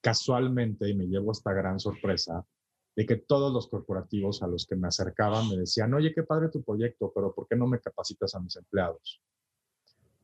casualmente, 0.00 0.88
y 0.88 0.94
me 0.94 1.06
llevo 1.06 1.32
esta 1.32 1.52
gran 1.52 1.78
sorpresa, 1.78 2.44
de 2.96 3.06
que 3.06 3.16
todos 3.16 3.52
los 3.52 3.68
corporativos 3.68 4.42
a 4.42 4.46
los 4.46 4.66
que 4.66 4.76
me 4.76 4.88
acercaban 4.88 5.48
me 5.48 5.56
decían, 5.56 5.94
oye, 5.94 6.12
qué 6.14 6.22
padre 6.22 6.48
tu 6.48 6.62
proyecto, 6.62 7.12
pero 7.14 7.34
¿por 7.34 7.46
qué 7.48 7.56
no 7.56 7.66
me 7.66 7.80
capacitas 7.80 8.34
a 8.34 8.40
mis 8.40 8.56
empleados? 8.56 9.22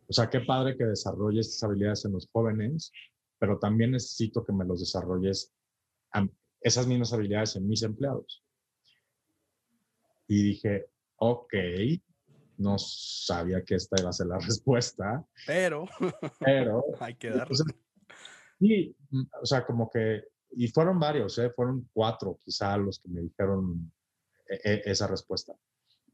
O 0.08 0.12
sea, 0.12 0.30
qué 0.30 0.40
padre 0.40 0.76
que 0.76 0.84
desarrolles 0.84 1.48
estas 1.48 1.64
habilidades 1.64 2.04
en 2.04 2.12
los 2.12 2.28
jóvenes, 2.32 2.92
pero 3.38 3.58
también 3.58 3.92
necesito 3.92 4.44
que 4.44 4.52
me 4.52 4.64
los 4.64 4.80
desarrolles 4.80 5.52
esas 6.60 6.86
mismas 6.86 7.12
habilidades 7.12 7.56
en 7.56 7.68
mis 7.68 7.82
empleados. 7.82 8.45
Y 10.28 10.42
dije, 10.42 10.86
ok, 11.16 11.54
no 12.58 12.78
sabía 12.78 13.62
que 13.64 13.76
esta 13.76 14.00
iba 14.00 14.10
a 14.10 14.12
ser 14.12 14.26
la 14.26 14.38
respuesta. 14.46 15.24
Pero, 15.46 15.86
pero 16.40 16.84
hay 17.00 17.14
que 17.14 17.30
dar. 17.30 17.48
Y, 18.60 18.96
o 19.40 19.44
sea, 19.46 19.64
como 19.66 19.90
que 19.90 20.24
y 20.50 20.68
fueron 20.68 20.98
varios, 20.98 21.38
¿eh? 21.38 21.50
fueron 21.50 21.88
cuatro 21.92 22.40
quizá 22.42 22.76
los 22.76 22.98
que 23.00 23.08
me 23.08 23.20
dijeron 23.20 23.92
e, 24.48 24.54
e, 24.64 24.82
esa 24.86 25.06
respuesta. 25.06 25.54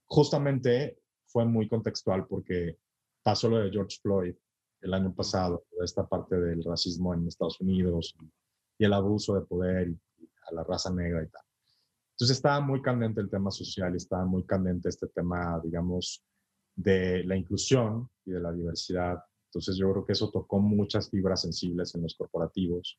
Justamente 0.07 0.99
fue 1.27 1.45
muy 1.45 1.69
contextual 1.69 2.27
porque 2.27 2.79
pasó 3.23 3.49
lo 3.49 3.59
de 3.59 3.71
George 3.71 3.99
Floyd 4.03 4.35
el 4.81 4.95
año 4.95 5.15
pasado, 5.15 5.65
esta 5.81 6.09
parte 6.09 6.37
del 6.37 6.65
racismo 6.65 7.15
en 7.15 7.29
Estados 7.29 7.61
Unidos 7.61 8.15
y, 8.21 8.31
el 8.85 8.93
abuso 8.95 9.37
de 9.37 9.47
poder 9.47 9.95
a 10.49 10.55
la 10.55 10.65
raza 10.65 10.93
negra 10.93 11.23
y 11.23 11.29
tal. 11.29 11.43
Entonces 12.23 12.37
estaba 12.37 12.61
muy 12.61 12.81
candente 12.81 13.21
el 13.21 13.29
tema 13.29 13.51
social 13.51 13.97
estaba 13.97 14.25
muy 14.25 14.45
candente 14.45 14.89
este 14.89 15.09
tema, 15.09 15.61
digamos, 15.61 16.25
de 16.77 17.25
la 17.25 17.37
inclusión 17.37 18.09
y 18.25 18.31
de 18.31 18.39
la 18.39 18.53
diversidad. 18.53 19.19
Entonces 19.47 19.77
yo 19.77 19.91
creo 19.91 20.07
que 20.07 20.13
eso 20.13 20.31
tocó 20.31 20.61
muchas 20.61 21.11
fibras 21.11 21.41
sensibles 21.41 21.93
en 21.97 22.03
los 22.03 22.15
corporativos 22.15 22.97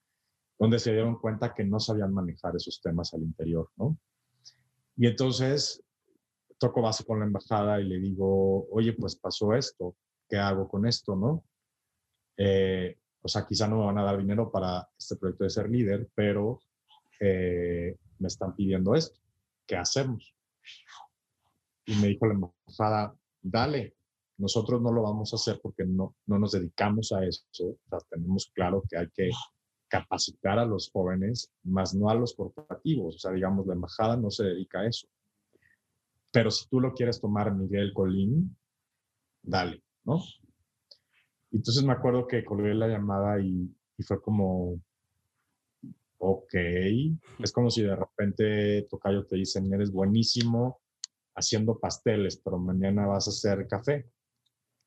donde 0.60 0.78
se 0.78 0.91
dieron 0.91 1.22
cuenta 1.22 1.54
que 1.54 1.64
no 1.64 1.80
sabían 1.80 2.14
manejar 2.14 2.58
esos 2.58 2.82
temas 2.82 3.14
al 3.14 3.22
interior, 3.22 3.70
¿no? 3.78 3.98
Y 4.98 5.08
entonces 5.08 5.82
toco 6.58 6.82
base 6.82 7.06
con 7.06 7.20
la 7.20 7.26
embajada 7.26 7.80
y 7.80 7.86
le 7.86 8.00
digo, 8.00 8.68
oye, 8.72 8.91
pues 8.91 9.16
pasó 9.16 9.54
esto, 9.54 9.95
¿qué 10.28 10.36
hago 10.36 10.68
con 10.68 10.86
esto, 10.86 11.16
no? 11.16 11.45
Eh, 12.36 13.00
o 13.22 13.30
sea, 13.30 13.45
quizá 13.48 13.70
no 13.70 13.78
me 13.78 13.86
van 13.86 14.00
a 14.00 14.04
dar 14.04 14.18
dinero 14.18 14.52
para 14.52 14.86
este 14.98 15.16
proyecto 15.16 15.45
de 15.45 15.50
ser 15.50 15.70
líder, 15.70 16.10
pero 16.14 16.60
me 17.24 18.28
están 18.28 18.56
pidiendo 18.56 18.95
esto, 18.95 19.20
¿qué 19.66 19.76
hacemos? 19.76 20.34
Y 21.86 21.95
me 21.95 22.08
dijo 22.08 22.26
la 22.28 22.34
embajada, 22.34 23.16
dale, 23.41 23.95
nosotros 24.38 24.82
no 24.82 24.91
lo 24.91 25.04
vamos 25.04 25.34
a 25.34 25.36
hacer 25.36 25.60
porque 25.62 25.86
no, 25.86 26.16
no 26.26 26.40
nos 26.40 26.54
dedicamos 26.54 27.12
a 27.12 27.26
eso. 27.26 27.44
O 27.90 27.98
tenemos 28.10 28.52
claro 28.54 28.84
que 28.90 28.98
hay 28.98 29.10
que 29.12 29.30
capacitar 29.88 30.58
a 30.60 30.66
los 30.66 30.90
jóvenes, 30.91 31.52
más 31.64 31.94
no 31.94 32.10
a 32.10 32.16
los 32.16 32.34
corporativos. 32.34 33.16
O 33.16 33.20
sea, 33.20 33.32
digamos, 33.32 33.68
la 33.68 33.74
embajada 33.74 34.18
no 34.18 34.32
se 34.32 34.45
dedica 34.45 34.80
a 34.80 34.88
eso. 34.88 35.08
Pero 36.32 36.50
si 36.50 36.68
tú 36.68 36.80
lo 36.80 36.94
quieres 36.94 37.22
tomar, 37.22 37.54
Miguel 37.54 37.94
Colín, 37.94 38.58
dale, 39.44 39.84
¿no? 40.04 40.24
Entonces 41.52 41.84
me 41.84 41.94
acuerdo 41.94 42.28
que 42.28 42.44
colgué 42.44 42.74
la 42.74 42.88
llamada 42.88 43.40
y 43.40 43.70
fue 44.08 44.20
como, 44.20 44.82
ok, 46.24 46.54
es 47.40 47.52
como 47.52 47.70
si 47.70 47.84
de 47.84 47.95
repente 47.95 48.88
Tocayo 48.90 49.26
te 49.26 49.36
dicen, 49.36 49.74
eres 49.74 49.91
buenísimo 49.91 50.82
haciendo 51.36 51.80
pasteles, 51.80 52.38
pero 52.38 52.58
mañana 52.58 53.06
vas 53.08 53.28
a 53.28 53.32
hacer 53.32 53.68
café. 53.68 54.10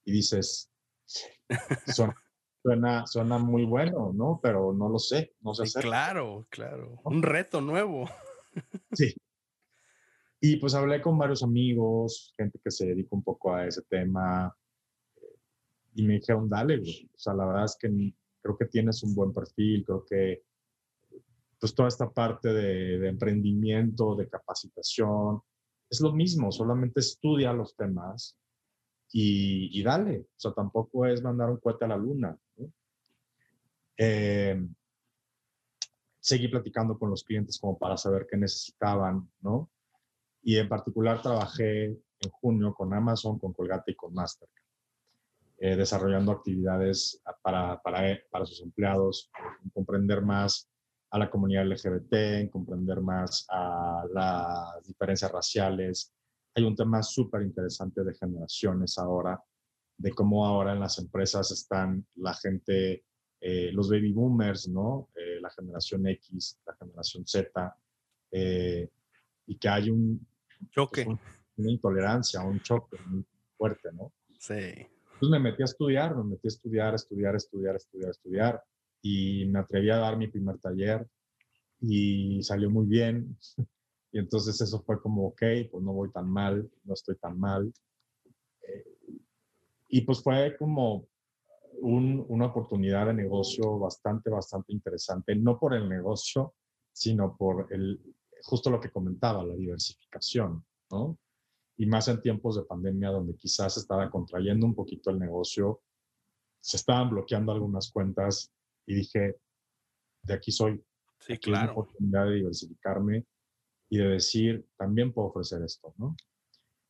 Y 0.05 0.13
dices, 0.13 0.73
suena, 1.87 3.07
suena, 3.07 3.39
muy 3.39 3.65
bueno, 3.65 4.13
¿no? 4.15 4.41
Pero 4.43 4.73
no 4.73 4.89
lo 4.89 4.99
sé, 4.99 5.35
no 5.41 5.55
sé 5.55 5.65
hacer. 5.65 5.83
Claro, 5.83 6.47
claro, 6.51 7.01
un 7.05 7.23
reto 7.23 7.61
nuevo. 7.61 8.09
Sí. 8.93 9.15
Y 10.39 10.57
pues 10.57 10.75
hablé 10.75 11.01
con 11.01 11.17
varios 11.17 11.43
amigos, 11.43 12.35
gente 12.37 12.61
que 12.63 12.71
se 12.71 12.87
dedica 12.87 13.09
un 13.13 13.23
poco 13.23 13.55
a 13.55 13.67
ese 13.67 13.81
tema, 13.89 14.55
y 15.97 16.03
me 16.03 16.15
dijeron, 16.15 16.49
dale, 16.49 16.79
O 16.79 17.19
sea, 17.19 17.33
la 17.33 17.47
verdad 17.47 17.65
es 17.65 17.77
que 17.81 17.89
creo 18.43 18.57
que 18.57 18.67
tienes 18.67 19.03
un 19.03 19.15
buen 19.15 19.33
perfil, 19.33 19.83
creo 19.85 20.05
que 20.05 20.45
pues 21.59 21.75
toda 21.75 21.89
esta 21.89 22.11
parte 22.11 22.53
de, 22.53 23.09
emprendimiento, 23.09 24.15
de 24.15 24.29
capacitación, 24.29 25.41
es 25.89 26.01
lo 26.01 26.13
mismo, 26.13 26.53
solamente 26.53 27.01
estudia 27.01 27.53
los 27.53 27.75
temas 27.77 28.37
y, 29.13 29.83
dale. 29.83 30.21
O 30.21 30.39
sea, 30.39 30.53
tampoco 30.53 31.07
es 31.07 31.23
mandar 31.23 31.51
un 31.51 31.59
cohete 31.59 31.85
a 31.85 31.89
la 31.89 31.97
luna. 31.97 32.37
Em, 33.97 34.75
seguí 36.21 36.49
platicando 36.49 36.99
con 36.99 37.09
los 37.09 37.25
clientes 37.25 37.59
como 37.59 37.79
para 37.79 37.97
saber 37.97 38.27
qué 38.29 38.37
necesitaban, 38.37 39.31
¿no? 39.41 39.71
Y 40.43 40.57
en 40.57 40.69
particular 40.69 41.23
trabajé 41.23 41.85
en 41.87 42.31
junio 42.31 42.75
con 42.75 42.93
Amazon, 42.93 43.39
con 43.39 43.53
Colgate 43.53 43.93
y 43.93 43.95
con 43.95 44.13
Mastercard. 44.13 44.67
Eh, 45.59 45.75
desarrollando 45.75 46.33
actividades 46.33 47.23
para, 47.41 47.81
para, 47.81 48.11
eh, 48.11 48.23
para, 48.31 48.45
sus 48.45 48.61
empleados, 48.61 49.31
comprender 49.73 50.21
más 50.21 50.69
a 51.17 51.19
la 51.19 51.31
comunidad 51.31 51.67
LGBT, 51.67 52.51
comprender 52.51 53.01
más 53.01 53.47
a 53.51 54.05
las 54.13 54.87
diferencias 54.87 55.33
raciales. 55.33 56.13
Hay 56.55 56.65
un 56.65 56.77
tema 56.77 57.03
súper 57.03 57.43
interesante 57.43 58.05
de 58.05 58.15
generaciones 58.15 58.99
ahora, 58.99 59.43
de 59.97 60.13
cómo 60.13 60.45
ahora 60.47 60.73
en 60.73 60.81
las 60.81 60.99
empresas 60.99 61.51
están 61.51 62.07
la 62.17 62.35
gente, 62.35 63.05
eh, 63.41 63.71
los 63.73 63.91
baby 63.91 64.13
boomers, 64.13 64.69
¿no? 64.69 65.09
la 65.41 65.51
generación 65.51 66.07
X, 66.09 66.59
la 66.67 66.75
generación 66.75 67.25
Z, 67.27 67.77
y 68.33 69.59
que 69.59 69.69
hay 69.69 69.91
un 69.91 70.27
choque, 70.71 71.05
pues, 71.05 71.19
una 71.57 71.71
intolerancia, 71.71 72.43
un 72.43 72.61
choque 72.61 72.99
muy 73.07 73.25
fuerte, 73.57 73.91
¿no? 73.93 74.13
Sí. 74.39 74.55
Entonces 74.55 75.31
me 75.31 75.39
metí 75.39 75.63
a 75.63 75.67
estudiar, 75.67 76.17
me 76.17 76.25
metí 76.25 76.47
a 76.47 76.49
estudiar, 76.49 76.95
estudiar, 76.95 77.37
estudiar, 77.37 77.77
estudiar, 77.77 78.11
estudiar. 78.11 78.65
Y 79.09 79.47
me 79.47 79.61
atreví 79.61 79.91
a 79.91 79.99
dar 79.99 80.17
mi 80.17 80.27
primer 80.27 80.59
taller 80.59 81.07
y 81.81 82.43
salió 82.43 82.71
muy 82.71 82.87
bien. 82.87 83.37
Y 84.13 84.19
entonces 84.19 84.59
eso 84.63 84.81
fue 84.81 84.99
como, 85.03 85.27
ok, 85.27 85.43
pues 85.71 85.85
no 85.85 85.93
voy 85.93 86.11
tan 86.11 86.31
mal, 86.31 86.71
no 86.85 86.95
estoy 86.95 87.17
tan 87.17 87.39
mal. 87.39 87.71
Eh, 88.63 88.85
y 89.91 90.01
pues 90.03 90.23
fue 90.23 90.57
como 90.57 91.07
una 91.83 92.47
oportunidad 92.47 93.09
de 93.09 93.13
negocio 93.13 93.79
bastante, 93.79 94.31
bastante 94.31 94.73
interesante, 94.73 95.35
no 95.35 95.59
por 95.59 95.75
el 95.75 95.87
negocio, 95.87 96.55
sino 96.93 97.37
por 97.37 97.67
el, 97.71 98.01
justo 98.43 98.71
lo 98.71 98.81
que 98.81 98.91
comentaba, 98.91 99.45
la 99.45 99.55
diversificación, 99.55 100.65
¿no? 100.91 101.19
y 101.77 101.87
más 101.87 102.09
en 102.09 102.21
tiempos 102.21 102.57
de 102.57 102.63
pandemia 102.63 103.11
donde 103.11 103.37
quizás 103.37 103.77
estaba 103.77 104.11
contrayendo 104.11 104.67
un 104.67 104.75
poquito 104.75 105.11
el 105.11 105.19
negocio, 105.19 105.83
se 106.61 106.79
estaban 106.79 107.11
bloqueando 107.11 107.53
algunas 107.53 107.91
cuentas 107.91 108.51
y 108.87 108.95
dije, 108.95 109.37
de 110.23 110.35
aquí 110.35 110.51
soy. 110.51 110.83
Sí, 111.19 111.39
claro. 111.39 111.67
la 111.67 111.73
oportunidad 111.73 112.27
de 112.27 112.35
diversificarme 112.35 113.25
y 113.89 113.99
de 113.99 114.09
decir, 114.09 114.67
también 114.77 115.13
puedo 115.13 115.29
ofrecer 115.29 115.63
esto, 115.63 115.95
¿no? 115.97 116.15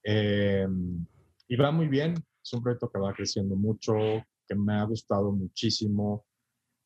Em, 0.02 1.06
y 1.48 1.56
va 1.56 1.70
muy 1.70 1.88
bien, 1.88 2.14
es 2.42 2.52
un 2.52 2.62
proyecto 2.62 2.90
que 2.90 2.98
va 2.98 3.14
creciendo 3.14 3.56
mucho, 3.56 3.94
que 4.46 4.54
me 4.54 4.74
ha 4.74 4.84
gustado 4.84 5.32
muchísimo. 5.32 6.26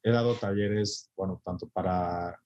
He 0.02 0.10
dado 0.10 0.34
talleres, 0.34 1.10
bueno, 1.16 1.40
tanto 1.44 1.68
para 1.68 2.38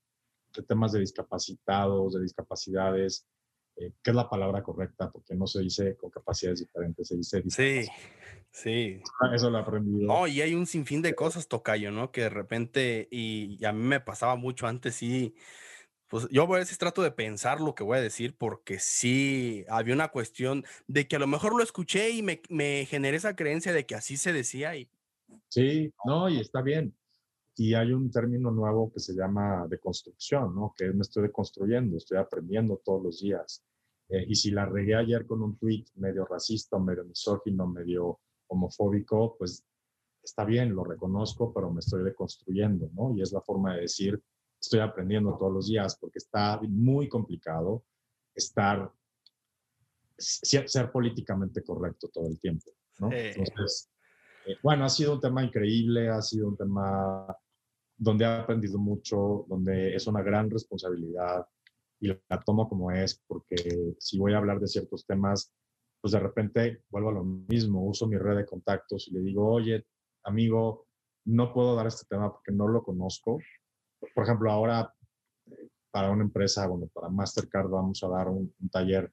temas 0.68 0.92
de 0.92 1.00
discapacitados, 1.00 2.14
de 2.14 2.22
discapacidades, 2.22 3.26
eh, 3.76 3.92
¿qué 4.02 4.10
es 4.10 4.16
la 4.16 4.28
palabra 4.28 4.62
correcta? 4.62 5.10
Porque 5.10 5.34
no 5.34 5.46
se 5.46 5.60
dice 5.60 5.96
con 5.96 6.10
capacidades 6.10 6.60
diferentes, 6.60 7.08
se 7.08 7.16
dice... 7.16 7.42
Sí, 7.50 7.90
sí. 8.50 9.02
Eso 9.34 9.50
lo 9.50 9.58
he 9.58 9.60
aprendido. 9.60 10.06
No, 10.06 10.26
y 10.26 10.40
hay 10.40 10.54
un 10.54 10.66
sinfín 10.66 11.02
de 11.02 11.14
cosas, 11.14 11.48
Tocayo, 11.48 11.90
¿no? 11.90 12.12
Que 12.12 12.22
de 12.22 12.28
repente, 12.28 13.08
y, 13.10 13.64
a 13.64 13.72
mí 13.72 13.82
me 13.82 14.00
pasaba 14.00 14.36
mucho 14.36 14.66
antes, 14.66 14.94
sí, 14.94 15.34
pues 16.08 16.28
yo 16.30 16.44
a 16.44 16.58
veces 16.58 16.78
trato 16.78 17.02
de 17.02 17.10
pensar 17.10 17.60
lo 17.60 17.74
que 17.74 17.82
voy 17.82 17.98
a 17.98 18.02
decir 18.02 18.36
porque 18.36 18.78
sí 18.78 19.64
había 19.68 19.94
una 19.94 20.08
cuestión 20.08 20.64
de 20.86 21.08
que 21.08 21.16
a 21.16 21.18
lo 21.18 21.26
mejor 21.26 21.56
lo 21.56 21.62
escuché 21.62 22.10
y 22.10 22.22
me, 22.22 22.42
me 22.50 22.86
generé 22.86 23.16
esa 23.16 23.34
creencia 23.34 23.72
de 23.72 23.86
que 23.86 23.96
así 23.96 24.16
se 24.16 24.32
decía 24.32 24.76
y... 24.76 24.88
Sí, 25.48 25.92
no, 26.04 26.28
y 26.28 26.38
está 26.38 26.62
bien. 26.62 26.94
Y 27.56 27.74
hay 27.74 27.92
un 27.92 28.10
término 28.10 28.50
nuevo 28.50 28.92
que 28.92 29.00
se 29.00 29.14
llama 29.14 29.66
deconstrucción, 29.68 30.54
¿no? 30.54 30.74
Que 30.76 30.92
me 30.92 31.02
estoy 31.02 31.24
deconstruyendo, 31.24 31.96
estoy 31.96 32.18
aprendiendo 32.18 32.80
todos 32.84 33.02
los 33.02 33.20
días. 33.20 33.64
Eh, 34.08 34.24
y 34.28 34.34
si 34.34 34.50
la 34.50 34.66
regué 34.66 34.96
ayer 34.96 35.26
con 35.26 35.42
un 35.42 35.56
tweet 35.56 35.84
medio 35.94 36.24
racista, 36.24 36.78
medio 36.78 37.04
misógino, 37.04 37.66
medio 37.66 38.20
homofóbico, 38.48 39.36
pues 39.38 39.64
está 40.22 40.44
bien, 40.44 40.74
lo 40.74 40.84
reconozco, 40.84 41.52
pero 41.52 41.70
me 41.70 41.80
estoy 41.80 42.02
deconstruyendo, 42.02 42.90
¿no? 42.94 43.14
Y 43.16 43.22
es 43.22 43.32
la 43.32 43.40
forma 43.40 43.74
de 43.74 43.82
decir, 43.82 44.20
estoy 44.60 44.80
aprendiendo 44.80 45.36
todos 45.36 45.52
los 45.52 45.68
días, 45.68 45.96
porque 46.00 46.18
está 46.18 46.60
muy 46.62 47.08
complicado 47.08 47.84
estar, 48.34 48.90
ser 50.16 50.90
políticamente 50.90 51.62
correcto 51.62 52.08
todo 52.08 52.26
el 52.26 52.40
tiempo, 52.40 52.70
¿no? 52.98 53.10
Entonces, 53.12 53.90
eh, 54.46 54.56
bueno, 54.62 54.84
ha 54.84 54.88
sido 54.88 55.14
un 55.14 55.20
tema 55.20 55.44
increíble, 55.44 56.08
ha 56.08 56.22
sido 56.22 56.48
un 56.48 56.56
tema 56.56 57.36
donde 57.96 58.24
he 58.24 58.28
aprendido 58.28 58.78
mucho, 58.78 59.46
donde 59.48 59.94
es 59.94 60.06
una 60.06 60.22
gran 60.22 60.50
responsabilidad 60.50 61.46
y 62.00 62.08
la 62.08 62.40
tomo 62.44 62.68
como 62.68 62.90
es, 62.90 63.22
porque 63.26 63.94
si 63.98 64.18
voy 64.18 64.34
a 64.34 64.38
hablar 64.38 64.60
de 64.60 64.66
ciertos 64.66 65.06
temas, 65.06 65.52
pues 66.00 66.12
de 66.12 66.20
repente 66.20 66.82
vuelvo 66.90 67.08
a 67.08 67.12
lo 67.12 67.24
mismo, 67.24 67.86
uso 67.86 68.06
mi 68.06 68.18
red 68.18 68.36
de 68.36 68.46
contactos 68.46 69.08
y 69.08 69.14
le 69.14 69.20
digo, 69.20 69.48
oye, 69.48 69.86
amigo, 70.24 70.86
no 71.26 71.52
puedo 71.52 71.74
dar 71.74 71.86
este 71.86 72.06
tema 72.06 72.30
porque 72.30 72.52
no 72.52 72.68
lo 72.68 72.82
conozco. 72.82 73.38
Por 74.14 74.24
ejemplo, 74.24 74.50
ahora 74.50 74.92
eh, 75.46 75.68
para 75.90 76.10
una 76.10 76.24
empresa, 76.24 76.66
bueno, 76.66 76.88
para 76.92 77.08
Mastercard 77.08 77.68
vamos 77.68 78.02
a 78.02 78.08
dar 78.08 78.28
un, 78.28 78.52
taller 78.70 79.10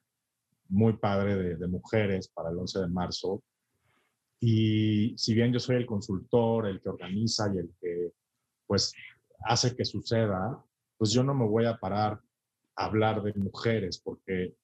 muy 0.68 0.94
padre 0.98 1.36
de, 1.36 1.56
de, 1.56 1.66
mujeres 1.66 2.28
para 2.28 2.50
el 2.50 2.58
11 2.58 2.80
de 2.80 2.88
marzo. 2.88 3.42
Y 4.44 5.16
si 5.16 5.34
bien 5.34 5.52
yo 5.52 5.60
soy 5.60 5.76
el 5.76 5.86
consultor, 5.86 6.66
el 6.66 6.80
que 6.80 6.88
organiza 6.88 7.48
y 7.54 7.58
el 7.58 7.72
que 7.80 8.12
pues 8.66 8.92
hace 9.44 9.76
que 9.76 9.84
suceda, 9.84 10.60
pues 10.98 11.12
yo 11.12 11.22
no 11.22 11.32
me 11.32 11.46
voy 11.46 11.64
a 11.66 11.78
parar 11.78 12.20
a 12.74 12.84
hablar 12.84 13.22
de 13.22 13.34
mujeres 13.34 13.98
porque 13.98 14.56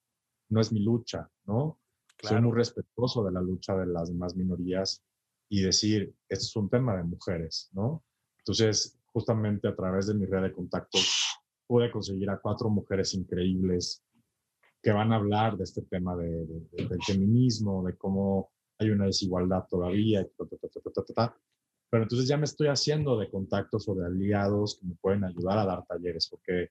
no 0.48 0.60
es 0.60 0.72
mi 0.72 0.80
lucha, 0.80 1.30
¿no? 1.46 1.78
Soy 2.20 2.40
muy 2.40 2.56
respetuoso 2.56 3.22
de 3.22 3.30
la 3.30 3.40
lucha 3.40 3.76
de 3.76 3.86
las 3.86 4.08
demás 4.08 4.34
minorías 4.34 5.04
y 5.48 5.62
decir, 5.62 6.12
esto 6.28 6.44
es 6.44 6.56
un 6.56 6.68
tema 6.68 6.96
de 6.96 7.04
mujeres, 7.04 7.70
¿no? 7.70 8.02
Entonces, 8.38 8.98
justamente 9.12 9.68
a 9.68 9.76
través 9.76 10.08
de 10.08 10.14
mi 10.14 10.26
red 10.26 10.42
de 10.42 10.52
contactos, 10.52 11.38
pude 11.68 11.92
conseguir 11.92 12.30
a 12.30 12.40
cuatro 12.40 12.68
mujeres 12.68 13.14
increíbles 13.14 14.02
que 14.82 14.90
van 14.90 15.12
a 15.12 15.16
hablar 15.16 15.56
de 15.56 15.62
este 15.62 15.82
tema 15.82 16.16
de, 16.16 16.46
del 16.72 17.02
feminismo, 17.06 17.84
de 17.84 17.96
cómo 17.96 18.50
hay 18.78 18.90
una 18.90 19.06
desigualdad 19.06 19.66
todavía, 19.68 20.26
pero 21.90 22.02
entonces 22.02 22.28
ya 22.28 22.36
me 22.36 22.44
estoy 22.44 22.68
haciendo 22.68 23.18
de 23.18 23.30
contactos 23.30 23.88
o 23.88 23.94
de 23.94 24.06
aliados 24.06 24.78
que 24.78 24.86
me 24.86 24.94
pueden 24.96 25.24
ayudar 25.24 25.58
a 25.58 25.66
dar 25.66 25.86
talleres, 25.86 26.28
porque 26.28 26.70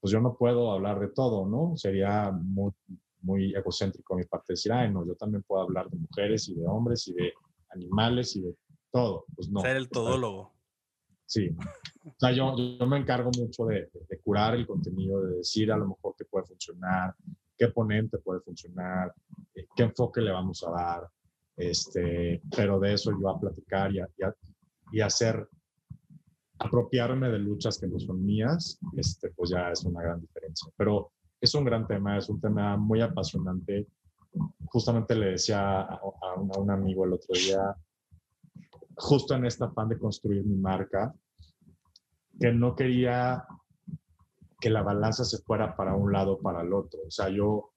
pues 0.00 0.12
yo 0.12 0.20
no 0.20 0.36
puedo 0.36 0.72
hablar 0.72 1.00
de 1.00 1.08
todo, 1.08 1.46
¿no? 1.46 1.76
Sería 1.76 2.30
muy, 2.30 2.72
muy 3.22 3.54
egocéntrico 3.54 4.16
mi 4.16 4.24
parte 4.24 4.54
decir, 4.54 4.72
ay, 4.72 4.92
no, 4.92 5.06
yo 5.06 5.14
también 5.14 5.42
puedo 5.42 5.62
hablar 5.62 5.88
de 5.90 5.98
mujeres 5.98 6.48
y 6.48 6.54
de 6.54 6.66
hombres 6.66 7.08
y 7.08 7.14
de 7.14 7.32
animales 7.70 8.36
y 8.36 8.42
de 8.42 8.54
todo. 8.90 9.24
Pues 9.34 9.48
no. 9.48 9.60
Ser 9.60 9.76
el 9.76 9.88
todólogo. 9.88 10.52
Sí. 11.26 11.50
O 12.04 12.14
sea, 12.18 12.32
yo, 12.32 12.54
yo 12.56 12.86
me 12.86 12.98
encargo 12.98 13.30
mucho 13.38 13.64
de, 13.66 13.90
de, 14.08 14.20
curar 14.20 14.54
el 14.54 14.66
contenido, 14.66 15.22
de 15.22 15.38
decir 15.38 15.72
a 15.72 15.76
lo 15.76 15.88
mejor 15.88 16.14
qué 16.18 16.26
puede 16.26 16.44
funcionar, 16.44 17.14
qué 17.56 17.68
ponente 17.68 18.18
puede 18.18 18.40
funcionar, 18.40 19.14
eh, 19.54 19.66
qué 19.74 19.84
enfoque 19.84 20.20
le 20.20 20.30
vamos 20.30 20.62
a 20.64 20.70
dar, 20.70 21.10
Este, 21.56 22.42
pero 22.54 22.80
de 22.80 22.94
eso 22.94 23.12
yo 23.18 23.28
a 23.28 23.40
platicar 23.40 23.90
y, 23.92 25.00
hacer, 25.00 25.48
apropiarme 26.58 27.30
de 27.30 27.38
luchas 27.38 27.78
que 27.78 27.86
no 27.86 27.98
son 27.98 28.24
mías, 28.24 28.78
este, 28.96 29.30
pues 29.30 29.50
ya 29.50 29.70
es 29.70 29.84
una 29.84 30.02
gran 30.02 30.20
diferencia. 30.20 30.70
Pero 30.76 31.12
es 31.40 31.54
un 31.54 31.64
gran 31.64 31.86
tema, 31.86 32.18
es 32.18 32.28
un 32.28 32.40
tema 32.40 32.76
muy 32.76 33.00
apasionante. 33.00 33.86
Justamente 34.66 35.14
le 35.14 35.32
decía 35.32 35.80
a, 35.80 36.00
a 36.00 36.34
un 36.34 36.70
amigo 36.70 37.04
el 37.04 37.12
otro 37.12 37.34
día, 37.34 37.76
justo 38.96 39.34
en 39.34 39.44
esta 39.44 39.66
afán 39.66 39.88
de 39.88 39.98
construir 39.98 40.44
mi 40.44 40.56
marca, 40.56 41.14
que 42.40 42.52
no 42.52 42.74
quería 42.74 43.46
que 44.60 44.70
la 44.70 44.82
balanza 44.82 45.24
se 45.24 45.38
fuera 45.42 45.76
para 45.76 45.94
un 45.94 46.12
lado 46.12 46.32
o 46.32 46.40
para 46.40 46.62
el 46.62 46.72
otro. 46.72 47.00
O 47.06 47.10
sea, 47.10 47.28
yo 47.28 47.73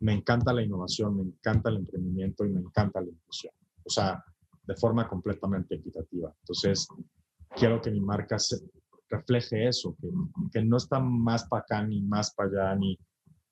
me 0.00 0.12
encanta 0.12 0.52
la 0.52 0.62
innovación, 0.62 1.16
me 1.16 1.22
encanta 1.22 1.70
el 1.70 1.76
emprendimiento 1.76 2.44
y 2.44 2.50
me 2.50 2.60
encanta 2.60 3.00
la 3.00 3.08
inclusión. 3.08 3.52
O 3.84 3.90
sea, 3.90 4.22
de 4.66 4.76
forma 4.76 5.08
completamente 5.08 5.76
equitativa. 5.76 6.34
Entonces, 6.40 6.88
quiero 7.56 7.80
que 7.80 7.90
mi 7.90 8.00
marca 8.00 8.36
refleje 9.08 9.68
eso, 9.68 9.96
que, 10.00 10.08
que 10.52 10.64
no 10.64 10.76
está 10.76 10.98
más 10.98 11.46
para 11.48 11.62
acá 11.62 11.82
ni 11.86 12.02
más 12.02 12.34
para 12.34 12.48
allá, 12.48 12.76
ni, 12.76 12.98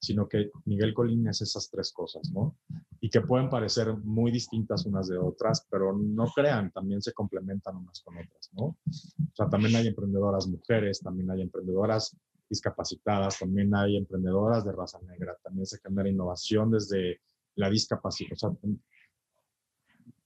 sino 0.05 0.29
que 0.29 0.51
Miguel 0.67 0.93
Colín 0.93 1.27
es 1.29 1.41
esas 1.41 1.71
tres 1.71 1.93
cosas, 1.93 2.31
¿no? 2.33 2.57
Y 3.01 3.09
que 3.09 3.23
pueden 3.23 3.49
parecer 3.49 3.97
muy 3.97 4.31
distintas 4.31 4.85
unas 4.87 5.09
de 5.09 5.19
otras, 5.19 5.67
pero 5.71 5.97
no 5.97 6.27
crean, 6.35 6.71
también 6.73 7.01
se 7.01 7.13
complementan 7.13 7.77
unas 7.77 8.01
con 8.03 8.17
otras, 8.17 8.51
¿no? 8.53 8.65
O 8.65 9.35
sea, 9.35 9.49
también 9.49 9.77
hay 9.77 9.89
emprendedoras 9.89 10.47
mujeres, 10.47 11.01
también 11.01 11.31
hay 11.31 11.43
emprendedoras 11.43 12.17
discapacitadas, 12.55 13.39
también 13.39 13.75
hay 13.75 13.97
emprendedoras 13.97 14.65
de 14.65 14.73
raza 14.73 14.99
negra, 15.03 15.37
también 15.43 15.67
se 15.67 15.79
genera 15.81 16.09
innovación 16.09 16.71
desde 16.71 17.21
la 17.57 17.69
discapacidad. 17.69 18.33
O 18.33 18.37
sea, 18.37 18.51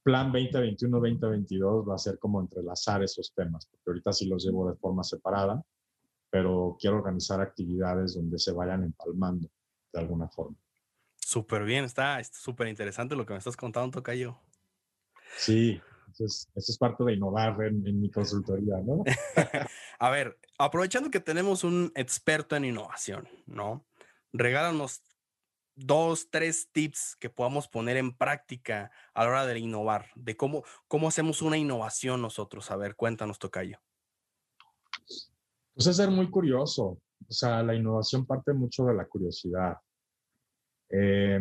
plan 0.03 0.31
2021-2022 0.31 1.89
va 1.89 1.95
a 1.95 1.97
ser 1.97 2.17
como 2.19 2.39
entrelazar 2.39 3.03
esos 3.03 3.33
temas, 3.33 3.65
porque 3.67 3.83
ahorita 3.87 4.13
sí 4.13 4.27
los 4.27 4.45
llevo 4.45 4.69
de 4.69 4.77
forma 4.77 5.03
separada, 5.03 5.61
pero 6.29 6.77
quiero 6.79 6.97
organizar 6.97 7.41
actividades 7.41 8.15
donde 8.15 8.37
se 8.37 8.51
vayan 8.51 8.83
empalmando 8.83 9.49
de 9.91 9.99
alguna 9.99 10.27
forma. 10.29 10.57
Súper 11.15 11.63
bien, 11.63 11.85
está 11.85 12.23
súper 12.23 12.67
interesante 12.67 13.15
lo 13.15 13.25
que 13.25 13.33
me 13.33 13.39
estás 13.39 13.57
contando, 13.57 13.91
Tocayo. 13.91 14.39
Sí, 15.37 15.79
eso 16.11 16.47
es, 16.55 16.77
parte 16.77 17.03
de 17.03 17.13
innovar 17.13 17.61
en, 17.63 18.01
mi 18.01 18.09
consultoría, 18.09 18.77
¿no? 18.85 19.03
a 19.99 20.09
ver, 20.09 20.39
aprovechando 20.57 21.09
que 21.09 21.19
tenemos 21.19 21.63
un 21.63 21.91
experto 21.95 22.55
en 22.55 22.65
innovación, 22.65 23.27
¿no? 23.45 23.85
Regálanos 24.33 25.01
dos, 25.75 26.29
tres 26.29 26.69
tips 26.71 27.15
que 27.19 27.29
podamos 27.29 27.67
poner 27.67 27.97
en 27.97 28.15
práctica 28.15 28.91
a 29.13 29.23
la 29.23 29.29
hora 29.29 29.45
de 29.45 29.59
innovar, 29.59 30.07
de 30.15 30.35
cómo, 30.35 30.63
cómo 30.87 31.07
hacemos 31.07 31.41
una 31.41 31.57
innovación 31.57 32.21
nosotros. 32.21 32.69
A 32.71 32.75
ver, 32.75 32.95
cuéntanos, 32.95 33.39
Tocayo. 33.39 33.79
Pues 35.73 35.87
es 35.87 35.95
ser 35.95 36.11
muy 36.11 36.29
curioso. 36.29 37.01
O 37.27 37.31
sea, 37.31 37.63
la 37.63 37.75
innovación 37.75 38.25
parte 38.25 38.53
mucho 38.53 38.85
de 38.85 38.93
la 38.93 39.05
curiosidad. 39.05 39.77
Eh, 40.89 41.39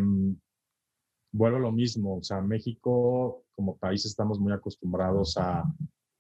vuelvo 1.32 1.56
a 1.56 1.60
lo 1.60 1.72
mismo, 1.72 2.18
o 2.18 2.22
sea, 2.22 2.40
México 2.40 3.44
como 3.58 3.76
país 3.76 4.06
estamos 4.06 4.38
muy 4.38 4.52
acostumbrados 4.52 5.36
a, 5.36 5.64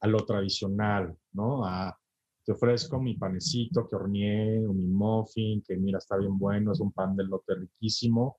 a 0.00 0.06
lo 0.08 0.18
tradicional, 0.26 1.16
¿no? 1.32 1.64
A, 1.64 1.96
te 2.44 2.50
ofrezco 2.50 3.00
mi 3.00 3.14
panecito 3.16 3.86
que 3.86 3.94
horneé 3.94 4.66
o 4.66 4.72
mi 4.72 4.88
muffin, 4.88 5.62
que 5.62 5.76
mira, 5.76 5.98
está 5.98 6.16
bien 6.16 6.36
bueno, 6.36 6.72
es 6.72 6.80
un 6.80 6.90
pan 6.90 7.14
de 7.14 7.22
lote 7.22 7.54
riquísimo 7.54 8.38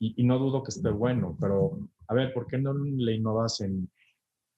y, 0.00 0.14
y 0.16 0.24
no 0.24 0.38
dudo 0.38 0.62
que 0.62 0.70
esté 0.70 0.88
bueno, 0.88 1.36
pero 1.38 1.78
a 2.08 2.14
ver, 2.14 2.32
¿por 2.32 2.46
qué 2.46 2.56
no 2.56 2.72
le 2.72 3.14
innovas 3.16 3.60
en, 3.60 3.90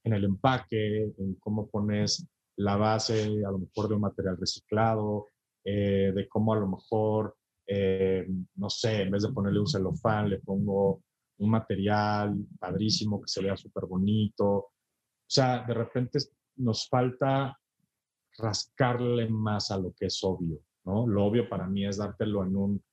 en 0.04 0.12
el 0.12 0.22
empaque, 0.22 1.12
en 1.18 1.34
cómo 1.40 1.68
pones 1.68 2.24
la 2.56 2.76
base 2.76 3.44
a 3.44 3.50
lo 3.50 3.58
mejor 3.58 3.88
de 3.88 3.94
un 3.96 4.02
material 4.02 4.36
reciclado, 4.36 5.30
eh, 5.64 6.12
de 6.14 6.28
cómo 6.28 6.52
a 6.52 6.58
lo 6.58 6.68
mejor, 6.68 7.36
eh, 7.66 8.24
no 8.54 8.70
sé, 8.70 9.02
en 9.02 9.10
vez 9.10 9.24
de 9.24 9.32
ponerle 9.32 9.58
un 9.58 9.66
celofán, 9.66 10.30
le 10.30 10.38
pongo 10.38 11.02
un 11.38 11.50
material 11.50 12.36
padrísimo 12.58 13.20
que 13.20 13.28
se 13.28 13.42
vea 13.42 13.56
súper 13.56 13.86
bonito. 13.86 14.46
O 14.46 14.70
sea, 15.26 15.64
de 15.64 15.74
repente 15.74 16.18
nos 16.56 16.88
falta 16.88 17.58
rascarle 18.38 19.28
más 19.28 19.70
a 19.70 19.78
lo 19.78 19.92
que 19.92 20.06
es 20.06 20.22
obvio, 20.22 20.60
¿no? 20.84 21.06
Lo 21.06 21.24
obvio 21.24 21.48
para 21.48 21.66
mí 21.66 21.86
es 21.86 21.98
dártelo 21.98 22.44
en 22.44 22.56
un, 22.56 22.84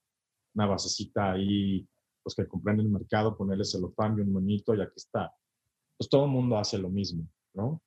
una 0.56 0.66
basecita 0.66 1.32
ahí, 1.32 1.88
pues 2.24 2.36
que 2.36 2.48
compré 2.48 2.74
en 2.74 2.82
el 2.82 2.90
mercado, 2.90 3.38
ponerle 3.38 3.66
celofán 3.66 4.18
y 4.18 4.22
un 4.22 4.34
monito 4.34 4.76
y 4.76 4.82
aquí 4.82 4.94
está. 4.96 5.34
Pues 5.98 6.10
todo 6.10 6.26
el 6.26 6.32
mundo 6.32 6.58
hace 6.58 6.78
lo 6.78 6.90
mismo, 6.90 7.28
¿no? 7.54 7.82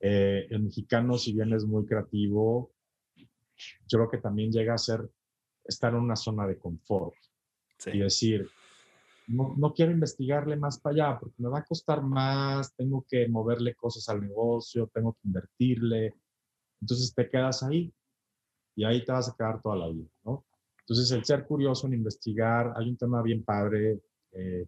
Eh, 0.00 0.46
el 0.50 0.62
mexicano, 0.62 1.16
si 1.16 1.32
bien 1.32 1.52
es 1.52 1.64
muy 1.64 1.86
creativo, 1.86 2.72
yo 3.16 3.98
creo 3.98 4.10
que 4.10 4.18
también 4.18 4.50
llega 4.50 4.74
a 4.74 4.78
ser 4.78 5.08
estar 5.64 5.94
en 5.94 6.00
una 6.00 6.16
zona 6.16 6.46
de 6.46 6.58
confort 6.58 7.14
y 7.86 7.98
decir, 7.98 8.48
no, 9.26 9.54
no, 9.56 9.72
quiero 9.72 9.92
investigarle 9.92 10.56
más 10.56 10.78
para 10.78 10.94
allá 10.94 11.18
porque 11.18 11.42
me 11.42 11.48
va 11.48 11.60
a 11.60 11.64
costar 11.64 12.02
más, 12.02 12.74
tengo 12.74 13.04
que 13.08 13.28
moverle 13.28 13.74
cosas 13.74 14.08
al 14.08 14.20
negocio, 14.20 14.90
tengo 14.92 15.14
que 15.14 15.28
invertirle. 15.28 16.14
Entonces 16.80 17.14
te 17.14 17.28
quedas 17.28 17.62
ahí 17.62 17.92
y 18.76 18.84
ahí 18.84 19.04
te 19.04 19.12
vas 19.12 19.28
a 19.28 19.34
quedar 19.34 19.62
toda 19.62 19.76
la 19.76 19.88
vida, 19.88 20.08
¿no? 20.24 20.44
Entonces 20.80 21.10
el 21.12 21.24
ser 21.24 21.46
curioso 21.46 21.86
en 21.86 21.94
investigar, 21.94 22.74
hay 22.76 22.90
un 22.90 22.96
tema 22.96 23.22
bien 23.22 23.42
padre 23.42 24.00
eh, 24.32 24.66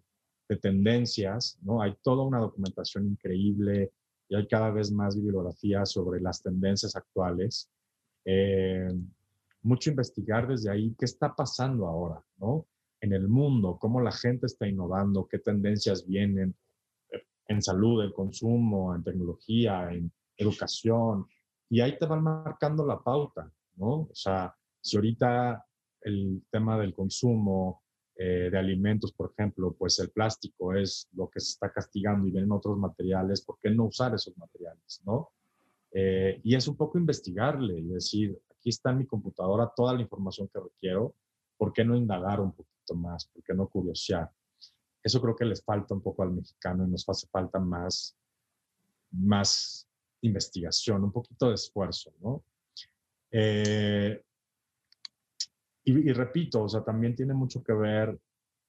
de 0.49 0.57
tendencias, 0.57 1.59
¿no? 1.61 1.81
Hay 1.81 1.95
toda 2.01 2.23
una 2.23 2.39
documentación 2.39 3.05
increíble 3.05 3.91
y 4.29 4.35
hay 4.35 4.47
cada 4.47 4.71
vez 4.71 4.91
más 4.91 5.15
bibliografía 5.15 5.85
sobre 5.85 6.19
las 6.19 6.41
tendencias 6.41 6.95
actuales. 6.95 7.69
Eh, 8.25 8.89
mucho 9.61 9.89
investigar 9.89 10.47
desde 10.47 10.71
ahí 10.71 10.95
qué 10.97 11.05
está 11.05 11.35
pasando 11.35 11.85
ahora, 11.87 12.23
¿no? 12.37 12.65
En 13.01 13.13
el 13.13 13.27
mundo, 13.27 13.77
cómo 13.79 14.01
la 14.01 14.11
gente 14.11 14.47
está 14.47 14.67
innovando, 14.67 15.27
qué 15.27 15.39
tendencias 15.39 16.05
vienen 16.05 16.55
en 17.47 17.61
salud, 17.61 18.03
en 18.03 18.11
consumo, 18.11 18.95
en 18.95 19.03
tecnología, 19.03 19.91
en 19.91 20.11
educación. 20.35 21.27
Y 21.69 21.81
ahí 21.81 21.97
te 21.97 22.05
van 22.05 22.23
marcando 22.23 22.85
la 22.85 23.01
pauta, 23.01 23.51
¿no? 23.75 24.07
O 24.09 24.15
sea, 24.15 24.55
si 24.81 24.97
ahorita 24.97 25.65
el 26.01 26.43
tema 26.49 26.77
del 26.79 26.93
consumo 26.93 27.83
eh, 28.15 28.49
de 28.51 28.57
alimentos, 28.57 29.11
por 29.13 29.31
ejemplo, 29.31 29.75
pues 29.77 29.99
el 29.99 30.09
plástico 30.09 30.73
es 30.73 31.07
lo 31.13 31.29
que 31.29 31.39
se 31.39 31.51
está 31.51 31.71
castigando 31.71 32.27
y 32.27 32.31
vienen 32.31 32.51
otros 32.51 32.77
materiales, 32.77 33.41
¿por 33.41 33.59
qué 33.61 33.69
no 33.69 33.85
usar 33.85 34.15
esos 34.15 34.37
materiales, 34.37 35.01
no? 35.05 35.29
Eh, 35.91 36.41
y 36.43 36.55
es 36.55 36.67
un 36.67 36.75
poco 36.75 36.97
investigarle 36.97 37.79
y 37.79 37.87
decir, 37.87 38.37
aquí 38.49 38.69
está 38.69 38.91
en 38.91 38.99
mi 38.99 39.05
computadora 39.05 39.71
toda 39.75 39.93
la 39.93 40.01
información 40.01 40.49
que 40.51 40.59
requiero, 40.59 41.15
¿por 41.57 41.73
qué 41.73 41.85
no 41.85 41.95
indagar 41.95 42.39
un 42.41 42.51
poquito 42.51 42.76
más? 42.95 43.27
¿Por 43.27 43.43
qué 43.43 43.53
no 43.53 43.67
curiosear? 43.67 44.31
Eso 45.03 45.21
creo 45.21 45.35
que 45.35 45.45
les 45.45 45.63
falta 45.63 45.93
un 45.93 46.01
poco 46.01 46.23
al 46.23 46.31
mexicano 46.31 46.85
y 46.85 46.89
nos 46.89 47.07
hace 47.07 47.27
falta 47.27 47.59
más, 47.59 48.17
más 49.11 49.87
investigación, 50.21 51.03
un 51.03 51.11
poquito 51.11 51.47
de 51.47 51.55
esfuerzo, 51.55 52.13
¿no? 52.21 52.43
Eh, 53.31 54.21
y, 55.83 56.09
y, 56.09 56.13
repito, 56.13 56.63
o 56.63 56.69
sea, 56.69 56.83
también 56.83 57.15
tiene 57.15 57.33
mucho 57.33 57.63
que 57.63 57.73
ver, 57.73 58.19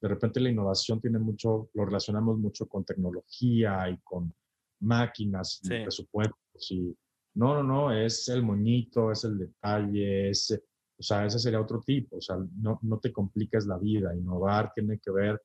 de 0.01 0.09
repente 0.09 0.40
la 0.40 0.51
innovación 0.51 1.01
tiene 1.01 1.19
mucho, 1.19 1.70
lo 1.74 1.85
relacionamos 1.85 2.39
mucho 2.39 2.69
con 2.69 2.85
tecnología 2.85 3.89
y 3.90 3.99
con 3.99 4.32
máquinas 4.81 5.61
y 5.65 5.69
presupuestos 5.69 6.70
y 6.70 6.97
no, 7.35 7.55
no, 7.55 7.62
no, 7.62 7.93
es 7.93 8.28
el 8.28 8.43
moñito, 8.43 9.12
es 9.12 9.24
el 9.24 9.39
detalle, 9.39 10.31
es, 10.31 10.61
o 10.99 11.03
sea, 11.03 11.25
ese 11.25 11.39
sería 11.39 11.61
otro 11.61 11.81
tipo, 11.81 12.16
o 12.16 12.20
sea, 12.20 12.37
no, 12.57 12.79
no 12.83 12.99
te 12.99 13.12
compliques 13.12 13.66
la 13.66 13.79
vida, 13.79 14.15
innovar 14.16 14.73
tiene 14.75 14.99
que 14.99 15.11
ver 15.12 15.41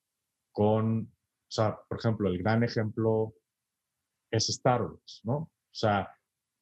con, 0.51 1.01
o 1.01 1.51
sea, 1.51 1.77
por 1.87 1.99
ejemplo, 1.99 2.29
el 2.29 2.39
gran 2.39 2.63
ejemplo 2.63 3.35
es 4.31 4.47
Starbucks, 4.47 5.21
¿no? 5.25 5.35
O 5.35 5.75
sea, 5.75 6.09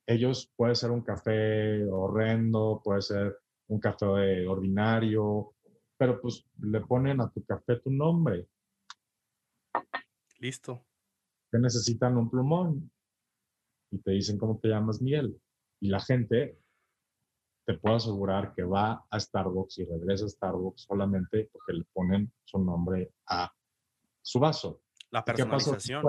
ellos 0.06 0.52
puede 0.56 0.76
ser 0.76 0.92
un 0.92 1.02
café 1.02 1.86
horrendo, 1.86 2.82
puede 2.84 3.02
ser 3.02 3.38
un 3.68 3.80
café 3.80 4.46
ordinario, 4.46 5.54
pero 5.98 6.20
pues 6.20 6.46
le 6.60 6.82
ponen 6.82 7.22
a 7.22 7.30
tu 7.30 7.46
café 7.46 7.78
tu 7.78 7.92
nombre. 7.92 8.48
Listo. 10.40 10.86
Que 11.50 11.60
necesitan 11.60 12.18
un 12.18 12.30
plumón 12.30 12.92
y 13.92 14.00
te 14.00 14.12
dicen 14.12 14.38
cómo 14.38 14.60
te 14.60 14.70
llamas 14.70 15.02
Miguel. 15.02 15.40
Y 15.80 15.90
la 15.90 16.00
gente, 16.00 16.58
te 17.66 17.76
puedo 17.76 17.96
asegurar 17.96 18.54
que 18.54 18.64
va 18.64 19.06
a 19.10 19.20
Starbucks 19.20 19.80
y 19.80 19.86
regresa 19.86 20.26
a 20.26 20.30
Starbucks 20.30 20.84
solamente 20.84 21.50
porque 21.52 21.74
le 21.74 21.84
ponen 21.94 22.32
su 22.44 22.60
nombre 22.60 23.14
a 23.28 23.52
su 24.22 24.40
vaso. 24.40 24.82
La 25.12 25.24
personalización. 25.24 26.04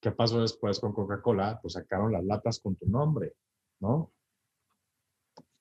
¿Qué 0.00 0.12
pasó 0.12 0.40
después, 0.40 0.78
con 0.78 0.92
Coca-Cola? 0.92 1.58
Pues 1.60 1.74
sacaron 1.74 2.12
las 2.12 2.24
latas 2.24 2.60
con 2.60 2.76
tu 2.76 2.86
nombre, 2.86 3.34
¿no? 3.80 4.12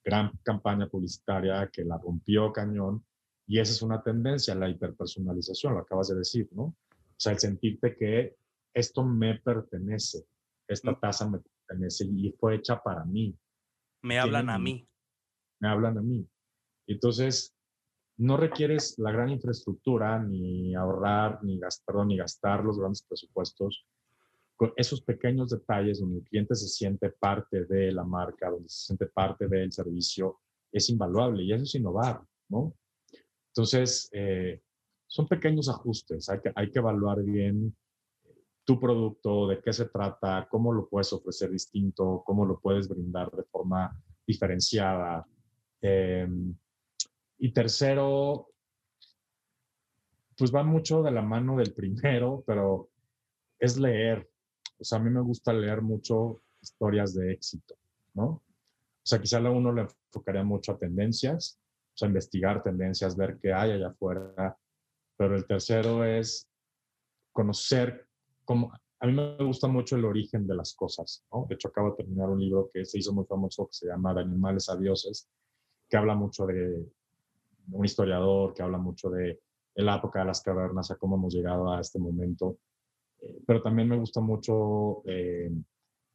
Gran 0.04 0.38
campaña 0.44 0.88
publicitaria 0.88 1.68
que 1.72 1.84
la 1.84 1.98
rompió 1.98 2.52
cañón. 2.54 3.06
Y 3.48 3.60
esa 3.60 3.74
es 3.74 3.82
una 3.82 4.02
tendencia, 4.02 4.56
la 4.56 4.70
hiperpersonalización, 4.70 5.74
lo 5.74 5.80
acabas 5.80 6.10
de 6.10 6.16
decir, 6.16 6.50
¿no? 6.52 6.64
O 6.64 7.18
sea, 7.18 7.32
el 7.32 7.40
sentirte 7.40 7.96
que 7.96 8.36
esto 8.74 9.04
me 9.04 9.40
pertenece, 9.40 10.26
esta 10.68 11.00
taza 11.00 11.30
me 11.30 11.40
pertenece 11.40 12.06
y 12.06 12.32
fue 12.40 12.56
hecha 12.56 12.82
para 12.82 13.06
mí, 13.06 13.38
Me 14.06 14.20
hablan 14.20 14.52
a 14.52 14.60
mí. 14.60 14.88
me 15.60 15.68
hablan 15.68 15.98
a 15.98 16.02
mí. 16.02 16.30
Entonces, 16.86 17.56
no 18.18 18.38
requieres 18.38 19.00
la 19.00 19.12
gran 19.12 19.32
infraestructura, 19.32 20.20
ni 20.20 20.76
ahorrar, 20.76 21.44
ni 21.44 21.58
gastar, 21.58 22.06
ni 22.06 22.16
gastar 22.16 22.64
los 22.64 22.78
grandes 22.78 23.02
presupuestos. 23.02 23.88
Con 24.56 24.74
esos 24.76 25.02
pequeños 25.02 25.50
detalles 25.50 26.00
donde 26.00 26.20
el 26.20 26.24
cliente 26.24 26.54
se 26.54 26.68
siente 26.68 27.10
parte 27.10 27.66
de 27.66 27.92
la 27.92 28.04
marca, 28.04 28.52
donde 28.52 28.70
se 28.70 28.86
siente 28.86 29.08
parte 29.08 29.48
del 29.48 29.72
servicio, 29.72 30.40
es 30.72 30.88
invaluable 30.92 31.42
y 31.42 31.52
eso 31.52 31.64
es 31.64 31.74
innovar, 31.74 32.22
¿no? 32.50 32.76
Entonces, 33.48 34.08
eh, 34.12 34.62
son 35.08 35.28
pequeños 35.28 35.68
ajustes, 35.68 36.30
hay 36.30 36.42
que, 36.42 36.52
hay 36.56 36.70
que 36.70 36.78
evaluar 36.78 37.24
bien 37.24 37.76
tu 38.66 38.80
producto, 38.80 39.48
de 39.48 39.62
qué 39.62 39.72
se 39.72 39.86
trata, 39.86 40.48
cómo 40.50 40.74
lo 40.74 40.90
puedes 40.90 41.14
ofrecer 41.14 41.52
distinto, 41.52 42.24
cómo 42.26 42.46
lo 42.46 42.60
puedes 42.60 42.88
brindar 42.90 43.32
de 43.32 43.44
forma 43.44 43.96
diferenciada. 44.26 45.26
Eh, 45.82 46.28
y 47.38 47.54
tercero, 47.54 48.50
pues 50.36 50.54
va 50.54 50.64
mucho 50.64 51.04
de 51.04 51.12
la 51.12 51.22
mano 51.22 51.58
del 51.58 51.74
primero, 51.74 52.44
pero 52.46 52.90
es 53.60 53.78
leer. 53.78 54.28
O 54.80 54.84
sea, 54.84 54.98
a 54.98 55.02
mí 55.02 55.12
me 55.12 55.22
gusta 55.22 55.54
leer 55.54 55.82
mucho 55.82 56.42
historias 56.60 57.14
de 57.14 57.34
éxito, 57.34 57.76
¿no? 58.16 58.26
O 58.26 59.08
sea, 59.08 59.22
quizá 59.22 59.38
a 59.38 59.52
uno 59.52 59.72
le 59.72 59.84
enfocaría 59.84 60.44
mucho 60.44 60.72
a 60.72 60.80
tendencias, 60.80 61.60
o 61.94 61.98
sea, 61.98 62.08
investigar 62.08 62.64
tendencias, 62.64 63.16
ver 63.16 63.38
qué 63.40 63.54
hay 63.54 63.72
allá 63.72 63.90
afuera. 63.90 64.58
Pero 65.16 65.36
el 65.36 65.46
tercero 65.46 66.04
es 66.04 66.50
conocer 67.32 68.05
cómo... 68.46 68.72
A 69.00 69.08
mí 69.08 69.14
me 69.14 69.44
gusta 69.44 69.68
mucho 69.68 69.98
el 69.98 70.06
origen 70.06 70.48
de 70.48 70.56
las 70.56 70.74
cosas, 70.74 71.26
¿no? 71.32 71.46
De 71.50 71.56
hecho, 71.56 71.68
acabo 71.68 71.92
de 71.92 71.98
terminar 71.98 72.30
un 72.30 72.40
libro 72.40 72.70
que 72.74 72.86
se 72.86 73.00
hizo 73.00 73.14
muy 73.14 73.26
famoso 73.26 73.68
que 73.68 73.74
se 73.74 73.88
llama 73.88 74.14
De 74.14 74.22
animales 74.22 74.70
a 74.70 74.78
dioses, 74.78 75.28
que 75.90 75.98
habla 75.98 76.16
mucho 76.16 76.46
de 76.46 76.86
un 77.72 77.86
historiador, 77.86 78.54
que 78.54 78.64
habla 78.64 78.78
mucho 78.78 79.10
de, 79.10 79.42
de 79.76 79.84
la 79.84 79.98
época 79.98 80.20
de 80.20 80.26
las 80.26 80.42
cavernas, 80.42 80.90
a 80.92 80.96
cómo 80.96 81.18
hemos 81.18 81.34
llegado 81.34 81.72
a 81.72 81.82
este 81.82 82.00
momento. 82.00 82.58
Eh, 83.22 83.42
pero 83.46 83.62
también 83.62 83.90
me 83.90 83.98
gusta 83.98 84.22
mucho 84.22 85.02
eh, 85.06 85.52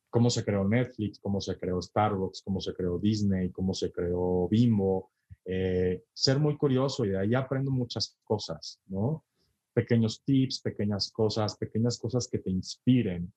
cómo 0.08 0.30
se 0.30 0.44
creó 0.44 0.64
Netflix, 0.64 1.18
cómo 1.20 1.40
se 1.40 1.58
creó 1.58 1.80
Starbucks, 1.80 2.42
cómo 2.42 2.60
se 2.60 2.74
creó 2.74 2.98
Disney, 2.98 3.50
cómo 3.50 3.74
se 3.74 3.92
creó 3.92 4.48
Bimbo. 4.48 5.10
Eh, 5.44 6.04
ser 6.12 6.38
muy 6.38 6.56
curioso 6.56 7.04
y 7.04 7.10
de 7.10 7.18
ahí 7.18 7.34
aprendo 7.34 7.70
muchas 7.70 8.18
cosas, 8.24 8.80
¿no? 8.86 9.24
Pequeños 9.72 10.22
tips, 10.24 10.60
pequeñas 10.60 11.10
cosas, 11.12 11.56
pequeñas 11.56 11.98
cosas 11.98 12.28
que 12.28 12.38
te 12.38 12.50
inspiren 12.50 13.32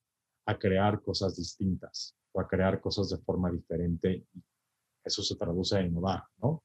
a 0.45 0.57
crear 0.57 1.01
cosas 1.01 1.35
distintas 1.35 2.15
o 2.31 2.41
a 2.41 2.47
crear 2.47 2.81
cosas 2.81 3.09
de 3.09 3.17
forma 3.17 3.51
diferente. 3.51 4.25
Eso 5.03 5.21
se 5.21 5.35
traduce 5.35 5.77
a 5.77 5.81
innovar, 5.81 6.23
¿no? 6.41 6.63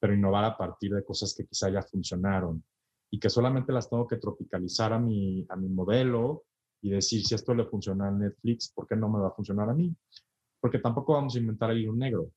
Pero 0.00 0.14
innovar 0.14 0.44
a 0.44 0.56
partir 0.56 0.94
de 0.94 1.04
cosas 1.04 1.34
que 1.34 1.46
quizá 1.46 1.70
ya 1.70 1.82
funcionaron 1.82 2.62
y 3.10 3.18
que 3.18 3.30
solamente 3.30 3.72
las 3.72 3.88
tengo 3.88 4.06
que 4.06 4.16
tropicalizar 4.16 4.92
a 4.92 4.98
mi, 4.98 5.46
a 5.48 5.56
mi 5.56 5.68
modelo 5.68 6.44
y 6.82 6.90
decir 6.90 7.24
si 7.24 7.34
esto 7.34 7.54
le 7.54 7.64
funciona 7.64 8.08
a 8.08 8.12
Netflix, 8.12 8.70
¿por 8.72 8.86
qué 8.86 8.96
no 8.96 9.08
me 9.08 9.18
va 9.18 9.28
a 9.28 9.32
funcionar 9.32 9.68
a 9.70 9.74
mí? 9.74 9.94
Porque 10.60 10.78
tampoco 10.78 11.14
vamos 11.14 11.34
a 11.34 11.38
inventar 11.38 11.70
ahí 11.70 11.86
un 11.86 11.98
negro. 11.98 12.30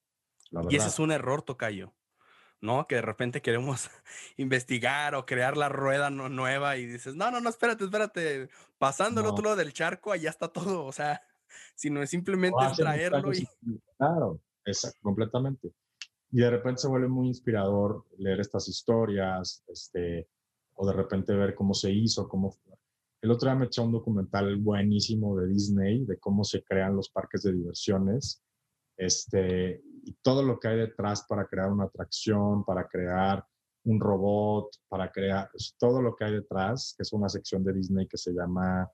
La 0.52 0.64
y 0.70 0.76
ese 0.76 0.88
es 0.88 1.00
un 1.00 1.12
error, 1.12 1.42
Tocayo. 1.42 1.94
¿No? 2.62 2.88
Que 2.88 2.96
de 2.96 3.02
repente 3.02 3.42
queremos 3.42 3.90
investigar 4.38 5.16
o 5.16 5.26
crear 5.26 5.58
la 5.58 5.70
rueda 5.70 6.10
no, 6.10 6.30
nueva 6.30 6.78
y 6.78 6.86
dices, 6.86 7.16
no, 7.16 7.32
no, 7.32 7.42
no, 7.42 7.50
espérate, 7.50 7.84
espérate, 7.84 8.50
pasando 8.78 9.22
no. 9.22 9.28
al 9.28 9.34
otro 9.34 9.46
lado 9.46 9.58
del 9.58 9.74
charco, 9.74 10.12
allá 10.12 10.30
está 10.30 10.48
todo, 10.48 10.86
o 10.86 10.92
sea, 10.92 11.22
sino 11.76 12.02
es 12.02 12.10
simplemente 12.10 12.58
traerlo 12.78 13.34
y... 13.34 13.48
Claro, 13.98 14.40
exacto, 14.66 15.00
completamente. 15.02 15.74
Y 16.32 16.40
de 16.40 16.50
repente 16.50 16.82
se 16.82 16.88
vuelve 16.88 17.10
muy 17.10 17.28
inspirador 17.28 18.06
leer 18.18 18.40
estas 18.40 18.68
historias, 18.70 19.64
este, 19.68 20.30
o 20.76 20.88
de 20.88 20.94
repente 20.94 21.34
ver 21.34 21.56
cómo 21.56 21.74
se 21.74 21.92
hizo, 21.92 22.30
cómo... 22.30 22.56
El 23.22 23.30
otro 23.30 23.50
día 23.50 23.60
me 23.60 23.66
eché 23.66 23.82
un 23.82 23.92
documental 23.92 24.56
buenísimo 24.58 25.38
de 25.38 25.48
Disney, 25.48 26.06
de 26.06 26.18
cómo 26.18 26.44
se 26.44 26.64
crean 26.64 26.96
los 26.96 27.10
parques 27.10 27.44
de 27.44 27.54
diversiones, 27.54 28.42
este, 28.98 29.84
y 30.04 30.14
todo 30.22 30.44
lo 30.44 30.60
que 30.60 30.68
hay 30.68 30.78
detrás 30.78 31.26
para 31.28 31.48
crear 31.48 31.72
una 31.72 31.86
atracción, 31.86 32.64
para 32.66 32.88
crear 32.88 33.46
un 33.84 34.00
robot, 34.00 34.70
para 34.88 35.12
crear 35.12 35.50
todo 35.78 36.02
lo 36.02 36.16
que 36.16 36.26
hay 36.26 36.34
detrás, 36.34 36.94
que 36.98 37.04
es 37.04 37.14
una 37.14 37.30
sección 37.30 37.64
de 37.64 37.74
Disney 37.74 38.08
que 38.08 38.18
se 38.18 38.32
llama 38.32 38.90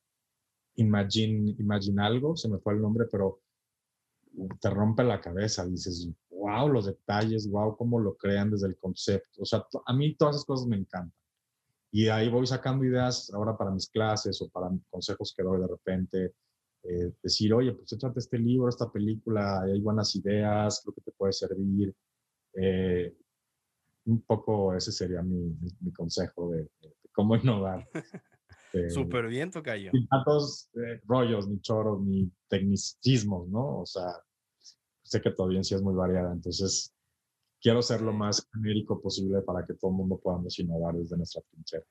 Imagine, 0.75 1.55
Imagine 1.59 2.01
algo, 2.01 2.35
se 2.35 2.49
me 2.49 2.59
fue 2.59 2.73
el 2.73 2.81
nombre, 2.81 3.05
pero 3.11 3.41
te 4.61 4.69
rompe 4.69 5.03
la 5.03 5.19
cabeza, 5.19 5.65
dices, 5.65 6.09
wow, 6.29 6.69
los 6.69 6.85
detalles, 6.85 7.49
wow, 7.49 7.75
cómo 7.75 7.99
lo 7.99 8.15
crean 8.15 8.51
desde 8.51 8.67
el 8.67 8.77
concepto. 8.77 9.41
O 9.41 9.45
sea, 9.45 9.65
a 9.85 9.93
mí 9.93 10.15
todas 10.15 10.35
esas 10.35 10.45
cosas 10.45 10.67
me 10.67 10.77
encantan. 10.77 11.13
Y 11.91 12.09
ahí 12.09 12.29
voy 12.29 12.45
sacando 12.45 12.85
ideas 12.85 13.31
ahora 13.33 13.57
para 13.57 13.71
mis 13.71 13.89
clases 13.89 14.41
o 14.41 14.49
para 14.49 14.69
consejos 14.89 15.33
que 15.35 15.43
doy 15.43 15.59
de 15.59 15.67
repente. 15.67 16.33
Eh, 16.83 17.11
decir, 17.21 17.53
oye, 17.53 17.73
pues 17.73 17.91
échate 17.91 18.19
este 18.19 18.37
libro, 18.37 18.69
esta 18.69 18.89
película, 18.89 19.61
hay 19.61 19.81
buenas 19.81 20.15
ideas, 20.15 20.81
creo 20.83 20.93
que 20.93 21.01
te 21.01 21.11
puede 21.11 21.33
servir. 21.33 21.93
Eh, 22.53 23.15
un 24.05 24.21
poco 24.21 24.73
ese 24.73 24.91
sería 24.91 25.21
mi, 25.21 25.55
mi, 25.81 25.91
consejo 25.91 26.51
de, 26.51 26.63
de, 26.81 26.95
cómo 27.11 27.35
innovar. 27.35 27.87
Eh, 28.73 28.89
Súper 28.89 29.27
bien, 29.27 29.49
Tocayo. 29.49 29.91
Sin 29.91 30.07
tantos 30.09 30.69
eh, 30.73 30.99
rollos, 31.05 31.47
ni 31.47 31.59
choros, 31.61 32.01
ni 32.01 32.29
tecnicismos, 32.49 33.47
¿no? 33.47 33.79
O 33.79 33.85
sea, 33.85 34.07
sé 35.03 35.21
que 35.21 35.31
tu 35.31 35.43
audiencia 35.43 35.77
es 35.77 35.81
muy 35.81 35.95
variada, 35.95 36.33
entonces 36.33 36.93
quiero 37.61 37.81
ser 37.81 38.01
lo 38.01 38.11
más 38.11 38.45
genérico 38.53 39.01
posible 39.01 39.41
para 39.41 39.65
que 39.65 39.73
todo 39.75 39.91
el 39.91 39.97
mundo 39.97 40.19
podamos 40.19 40.59
innovar 40.59 40.95
desde 40.95 41.15
nuestra 41.15 41.41
trinchera. 41.49 41.85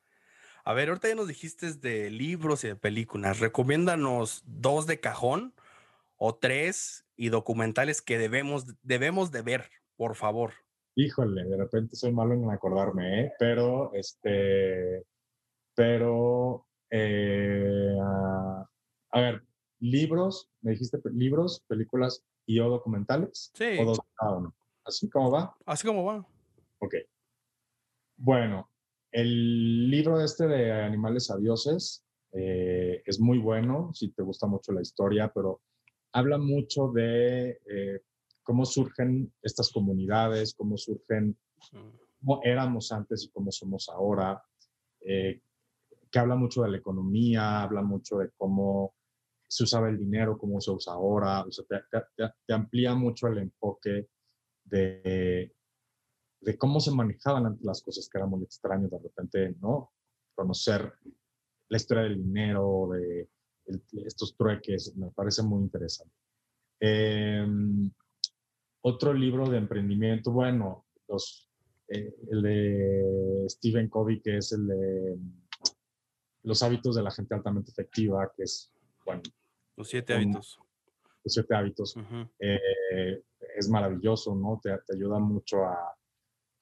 A 0.67 0.75
ver, 0.75 0.89
ahorita 0.89 1.07
ya 1.07 1.15
nos 1.15 1.29
dijiste 1.29 1.75
de 1.75 2.11
libros 2.11 2.65
y 2.65 2.69
de 2.69 2.75
películas. 2.75 3.39
Recomiéndanos 3.39 4.43
dos 4.47 4.89
de 4.89 4.99
cajón 4.99 5.55
o 6.17 6.35
tres 6.35 7.07
y 7.15 7.29
documentales 7.29 8.03
que 8.03 8.19
debemos, 8.19 8.67
debemos 8.83 9.31
de 9.31 9.43
ver, 9.43 9.71
por 9.95 10.17
favor. 10.17 10.55
Híjole, 10.97 11.45
de 11.45 11.57
repente 11.57 11.95
soy 11.95 12.11
malo 12.11 12.35
en 12.35 12.51
acordarme, 12.51 13.21
¿eh? 13.21 13.33
pero 13.39 13.93
este, 13.95 15.07
pero, 15.77 16.67
eh, 16.91 17.97
a, 18.03 18.69
a 19.11 19.21
ver, 19.21 19.47
libros, 19.79 20.51
me 20.63 20.73
dijiste 20.73 20.99
libros, 21.13 21.63
películas 21.69 22.25
y 22.45 22.59
o 22.59 22.69
documentales. 22.69 23.53
Sí. 23.55 23.79
O 23.79 23.85
dos 23.85 24.01
cada 24.17 24.33
uno. 24.33 24.53
¿Así 24.85 25.09
como 25.09 25.31
va? 25.31 25.57
Así 25.65 25.87
como 25.87 26.03
va. 26.03 26.27
Ok. 26.81 26.97
Bueno, 28.17 28.69
el 29.17 29.89
libro 29.89 30.21
este 30.21 30.47
de 30.47 30.71
Animales 30.71 31.31
a 31.31 31.39
Dioses 31.39 32.05
eh, 32.33 33.03
es 33.07 33.19
muy 33.19 33.39
bueno, 33.39 33.91
si 33.95 34.11
te 34.11 34.23
gusta 34.23 34.47
mucho 34.47 34.73
la 34.73 34.83
historia, 34.83 35.33
pero 35.35 35.63
habla 36.13 36.37
mucho 36.37 36.93
de 36.93 37.59
eh, 37.65 38.03
cómo 38.43 38.67
surgen 38.67 39.33
estas 39.41 39.73
comunidades, 39.73 40.53
cómo 40.55 40.77
surgen, 40.77 41.35
cómo 42.21 42.43
éramos 42.45 42.93
antes 42.93 43.25
y 43.25 43.31
cómo 43.31 43.51
somos 43.51 43.89
ahora, 43.89 44.45
eh, 45.01 45.41
que 46.11 46.19
habla 46.19 46.37
mucho 46.37 46.63
de 46.65 46.73
la 46.73 46.77
economía, 46.77 47.63
habla 47.63 47.81
mucho 47.81 48.19
de 48.19 48.29
cómo 48.37 48.97
se 49.49 49.65
usaba 49.65 49.89
el 49.89 49.99
dinero, 49.99 50.37
cómo 50.37 50.61
se 50.61 50.73
usa 50.73 50.93
ahora, 50.93 51.41
o 51.41 51.51
sea, 51.51 51.65
te, 51.67 51.77
te, 52.17 52.31
te 52.47 52.53
amplía 52.53 52.95
mucho 52.95 53.29
el 53.29 53.39
enfoque 53.39 54.09
de, 54.63 55.56
de 56.41 56.57
cómo 56.57 56.81
se 56.81 56.91
manejaban 56.91 57.59
las 57.63 57.83
cosas, 57.83 58.09
que 58.09 58.19
era 58.19 58.27
muy 58.27 58.43
extraño 58.45 58.89
de 58.89 58.99
repente, 58.99 59.57
¿no? 59.61 59.93
Conocer 60.35 60.93
la 61.69 61.77
historia 61.77 62.05
del 62.05 62.23
dinero, 62.23 62.89
de 62.93 63.29
el, 63.67 63.83
estos 64.07 64.37
trueques, 64.37 64.97
me 64.97 65.11
parece 65.11 65.43
muy 65.43 65.63
interesante. 65.63 66.15
Eh, 66.81 67.47
otro 68.83 69.13
libro 69.13 69.49
de 69.49 69.59
emprendimiento, 69.59 70.31
bueno, 70.31 70.87
los, 71.09 71.51
eh, 71.89 72.15
el 72.31 72.43
de 72.43 73.47
Stephen 73.49 73.89
Covey, 73.89 74.21
que 74.21 74.37
es 74.37 74.53
el 74.53 74.67
de 74.69 75.19
Los 76.45 76.63
hábitos 76.63 76.95
de 76.95 77.03
la 77.03 77.11
gente 77.11 77.35
altamente 77.35 77.71
efectiva, 77.73 78.33
que 78.37 78.45
es, 78.45 78.73
bueno. 79.05 79.23
Los 79.77 79.89
siete 79.89 80.15
un, 80.15 80.23
hábitos. 80.23 80.61
Los 81.25 81.35
siete 81.35 81.55
hábitos. 81.55 81.97
Uh 81.97 82.01
-huh. 82.01 82.31
eh, 82.39 83.23
es 83.57 83.69
maravilloso, 83.69 84.35
¿no? 84.37 84.61
Te, 84.63 84.71
te 84.87 84.95
ayuda 84.95 85.19
mucho 85.19 85.65
a, 85.65 85.96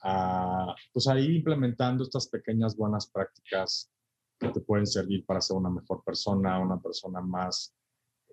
a, 0.04 0.74
pues 0.92 1.08
a 1.08 1.18
ir 1.18 1.30
implementando 1.30 2.04
estas 2.04 2.28
pequeñas 2.28 2.76
buenas 2.76 3.10
prácticas 3.10 3.90
que 4.38 4.48
te 4.50 4.60
pueden 4.60 4.86
servir 4.86 5.24
para 5.24 5.40
ser 5.40 5.56
una 5.56 5.70
mejor 5.70 6.04
persona, 6.04 6.60
una 6.60 6.78
persona 6.78 7.20
más 7.20 7.74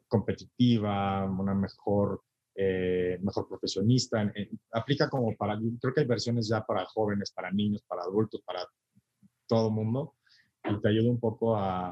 competitiva, 0.08 1.24
una 1.26 1.56
mejor, 1.56 2.22
eh, 2.56 3.18
mejor 3.22 3.48
profesionista. 3.48 4.22
En, 4.22 4.32
en, 4.36 4.60
aplica 4.74 5.10
como 5.10 5.36
para, 5.38 5.58
creo 5.80 5.94
que 5.94 6.02
hay 6.02 6.08
versiones 6.08 6.50
ya 6.50 6.66
para 6.66 6.86
jóvenes, 6.86 7.32
para 7.32 7.52
niños, 7.52 7.84
para 7.88 8.04
adultos, 8.04 8.42
para 8.46 8.68
todo 9.48 9.72
mundo. 9.72 10.16
y 10.66 10.80
te 10.82 10.90
ayuda 10.90 11.10
un 11.10 11.20
poco 11.20 11.56
a, 11.56 11.90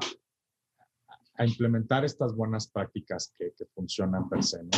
a 1.36 1.46
implementar 1.46 2.04
estas 2.04 2.36
buenas 2.36 2.68
prácticas 2.68 3.34
que, 3.38 3.54
que 3.56 3.64
funcionan 3.74 4.28
per 4.28 4.42
se, 4.42 4.62
¿no? 4.62 4.70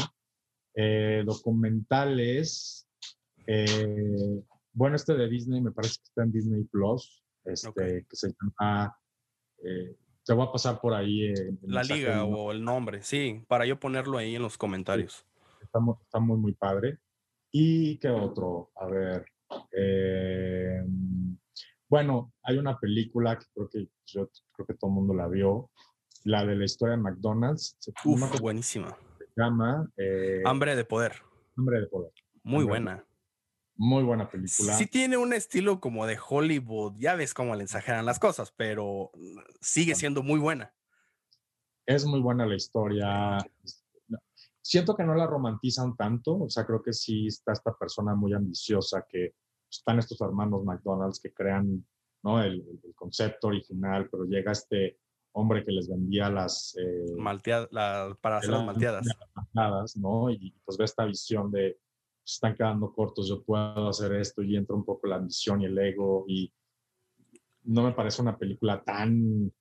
Eh, 0.75 1.23
documentales, 1.27 2.89
eh, 3.47 4.43
bueno, 4.73 4.97
este 4.97 5.15
de 5.15 5.29
Disney 5.29 5.61
me 5.61 5.73
parece 5.73 5.97
que 5.97 6.05
está 6.05 6.23
en 6.23 6.33
Disney 6.33 6.65
Plus, 6.65 7.23
este, 7.45 8.07
que 8.09 8.17
se 8.17 8.29
llama, 8.29 8.97
eh, 9.65 9.97
te 10.25 10.33
voy 10.33 10.47
a 10.47 10.53
pasar 10.53 10.81
por 10.81 10.95
ahí. 10.95 11.33
La 11.63 11.83
liga 11.83 12.25
o 12.25 12.53
el 12.53 12.65
nombre, 12.65 13.03
sí, 13.03 13.45
para 13.49 13.67
yo 13.67 13.79
ponerlo 13.79 14.19
ahí 14.19 14.37
en 14.37 14.43
los 14.43 14.57
comentarios. 14.57 15.27
Está, 15.61 15.79
está 16.03 16.21
muy, 16.21 16.39
muy 16.39 16.55
padre. 16.55 16.99
¿Y 17.51 17.99
qué 17.99 18.09
otro? 18.09 18.71
A 18.77 18.87
ver. 18.87 19.27
bueno, 21.89 22.33
hay 22.43 22.57
una 22.57 22.79
película 22.79 23.39
que 23.39 23.47
creo 23.55 23.69
que 23.69 23.89
yo 24.07 24.31
creo 24.53 24.67
que 24.67 24.75
todo 24.75 24.91
el 24.91 24.95
mundo 24.95 25.15
la 25.15 25.29
vio, 25.29 25.71
la 26.25 26.45
de 26.45 26.57
la 26.57 26.65
historia 26.65 26.97
de 26.97 27.03
McDonald's. 27.03 27.77
Uf, 28.05 28.41
buenísima. 28.41 28.97
Se 29.19 29.41
llama... 29.41 29.89
Eh, 29.97 30.43
Hambre 30.45 30.77
de 30.77 30.85
Poder. 30.85 31.15
Hambre 31.57 31.81
de 31.81 31.87
Poder. 31.87 32.13
Muy 32.43 32.65
buena. 32.65 33.05
Muy 33.77 34.03
buena 34.03 34.29
película. 34.31 34.75
Sí 34.75 34.87
tiene 34.87 35.17
un 35.17 35.33
estilo 35.33 35.81
como 35.81 36.07
de 36.07 36.19
Hollywood, 36.29 36.95
ya 36.99 37.15
ves 37.15 37.35
cómo 37.35 37.55
le 37.55 37.65
exageran 37.65 38.05
las 38.05 38.19
cosas, 38.19 38.53
pero 38.57 39.11
sigue 39.61 39.95
siendo 39.95 40.23
muy 40.23 40.39
buena. 40.39 40.75
Es 41.87 42.05
muy 42.05 42.21
buena 42.21 42.47
la 42.47 42.55
historia. 42.55 43.39
Siento 44.61 44.95
que 44.95 45.05
no 45.05 45.15
la 45.15 45.27
romantizan 45.27 45.97
tanto, 45.97 46.39
o 46.39 46.51
sea, 46.51 46.65
creo 46.65 46.83
que 46.83 46.93
sí 46.93 47.27
está 47.27 47.53
esta 47.53 47.75
persona 47.75 48.15
muy 48.15 48.33
ambiciosa 48.33 49.05
que 49.09 49.35
están 49.69 49.99
estos 49.99 50.21
hermanos 50.21 50.65
McDonald's 50.65 51.19
que 51.19 51.33
crean 51.33 51.85
¿no? 52.23 52.43
el, 52.43 52.65
el 52.85 52.95
concepto 52.95 53.49
original, 53.49 54.09
pero 54.11 54.25
llega 54.25 54.53
este 54.53 55.01
hombre 55.33 55.65
que 55.65 55.73
les 55.73 55.89
vendía 55.89 56.29
las... 56.31 56.77
Eh, 56.79 57.17
para 58.21 58.39
hacer 58.39 58.51
las 58.51 58.65
malteadas. 58.65 59.97
¿no? 59.97 60.31
Y 60.31 60.55
pues 60.65 60.77
ve 60.77 60.85
esta 60.85 61.05
visión 61.05 61.51
de, 61.51 61.79
pues, 62.23 62.35
están 62.35 62.55
quedando 62.55 62.93
cortos, 62.93 63.29
yo 63.29 63.43
puedo 63.43 63.89
hacer 63.89 64.13
esto 64.15 64.43
y 64.43 64.57
entra 64.57 64.77
un 64.77 64.85
poco 64.85 65.07
la 65.07 65.17
ambición 65.17 65.63
y 65.63 65.67
el 65.67 65.79
ego 65.79 66.25
y 66.29 66.53
no 67.65 67.83
me 67.85 67.93
parece 67.93 68.23
una 68.23 68.37
película 68.37 68.83
tan, 68.83 69.53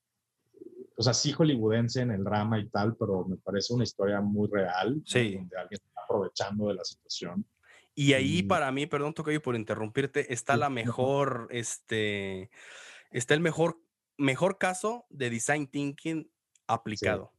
o 0.96 1.04
sea, 1.04 1.14
sí 1.14 1.32
hollywoodense 1.32 2.02
en 2.02 2.12
el 2.12 2.24
drama 2.24 2.60
y 2.60 2.68
tal, 2.70 2.96
pero 2.96 3.26
me 3.26 3.38
parece 3.38 3.74
una 3.74 3.84
historia 3.84 4.22
muy 4.22 4.50
real, 4.52 5.02
sí. 5.06 5.36
donde 5.36 5.58
alguien 5.58 5.80
está 5.84 6.02
aprovechando 6.04 6.68
de 6.68 6.76
la 6.76 6.84
situación. 6.84 7.46
Y 7.94 8.14
ahí 8.14 8.42
para 8.42 8.72
mí, 8.72 8.88
perdón, 8.88 9.14
Tocayo, 9.14 9.42
por 9.42 9.56
interrumpirte, 9.56 10.34
está 10.34 10.56
la 10.56 10.70
mejor, 10.70 11.48
este, 11.52 12.50
está 13.12 13.34
el 13.34 13.42
mejor 13.42 13.78
mejor 14.22 14.58
caso 14.58 15.06
de 15.10 15.30
design 15.30 15.68
thinking 15.68 16.32
aplicado. 16.68 17.34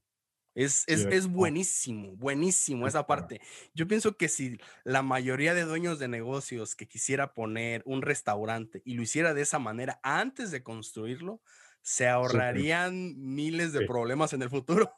Es, 0.55 0.85
es, 0.87 1.29
buenísimo, 1.29 2.15
buenísimo 2.17 2.87
esa 2.87 3.07
parte. 3.07 3.41
Yo 3.75 3.89
pienso 3.89 4.17
que 4.17 4.29
si 4.29 4.59
la 4.85 5.03
mayoría 5.03 5.55
de 5.55 5.65
dueños 5.65 5.99
de 5.99 6.09
negocios 6.09 6.75
que 6.75 6.87
quisiera 6.87 7.33
poner 7.33 7.83
un 7.87 8.03
restaurante 8.03 8.83
y 8.85 8.95
lo 8.95 9.03
hiciera 9.03 9.33
de 9.33 9.43
esa 9.43 9.59
manera 9.59 9.99
antes 10.03 10.51
de 10.51 10.63
construirlo, 10.63 11.41
se 11.81 12.07
ahorrarían 12.07 13.15
miles 13.19 13.73
de 13.73 13.87
problemas 13.87 14.33
en 14.35 14.43
el 14.43 14.51
futuro. 14.51 14.93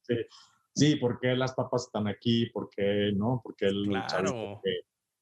Sí. 0.00 0.16
sí, 0.74 0.96
porque 0.96 1.36
las 1.36 1.54
papas 1.54 1.84
están 1.84 2.08
aquí, 2.08 2.46
porque 2.46 3.12
no, 3.14 3.40
porque 3.44 3.66
el 3.66 3.84
claro. 3.84 4.60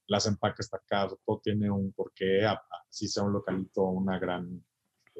las 0.06 0.26
empacas 0.26 0.66
está 0.66 0.78
acá, 0.78 1.08
todo 1.26 1.40
tiene 1.42 1.70
un 1.70 1.92
porqué, 1.92 2.46
así 2.88 3.08
sea 3.08 3.24
un 3.24 3.32
localito, 3.32 3.82
una 3.82 4.18
gran 4.18 4.64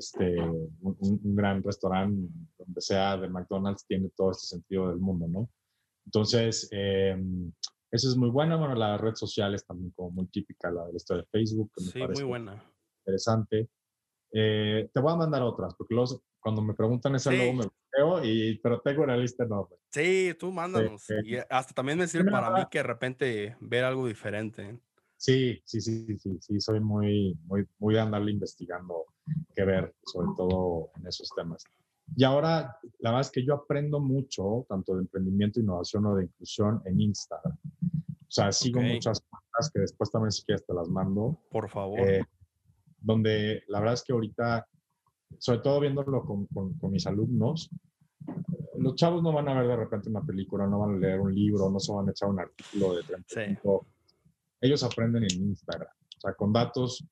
este, 0.01 0.40
un, 0.40 1.20
gran 1.36 1.62
restaurante, 1.62 2.32
donde 2.59 2.81
sea 2.81 3.16
de 3.16 3.28
McDonald's, 3.28 3.86
tiene 3.86 4.10
todo 4.16 4.32
este 4.32 4.47
sentido 4.47 4.89
del 4.89 4.98
mundo, 4.98 5.28
¿no? 5.28 5.51
Entonces, 6.06 6.68
eh, 6.72 7.16
eso 7.90 8.09
es 8.09 8.16
muy 8.16 8.31
bueno. 8.31 8.59
Bueno, 8.59 8.74
la 8.74 8.97
red 8.97 9.14
social 9.14 9.55
es 9.55 9.64
también 9.64 9.93
como 9.93 10.10
muy 10.10 10.27
típica, 10.28 10.70
la 10.70 10.86
de 10.86 10.93
la 10.93 10.97
historia 10.97 11.22
de 11.22 11.28
Facebook. 11.28 11.70
Que 11.77 11.85
sí, 11.85 11.98
muy 11.98 12.22
buena. 12.22 12.64
Interesante. 13.05 13.68
Eh, 14.32 14.89
te 14.93 15.01
voy 15.01 15.12
a 15.12 15.16
mandar 15.16 15.43
otras, 15.43 15.74
porque 15.74 15.94
los, 15.94 16.20
cuando 16.39 16.62
me 16.62 16.74
preguntan 16.74 17.14
ese 17.16 17.32
luego 17.36 17.52
me 17.52 17.64
veo, 17.97 18.24
y, 18.24 18.59
pero 18.62 18.81
tengo 18.81 19.02
una 19.02 19.16
lista 19.16 19.44
enorme. 19.44 19.77
Sí, 19.90 20.35
tú 20.39 20.52
mándanos. 20.52 21.05
y 21.24 21.36
hasta 21.51 21.74
también 21.74 21.98
me 21.98 22.06
sirve 22.06 22.31
para 22.31 22.51
mí 22.51 22.62
que 22.70 22.78
de 22.78 22.85
repente 22.85 23.56
ver 23.60 23.85
algo 23.85 24.06
diferente. 24.06 24.78
Sí, 25.20 25.60
sí, 25.66 25.82
sí, 25.82 26.16
sí, 26.16 26.38
sí, 26.40 26.60
soy 26.62 26.80
muy, 26.80 27.38
muy, 27.44 27.68
muy 27.78 27.92
de 27.92 28.01
andarle 28.01 28.32
investigando 28.32 29.05
qué 29.55 29.66
ver, 29.66 29.94
sobre 30.02 30.28
todo 30.34 30.92
en 30.97 31.06
esos 31.09 31.28
temas. 31.36 31.62
Y 32.16 32.24
ahora, 32.24 32.78
la 33.01 33.10
verdad 33.10 33.20
es 33.20 33.30
que 33.30 33.44
yo 33.44 33.52
aprendo 33.52 34.01
mucho, 34.01 34.64
tanto 34.66 34.94
de 34.94 35.01
emprendimiento, 35.01 35.60
innovación 35.60 36.06
o 36.06 36.14
de 36.14 36.24
inclusión 36.24 36.80
en 36.86 37.02
Instagram. 37.02 37.52
O 37.52 38.30
sea, 38.30 38.51
sigo 38.51 38.80
muchas 38.80 39.20
cosas 39.20 39.70
que 39.70 39.80
después 39.80 40.10
también 40.10 40.32
si 40.32 40.42
quieres 40.42 40.64
te 40.64 40.72
las 40.72 40.88
mando. 40.88 41.38
Por 41.51 41.68
favor. 41.68 42.01
Eh, 42.01 42.24
donde 42.98 43.62
la 43.68 43.80
verdad 43.80 43.94
es 43.94 44.05
que 44.05 44.14
ahorita, 44.14 44.66
sobre 45.36 45.59
todo 45.60 45.80
viéndolo 45.80 46.24
con, 46.24 46.47
con, 46.47 46.90
mis 46.90 47.06
alumnos, 47.06 47.68
los 48.78 48.94
chavos 48.94 49.22
no 49.22 49.34
van 49.34 49.51
a 49.51 49.60
ver 49.60 49.68
de 49.68 49.76
repente 49.76 50.09
una 50.09 50.24
película, 50.24 50.66
no 50.66 50.78
van 50.78 50.94
a 50.94 50.98
leer 50.98 51.20
un 51.20 51.34
libro, 51.34 51.68
no 51.68 51.78
se 51.78 51.92
van 51.92 52.09
a 52.09 52.12
echar 52.12 52.30
un 52.30 52.40
artículo 52.40 52.97
de 52.97 53.02
35 53.02 53.86
ellos 54.61 54.82
aprenden 54.82 55.24
en 55.24 55.49
Instagram, 55.49 55.89
o 55.89 56.20
sea, 56.20 56.35
con 56.35 56.53
datos 56.53 57.05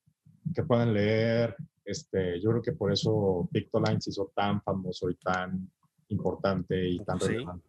que 0.54 0.62
puedan 0.62 0.92
leer. 0.92 1.56
Este, 1.84 2.40
yo 2.40 2.50
creo 2.50 2.62
que 2.62 2.72
por 2.72 2.92
eso 2.92 3.48
Pictoline 3.50 4.00
se 4.00 4.10
hizo 4.10 4.30
tan 4.34 4.62
famoso 4.62 5.08
y 5.08 5.14
tan 5.16 5.70
importante 6.08 6.88
y 6.88 6.98
tan 7.00 7.18
relevante, 7.18 7.66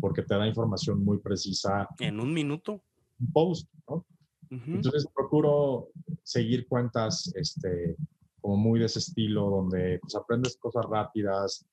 porque 0.00 0.22
te 0.22 0.34
da 0.34 0.46
información 0.46 1.04
muy 1.04 1.18
precisa. 1.18 1.86
En 1.98 2.20
un 2.20 2.32
minuto. 2.32 2.82
Un 3.18 3.32
post, 3.32 3.68
¿no? 3.88 4.06
Entonces 4.50 5.06
procuro 5.14 5.90
seguir 6.24 6.66
cuentas 6.66 7.32
este, 7.36 7.96
como 8.40 8.56
muy 8.56 8.80
de 8.80 8.86
ese 8.86 8.98
estilo, 8.98 9.48
donde 9.48 10.00
pues 10.00 10.16
aprendes 10.16 10.56
cosas 10.56 10.86
rápidas, 10.86 11.64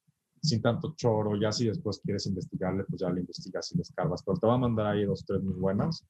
sin 0.44 0.62
tanto 0.62 0.94
choro, 0.96 1.36
ya 1.40 1.52
si 1.52 1.66
después 1.66 2.00
quieres 2.04 2.28
investigarle, 2.28 2.84
pues 2.84 3.02
ya 3.02 3.10
le 3.10 3.22
investigas 3.22 3.72
y 3.72 3.78
le 3.78 3.82
escarbas, 3.82 4.22
pero 4.24 4.38
te 4.38 4.46
va 4.46 4.54
a 4.54 4.60
mandar 4.60 4.86
ahí 4.86 5.06
dos, 5.06 5.26
tres 5.26 5.42
muy 5.42 5.56
buenas 5.56 6.06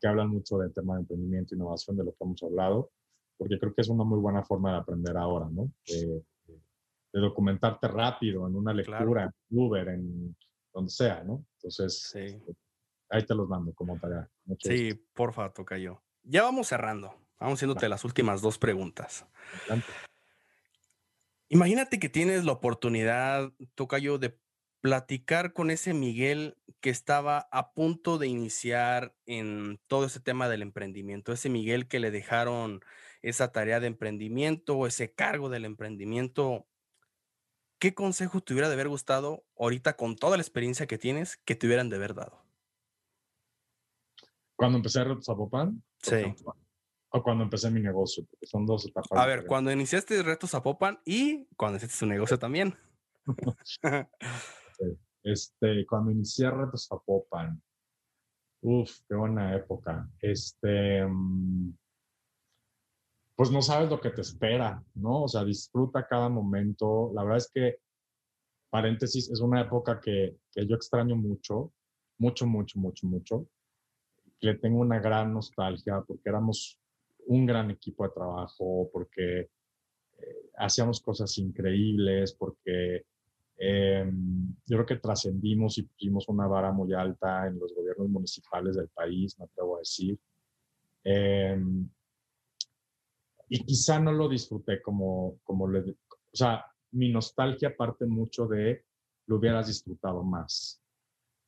que 0.00 0.06
hablan 0.06 0.28
mucho 0.28 0.58
del 0.58 0.72
tema 0.72 0.94
de 0.94 1.00
emprendimiento 1.00 1.54
e 1.54 1.56
innovación, 1.56 1.96
de 1.96 2.04
lo 2.04 2.12
que 2.12 2.24
hemos 2.24 2.42
hablado, 2.42 2.90
porque 3.36 3.58
creo 3.58 3.74
que 3.74 3.82
es 3.82 3.88
una 3.88 4.04
muy 4.04 4.18
buena 4.20 4.42
forma 4.44 4.72
de 4.72 4.78
aprender 4.78 5.16
ahora, 5.16 5.48
¿no? 5.50 5.70
De, 5.86 6.22
documentarte 7.12 7.86
rápido 7.86 8.48
en 8.48 8.56
una 8.56 8.72
lectura, 8.72 9.32
en 9.48 9.58
Uber, 9.58 9.86
en 9.88 10.36
donde 10.72 10.90
sea, 10.90 11.22
¿no? 11.22 11.44
Entonces, 11.58 12.12
ahí 13.08 13.24
te 13.24 13.34
los 13.36 13.48
mando 13.48 13.72
como 13.72 13.96
tarea. 14.00 14.28
sí, 14.58 14.94
porfa, 15.12 15.52
toca 15.52 15.78
yo. 15.78 16.02
Ya 16.24 16.42
vamos 16.42 16.66
cerrando. 16.66 17.14
Vamos 17.38 17.58
haciéndote 17.58 17.88
las 17.88 18.04
últimas 18.04 18.42
dos 18.42 18.58
preguntas. 18.58 19.26
Imagínate 21.48 22.00
que 22.00 22.08
tienes 22.08 22.44
la 22.44 22.52
oportunidad, 22.52 23.52
Tocayo, 23.74 24.18
de 24.18 24.38
platicar 24.84 25.54
con 25.54 25.70
ese 25.70 25.94
Miguel 25.94 26.58
que 26.82 26.90
estaba 26.90 27.48
a 27.50 27.72
punto 27.72 28.18
de 28.18 28.26
iniciar 28.26 29.16
en 29.24 29.80
todo 29.86 30.04
ese 30.04 30.20
tema 30.20 30.46
del 30.50 30.60
emprendimiento, 30.60 31.32
ese 31.32 31.48
Miguel 31.48 31.88
que 31.88 32.00
le 32.00 32.10
dejaron 32.10 32.84
esa 33.22 33.50
tarea 33.50 33.80
de 33.80 33.86
emprendimiento, 33.86 34.86
ese 34.86 35.10
cargo 35.10 35.48
del 35.48 35.64
emprendimiento. 35.64 36.66
¿Qué 37.78 37.94
consejo 37.94 38.42
te 38.42 38.52
hubiera 38.52 38.68
de 38.68 38.74
haber 38.74 38.88
gustado 38.88 39.46
ahorita 39.58 39.96
con 39.96 40.16
toda 40.16 40.36
la 40.36 40.42
experiencia 40.42 40.86
que 40.86 40.98
tienes 40.98 41.38
que 41.46 41.54
te 41.54 41.66
hubieran 41.66 41.88
de 41.88 41.96
haber 41.96 42.12
dado? 42.12 42.44
Cuando 44.54 44.76
empecé 44.76 45.00
a 45.00 45.04
Retos 45.04 45.24
Zapopan. 45.24 45.82
Sí. 46.02 46.24
O 47.08 47.22
cuando 47.22 47.42
empecé 47.42 47.70
mi 47.70 47.80
negocio, 47.80 48.26
porque 48.28 48.46
son 48.46 48.66
dos 48.66 48.84
etapas. 48.84 49.18
A 49.18 49.24
ver, 49.24 49.46
cuando 49.46 49.72
iniciaste 49.72 50.22
Retos 50.22 50.50
Zapopan 50.50 51.00
y 51.06 51.46
cuando 51.56 51.78
iniciaste 51.78 52.00
tu 52.00 52.06
negocio 52.06 52.38
también. 52.38 52.76
Este, 55.22 55.86
cuando 55.86 56.10
inicié 56.10 56.50
Retos 56.50 56.86
Zapopan, 56.86 57.62
uff, 58.62 59.00
qué 59.08 59.14
buena 59.14 59.56
época. 59.56 60.08
Este, 60.20 61.04
mm, 61.06 61.72
pues 63.36 63.50
no 63.50 63.62
sabes 63.62 63.90
lo 63.90 64.00
que 64.00 64.10
te 64.10 64.20
espera, 64.20 64.82
¿no? 64.94 65.24
O 65.24 65.28
sea, 65.28 65.44
disfruta 65.44 66.06
cada 66.06 66.28
momento. 66.28 67.10
La 67.14 67.22
verdad 67.22 67.38
es 67.38 67.50
que, 67.52 67.78
paréntesis, 68.70 69.30
es 69.30 69.40
una 69.40 69.62
época 69.62 70.00
que, 70.00 70.36
que 70.52 70.66
yo 70.66 70.76
extraño 70.76 71.16
mucho, 71.16 71.72
mucho, 72.18 72.46
mucho, 72.46 72.78
mucho, 72.78 73.06
mucho. 73.06 73.48
Le 74.40 74.54
tengo 74.56 74.80
una 74.80 75.00
gran 75.00 75.32
nostalgia 75.32 76.02
porque 76.06 76.28
éramos 76.28 76.78
un 77.26 77.46
gran 77.46 77.70
equipo 77.70 78.04
de 78.04 78.14
trabajo, 78.14 78.90
porque 78.92 79.40
eh, 79.40 80.50
hacíamos 80.58 81.00
cosas 81.00 81.36
increíbles, 81.38 82.34
porque 82.34 83.04
eh, 83.56 84.10
yo 84.66 84.76
creo 84.76 84.86
que 84.86 84.96
trascendimos 84.96 85.78
y 85.78 85.82
pusimos 85.82 86.28
una 86.28 86.46
vara 86.46 86.72
muy 86.72 86.92
alta 86.92 87.46
en 87.46 87.58
los 87.58 87.74
gobiernos 87.74 88.08
municipales 88.08 88.76
del 88.76 88.88
país, 88.88 89.38
me 89.38 89.44
atrevo 89.44 89.76
a 89.76 89.78
decir. 89.80 90.18
Eh, 91.04 91.60
y 93.48 93.64
quizá 93.64 94.00
no 94.00 94.12
lo 94.12 94.28
disfruté 94.28 94.80
como, 94.82 95.38
como 95.44 95.68
le, 95.68 95.80
o 95.80 96.36
sea, 96.36 96.64
mi 96.92 97.10
nostalgia 97.10 97.76
parte 97.76 98.06
mucho 98.06 98.46
de 98.46 98.84
lo 99.26 99.36
hubieras 99.36 99.66
disfrutado 99.66 100.22
más. 100.22 100.82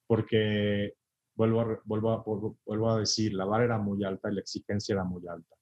Porque, 0.07 0.95
vuelvo 1.35 1.61
a, 1.61 1.83
vuelvo, 1.85 2.59
vuelvo 2.65 2.91
a 2.91 3.01
decir, 3.01 3.35
la 3.35 3.45
vara 3.45 3.65
era 3.65 3.79
muy 3.79 4.05
alta 4.05 4.31
y 4.31 4.35
la 4.35 4.41
exigencia 4.41 4.93
era 4.93 5.05
muy 5.05 5.27
alta. 5.27 5.57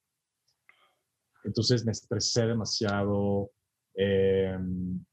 Entonces 1.45 1.85
me 1.85 1.93
estresé 1.93 2.47
demasiado. 2.47 3.51
Em, 3.95 5.05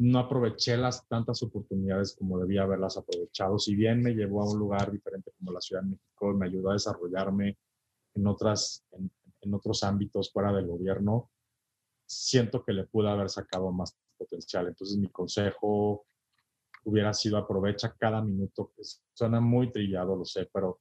no 0.00 0.18
aproveché 0.18 0.78
las 0.78 1.06
tantas 1.08 1.42
oportunidades 1.42 2.16
como 2.16 2.38
debía 2.38 2.62
haberlas 2.62 2.96
aprovechado. 2.96 3.58
Si 3.58 3.74
bien 3.74 4.02
me 4.02 4.14
llevó 4.14 4.42
a 4.42 4.50
un 4.50 4.58
lugar 4.58 4.90
diferente 4.90 5.30
como 5.36 5.52
la 5.52 5.60
Ciudad 5.60 5.82
de 5.82 5.90
México, 5.90 6.32
me 6.32 6.46
ayudó 6.46 6.70
a 6.70 6.74
desarrollarme 6.74 7.58
en, 8.14 8.26
otras, 8.26 8.82
en, 8.92 9.54
otros 9.54 9.84
ámbitos 9.84 10.32
fuera 10.32 10.54
del 10.54 10.68
gobierno, 10.68 11.30
siento 12.06 12.64
que 12.64 12.72
le 12.72 12.84
pude 12.84 13.10
haber 13.10 13.28
sacado 13.28 13.70
más 13.72 13.94
potencial. 14.16 14.68
Entonces 14.68 14.96
mi 14.96 15.08
consejo 15.10 16.06
hubiera 16.84 17.12
sido 17.12 17.36
aprovecha 17.36 17.94
cada 17.98 18.22
minuto, 18.22 18.72
que 18.74 18.82
suena 19.12 19.38
muy 19.42 19.70
trillado, 19.70 20.16
lo 20.16 20.24
sé, 20.24 20.48
pero 20.50 20.80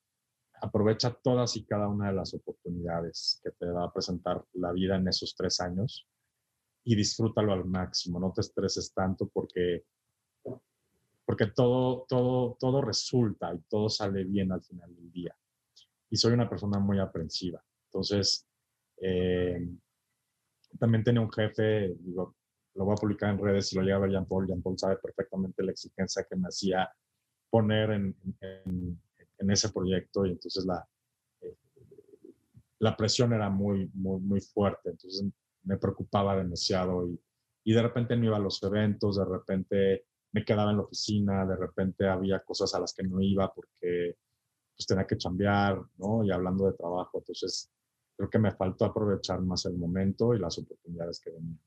aprovecha 0.61 1.13
todas 1.21 1.57
y 1.57 1.65
cada 1.65 1.89
una 1.89 2.07
de 2.07 2.15
las 2.15 2.33
oportunidades 2.33 3.41
que 3.43 3.51
te 3.51 3.65
va 3.65 3.83
a 3.83 3.91
presentar 3.91 4.45
la 4.53 4.71
vida 4.71 4.95
en 4.95 5.09
esos 5.09 5.35
tres 5.35 5.59
años 5.59 6.07
y 6.89 6.95
disfrútalo 6.95 7.53
al 7.53 7.65
máximo, 7.65 8.19
no 8.19 8.33
te 8.33 8.41
estreses 8.41 8.91
tanto 8.95 9.27
porque, 9.27 9.85
porque 11.23 11.45
todo, 11.45 12.07
todo, 12.09 12.57
todo 12.59 12.81
resulta 12.81 13.53
y 13.53 13.59
todo 13.69 13.89
sale 13.89 14.23
bien 14.23 14.51
al 14.51 14.63
final 14.63 14.95
del 14.95 15.11
día. 15.11 15.37
Y 16.09 16.17
soy 16.17 16.33
una 16.33 16.49
persona 16.49 16.79
muy 16.79 16.97
aprensiva. 16.97 17.63
Entonces, 17.85 18.47
eh, 18.99 19.69
también 20.79 21.03
tenía 21.03 21.21
un 21.21 21.31
jefe, 21.31 21.93
digo, 21.99 22.35
lo 22.73 22.85
voy 22.85 22.93
a 22.93 23.01
publicar 23.01 23.29
en 23.29 23.39
redes 23.39 23.71
y 23.71 23.75
lo 23.75 23.83
llega 23.83 23.97
a 23.97 23.99
ver 23.99 24.09
Jean 24.09 24.25
Paul. 24.25 24.47
Jean 24.47 24.63
Paul 24.63 24.79
sabe 24.79 24.97
perfectamente 24.97 25.61
la 25.61 25.73
exigencia 25.73 26.25
que 26.27 26.37
me 26.37 26.47
hacía 26.47 26.91
poner 27.51 27.91
en, 27.91 28.15
en, 28.41 29.51
ese 29.51 29.69
proyecto 29.69 30.25
y 30.25 30.31
entonces 30.31 30.65
la, 30.65 30.83
eh, 31.41 31.55
la 32.79 32.97
presión 32.97 33.31
era 33.33 33.47
muy, 33.51 33.91
muy, 33.93 34.19
muy 34.21 34.41
fuerte. 34.41 34.89
Entonces 34.89 35.23
me 35.63 35.77
preocupaba 35.77 36.35
demasiado 36.35 37.07
y, 37.07 37.19
y 37.63 37.73
de 37.73 37.81
repente 37.81 38.15
no 38.15 38.25
iba 38.25 38.37
a 38.37 38.41
los 38.41 38.61
eventos, 38.63 39.17
de 39.17 39.25
repente 39.25 40.05
me 40.31 40.45
quedaba 40.45 40.71
en 40.71 40.77
la 40.77 40.83
oficina, 40.83 41.45
de 41.45 41.55
repente 41.55 42.07
había 42.07 42.39
cosas 42.43 42.73
a 42.75 42.79
las 42.79 42.93
que 42.93 43.03
no 43.03 43.21
iba 43.21 43.53
porque 43.53 44.15
pues 44.75 44.87
tenía 44.87 45.05
que 45.05 45.17
cambiar, 45.17 45.81
¿no? 45.97 46.23
Y 46.23 46.31
hablando 46.31 46.65
de 46.65 46.73
trabajo, 46.73 47.19
entonces 47.19 47.69
creo 48.15 48.29
que 48.29 48.39
me 48.39 48.51
faltó 48.51 48.85
aprovechar 48.85 49.41
más 49.41 49.65
el 49.65 49.77
momento 49.77 50.33
y 50.33 50.39
las 50.39 50.57
oportunidades 50.57 51.19
que 51.19 51.31
venían. 51.31 51.59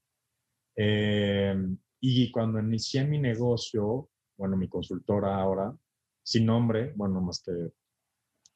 Eh, 0.76 1.76
y 2.00 2.30
cuando 2.30 2.58
inicié 2.58 3.04
mi 3.04 3.18
negocio, 3.18 4.08
bueno, 4.36 4.56
mi 4.56 4.68
consultora 4.68 5.36
ahora, 5.36 5.76
sin 6.22 6.46
nombre, 6.46 6.92
bueno, 6.96 7.20
más 7.20 7.42
que 7.42 7.52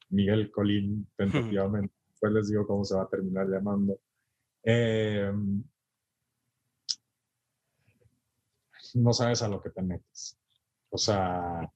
Miguel 0.09 0.51
Colín, 0.51 1.07
tentativamente, 1.17 1.93
después 2.09 2.33
les 2.33 2.49
digo 2.49 2.65
cómo 2.65 2.83
se 2.83 2.95
va 2.95 3.03
a 3.03 3.09
terminar 3.09 3.47
llamando. 3.47 3.99
Eh, 4.69 5.31
no 8.95 9.13
sabes 9.13 9.41
a 9.41 9.47
lo 9.47 9.61
que 9.61 9.69
te 9.69 9.81
metes. 9.81 10.37
O 10.89 10.97
sea, 10.97 11.71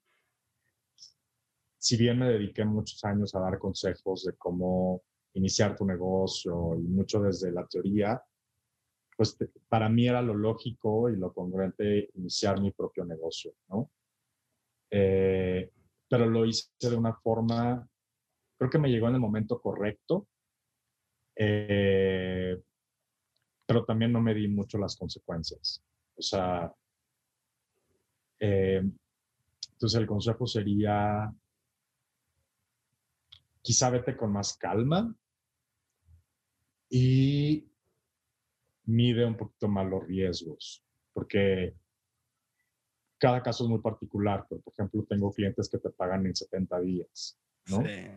si 1.78 1.96
bien 1.96 2.20
me 2.20 2.28
dediqué 2.28 2.66
muchos 2.66 3.02
años 3.06 3.34
a 3.34 3.40
dar 3.40 3.58
consejos 3.60 4.26
de 4.26 4.34
cómo 4.34 5.04
iniciar 5.36 5.78
tu 5.78 5.86
negocio 5.86 6.76
y 6.78 6.82
mucho 6.82 7.22
desde 7.22 7.54
la 7.54 7.66
teoría, 7.66 8.22
pues 9.16 9.38
para 9.70 9.88
mí 9.88 10.10
era 10.10 10.22
lo 10.22 10.34
lógico 10.34 11.10
y 11.10 11.16
lo 11.16 11.34
congruente 11.34 12.10
iniciar 12.16 12.60
mi 12.60 12.72
propio 12.72 13.06
negocio, 13.06 13.54
¿no? 13.70 13.90
Eh, 14.90 15.72
pero 16.10 16.26
lo 16.26 16.46
hice 16.46 16.68
de 16.78 16.98
una 16.98 17.14
forma, 17.14 17.88
creo 18.58 18.70
que 18.70 18.80
me 18.80 18.90
llegó 18.90 19.08
en 19.08 19.14
el 19.14 19.22
momento 19.22 19.62
correcto, 19.62 20.28
eh, 21.38 22.62
pero 23.66 23.86
también 23.86 24.12
no 24.12 24.22
me 24.22 24.34
di 24.34 24.48
mucho 24.48 24.78
las 24.78 24.96
consecuencias. 24.96 25.84
O 26.16 26.22
sea, 26.22 26.74
eh, 28.40 28.84
entonces 29.74 30.00
el 30.00 30.08
consejo 30.08 30.46
sería, 30.46 31.34
quizá 33.62 33.90
vete 33.90 34.16
con 34.16 34.32
más 34.32 34.58
calma 34.58 35.16
y 36.90 37.68
mide 38.86 39.26
un 39.26 39.38
poquito 39.38 39.68
más 39.68 39.88
los 39.88 40.06
riesgos, 40.06 40.84
porque 41.14 41.76
cada 43.18 43.42
caso 43.42 43.64
es 43.64 43.70
muy 43.70 43.80
particular, 43.80 44.46
pero 44.50 44.62
por 44.62 44.74
ejemplo 44.74 45.06
tengo 45.08 45.32
clientes 45.32 45.70
que 45.70 45.78
te 45.78 45.90
pagan 45.92 46.26
en 46.26 46.36
70 46.36 46.82
días, 46.82 47.40
¿no? 47.70 47.84
Sí. 47.84 48.08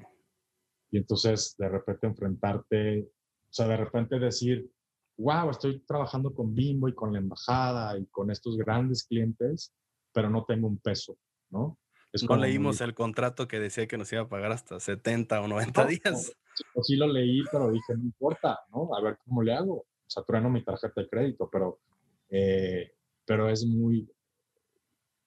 Y 0.90 0.96
entonces 0.96 1.54
de 1.58 1.68
repente 1.68 2.06
enfrentarte, 2.06 3.00
o 3.02 3.52
sea, 3.52 3.68
de 3.68 3.76
repente 3.76 4.18
decir, 4.18 4.70
wow, 5.16 5.50
estoy 5.50 5.80
trabajando 5.80 6.34
con 6.34 6.54
Bimbo 6.54 6.88
y 6.88 6.94
con 6.94 7.12
la 7.12 7.18
embajada 7.18 7.98
y 7.98 8.06
con 8.06 8.30
estos 8.30 8.56
grandes 8.56 9.04
clientes, 9.04 9.72
pero 10.12 10.30
no 10.30 10.44
tengo 10.44 10.66
un 10.66 10.78
peso, 10.78 11.16
¿no? 11.50 11.78
Es 12.12 12.22
no 12.22 12.36
leímos 12.36 12.80
el 12.80 12.94
contrato 12.94 13.48
que 13.48 13.58
decía 13.58 13.88
que 13.88 13.98
nos 13.98 14.12
iba 14.12 14.22
a 14.22 14.28
pagar 14.28 14.52
hasta 14.52 14.78
70 14.78 15.40
o 15.40 15.48
90 15.48 15.86
días. 15.86 16.32
sí 16.82 16.94
lo 16.94 17.08
leí, 17.08 17.42
pero 17.50 17.72
dije, 17.72 17.94
no 17.96 18.04
importa, 18.04 18.60
¿no? 18.70 18.94
A 18.94 19.02
ver 19.02 19.18
cómo 19.24 19.42
le 19.42 19.52
hago. 19.52 19.74
O 19.74 19.86
sea, 20.06 20.22
trueno 20.22 20.48
mi 20.48 20.62
tarjeta 20.62 21.00
de 21.00 21.08
crédito, 21.08 21.48
pero, 21.50 21.80
eh, 22.28 22.92
pero 23.24 23.48
es 23.48 23.66
muy, 23.66 24.08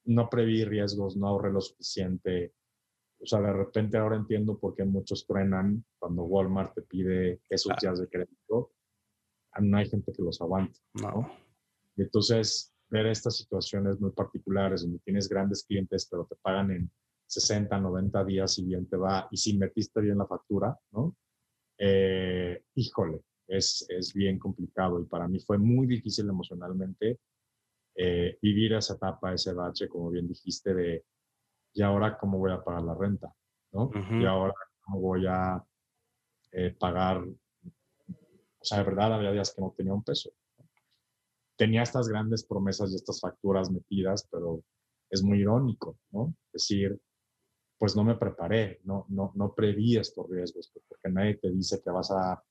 no 0.05 0.29
preví 0.29 0.63
riesgos, 0.63 1.17
no 1.17 1.27
ahorré 1.27 1.51
lo 1.51 1.59
suficiente. 1.59 2.53
O 3.19 3.25
sea, 3.25 3.41
de 3.41 3.51
repente 3.51 3.97
ahora 3.97 4.15
entiendo 4.15 4.57
por 4.57 4.73
qué 4.73 4.85
muchos 4.85 5.25
truenan 5.25 5.83
cuando 5.99 6.23
Walmart 6.23 6.73
te 6.73 6.83
pide 6.83 7.41
esos 7.49 7.75
días 7.81 7.99
de 7.99 8.07
crédito. 8.07 8.71
No 9.61 9.77
hay 9.77 9.89
gente 9.89 10.11
que 10.13 10.23
los 10.23 10.41
aguante. 10.41 10.79
¿no? 10.93 11.29
Y 11.95 12.03
entonces, 12.03 12.73
ver 12.89 13.07
estas 13.07 13.37
situaciones 13.37 13.99
muy 13.99 14.11
particulares 14.11 14.83
donde 14.83 14.99
tienes 14.99 15.27
grandes 15.27 15.63
clientes, 15.63 16.07
pero 16.09 16.25
te 16.25 16.35
pagan 16.41 16.71
en 16.71 16.91
60, 17.27 17.77
90 17.79 18.23
días 18.25 18.57
y 18.59 18.65
bien 18.65 18.87
te 18.87 18.95
va, 18.95 19.27
y 19.31 19.37
si 19.37 19.57
metiste 19.57 19.99
bien 19.99 20.17
la 20.17 20.27
factura, 20.27 20.77
¿no? 20.91 21.15
Eh, 21.77 22.63
híjole, 22.75 23.21
es, 23.47 23.85
es 23.89 24.13
bien 24.13 24.39
complicado 24.39 24.99
y 24.99 25.05
para 25.05 25.27
mí 25.27 25.39
fue 25.39 25.57
muy 25.57 25.87
difícil 25.87 26.27
emocionalmente 26.29 27.19
eh, 27.95 28.37
vivir 28.41 28.73
esa 28.73 28.93
etapa, 28.93 29.33
ese 29.33 29.53
bache, 29.53 29.87
como 29.87 30.09
bien 30.09 30.27
dijiste, 30.27 30.73
de 30.73 31.05
y 31.73 31.81
ahora 31.81 32.17
cómo 32.17 32.39
voy 32.39 32.51
a 32.51 32.63
pagar 32.63 32.83
la 32.83 32.95
renta, 32.95 33.31
¿no? 33.71 33.91
Y 34.11 34.25
ahora 34.25 34.53
cómo 34.81 34.99
voy 34.99 35.25
a 35.27 35.63
eh, 36.51 36.75
pagar, 36.79 37.23
sea, 38.67 38.79
de 38.79 38.83
verdad 38.83 39.13
había 39.13 39.31
días 39.31 39.53
que 39.53 39.61
no 39.61 39.73
tenía 39.75 39.93
un 39.93 40.03
peso. 40.03 40.31
Tenía 41.55 41.83
estas 41.83 42.07
grandes 42.07 42.43
promesas 42.45 42.91
y 42.91 42.95
estas 42.95 43.19
facturas 43.19 43.71
metidas, 43.71 44.27
pero 44.31 44.63
es 45.09 45.23
muy 45.23 45.39
irónico, 45.39 45.97
¿no? 46.11 46.35
Es 46.47 46.63
decir, 46.63 46.99
pues 47.77 47.95
no 47.95 48.03
me 48.03 48.15
preparé, 48.15 48.79
no, 48.83 49.05
no, 49.09 49.31
no 49.35 49.53
preví 49.53 49.97
estos 49.97 50.29
riesgos, 50.29 50.71
porque 50.87 51.09
nadie 51.09 51.37
te 51.37 51.49
dice 51.51 51.81
que 51.83 51.89
vas 51.91 52.11
a 52.11 52.43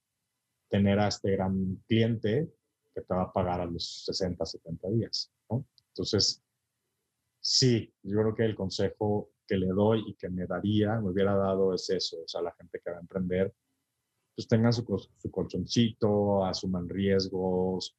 tener 0.68 0.98
a 0.98 1.08
este 1.08 1.32
gran 1.32 1.76
cliente 1.86 2.52
que 2.94 3.02
te 3.02 3.14
va 3.14 3.22
a 3.22 3.32
pagar 3.32 3.60
a 3.60 3.66
los 3.66 4.04
60, 4.04 4.44
70 4.44 4.88
días. 4.88 5.30
Entonces, 5.48 6.42
sí, 7.40 7.92
yo 8.02 8.18
creo 8.20 8.34
que 8.34 8.44
el 8.44 8.54
consejo 8.54 9.30
que 9.46 9.56
le 9.56 9.68
doy 9.68 10.04
y 10.08 10.14
que 10.14 10.28
me 10.28 10.46
daría, 10.46 11.00
me 11.00 11.10
hubiera 11.10 11.36
dado 11.36 11.74
es 11.74 11.88
eso, 11.90 12.22
o 12.22 12.28
sea, 12.28 12.42
la 12.42 12.52
gente 12.52 12.80
que 12.82 12.90
va 12.90 12.96
a 12.96 13.00
emprender, 13.00 13.54
pues 14.36 14.46
tengan 14.46 14.72
su, 14.72 14.84
su 15.16 15.30
colchoncito, 15.30 16.44
asuman 16.44 16.88
riesgos, 16.88 17.96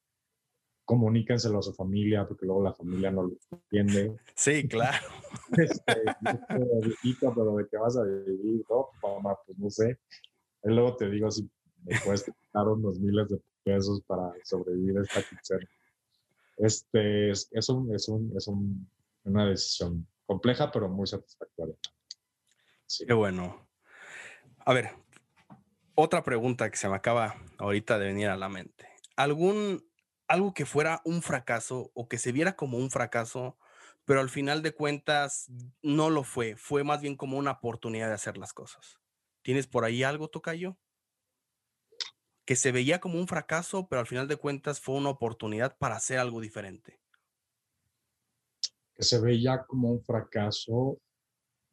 comuníquenselo 0.86 1.60
a 1.60 1.64
su 1.64 1.74
familia, 1.74 2.26
porque 2.26 2.46
luego 2.46 2.64
la 2.64 2.74
familia 2.74 3.12
no 3.12 3.24
lo 3.24 3.34
entiende. 3.52 4.16
Sí, 4.36 4.68
claro. 4.68 5.06
Este, 5.58 6.04
pero 7.36 7.56
de 7.56 7.68
qué 7.70 7.78
vas 7.78 7.98
a 7.98 8.04
vivir, 8.04 8.66
¿no? 8.70 8.88
Mamá, 9.02 9.38
pues 9.46 9.58
no 9.58 9.70
sé. 9.70 9.98
Y 10.64 10.70
luego 10.70 10.96
te 10.98 11.10
digo 11.10 11.32
si 11.32 11.50
me 11.84 11.96
quitar 11.96 12.68
unos 12.68 13.00
miles 13.00 13.30
de 13.30 13.40
pesos 13.64 14.02
para 14.06 14.34
sobrevivir 14.44 14.98
a 14.98 15.02
esta 15.04 15.24
quincena 15.24 15.68
este, 16.58 17.30
es, 17.30 17.50
es, 17.52 17.70
un, 17.70 17.94
es, 17.94 18.10
un, 18.10 18.34
es 18.36 18.48
un, 18.48 18.90
una 19.24 19.48
decisión 19.48 20.08
compleja, 20.26 20.72
pero 20.72 20.90
muy 20.90 21.08
satisfactoria. 21.08 21.76
Sí. 22.86 23.06
Qué 23.06 23.14
bueno. 23.14 23.68
A 24.66 24.74
ver, 24.74 24.92
otra 26.00 26.24
pregunta 26.24 26.70
que 26.70 26.78
se 26.78 26.88
me 26.88 26.96
acaba 26.96 27.36
ahorita 27.58 27.98
de 27.98 28.06
venir 28.06 28.28
a 28.28 28.38
la 28.38 28.50
mente. 28.50 28.88
¿Algún, 29.16 29.90
algo 30.28 30.54
que 30.54 30.68
fuera 30.68 31.02
un 31.04 31.24
fracaso 31.24 31.92
o 31.96 32.08
que 32.08 32.20
se 32.20 32.32
viera 32.32 32.56
como 32.56 32.78
un 32.78 32.92
fracaso, 32.92 33.58
pero 34.06 34.22
al 34.22 34.30
final 34.30 34.62
de 34.62 34.74
cuentas 34.74 35.50
no 35.82 36.12
lo 36.12 36.24
fue, 36.24 36.56
fue 36.56 36.84
más 36.84 37.02
bien 37.02 37.16
como 37.16 37.38
una 37.38 37.52
oportunidad 37.52 38.10
de 38.10 38.14
hacer 38.14 38.38
las 38.38 38.54
cosas? 38.54 39.00
¿Tienes 39.42 39.66
por 39.66 39.86
ahí 39.86 40.04
algo, 40.04 40.30
Tocayo? 40.30 40.78
que 42.48 42.56
se 42.56 42.72
veía 42.72 43.02
como 43.02 43.20
un 43.20 43.28
fracaso, 43.28 43.90
pero 43.90 44.00
al 44.00 44.08
final 44.08 44.30
de 44.30 44.38
cuentas 44.38 44.80
fue 44.80 44.96
una 44.96 45.10
oportunidad 45.10 45.78
para 45.78 45.98
hacer 45.98 46.18
algo 46.18 46.40
diferente? 46.40 46.98
Que 48.96 49.04
se 49.04 49.20
veía 49.20 49.66
como 49.68 49.92
un 49.92 50.02
fracaso. 50.02 50.98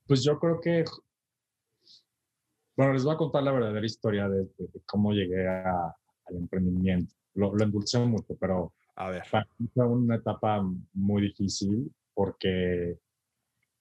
Pues 0.05 0.25
yo 0.25 0.37
creo 0.41 0.61
que, 0.61 0.85
bueno, 2.77 2.93
les 2.93 3.05
voy 3.05 3.15
a 3.15 3.19
contar 3.19 3.43
la 3.43 3.53
verdadera 3.53 3.87
historia 3.87 4.29
de, 4.29 4.49
cómo 4.87 5.13
llegué 5.13 5.47
al 5.47 6.37
emprendimiento. 6.37 7.15
Lo, 7.35 7.55
lo 7.55 7.65
endulcé 7.65 7.99
mucho, 7.99 8.37
pero 8.39 8.73
a 8.97 9.11
ver. 9.11 9.25
fue 9.27 9.87
una 9.87 10.17
etapa 10.17 10.65
muy 10.93 11.23
difícil 11.23 11.93
porque 12.15 12.99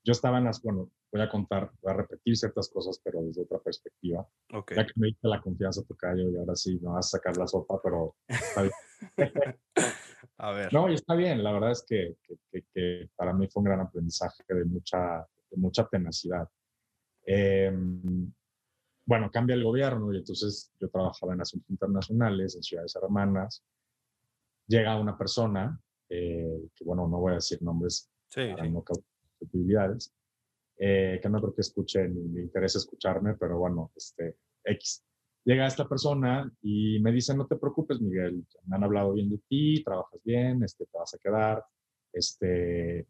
yo 0.03 0.11
estaba 0.11 0.39
en 0.39 0.45
las, 0.45 0.61
bueno, 0.61 0.91
voy 1.11 1.21
a 1.21 1.29
contar, 1.29 1.71
voy 1.81 1.93
a 1.93 1.97
repetir 1.97 2.35
ciertas 2.35 2.69
cosas, 2.69 2.99
pero 3.03 3.21
desde 3.23 3.43
otra 3.43 3.59
perspectiva. 3.59 4.27
Okay. 4.51 4.77
Ya 4.77 4.85
que 4.85 4.93
me 4.95 5.07
diste 5.07 5.27
la 5.27 5.41
confianza 5.41 5.81
a 5.81 5.85
tu 5.85 5.95
callo 5.95 6.29
y 6.29 6.37
ahora 6.37 6.55
sí 6.55 6.79
me 6.81 6.89
vas 6.89 7.07
a 7.07 7.17
sacar 7.17 7.37
la 7.37 7.47
sopa, 7.47 7.79
pero 7.81 8.15
está 8.27 8.63
bien. 8.63 8.73
a 10.37 10.51
ver. 10.51 10.73
No, 10.73 10.89
y 10.89 10.95
está 10.95 11.13
bien. 11.15 11.43
La 11.43 11.51
verdad 11.51 11.71
es 11.71 11.85
que, 11.87 12.17
que, 12.51 12.63
que, 12.73 13.09
para 13.15 13.31
mí 13.31 13.47
fue 13.47 13.61
un 13.61 13.65
gran 13.65 13.81
aprendizaje 13.81 14.43
de 14.47 14.65
mucha, 14.65 15.25
de 15.51 15.57
mucha 15.57 15.87
tenacidad. 15.87 16.49
Em, 17.25 18.33
bueno, 19.05 19.29
cambia 19.31 19.55
el 19.55 19.63
gobierno 19.63 20.13
y 20.13 20.17
entonces 20.17 20.71
yo 20.79 20.89
trabajaba 20.89 21.33
en 21.33 21.41
asuntos 21.41 21.69
internacionales, 21.69 22.55
en 22.55 22.63
ciudades 22.63 22.95
hermanas. 22.95 23.63
Llega 24.67 24.99
una 24.99 25.17
persona, 25.17 25.79
eh, 26.09 26.69
que 26.73 26.85
bueno, 26.85 27.07
no 27.07 27.19
voy 27.19 27.31
a 27.33 27.35
decir 27.35 27.61
nombres 27.61 28.09
sí, 28.29 28.41
para 28.55 28.69
no 28.69 28.81
causar 28.81 29.03
utilidades, 29.39 30.13
eh, 30.77 31.19
que 31.21 31.29
no 31.29 31.39
creo 31.41 31.53
que 31.53 31.61
escuche 31.61 32.07
ni 32.07 32.21
me 32.29 32.41
interesa 32.41 32.77
escucharme, 32.77 33.35
pero 33.35 33.57
bueno, 33.57 33.91
este, 33.95 34.37
X. 34.63 35.03
Llega 35.45 35.67
esta 35.67 35.87
persona 35.87 36.49
y 36.61 36.99
me 37.01 37.11
dice, 37.11 37.35
no 37.35 37.45
te 37.45 37.57
preocupes, 37.57 37.99
Miguel, 37.99 38.45
me 38.65 38.77
han 38.77 38.83
hablado 38.85 39.11
bien 39.11 39.29
de 39.29 39.39
ti, 39.49 39.83
trabajas 39.83 40.21
bien, 40.23 40.63
este, 40.63 40.85
te 40.85 40.97
vas 40.97 41.13
a 41.13 41.17
quedar, 41.17 41.65
este, 42.13 43.05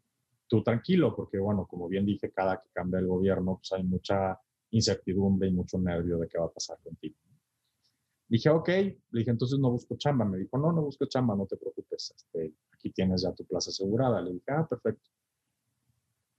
tú 0.48 0.60
tranquilo, 0.64 1.14
porque 1.14 1.38
bueno, 1.38 1.66
como 1.66 1.88
bien 1.88 2.04
dije, 2.04 2.32
cada 2.32 2.60
que 2.60 2.68
cambia 2.72 2.98
el 2.98 3.06
gobierno, 3.06 3.58
pues 3.58 3.72
hay 3.72 3.84
mucha 3.84 4.40
incertidumbre 4.70 5.48
y 5.48 5.52
mucho 5.52 5.78
nervio 5.78 6.18
de 6.18 6.28
qué 6.28 6.38
va 6.38 6.46
a 6.46 6.52
pasar 6.52 6.78
contigo. 6.82 7.16
Dije, 8.28 8.48
ok, 8.48 8.68
le 8.68 8.98
dije, 9.10 9.30
entonces 9.30 9.58
no 9.58 9.70
busco 9.70 9.96
chamba. 9.96 10.24
Me 10.24 10.38
dijo, 10.38 10.58
no, 10.58 10.72
no 10.72 10.82
busco 10.82 11.06
chamba, 11.06 11.36
no 11.36 11.46
te 11.46 11.56
preocupes, 11.56 12.14
este, 12.16 12.54
aquí 12.72 12.90
tienes 12.90 13.22
ya 13.22 13.32
tu 13.32 13.44
plaza 13.44 13.70
asegurada. 13.70 14.20
Le 14.22 14.32
dije, 14.32 14.50
ah, 14.50 14.66
perfecto 14.68 15.10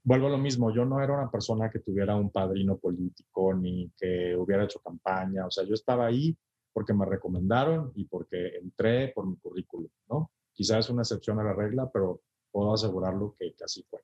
vuelvo 0.06 0.28
a 0.28 0.30
lo 0.30 0.38
mismo, 0.38 0.72
yo 0.72 0.86
no 0.86 1.02
era 1.02 1.16
una 1.16 1.32
persona 1.32 1.70
que 1.70 1.80
tuviera 1.80 2.16
un 2.16 2.30
padrino 2.30 2.78
político 2.78 3.54
ni 3.56 3.92
que 3.98 4.36
hubiera 4.38 4.64
hecho 4.64 4.80
campaña, 4.80 5.48
o 5.48 5.52
sea, 5.52 5.66
yo 5.66 5.74
estaba 5.74 6.06
ahí 6.06 6.38
porque 6.72 6.94
me 6.94 7.06
recomendaron 7.06 7.92
y 7.96 8.06
porque 8.06 8.58
entré 8.58 9.10
por 9.10 9.26
mi 9.26 9.36
currículum, 9.38 9.90
¿no? 10.10 10.32
Quizás 10.54 10.86
es 10.86 10.92
una 10.92 11.02
excepción 11.02 11.40
a 11.40 11.44
la 11.44 11.54
regla, 11.54 11.90
pero 11.92 12.22
puedo 12.52 12.74
asegurarlo 12.74 13.36
que, 13.38 13.56
así 13.64 13.84
fue. 13.90 14.00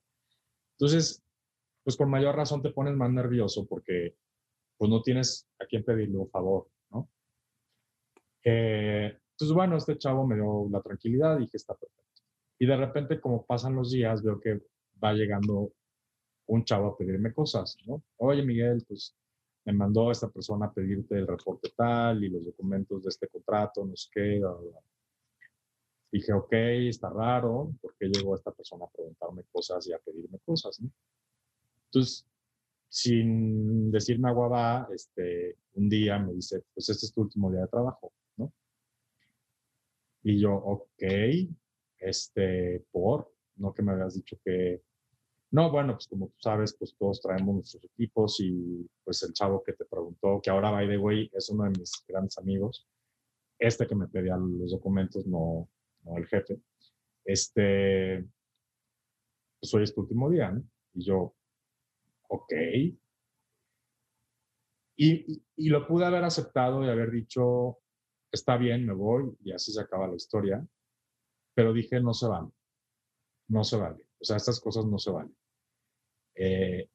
Entonces, 0.72 1.22
pues 1.84 1.96
con 1.96 2.10
mayor 2.10 2.36
razón 2.36 2.62
te 2.62 2.70
pones 2.70 2.94
más 2.94 3.10
nervioso 3.10 3.66
porque 3.66 4.16
pues 4.76 4.90
no 4.90 5.02
tienes 5.02 5.48
a 5.60 5.66
quién 5.66 5.84
pedirle 5.84 6.18
un 6.18 6.30
favor, 6.30 6.68
¿no? 6.90 7.08
Eh, 8.44 9.16
entonces, 9.32 9.54
bueno, 9.54 9.76
este 9.76 9.98
chavo 9.98 10.26
me 10.26 10.36
dio 10.36 10.68
la 10.70 10.80
tranquilidad 10.82 11.36
y 11.36 11.42
dije, 11.42 11.56
está 11.56 11.74
perfecto. 11.74 12.22
Y 12.58 12.66
de 12.66 12.76
repente, 12.76 13.20
como 13.20 13.44
pasan 13.44 13.74
los 13.74 13.90
días, 13.90 14.22
veo 14.22 14.40
que 14.40 14.60
va 15.02 15.12
llegando 15.12 15.72
un 16.46 16.64
chavo 16.64 16.88
a 16.88 16.96
pedirme 16.96 17.32
cosas, 17.32 17.76
¿no? 17.86 18.02
Oye, 18.18 18.42
Miguel, 18.42 18.84
pues 18.86 19.16
me 19.64 19.72
mandó 19.72 20.10
esta 20.10 20.28
persona 20.28 20.66
a 20.66 20.72
pedirte 20.72 21.16
el 21.16 21.26
reporte 21.26 21.70
tal 21.76 22.22
y 22.24 22.28
los 22.28 22.44
documentos 22.44 23.02
de 23.02 23.08
este 23.08 23.28
contrato, 23.28 23.84
no 23.84 23.96
sé 23.96 24.08
qué. 24.12 24.40
Dije, 26.10 26.32
ok, 26.32 26.52
está 26.52 27.08
raro, 27.08 27.72
¿por 27.80 27.94
qué 27.96 28.06
llegó 28.06 28.34
esta 28.34 28.52
persona 28.52 28.84
a 28.84 28.90
preguntarme 28.90 29.44
cosas 29.50 29.86
y 29.86 29.92
a 29.92 29.98
pedirme 29.98 30.38
cosas? 30.44 30.80
¿no? 30.80 30.90
Entonces, 31.92 32.26
sin 32.88 33.90
decirme 33.90 34.30
agua 34.30 34.88
este, 34.94 35.58
un 35.74 35.90
día 35.90 36.18
me 36.18 36.32
dice, 36.32 36.64
pues 36.72 36.88
este 36.88 37.04
es 37.06 37.12
tu 37.12 37.20
último 37.20 37.50
día 37.50 37.62
de 37.62 37.68
trabajo, 37.68 38.12
¿no? 38.38 38.50
Y 40.22 40.40
yo, 40.40 40.54
ok, 40.54 41.02
este, 41.98 42.82
por, 42.90 43.30
no 43.56 43.74
que 43.74 43.82
me 43.82 43.92
habías 43.92 44.14
dicho 44.14 44.38
que 44.42 44.82
no, 45.50 45.70
bueno, 45.70 45.92
pues 45.92 46.08
como 46.08 46.28
tú 46.28 46.36
sabes, 46.38 46.74
pues 46.78 46.96
todos 46.98 47.20
traemos 47.20 47.54
nuestros 47.56 47.84
equipos 47.84 48.40
y 48.40 48.88
pues 49.04 49.22
el 49.22 49.34
chavo 49.34 49.62
que 49.62 49.74
te 49.74 49.84
preguntó, 49.84 50.40
que 50.42 50.48
ahora, 50.48 50.70
by 50.70 50.88
the 50.88 50.96
way, 50.96 51.30
es 51.34 51.50
uno 51.50 51.64
de 51.64 51.78
mis 51.78 51.92
grandes 52.08 52.38
amigos, 52.38 52.88
este 53.58 53.86
que 53.86 53.94
me 53.94 54.08
pedía 54.08 54.34
los 54.38 54.70
documentos, 54.70 55.26
no, 55.26 55.68
no 56.04 56.16
el 56.16 56.26
jefe, 56.26 56.58
este, 57.26 58.26
pues 59.60 59.74
hoy 59.74 59.82
es 59.82 59.94
tu 59.94 60.00
último 60.00 60.30
día, 60.30 60.50
¿no? 60.50 60.64
Y 60.94 61.04
yo, 61.04 61.34
ok. 62.32 62.52
Y, 64.96 65.42
y, 65.56 65.68
lo 65.68 65.86
pude 65.86 66.04
haber 66.04 66.24
aceptado 66.24 66.84
y 66.84 66.88
haber 66.88 67.10
dicho, 67.10 67.78
está 68.30 68.56
bien, 68.56 68.86
me 68.86 68.92
voy 68.92 69.36
y 69.42 69.52
así 69.52 69.72
se 69.72 69.80
acaba 69.80 70.06
la 70.06 70.16
historia, 70.16 70.64
pero 71.54 71.72
dije, 71.72 72.00
no 72.00 72.14
se 72.14 72.28
vale, 72.28 72.50
no 73.48 73.64
se 73.64 73.76
vale. 73.76 74.06
O 74.20 74.24
sea, 74.24 74.36
estas 74.36 74.60
cosas 74.60 74.86
no 74.86 74.98
se 74.98 75.10
valen. 75.10 75.36
Eh, 76.34 76.88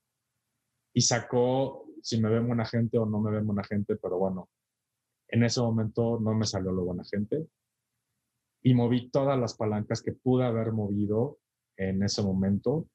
y 0.94 1.02
sacó 1.02 1.86
si 2.02 2.20
me 2.20 2.30
ve 2.30 2.40
buena 2.40 2.66
gente 2.66 2.98
o 2.98 3.06
no 3.06 3.20
me 3.20 3.32
ve 3.32 3.42
buena 3.42 3.64
gente, 3.64 3.98
pero 3.98 4.18
bueno, 4.18 4.50
en 5.28 5.44
ese 5.44 5.62
momento 5.62 6.20
no 6.20 6.34
me 6.34 6.46
salió 6.46 6.72
lo 6.72 6.86
buena 6.86 7.04
gente 7.04 7.48
y 8.64 8.74
moví 8.74 9.10
todas 9.10 9.38
las 9.38 9.56
palancas 9.56 10.02
que 10.02 10.14
pude 10.14 10.46
haber 10.46 10.72
movido 10.72 11.40
en 11.76 12.02
ese 12.04 12.24
momento 12.24 12.88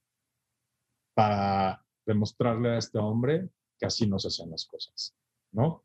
para 1.14 1.84
demostrarle 2.06 2.70
a 2.70 2.78
este 2.78 2.98
hombre 2.98 3.48
que 3.78 3.86
así 3.86 4.06
no 4.06 4.18
se 4.18 4.28
hacen 4.28 4.50
las 4.50 4.66
cosas, 4.66 5.14
¿no? 5.52 5.84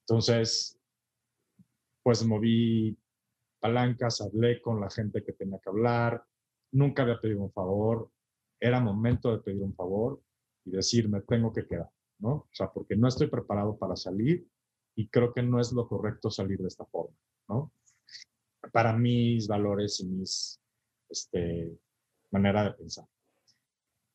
Entonces, 0.00 0.78
pues 2.02 2.24
moví 2.24 2.98
palancas, 3.60 4.20
hablé 4.20 4.60
con 4.60 4.80
la 4.80 4.90
gente 4.90 5.22
que 5.24 5.32
tenía 5.32 5.58
que 5.60 5.70
hablar, 5.70 6.24
nunca 6.72 7.02
había 7.02 7.20
pedido 7.20 7.42
un 7.42 7.52
favor, 7.52 8.10
era 8.58 8.80
momento 8.80 9.30
de 9.30 9.42
pedir 9.42 9.62
un 9.62 9.74
favor 9.74 10.20
y 10.64 10.70
decir, 10.70 11.08
me 11.08 11.20
tengo 11.20 11.52
que 11.52 11.66
quedar, 11.66 11.90
¿no? 12.18 12.30
O 12.30 12.48
sea, 12.52 12.72
porque 12.72 12.96
no 12.96 13.08
estoy 13.08 13.28
preparado 13.28 13.76
para 13.76 13.96
salir 13.96 14.48
y 14.96 15.08
creo 15.08 15.32
que 15.32 15.42
no 15.42 15.60
es 15.60 15.72
lo 15.72 15.88
correcto 15.88 16.30
salir 16.30 16.58
de 16.58 16.68
esta 16.68 16.84
forma, 16.86 17.16
¿no? 17.48 17.72
Para 18.72 18.96
mis 18.96 19.46
valores 19.46 20.00
y 20.00 20.06
mis, 20.06 20.60
este, 21.08 21.78
manera 22.30 22.64
de 22.64 22.72
pensar. 22.72 23.06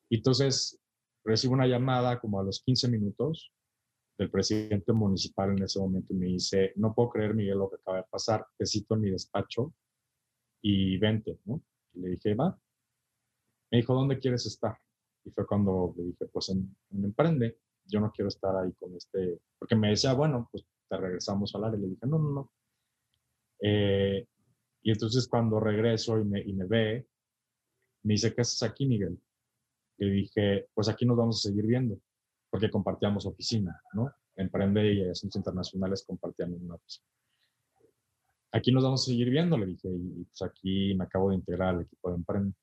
Entonces 0.09 0.79
recibo 1.27 1.53
una 1.53 1.67
llamada 1.67 2.19
como 2.19 2.39
a 2.39 2.43
los 2.43 2.61
15 2.63 2.87
minutos 2.87 3.51
del 4.17 4.31
presidente 4.31 4.93
municipal 4.93 5.51
en 5.51 5.63
ese 5.63 5.79
momento 5.79 6.13
y 6.13 6.17
me 6.17 6.25
dice, 6.27 6.71
no 6.77 6.93
puedo 6.95 7.09
creer, 7.09 7.35
Miguel, 7.35 7.59
lo 7.59 7.69
que 7.69 7.75
acaba 7.75 7.97
de 7.97 8.05
pasar, 8.09 8.47
te 8.57 8.65
cito 8.65 8.95
en 8.95 9.01
mi 9.01 9.11
despacho 9.11 9.73
y 10.61 10.97
vente, 10.97 11.37
¿no? 11.45 11.61
Y 11.93 11.99
le 11.99 12.09
dije, 12.09 12.33
va, 12.33 12.57
me 13.69 13.77
dijo, 13.77 13.93
¿dónde 13.93 14.17
quieres 14.17 14.45
estar? 14.45 14.77
Y 15.25 15.31
fue 15.31 15.45
cuando 15.45 15.93
le 15.97 16.05
dije, 16.05 16.25
pues 16.31 16.49
en, 16.49 16.75
Emprende, 16.91 17.59
yo 17.85 17.99
no 17.99 18.11
quiero 18.11 18.29
estar 18.29 18.55
ahí 18.55 18.71
con 18.73 18.95
este, 18.95 19.39
porque 19.59 19.75
me 19.75 19.89
decía, 19.89 20.13
bueno, 20.13 20.47
pues 20.51 20.65
te 20.89 20.97
regresamos 20.97 21.53
al 21.53 21.65
área. 21.65 21.77
Y 21.77 21.81
le 21.81 21.87
dije, 21.89 22.07
no, 22.07 22.17
no, 22.17 22.29
no. 22.31 22.51
Eh, 23.59 24.25
y 24.81 24.91
entonces 24.91 25.27
cuando 25.27 25.59
regreso 25.59 26.17
y 26.19 26.23
me, 26.23 26.41
y 26.41 26.53
me 26.53 26.65
ve, 26.65 27.07
me 28.03 28.13
dice, 28.13 28.33
¿qué 28.33 28.41
haces 28.41 28.63
aquí, 28.63 28.85
Miguel? 28.85 29.19
Le 29.97 30.11
dije, 30.11 30.67
pues 30.73 30.89
aquí 30.89 31.05
nos 31.05 31.17
vamos 31.17 31.37
a 31.37 31.49
seguir 31.49 31.65
viendo, 31.65 31.99
porque 32.49 32.69
compartíamos 32.69 33.25
oficina, 33.25 33.81
¿no? 33.93 34.11
Emprende 34.35 34.93
y 34.93 35.09
Asuntos 35.09 35.37
Internacionales 35.37 36.03
compartían 36.05 36.53
una 36.53 36.75
oficina. 36.75 37.07
Aquí 38.51 38.71
nos 38.71 38.83
vamos 38.83 39.01
a 39.03 39.05
seguir 39.05 39.29
viendo, 39.29 39.57
le 39.57 39.65
dije, 39.65 39.89
y 39.89 40.23
pues 40.23 40.41
aquí 40.41 40.93
me 40.95 41.03
acabo 41.05 41.29
de 41.29 41.35
integrar 41.35 41.75
al 41.75 41.81
equipo 41.81 42.09
de 42.09 42.15
Emprende 42.15 42.53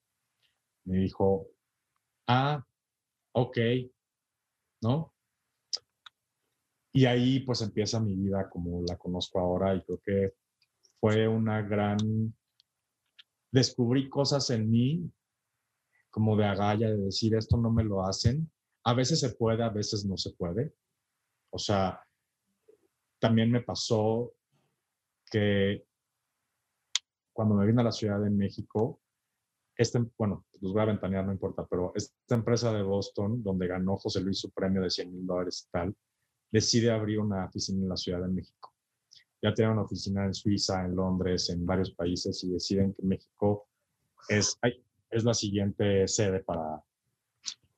me 0.85 0.99
dijo, 0.99 1.49
ah, 2.27 2.65
ok, 3.33 3.59
¿no? 4.83 5.13
Y 6.93 7.07
ahí 7.07 7.41
pues 7.41 7.61
empieza 7.63 8.01
mi 8.01 8.15
vida 8.15 8.49
como 8.49 8.83
la 8.87 8.97
conozco 8.97 9.41
ahora 9.41 9.75
y 9.75 9.83
creo 9.83 10.01
que 10.05 10.35
fue 11.01 11.27
una 11.27 11.63
gran... 11.63 11.99
Descubrí 13.51 14.09
cosas 14.09 14.51
en 14.51 14.71
mí 14.71 15.11
como 16.15 16.37
de 16.37 16.45
agalla, 16.45 16.91
de 16.91 16.97
decir, 16.97 17.35
esto 17.35 17.57
no 17.57 17.73
me 17.73 17.83
lo 17.83 18.07
hacen. 18.07 18.49
A 18.85 18.95
veces 18.95 19.19
se 19.19 19.31
puede, 19.31 19.65
a 19.65 19.69
veces 19.69 20.07
no 20.07 20.17
se 20.17 20.31
puede. 20.31 20.73
O 21.51 21.59
sea, 21.59 22.01
también 23.19 23.51
me 23.51 23.63
pasó 23.63 24.33
que 25.29 25.85
cuando 27.33 27.57
me 27.57 27.67
vine 27.67 27.81
a 27.81 27.87
la 27.87 27.91
Ciudad 27.91 28.21
de 28.21 28.31
México, 28.31 29.01
este, 29.77 29.99
bueno, 30.17 30.47
los 30.61 30.73
voy 30.73 30.83
a 30.83 30.85
ventanear, 30.85 31.27
no 31.27 31.33
importa, 31.33 31.67
pero 31.69 31.91
esta 31.97 32.37
empresa 32.37 32.73
de 32.73 32.85
Boston, 32.85 33.43
donde 33.43 33.67
ganó 33.67 33.97
José 33.97 34.21
Luis 34.21 34.39
su 34.39 34.53
premio 34.53 34.83
de 34.83 34.91
100 34.91 35.13
mil 35.13 35.27
dólares 35.27 35.67
y 35.67 35.71
tal, 35.73 35.97
decide 36.53 36.93
abrir 36.93 37.19
una 37.19 37.47
oficina 37.47 37.83
en 37.83 37.89
la 37.89 37.97
Ciudad 37.97 38.21
de 38.21 38.29
México. 38.29 38.73
ya 39.43 39.53
tienen 39.53 39.73
una 39.73 39.83
oficina 39.83 40.27
en 40.27 40.33
Suiza, 40.33 40.85
en 40.85 40.95
Londres, 40.95 41.51
en 41.51 41.67
varios 41.67 41.91
países 41.91 42.45
y 42.45 42.53
deciden 42.53 42.95
que 42.95 43.03
México 43.03 43.67
es, 44.29 44.57
es 45.15 45.25
la 45.25 45.35
siguiente 45.35 46.09
sede 46.09 46.41
para, 46.41 46.83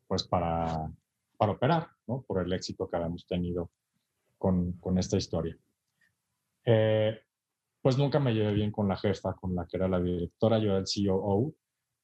pues 0.06 0.24
para, 0.24 0.90
para 1.36 1.52
operar, 1.52 1.88
¿no? 2.06 2.22
Por 2.22 2.44
el 2.44 2.52
éxito 2.52 2.88
que 2.88 2.96
habíamos 2.96 3.26
tenido 3.26 3.70
con, 4.38 4.72
con 4.74 4.98
esta 4.98 5.16
historia. 5.16 5.56
Eh, 6.64 7.20
pues 7.80 7.98
nunca 7.98 8.18
me 8.18 8.34
llevé 8.34 8.52
bien 8.52 8.72
con 8.72 8.88
la 8.88 8.96
jefa, 8.96 9.34
con 9.34 9.54
la 9.54 9.66
que 9.66 9.76
era 9.76 9.88
la 9.88 10.00
directora, 10.00 10.58
yo 10.58 10.70
era 10.70 10.78
el 10.78 10.86
CEO 10.86 11.54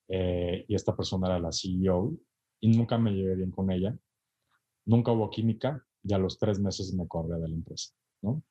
eh, 0.09 0.65
y 0.69 0.75
esta 0.75 0.95
persona 0.95 1.29
era 1.29 1.41
la 1.41 1.51
CEO 1.51 2.13
y 2.61 2.77
nunca 2.77 2.99
me 2.99 3.13
llevé 3.13 3.37
bien 3.37 3.51
con 3.51 3.71
ella. 3.71 3.97
Nunca 4.85 5.13
hubo 5.13 5.31
química 5.31 5.85
y 6.05 6.13
a 6.13 6.19
los 6.19 6.39
tres 6.39 6.61
meses 6.61 6.93
me 6.95 7.09
corría 7.09 7.37
de 7.37 7.49
la 7.49 7.55
empresa, 7.55 7.95
¿no? 8.21 8.43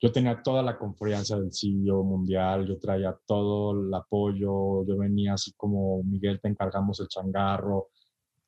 Yo 0.00 0.12
tenía 0.12 0.40
toda 0.42 0.62
la 0.62 0.78
confianza 0.78 1.38
del 1.38 1.52
CEO 1.52 2.04
mundial, 2.04 2.66
yo 2.66 2.78
traía 2.78 3.18
todo 3.26 3.72
el 3.72 3.92
apoyo, 3.92 4.84
yo 4.86 4.96
venía 4.96 5.34
así 5.34 5.52
como, 5.56 6.02
Miguel, 6.04 6.40
te 6.40 6.48
encargamos 6.48 7.00
el 7.00 7.08
changarro, 7.08 7.88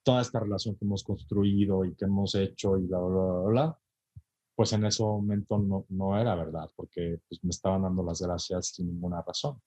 toda 0.03 0.23
esta 0.23 0.41
relación 0.41 0.77
que 0.77 0.85
hemos 0.85 1.03
construido 1.03 1.85
y 1.85 1.95
que 1.97 2.05
hemos 2.05 2.35
hecho 2.37 2.79
y 2.79 2.87
bla, 2.87 2.99
bla, 3.01 3.41
bla, 3.47 3.79
pues 4.55 4.73
en 4.75 4.85
ese 4.85 5.03
momento 5.03 5.59
no, 5.59 5.87
no 5.89 6.21
era 6.21 6.35
verdad, 6.37 6.71
porque 6.77 7.21
pues, 7.29 7.43
me 7.43 7.51
estaban 7.51 7.83
dando 7.83 8.03
las 8.05 8.21
gracias 8.21 8.69
sin 8.69 8.87
ninguna 8.87 9.23
razón. 9.23 9.61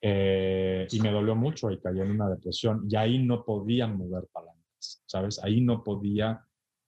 Eh, 0.00 0.86
y 0.90 1.00
me 1.00 1.10
dolió 1.10 1.34
mucho 1.34 1.70
y 1.70 1.78
caí 1.78 2.00
en 2.00 2.12
una 2.12 2.30
depresión 2.30 2.86
y 2.88 2.96
ahí 2.96 3.18
no 3.18 3.44
podía 3.44 3.86
mover 3.86 4.26
palancas, 4.32 5.02
¿sabes? 5.04 5.38
Ahí 5.44 5.60
no 5.60 5.84
podía 5.84 6.42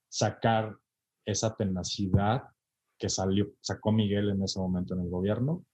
sacar 0.09 0.75
esa 1.27 1.55
tenacidad 1.55 2.45
que 3.03 3.09
salió, 3.09 3.53
sacó 3.61 3.91
Miguel 3.91 4.31
en 4.31 4.45
ese 4.45 4.61
momento 4.61 4.95
en 4.95 5.01
el 5.01 5.11
gobierno, 5.11 5.67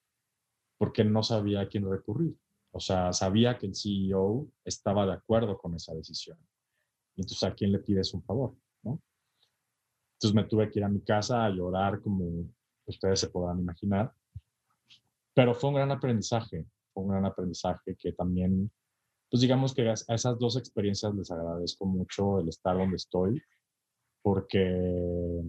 porque 0.79 1.05
no 1.05 1.23
sabía 1.23 1.61
a 1.61 1.69
quién 1.69 1.87
recurrir. 1.87 2.35
O 2.71 2.81
sea, 2.81 3.13
sabía 3.13 3.59
que 3.59 3.67
el 3.67 3.75
CEO 3.75 4.49
estaba 4.65 5.05
de 5.05 5.13
acuerdo 5.13 5.59
con 5.59 5.75
esa 5.75 5.93
decisión. 5.95 6.39
Entonces, 7.17 7.43
¿a 7.43 7.55
quién 7.55 7.73
le 7.73 7.81
pides 7.81 8.15
un 8.15 8.23
favor? 8.23 8.55
¿no? 8.83 9.03
Entonces 10.15 10.35
me 10.35 10.45
tuve 10.45 10.71
que 10.71 10.79
ir 10.79 10.87
a 10.87 10.89
mi 10.89 11.03
casa 11.03 11.45
a 11.45 11.51
llorar, 11.51 12.01
como 12.01 12.47
ustedes 12.87 13.21
se 13.21 13.29
podrán 13.29 13.61
imaginar. 13.61 14.11
Pero 15.35 15.55
fue 15.55 15.69
un 15.69 15.77
gran 15.77 15.91
aprendizaje, 15.91 16.65
fue 16.95 17.03
un 17.03 17.11
gran 17.11 17.27
aprendizaje 17.27 17.95
que 17.95 18.13
también, 18.13 18.73
pues 19.31 19.43
digamos 19.43 19.75
que 19.75 19.87
a 19.87 19.93
esas 19.93 20.39
dos 20.39 20.57
experiencias 20.57 21.15
les 21.15 21.31
agradezco 21.31 21.85
mucho 21.85 22.39
el 22.39 22.49
estar 22.49 22.79
donde 22.79 22.97
estoy, 22.97 23.39
porque, 24.23 25.43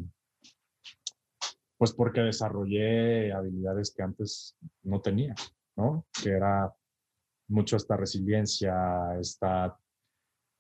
pues 1.80 1.94
porque 1.94 2.20
desarrollé 2.20 3.32
habilidades 3.32 3.94
que 3.96 4.04
antes 4.04 4.58
no 4.84 5.02
tenía, 5.02 5.34
¿no? 5.78 6.06
Que 6.22 6.32
era 6.32 6.76
mucho 7.48 7.78
esta 7.78 7.96
resiliencia, 7.96 9.18
esta 9.18 9.80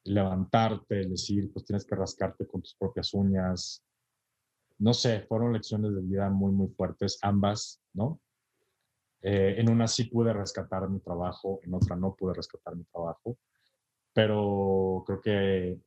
levantarte, 0.06 1.10
decir, 1.10 1.52
pues 1.52 1.66
tienes 1.66 1.86
que 1.86 1.96
rascarte 1.96 2.48
con 2.48 2.62
tus 2.62 2.74
propias 2.74 3.14
uñas. 3.14 3.84
No 4.78 4.94
sé, 4.94 5.20
fueron 5.28 5.52
lecciones 5.52 5.94
de 5.94 6.02
vida 6.02 6.30
muy, 6.30 6.54
muy 6.54 6.70
fuertes, 6.70 7.20
ambas, 7.22 7.82
¿no? 7.92 8.22
Eh, 9.22 9.56
en 9.58 9.70
una 9.70 9.90
sí 9.90 10.06
pude 10.06 10.32
rescatar 10.32 10.90
mi 10.90 11.02
trabajo, 11.02 11.60
en 11.64 11.74
otra 11.74 11.98
no 11.98 12.16
pude 12.16 12.34
rescatar 12.34 12.78
mi 12.78 12.86
trabajo, 12.86 13.38
pero 14.14 15.04
creo 15.06 15.20
que 15.20 15.82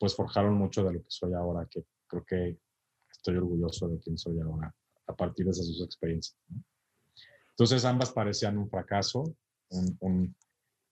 pues 0.00 0.16
forjaron 0.16 0.54
mucho 0.54 0.82
de 0.82 0.94
lo 0.94 0.98
que 0.98 1.10
soy 1.10 1.32
ahora, 1.32 1.64
que 1.70 1.84
creo 2.08 2.24
que 2.24 2.58
estoy 3.22 3.36
orgulloso 3.36 3.88
de 3.88 4.00
quién 4.00 4.18
soy 4.18 4.40
ahora 4.40 4.74
a 5.06 5.14
partir 5.14 5.44
de 5.46 5.52
esas 5.52 5.80
experiencias. 5.84 6.36
Entonces 7.50 7.84
ambas 7.84 8.10
parecían 8.10 8.58
un 8.58 8.68
fracaso, 8.68 9.36
un, 9.70 10.34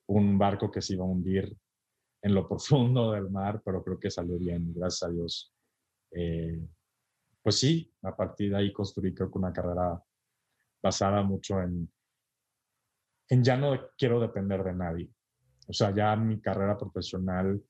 un, 0.06 0.38
barco 0.38 0.70
que 0.70 0.80
se 0.80 0.94
iba 0.94 1.04
a 1.04 1.08
hundir 1.08 1.56
en 2.22 2.34
lo 2.34 2.46
profundo 2.48 3.12
del 3.12 3.30
mar, 3.30 3.60
pero 3.64 3.82
creo 3.82 3.98
que 3.98 4.10
salió 4.10 4.38
bien, 4.38 4.72
gracias 4.72 5.08
a 5.08 5.12
Dios. 5.12 5.52
Eh, 6.12 6.64
pues 7.42 7.58
sí, 7.58 7.92
a 8.02 8.14
partir 8.14 8.50
de 8.50 8.58
ahí 8.58 8.72
construí 8.72 9.12
creo 9.12 9.30
que 9.30 9.38
una 9.38 9.52
carrera 9.52 10.00
basada 10.82 11.22
mucho 11.22 11.60
en, 11.60 11.90
en 13.28 13.42
ya 13.42 13.56
no 13.56 13.76
quiero 13.98 14.20
depender 14.20 14.62
de 14.62 14.74
nadie. 14.74 15.10
O 15.66 15.72
sea, 15.72 15.92
ya 15.94 16.14
mi 16.14 16.40
carrera 16.40 16.76
profesional 16.78 17.60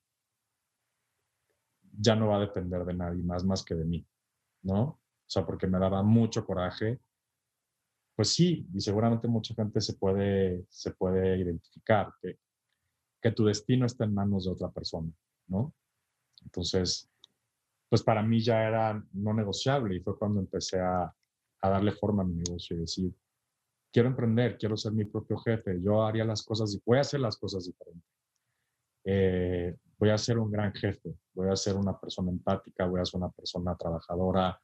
ya 1.99 2.15
no 2.15 2.27
va 2.27 2.37
a 2.37 2.41
depender 2.41 2.85
de 2.85 2.93
nadie 2.93 3.23
más 3.23 3.43
más 3.43 3.63
que 3.63 3.75
de 3.75 3.85
mí, 3.85 4.05
¿no? 4.63 4.81
O 4.83 4.99
sea, 5.27 5.45
porque 5.45 5.67
me 5.67 5.79
daba 5.79 6.03
mucho 6.03 6.45
coraje. 6.45 6.99
Pues 8.15 8.33
sí, 8.33 8.67
y 8.73 8.81
seguramente 8.81 9.27
mucha 9.27 9.53
gente 9.55 9.81
se 9.81 9.93
puede, 9.93 10.65
se 10.69 10.91
puede 10.91 11.37
identificar 11.39 12.13
que, 12.21 12.37
que 13.21 13.31
tu 13.31 13.45
destino 13.45 13.85
está 13.85 14.03
en 14.03 14.13
manos 14.13 14.45
de 14.45 14.51
otra 14.51 14.69
persona, 14.69 15.11
¿no? 15.47 15.73
Entonces, 16.43 17.09
pues 17.89 18.03
para 18.03 18.21
mí 18.21 18.41
ya 18.41 18.67
era 18.67 19.03
no 19.13 19.33
negociable 19.33 19.95
y 19.95 19.99
fue 20.01 20.17
cuando 20.17 20.39
empecé 20.39 20.79
a, 20.79 21.13
a 21.61 21.69
darle 21.69 21.91
forma 21.91 22.23
a 22.23 22.25
mi 22.25 22.35
negocio 22.35 22.75
y 22.75 22.81
decir, 22.81 23.13
quiero 23.91 24.09
emprender, 24.09 24.57
quiero 24.57 24.77
ser 24.77 24.93
mi 24.93 25.05
propio 25.05 25.37
jefe, 25.37 25.79
yo 25.81 26.03
haría 26.03 26.25
las 26.25 26.43
cosas, 26.43 26.79
voy 26.85 26.97
a 26.97 27.01
hacer 27.01 27.19
las 27.19 27.37
cosas 27.37 27.65
diferentes. 27.65 28.09
Eh, 29.03 29.75
voy 30.01 30.09
a 30.09 30.17
ser 30.17 30.39
un 30.39 30.49
gran 30.49 30.73
jefe, 30.73 31.13
voy 31.35 31.49
a 31.49 31.55
ser 31.55 31.75
una 31.75 31.97
persona 31.99 32.31
empática, 32.31 32.87
voy 32.87 32.99
a 32.99 33.05
ser 33.05 33.19
una 33.19 33.29
persona 33.29 33.77
trabajadora, 33.77 34.59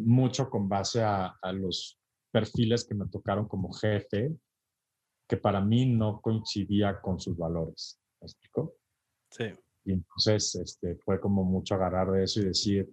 mucho 0.00 0.50
con 0.50 0.68
base 0.68 1.00
a, 1.00 1.38
los 1.52 2.00
perfiles 2.32 2.84
que 2.84 2.96
me 2.96 3.06
tocaron 3.06 3.46
como 3.46 3.72
jefe, 3.72 4.36
que 5.28 5.36
para 5.36 5.60
mí 5.60 5.86
no 5.86 6.20
coincidía 6.20 7.00
con 7.00 7.20
sus 7.20 7.36
valores. 7.36 8.00
¿Me 8.20 8.26
explico? 8.26 8.74
Sí. 9.30 9.44
Y 9.84 9.92
entonces 9.92 10.56
este, 10.56 10.96
fue 10.96 11.20
como 11.20 11.44
mucho 11.44 11.76
agarrar 11.76 12.10
de 12.10 12.24
eso 12.24 12.40
y 12.40 12.46
decir, 12.46 12.92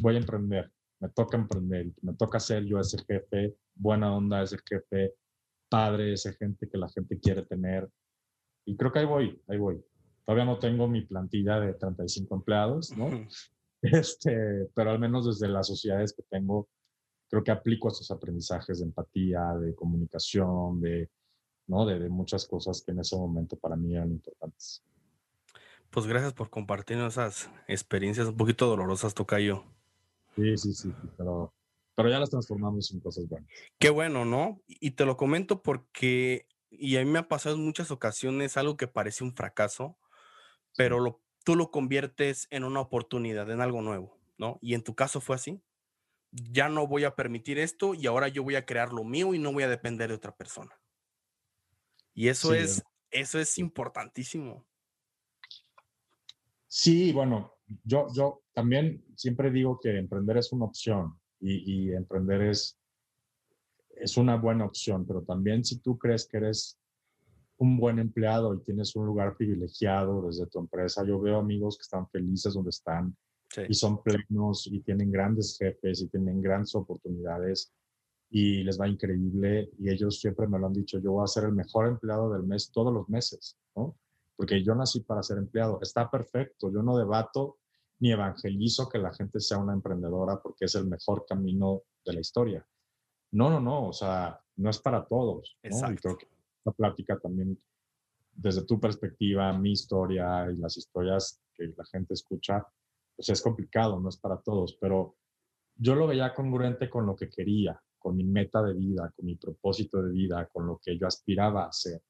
voy 0.00 0.14
a 0.14 0.20
emprender, 0.20 0.72
me 1.00 1.10
toca 1.10 1.36
emprender, 1.36 1.92
me 2.00 2.14
toca 2.14 2.40
ser 2.40 2.64
yo 2.64 2.80
ese 2.80 2.96
jefe, 3.04 3.56
buena 3.74 4.16
onda 4.16 4.42
ese 4.42 4.56
jefe, 4.66 5.16
padre, 5.68 6.14
ese 6.14 6.32
gente 6.32 6.66
que 6.66 6.78
la 6.78 6.88
gente 6.88 7.20
quiere 7.20 7.44
tener, 7.44 7.90
y 8.64 8.76
creo 8.76 8.92
que 8.92 9.00
ahí 9.00 9.06
voy, 9.06 9.42
ahí 9.48 9.58
voy. 9.58 9.84
Todavía 10.30 10.44
no 10.44 10.60
tengo 10.60 10.86
mi 10.86 11.00
plantilla 11.00 11.58
de 11.58 11.74
35 11.74 12.36
empleados, 12.36 12.96
¿no? 12.96 13.10
Este, 13.82 14.68
pero 14.76 14.92
al 14.92 15.00
menos 15.00 15.26
desde 15.26 15.52
las 15.52 15.66
sociedades 15.66 16.12
que 16.12 16.22
tengo, 16.22 16.68
creo 17.28 17.42
que 17.42 17.50
aplico 17.50 17.88
estos 17.88 18.12
aprendizajes 18.12 18.78
de 18.78 18.84
empatía, 18.84 19.54
de 19.60 19.74
comunicación, 19.74 20.80
de, 20.80 21.10
¿no? 21.66 21.84
de, 21.84 22.08
muchas 22.08 22.46
cosas 22.46 22.80
que 22.80 22.92
en 22.92 23.00
ese 23.00 23.16
momento 23.16 23.56
para 23.56 23.74
mí 23.74 23.96
eran 23.96 24.12
importantes. 24.12 24.84
Pues 25.90 26.06
gracias 26.06 26.32
por 26.32 26.48
compartir 26.48 26.98
esas 26.98 27.50
experiencias 27.66 28.28
un 28.28 28.36
poquito 28.36 28.68
dolorosas, 28.68 29.14
Tocayo. 29.14 29.64
Sí, 30.36 30.56
sí, 30.56 30.74
sí, 30.74 30.94
pero, 31.16 31.52
pero 31.96 32.08
ya 32.08 32.20
las 32.20 32.30
transformamos 32.30 32.92
en 32.92 33.00
cosas 33.00 33.26
buenas. 33.28 33.50
Qué 33.80 33.90
bueno, 33.90 34.24
¿no? 34.24 34.62
Y 34.68 34.92
te 34.92 35.06
lo 35.06 35.16
comento 35.16 35.60
porque 35.60 36.46
y 36.70 36.96
a 36.96 37.04
mí 37.04 37.10
me 37.10 37.18
ha 37.18 37.28
pasado 37.28 37.56
en 37.56 37.64
muchas 37.64 37.90
ocasiones 37.90 38.56
algo 38.56 38.76
que 38.76 38.86
parece 38.86 39.24
un 39.24 39.34
fracaso, 39.34 39.98
pero 40.76 41.00
lo, 41.00 41.22
tú 41.44 41.56
lo 41.56 41.70
conviertes 41.70 42.46
en 42.50 42.64
una 42.64 42.80
oportunidad, 42.80 43.50
en 43.50 43.60
algo 43.60 43.82
nuevo, 43.82 44.18
¿no? 44.38 44.58
Y 44.60 44.74
en 44.74 44.82
tu 44.82 44.94
caso 44.94 45.20
fue 45.20 45.36
así. 45.36 45.60
Ya 46.32 46.68
no 46.68 46.86
voy 46.86 47.04
a 47.04 47.16
permitir 47.16 47.58
esto 47.58 47.94
y 47.94 48.06
ahora 48.06 48.28
yo 48.28 48.44
voy 48.44 48.54
a 48.54 48.64
crear 48.64 48.92
lo 48.92 49.04
mío 49.04 49.34
y 49.34 49.38
no 49.38 49.52
voy 49.52 49.64
a 49.64 49.68
depender 49.68 50.10
de 50.10 50.14
otra 50.14 50.36
persona. 50.36 50.80
Y 52.14 52.28
eso 52.28 52.54
es, 52.54 52.82
eso 53.10 53.38
es 53.38 53.58
importantísimo. 53.58 54.66
Sí, 56.68 57.12
bueno, 57.12 57.54
yo, 57.84 58.06
yo 58.14 58.42
también 58.52 59.04
siempre 59.16 59.50
digo 59.50 59.78
que 59.80 59.98
emprender 59.98 60.36
es 60.36 60.52
una 60.52 60.66
opción 60.66 61.18
y, 61.40 61.88
y 61.88 61.92
emprender 61.92 62.42
es, 62.42 62.78
es 63.96 64.16
una 64.16 64.36
buena 64.36 64.66
opción, 64.66 65.04
pero 65.06 65.22
también 65.22 65.64
si 65.64 65.80
tú 65.80 65.98
crees 65.98 66.28
que 66.28 66.36
eres 66.36 66.79
un 67.60 67.76
buen 67.76 67.98
empleado 67.98 68.54
y 68.54 68.60
tienes 68.60 68.96
un 68.96 69.04
lugar 69.04 69.36
privilegiado 69.36 70.22
desde 70.22 70.46
tu 70.46 70.60
empresa, 70.60 71.04
yo 71.04 71.20
veo 71.20 71.38
amigos 71.38 71.76
que 71.76 71.82
están 71.82 72.08
felices 72.08 72.54
donde 72.54 72.70
están 72.70 73.14
y 73.68 73.74
son 73.74 74.02
plenos 74.02 74.66
y 74.66 74.80
tienen 74.80 75.10
grandes 75.10 75.58
jefes 75.58 76.00
y 76.00 76.08
tienen 76.08 76.40
grandes 76.40 76.74
oportunidades 76.74 77.70
y 78.30 78.62
les 78.62 78.80
va 78.80 78.88
increíble 78.88 79.70
y 79.78 79.90
ellos 79.90 80.20
siempre 80.20 80.46
me 80.46 80.58
lo 80.58 80.68
han 80.68 80.72
dicho, 80.72 80.98
yo 81.00 81.12
voy 81.12 81.24
a 81.24 81.26
ser 81.26 81.44
el 81.44 81.52
mejor 81.52 81.88
empleado 81.88 82.32
del 82.32 82.44
mes 82.44 82.70
todos 82.72 82.94
los 82.94 83.08
meses, 83.10 83.58
¿no? 83.76 83.94
Porque 84.36 84.64
yo 84.64 84.74
nací 84.74 85.00
para 85.00 85.22
ser 85.22 85.36
empleado, 85.36 85.80
está 85.82 86.10
perfecto, 86.10 86.72
yo 86.72 86.82
no 86.82 86.96
debato 86.96 87.58
ni 87.98 88.10
evangelizo 88.10 88.88
que 88.88 88.98
la 88.98 89.12
gente 89.12 89.38
sea 89.38 89.58
una 89.58 89.74
emprendedora 89.74 90.40
porque 90.40 90.64
es 90.64 90.74
el 90.76 90.86
mejor 90.86 91.26
camino 91.28 91.82
de 92.06 92.14
la 92.14 92.20
historia. 92.20 92.66
No, 93.32 93.50
no, 93.50 93.60
no, 93.60 93.88
o 93.88 93.92
sea, 93.92 94.40
no 94.56 94.70
es 94.70 94.78
para 94.78 95.04
todos. 95.04 95.58
¿no? 95.62 95.92
Y 95.92 95.96
creo 95.96 96.16
que 96.16 96.26
esta 96.60 96.72
plática 96.72 97.18
también, 97.18 97.58
desde 98.32 98.64
tu 98.64 98.78
perspectiva, 98.78 99.52
mi 99.52 99.72
historia 99.72 100.50
y 100.50 100.56
las 100.56 100.76
historias 100.76 101.40
que 101.54 101.72
la 101.76 101.84
gente 101.86 102.14
escucha, 102.14 102.66
pues 103.16 103.28
es 103.28 103.42
complicado, 103.42 103.98
no 103.98 104.08
es 104.08 104.18
para 104.18 104.38
todos, 104.40 104.76
pero 104.80 105.16
yo 105.74 105.94
lo 105.94 106.06
veía 106.06 106.34
congruente 106.34 106.88
con 106.88 107.06
lo 107.06 107.16
que 107.16 107.28
quería, 107.28 107.80
con 107.98 108.16
mi 108.16 108.24
meta 108.24 108.62
de 108.62 108.74
vida, 108.74 109.12
con 109.16 109.26
mi 109.26 109.36
propósito 109.36 110.02
de 110.02 110.12
vida, 110.12 110.46
con 110.52 110.66
lo 110.66 110.78
que 110.78 110.98
yo 110.98 111.06
aspiraba 111.06 111.64
a 111.64 111.68
hacer, 111.68 112.02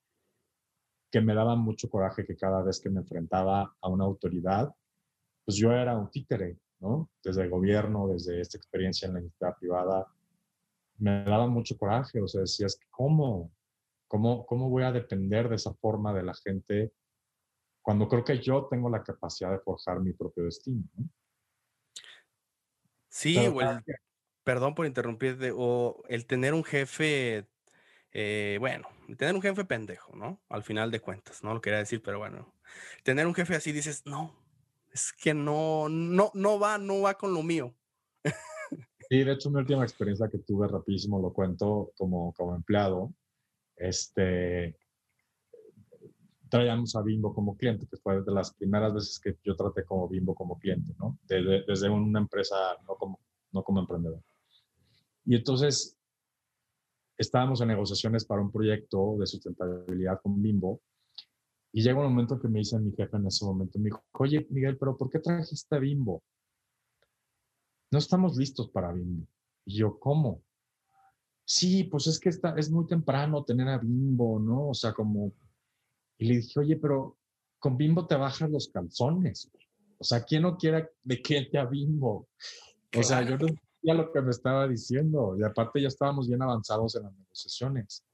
que 1.10 1.20
me 1.20 1.34
daba 1.34 1.56
mucho 1.56 1.88
coraje 1.88 2.24
que 2.24 2.36
cada 2.36 2.62
vez 2.62 2.80
que 2.80 2.90
me 2.90 3.00
enfrentaba 3.00 3.76
a 3.80 3.88
una 3.88 4.04
autoridad, 4.04 4.72
pues 5.44 5.56
yo 5.56 5.72
era 5.72 5.96
un 5.96 6.10
títere, 6.10 6.58
¿no? 6.80 7.10
Desde 7.22 7.42
el 7.42 7.50
gobierno, 7.50 8.08
desde 8.08 8.40
esta 8.40 8.58
experiencia 8.58 9.06
en 9.06 9.14
la 9.14 9.20
industria 9.20 9.56
privada, 9.58 10.06
me 10.98 11.24
daba 11.24 11.46
mucho 11.46 11.76
coraje, 11.76 12.20
o 12.20 12.28
sea, 12.28 12.42
decías, 12.42 12.78
¿cómo? 12.90 13.50
¿Cómo, 14.10 14.44
¿Cómo 14.44 14.68
voy 14.68 14.82
a 14.82 14.90
depender 14.90 15.48
de 15.48 15.54
esa 15.54 15.72
forma 15.74 16.12
de 16.12 16.24
la 16.24 16.34
gente 16.34 16.92
cuando 17.80 18.08
creo 18.08 18.24
que 18.24 18.40
yo 18.40 18.66
tengo 18.68 18.90
la 18.90 19.04
capacidad 19.04 19.52
de 19.52 19.60
forjar 19.60 20.00
mi 20.00 20.12
propio 20.12 20.46
destino? 20.46 20.82
¿no? 20.96 21.08
Sí, 23.08 23.38
o 23.38 23.60
el, 23.60 23.84
perdón 24.42 24.74
por 24.74 24.86
interrumpirte, 24.86 25.52
o 25.54 26.02
el 26.08 26.26
tener 26.26 26.54
un 26.54 26.64
jefe, 26.64 27.48
eh, 28.10 28.56
bueno, 28.58 28.88
tener 29.16 29.32
un 29.32 29.42
jefe 29.42 29.64
pendejo, 29.64 30.16
¿no? 30.16 30.42
Al 30.48 30.64
final 30.64 30.90
de 30.90 30.98
cuentas, 30.98 31.44
no 31.44 31.54
lo 31.54 31.60
quería 31.60 31.78
decir, 31.78 32.02
pero 32.02 32.18
bueno, 32.18 32.52
tener 33.04 33.28
un 33.28 33.34
jefe 33.34 33.54
así 33.54 33.70
dices, 33.70 34.02
no, 34.06 34.34
es 34.92 35.12
que 35.12 35.34
no, 35.34 35.88
no, 35.88 36.32
no 36.34 36.58
va, 36.58 36.78
no 36.78 37.02
va 37.02 37.14
con 37.14 37.32
lo 37.32 37.44
mío. 37.44 37.76
Sí, 39.08 39.24
de 39.24 39.32
hecho, 39.32 39.50
mi 39.50 39.58
última 39.58 39.82
experiencia 39.82 40.28
que 40.28 40.38
tuve 40.38 40.68
rapidísimo, 40.68 41.20
lo 41.20 41.32
cuento 41.32 41.90
como, 41.96 42.32
como 42.32 42.54
empleado, 42.54 43.12
este, 43.80 44.76
traíamos 46.50 46.94
a 46.96 47.02
Bimbo 47.02 47.34
como 47.34 47.56
cliente, 47.56 47.86
que 47.86 47.96
fue 47.96 48.22
de 48.22 48.32
las 48.32 48.52
primeras 48.54 48.92
veces 48.92 49.18
que 49.18 49.38
yo 49.42 49.56
traté 49.56 49.84
como 49.84 50.08
Bimbo 50.08 50.34
como 50.34 50.58
cliente, 50.58 50.92
¿no? 50.98 51.18
Desde, 51.22 51.64
desde 51.66 51.88
una 51.88 52.20
empresa, 52.20 52.56
no 52.86 52.96
como, 52.96 53.20
no 53.52 53.62
como 53.62 53.80
emprendedor. 53.80 54.22
Y 55.24 55.36
entonces 55.36 55.96
estábamos 57.16 57.60
en 57.60 57.68
negociaciones 57.68 58.24
para 58.24 58.42
un 58.42 58.50
proyecto 58.50 59.16
de 59.18 59.26
sustentabilidad 59.26 60.20
con 60.20 60.42
Bimbo. 60.42 60.80
Y 61.72 61.82
llega 61.82 62.00
un 62.00 62.08
momento 62.08 62.38
que 62.38 62.48
me 62.48 62.58
dice 62.58 62.78
mi 62.78 62.92
jefe 62.92 63.16
en 63.16 63.26
ese 63.26 63.44
momento, 63.44 63.78
me 63.78 63.86
dijo, 63.86 64.02
oye, 64.12 64.46
Miguel, 64.50 64.76
pero 64.76 64.96
¿por 64.96 65.08
qué 65.08 65.20
trajiste 65.20 65.76
a 65.76 65.78
Bimbo? 65.78 66.22
No 67.92 67.98
estamos 67.98 68.36
listos 68.36 68.68
para 68.70 68.92
Bimbo. 68.92 69.26
Y 69.64 69.76
yo, 69.78 69.98
¿cómo? 69.98 70.42
Sí, 71.52 71.82
pues 71.82 72.06
es 72.06 72.20
que 72.20 72.28
está, 72.28 72.54
es 72.56 72.70
muy 72.70 72.86
temprano 72.86 73.42
tener 73.42 73.66
a 73.66 73.76
Bimbo, 73.76 74.38
¿no? 74.38 74.68
O 74.68 74.74
sea, 74.74 74.92
como 74.92 75.32
y 76.16 76.26
le 76.26 76.36
dije, 76.36 76.60
oye, 76.60 76.76
pero 76.76 77.18
con 77.58 77.76
Bimbo 77.76 78.06
te 78.06 78.14
bajas 78.14 78.48
los 78.48 78.68
calzones. 78.68 79.50
O 79.98 80.04
sea, 80.04 80.22
¿quién 80.22 80.42
no 80.42 80.56
quiere 80.56 80.90
de 81.02 81.20
qué 81.20 81.48
te 81.50 81.58
a 81.58 81.64
Bimbo? 81.64 82.28
O 82.96 83.02
sea, 83.02 83.22
yo 83.22 83.36
no 83.36 83.48
sabía 83.48 83.94
lo 83.94 84.12
que 84.12 84.20
me 84.20 84.30
estaba 84.30 84.68
diciendo. 84.68 85.36
Y 85.36 85.42
aparte 85.42 85.82
ya 85.82 85.88
estábamos 85.88 86.28
bien 86.28 86.40
avanzados 86.40 86.94
en 86.94 87.02
las 87.02 87.16
negociaciones. 87.16 88.04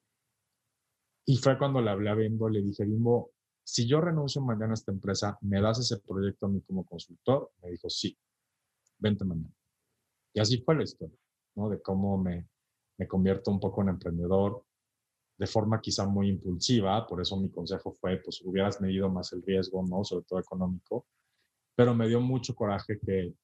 Y 1.27 1.37
fue 1.37 1.59
cuando 1.59 1.83
le 1.83 1.91
hablé 1.91 2.09
a 2.09 2.15
Bimbo, 2.15 2.49
le 2.49 2.63
dije, 2.63 2.87
Bimbo, 2.87 3.33
si 3.63 3.87
yo 3.87 4.01
renuncio 4.01 4.41
mañana 4.41 4.71
a 4.71 4.75
esta 4.81 4.93
empresa, 4.93 5.37
¿me 5.43 5.61
das 5.61 5.79
ese 5.81 5.99
proyecto 5.99 6.47
a 6.47 6.49
mí 6.49 6.63
como 6.63 6.87
consultor? 6.87 7.53
Me 7.63 7.71
dijo, 7.73 7.91
sí, 7.91 8.17
vente 8.97 9.27
mañana. 9.27 9.53
Y 10.33 10.41
así 10.41 10.63
fue 10.63 10.75
la 10.75 10.85
historia, 10.85 11.19
¿no? 11.55 11.69
De 11.69 11.83
cómo 11.83 12.17
me, 12.17 12.49
me 12.99 13.07
convierto 13.07 13.51
un 13.51 13.61
poco 13.61 13.83
en 13.83 13.91
emprendedor, 13.91 14.65
de 15.39 15.47
forma 15.47 15.81
quizá 15.81 16.07
muy 16.07 16.29
impulsiva, 16.29 17.07
por 17.07 17.21
eso 17.21 17.37
mi 17.37 17.51
consejo 17.51 17.93
fue, 17.93 18.17
pues 18.19 18.41
hubieras 18.43 18.81
medido 18.81 19.11
más 19.11 19.33
el 19.33 19.43
riesgo, 19.43 19.85
¿no? 19.87 20.03
Sobre 20.05 20.25
todo 20.25 20.41
económico, 20.41 21.07
pero 21.75 21.95
me 21.95 22.09
dio 22.09 22.21
mucho 22.21 22.55
coraje 22.55 22.99
que, 22.99 23.35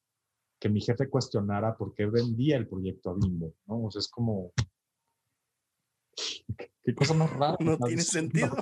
que 0.59 0.69
mi 0.69 0.81
jefe 0.81 1.09
cuestionara 1.09 1.77
por 1.77 1.93
qué 1.93 2.07
vendía 2.07 2.57
el 2.57 2.67
proyecto 2.67 3.11
a 3.11 3.13
Bimbo, 3.13 3.53
¿no? 3.67 3.83
O 3.83 3.91
sea, 3.91 3.99
es 3.99 4.07
como, 4.07 4.51
qué 6.83 6.95
cosa 6.95 7.13
más 7.13 7.31
rara. 7.31 7.57
No 7.59 7.77
tiene 7.77 8.01
sentido. 8.01 8.55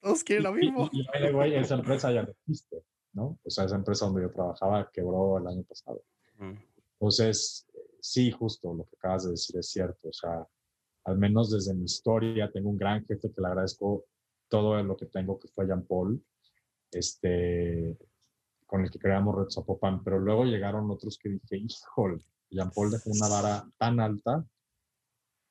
Todos 0.00 0.24
quieren 0.24 0.44
lo 0.44 0.52
mismo. 0.52 0.88
Y, 0.92 1.00
y, 1.02 1.54
esa 1.54 1.74
empresa 1.74 2.12
ya 2.12 2.22
no 2.22 2.30
existe, 2.30 2.84
¿no? 3.12 3.38
O 3.42 3.50
sea, 3.50 3.64
esa 3.64 3.76
empresa 3.76 4.06
donde 4.06 4.22
yo 4.22 4.30
trabajaba 4.30 4.90
quebró 4.90 5.38
el 5.38 5.46
año 5.46 5.62
pasado. 5.64 6.02
Mm. 6.38 6.54
Entonces, 6.92 7.66
sí, 8.00 8.30
justo 8.30 8.74
lo 8.74 8.84
que 8.84 8.96
acabas 8.96 9.24
de 9.24 9.30
decir 9.30 9.58
es 9.58 9.70
cierto. 9.70 10.08
O 10.08 10.12
sea, 10.12 10.46
al 11.04 11.18
menos 11.18 11.50
desde 11.50 11.74
mi 11.74 11.84
historia, 11.84 12.50
tengo 12.52 12.70
un 12.70 12.76
gran 12.78 13.04
jefe 13.04 13.32
que 13.32 13.40
le 13.40 13.46
agradezco 13.46 14.04
todo 14.48 14.82
lo 14.82 14.96
que 14.96 15.06
tengo, 15.06 15.38
que 15.38 15.48
fue 15.48 15.66
Jean 15.66 15.86
Paul, 15.86 16.22
este, 16.90 17.96
con 18.66 18.82
el 18.82 18.90
que 18.90 18.98
creamos 18.98 19.36
Red 19.36 19.50
Zapopan, 19.50 20.02
pero 20.02 20.18
luego 20.18 20.44
llegaron 20.44 20.90
otros 20.90 21.18
que 21.18 21.28
dije, 21.28 21.56
híjole, 21.56 22.18
Jean 22.50 22.70
Paul 22.70 22.90
dejó 22.90 23.10
una 23.10 23.28
vara 23.28 23.70
tan 23.78 24.00
alta 24.00 24.44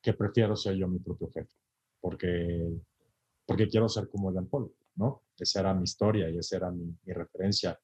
que 0.02 0.14
prefiero 0.14 0.54
ser 0.56 0.76
yo 0.76 0.88
mi 0.88 0.98
propio 0.98 1.30
jefe, 1.30 1.54
porque, 2.00 2.70
porque 3.46 3.68
quiero 3.68 3.88
ser 3.88 4.08
como 4.08 4.32
Jean 4.32 4.46
Paul, 4.48 4.72
¿no? 4.96 5.22
Esa 5.38 5.60
era 5.60 5.74
mi 5.74 5.84
historia 5.84 6.28
y 6.30 6.38
esa 6.38 6.56
era 6.56 6.70
mi, 6.70 6.94
referencia 7.06 7.78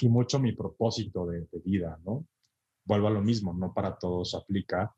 y 0.00 0.08
mucho 0.08 0.38
mi 0.38 0.52
propósito 0.52 1.26
de, 1.26 1.46
de 1.50 1.58
vida, 1.60 1.98
¿no? 2.04 2.26
Vuelvo 2.84 3.08
a 3.08 3.10
lo 3.10 3.22
mismo, 3.22 3.54
no 3.54 3.72
para 3.72 3.96
todos 3.96 4.34
aplica, 4.34 4.94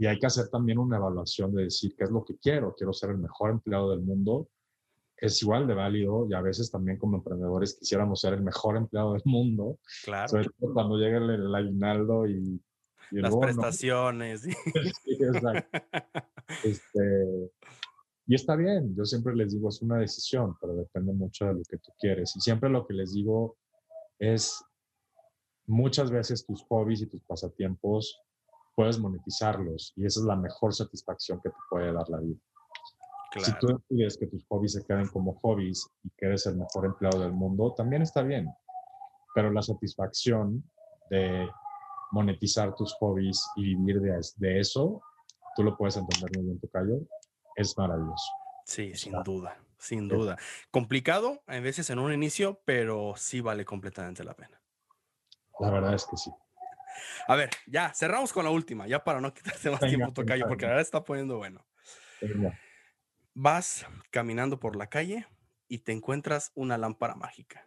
y 0.00 0.06
hay 0.06 0.18
que 0.18 0.26
hacer 0.26 0.48
también 0.48 0.78
una 0.78 0.96
evaluación 0.96 1.54
de 1.54 1.64
decir 1.64 1.94
qué 1.94 2.04
es 2.04 2.10
lo 2.10 2.24
que 2.24 2.38
quiero. 2.38 2.74
Quiero 2.74 2.90
ser 2.90 3.10
el 3.10 3.18
mejor 3.18 3.50
empleado 3.50 3.90
del 3.90 4.00
mundo. 4.00 4.48
Es 5.14 5.42
igual 5.42 5.66
de 5.66 5.74
válido 5.74 6.26
y 6.26 6.32
a 6.32 6.40
veces 6.40 6.70
también 6.70 6.96
como 6.96 7.18
emprendedores 7.18 7.76
quisiéramos 7.78 8.18
ser 8.18 8.32
el 8.32 8.42
mejor 8.42 8.78
empleado 8.78 9.12
del 9.12 9.20
mundo. 9.26 9.78
Claro. 10.02 10.28
Sobre 10.28 10.48
todo 10.58 10.72
cuando 10.72 10.96
llegue 10.96 11.18
el, 11.18 11.54
aguinaldo 11.54 12.26
y, 12.26 12.58
las 13.10 13.36
prestaciones. 13.36 14.46
exacto. 15.04 15.78
Este, 16.64 17.50
y 18.26 18.34
está 18.36 18.56
bien, 18.56 18.96
yo 18.96 19.04
siempre 19.04 19.36
les 19.36 19.52
digo, 19.52 19.68
es 19.68 19.82
una 19.82 19.98
decisión, 19.98 20.56
pero 20.62 20.76
depende 20.76 21.12
mucho 21.12 21.44
de 21.44 21.54
lo 21.54 21.62
que 21.68 21.76
tú 21.76 21.92
quieres. 21.98 22.34
Y 22.36 22.40
siempre 22.40 22.70
lo 22.70 22.86
que 22.86 22.94
les 22.94 23.12
digo 23.12 23.58
es, 24.18 24.64
muchas 25.70 26.10
veces 26.10 26.44
tus 26.44 26.64
hobbies 26.64 27.00
y 27.02 27.06
tus 27.06 27.22
pasatiempos 27.22 28.20
puedes 28.74 28.98
monetizarlos 28.98 29.92
y 29.96 30.04
esa 30.04 30.20
es 30.20 30.26
la 30.26 30.36
mejor 30.36 30.74
satisfacción 30.74 31.40
que 31.42 31.50
te 31.50 31.56
puede 31.70 31.92
dar 31.92 32.08
la 32.08 32.18
vida. 32.18 32.38
Si 33.38 33.52
tú 33.60 33.68
decides 33.68 34.18
que 34.18 34.26
tus 34.26 34.44
hobbies 34.48 34.72
se 34.72 34.84
queden 34.84 35.06
como 35.06 35.38
hobbies 35.40 35.88
y 36.02 36.10
que 36.16 36.26
eres 36.26 36.46
el 36.46 36.56
mejor 36.56 36.86
empleado 36.86 37.20
del 37.20 37.32
mundo, 37.32 37.72
también 37.76 38.02
está 38.02 38.22
bien. 38.22 38.48
Pero 39.36 39.52
la 39.52 39.62
satisfacción 39.62 40.64
de 41.10 41.48
monetizar 42.10 42.74
tus 42.74 42.92
hobbies 42.94 43.40
y 43.54 43.76
vivir 43.76 44.00
de, 44.00 44.20
de 44.38 44.58
eso, 44.58 45.00
tú 45.54 45.62
lo 45.62 45.76
puedes 45.76 45.96
entender 45.96 46.28
muy 46.36 46.46
bien, 46.46 46.58
Tocayo, 46.58 47.00
es 47.54 47.78
maravilloso. 47.78 48.32
Sí, 48.64 48.96
sin 48.96 49.22
duda, 49.22 49.56
sin 49.78 50.08
duda. 50.08 50.36
Complicado 50.72 51.40
a 51.46 51.60
veces 51.60 51.88
en 51.90 52.00
un 52.00 52.12
inicio, 52.12 52.60
pero 52.64 53.14
sí 53.16 53.40
vale 53.40 53.64
completamente 53.64 54.24
la 54.24 54.34
pena. 54.34 54.59
La 55.60 55.70
verdad 55.70 55.94
es 55.94 56.06
que 56.06 56.16
sí. 56.16 56.30
A 57.28 57.36
ver, 57.36 57.50
ya, 57.66 57.92
cerramos 57.94 58.32
con 58.32 58.44
la 58.44 58.50
última, 58.50 58.86
ya 58.86 59.04
para 59.04 59.20
no 59.20 59.32
quitarte 59.32 59.70
más 59.70 59.80
tiempo, 59.80 60.12
Tocayo, 60.12 60.48
porque 60.48 60.66
ahora 60.66 60.80
está 60.80 61.04
poniendo 61.04 61.36
bueno. 61.36 61.64
Vas 63.34 63.86
caminando 64.10 64.58
por 64.58 64.76
la 64.76 64.88
calle 64.88 65.26
y 65.68 65.78
te 65.78 65.92
encuentras 65.92 66.50
una 66.54 66.78
lámpara 66.78 67.14
mágica. 67.14 67.66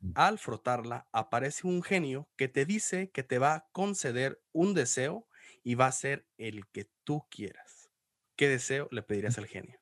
Mm. 0.00 0.12
Al 0.14 0.38
frotarla, 0.38 1.06
aparece 1.12 1.66
un 1.66 1.82
genio 1.82 2.28
que 2.36 2.48
te 2.48 2.64
dice 2.64 3.10
que 3.10 3.22
te 3.22 3.38
va 3.38 3.54
a 3.54 3.68
conceder 3.72 4.42
un 4.52 4.74
deseo 4.74 5.26
y 5.62 5.74
va 5.74 5.86
a 5.86 5.92
ser 5.92 6.26
el 6.38 6.66
que 6.68 6.88
tú 7.04 7.26
quieras. 7.30 7.90
¿Qué 8.36 8.48
deseo 8.48 8.88
le 8.90 9.02
pedirías 9.02 9.38
al 9.38 9.46
genio? 9.46 9.78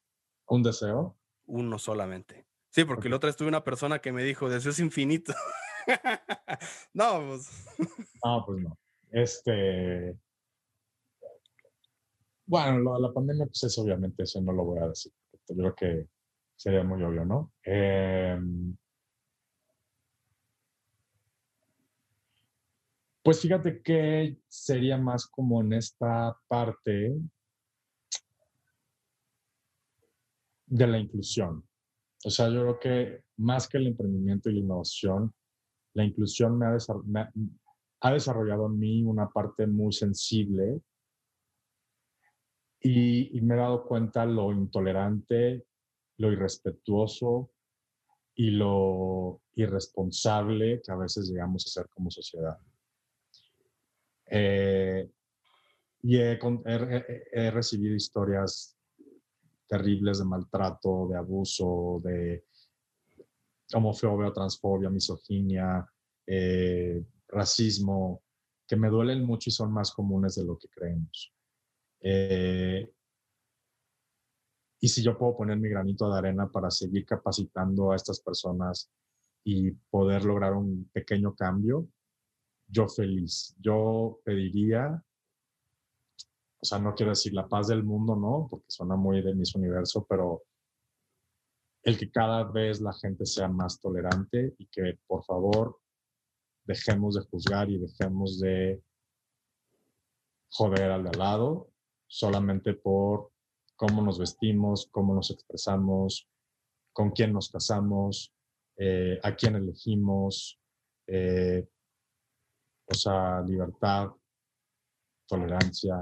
¿Un 0.47 0.63
deseo? 0.63 1.17
Uno 1.47 1.79
solamente. 1.79 2.47
Sí, 2.71 2.85
porque 2.85 3.09
la 3.09 3.17
otra 3.17 3.29
vez 3.29 3.37
tuve 3.37 3.49
una 3.49 3.65
persona 3.65 4.01
que 4.01 4.13
me 4.13 4.25
dijo, 4.25 4.49
deseos 4.49 4.79
infinitos. 4.79 5.37
no, 6.95 7.27
pues. 7.29 7.67
No, 8.25 8.45
pues 8.47 8.63
no. 8.63 8.79
Este. 9.11 10.17
Bueno, 12.47 12.99
la 12.99 13.13
pandemia, 13.13 13.47
pues 13.47 13.65
es 13.65 13.79
obviamente 13.79 14.25
eso, 14.25 14.41
no 14.41 14.53
lo 14.53 14.65
voy 14.65 14.81
a 14.81 14.89
decir. 14.89 15.13
Yo 15.49 15.57
creo 15.57 15.75
que 15.75 16.09
sería 16.57 16.85
muy 16.85 17.03
obvio, 17.03 17.25
¿no? 17.25 17.53
Em, 17.63 18.77
pues 23.23 23.41
fíjate 23.41 23.83
que 23.83 24.39
sería 24.49 24.99
más 24.99 25.27
como 25.27 25.61
en 25.61 25.73
esta 25.73 26.37
parte 26.49 27.15
de 30.67 30.87
la 30.87 30.99
inclusión. 30.99 31.67
O 32.25 32.31
sea, 32.31 32.49
yo 32.49 32.63
creo 32.63 32.79
que 32.79 33.25
más 33.39 33.69
que 33.69 33.79
el 33.79 33.89
emprendimiento 33.89 34.49
y 34.49 34.55
la 34.55 34.61
innovación, 34.61 35.35
la 35.95 36.05
inclusión 36.05 36.59
me 36.59 36.67
ha, 36.67 38.13
desarrollado 38.13 38.67
en 38.67 38.79
mí 38.79 39.03
una 39.03 39.29
parte 39.29 39.67
muy 39.67 39.93
sensible 39.93 40.81
y, 42.81 43.41
me 43.43 43.55
he 43.55 43.59
dado 43.59 43.85
cuenta 43.85 44.27
lo 44.27 44.53
intolerante, 44.53 45.65
lo 46.19 46.33
irrespetuoso 46.33 47.51
y 48.35 48.51
lo 48.51 49.41
irresponsable 49.55 50.81
que 50.83 50.91
a 50.91 50.97
veces 50.97 51.29
llegamos 51.29 51.67
a 51.67 51.71
ser 51.71 51.89
como 51.91 52.11
sociedad. 52.11 52.59
Eh, 54.27 55.09
y 56.03 56.17
he, 56.17 57.51
recibido 57.53 57.95
historias 57.95 58.77
terribles 59.69 60.19
de 60.19 60.25
maltrato, 60.25 61.07
de 61.09 61.17
abuso, 61.17 62.01
de 62.03 62.45
homofobia, 63.79 64.33
transfobia, 64.33 64.91
misoginia, 64.91 65.87
eh, 66.27 67.05
racismo, 67.29 68.23
que 68.67 68.77
me 68.77 68.89
duelen 68.89 69.25
mucho 69.25 69.51
y 69.51 69.53
son 69.53 69.73
más 69.73 69.93
comunes 69.93 70.35
de 70.35 70.45
lo 70.45 70.59
que 70.59 70.69
creemos. 70.69 71.33
Eh, 72.01 72.91
y 74.81 74.89
si 74.89 75.03
yo 75.03 75.17
puedo 75.17 75.37
poner 75.37 75.59
mi 75.59 75.69
granito 75.69 76.11
de 76.11 76.19
arena 76.19 76.51
para 76.51 76.71
seguir 76.71 77.07
capacitando 77.07 77.93
a 77.93 77.97
estas 77.97 78.21
personas 78.21 78.91
y 79.45 79.71
poder 79.71 80.25
lograr 80.25 80.55
un 80.55 80.91
pequeño 80.93 81.35
cambio, 81.35 81.89
yo 82.67 82.89
feliz. 82.89 83.55
Yo 83.61 84.21
pediría, 84.25 85.05
o 86.61 86.65
sea, 86.65 86.79
no 86.79 86.95
quiero 86.95 87.11
decir 87.11 87.33
la 87.35 87.49
paz 87.49 87.69
del 87.69 87.85
mundo, 87.85 88.17
¿no? 88.17 88.47
Porque 88.51 88.67
suena 88.69 88.97
muy 88.97 89.23
de 89.23 89.35
mis 89.35 89.55
universo, 89.55 90.07
pero 90.09 90.43
el 91.83 91.99
que 91.99 92.11
cada 92.11 92.45
vez 92.45 92.81
la 92.81 92.93
gente 92.93 93.27
sea 93.27 93.49
más 93.49 93.81
tolerante 93.81 94.55
y 94.59 94.67
que 94.67 94.99
por 95.07 95.25
favor 95.25 95.81
dejemos 96.65 97.17
de 97.17 97.23
juzgar 97.23 97.71
y 97.71 97.79
dejemos 97.79 98.39
de 98.39 98.83
joder 100.51 100.91
al 100.91 101.05
de 101.05 101.11
al 101.11 101.19
lado 101.19 101.73
solamente 102.07 102.75
por 102.75 103.33
cómo 103.75 104.03
nos 104.03 104.19
vestimos, 104.19 104.89
cómo 104.93 105.15
nos 105.15 105.31
expresamos, 105.31 106.29
con 106.93 107.11
quién 107.11 107.33
nos 107.33 107.51
casamos, 107.51 108.33
eh, 108.77 109.19
a 109.23 109.35
quién 109.35 109.57
elegimos, 109.57 110.61
eh, 111.07 111.67
o 112.87 112.95
sea, 112.95 113.41
libertad, 113.41 114.11
tolerancia, 115.27 115.97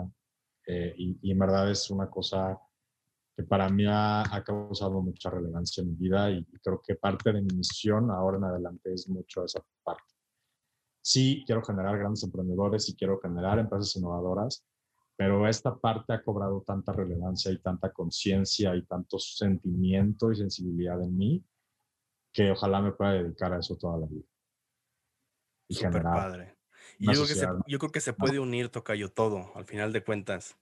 eh, 0.67 0.95
y, 0.97 1.31
en 1.31 1.39
verdad 1.39 1.71
es 1.71 1.91
una 1.91 2.11
cosa 2.11 2.61
que 3.41 3.47
para 3.47 3.71
mí 3.71 3.85
ha, 3.89 4.43
causado 4.45 5.01
mucha 5.01 5.31
relevancia 5.31 5.83
en 5.83 5.91
mi 5.91 5.97
vida 5.97 6.31
y, 6.31 6.45
creo 6.63 6.83
que 6.83 6.95
parte 6.95 7.33
de 7.33 7.41
mi 7.41 7.57
misión 7.57 8.11
ahora 8.11 8.37
en 8.37 8.45
adelante 8.45 8.93
es 8.93 9.09
mucho 9.09 9.45
esa 9.45 9.63
parte. 9.83 10.05
Sí, 11.03 11.43
quiero 11.47 11.63
generar 11.63 11.99
grandes 11.99 12.23
emprendedores 12.23 12.89
y 12.91 12.95
quiero 12.95 13.19
generar 13.19 13.59
empresas 13.59 13.97
innovadoras, 13.97 14.63
pero 15.17 15.49
esta 15.49 15.75
parte 15.75 16.13
ha 16.13 16.23
cobrado 16.23 16.63
tanta 16.67 16.93
relevancia 16.93 17.51
y 17.51 17.59
tanta 17.59 17.91
conciencia 17.93 18.77
y 18.77 18.85
tanto 18.85 19.19
sentimiento 19.19 20.31
y 20.31 20.37
sensibilidad 20.37 21.03
en 21.03 21.17
mí 21.17 21.45
que 22.33 22.51
ojalá 22.51 22.83
me 22.83 22.93
pueda 22.93 23.13
dedicar 23.13 23.55
a 23.55 23.59
eso 23.59 23.77
toda 23.77 23.99
la 23.99 24.07
vida. 24.07 24.27
Y 25.69 25.75
Super 25.75 26.03
padre. 26.03 26.57
Y 26.99 27.07
yo 27.07 27.13
creo, 27.13 27.27
que 27.27 27.35
se, 27.35 27.47
yo 27.67 27.79
creo, 27.79 27.93
que 27.93 28.01
se, 28.01 28.13
puede 28.13 28.39
unir, 28.39 28.69
Tocayo, 28.69 29.11
todo, 29.11 29.53
al 29.55 29.65
final 29.65 29.93
de 29.93 30.05
cuentas. 30.05 30.59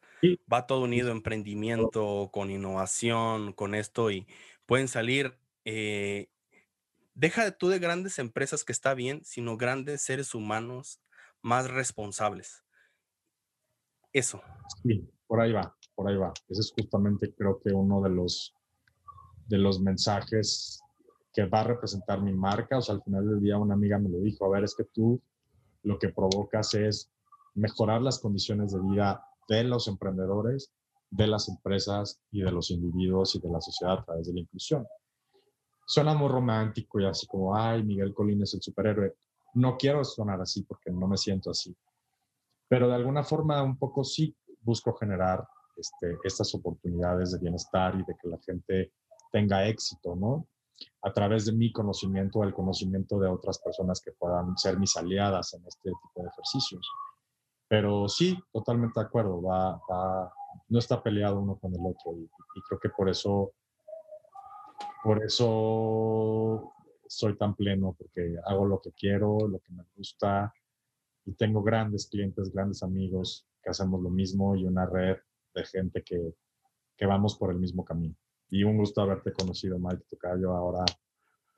Va 0.53 0.67
todo 0.67 0.83
unido, 0.83 1.11
emprendimiento, 1.11 2.31
con 2.33 2.51
innovación, 2.51 3.53
con 3.53 3.75
esto, 3.75 4.11
y 4.11 4.27
pueden 4.67 4.89
salir, 4.89 5.39
eh, 5.65 6.29
deja 7.15 7.45
de 7.45 7.53
tú 7.53 7.69
de 7.69 7.79
grandes 7.79 8.19
empresas 8.19 8.65
que 8.65 8.73
está 8.73 8.95
bien, 8.95 9.25
sino 9.25 9.57
grandes 9.57 10.03
seres 10.03 10.35
humanos 10.35 11.01
más 11.43 11.71
responsables. 11.71 12.65
Eso. 14.13 14.43
Sí, 14.83 15.09
por 15.27 15.41
ahí 15.41 15.53
va, 15.53 15.77
por 15.95 16.09
ahí 16.09 16.17
va. 16.17 16.33
Ese 16.49 16.61
es 16.61 16.73
justamente 16.77 17.33
creo 17.35 17.61
que 17.61 17.73
uno 17.73 18.01
de 18.01 18.11
los, 18.11 18.55
de 19.47 19.59
los 19.59 19.81
mensajes 19.81 20.81
que 21.33 21.45
va 21.47 21.61
a 21.61 21.65
representar 21.65 22.21
mi 22.23 22.33
marca. 22.33 22.79
O 22.79 22.83
sea, 22.83 22.97
al 22.97 23.03
final 23.03 23.29
del 23.29 23.41
día 23.41 23.59
una 23.59 23.75
amiga 23.75 23.99
me 23.99 24.09
lo 24.09 24.19
dijo, 24.19 24.45
a 24.47 24.51
ver, 24.51 24.65
es 24.65 24.75
que 24.75 24.85
tú 24.85 25.21
lo 25.83 25.99
que 25.99 26.09
provocas 26.09 26.75
es 26.75 27.11
mejorar 27.55 28.03
las 28.03 28.19
condiciones 28.19 28.73
de 28.73 28.81
vida 28.81 29.25
de 29.49 29.65
los 29.65 29.89
emprendedores, 29.89 30.73
de 31.11 31.27
las 31.27 31.49
empresas 31.49 32.21
y 32.31 32.43
de 32.43 32.53
los 32.53 32.71
individuos 32.71 33.35
y 33.35 33.41
de 33.41 33.51
la 33.51 33.61
sociedad 33.61 33.99
a 33.99 34.05
través 34.05 34.27
de 34.27 34.35
la 34.35 34.41
inclusión. 34.41 34.87
Suena 35.87 36.15
muy 36.15 36.29
romántico 36.29 37.01
y 37.01 37.07
así 37.07 37.27
como, 37.27 37.57
ay, 37.57 37.83
Miguel 37.83 38.13
Colín 38.15 38.43
es 38.43 38.55
el 38.55 38.63
superhéroe. 38.63 39.15
No 39.55 39.79
quiero 39.79 40.05
sonar 40.05 40.41
así 40.41 40.63
porque 40.63 40.91
no 40.91 41.09
me 41.09 41.17
siento 41.17 41.51
así 41.51 41.75
pero 42.69 42.89
de 42.89 42.95
alguna 42.95 43.25
forma 43.25 43.63
un 43.63 43.79
poco 43.79 44.05
sí 44.05 44.37
busco 44.61 44.95
generar 44.95 45.47
este, 45.77 46.19
estas 46.23 46.55
oportunidades 46.55 47.33
de 47.33 47.39
bienestar 47.39 47.95
y 47.95 48.05
de 48.05 48.15
que 48.21 48.29
la 48.29 48.39
gente 48.45 48.93
tenga 49.33 49.67
éxito, 49.67 50.15
¿no? 50.15 50.47
A 51.03 51.13
través 51.13 51.47
de 51.47 51.53
mi 51.53 51.73
conocimiento, 51.73 52.45
el 52.45 52.55
conocimiento 52.55 53.19
de 53.19 53.29
otras 53.29 53.59
personas 53.59 54.01
que 54.01 54.13
puedan 54.13 54.57
ser 54.57 54.79
mis 54.79 54.97
aliadas 54.97 55.55
en 55.55 55.67
este 55.67 55.91
tipo 55.91 56.23
de 56.23 56.29
ejercicios. 56.29 56.87
Pero 57.69 58.09
sí, 58.09 58.39
totalmente 58.53 58.99
de 58.99 59.07
acuerdo, 59.07 59.43
va, 59.43 60.33
no 60.69 60.79
está 60.79 61.03
peleado 61.03 61.41
uno 61.41 61.59
con 61.59 61.75
el 61.75 61.81
otro 61.81 62.13
y, 62.17 62.25
y 62.25 62.63
creo 62.67 62.81
que 62.81 62.89
por 62.89 63.09
eso, 63.09 63.53
por 65.05 65.23
eso 65.23 66.73
soy 67.07 67.37
tan 67.37 67.55
pleno, 67.55 67.95
porque 67.99 68.37
hago 68.47 68.67
lo 68.67 68.81
que 68.81 68.93
quiero, 68.93 69.47
lo 69.47 69.59
que 69.61 69.73
me 69.73 69.85
gusta, 69.97 70.53
y 71.25 71.33
tengo 71.35 71.63
grandes 71.63 72.07
clientes, 72.07 72.51
grandes 72.53 72.83
amigos 72.83 73.47
que 73.63 73.71
hacemos 73.71 74.01
lo 74.01 74.11
mismo 74.11 74.57
y 74.57 74.65
una 74.65 74.87
red 74.87 75.19
de 75.55 75.65
gente 75.65 76.03
que, 76.03 76.35
que 76.97 77.07
vamos 77.07 77.37
por 77.37 77.51
el 77.51 77.59
mismo 77.59 77.85
camino. 77.85 78.15
Y 78.51 78.65
un 78.65 78.79
gusto 78.79 79.03
haberte 79.03 79.33
conocido, 79.33 79.79
Mike 79.79 80.05
Tocayo, 80.09 80.53
ahora 80.53 80.85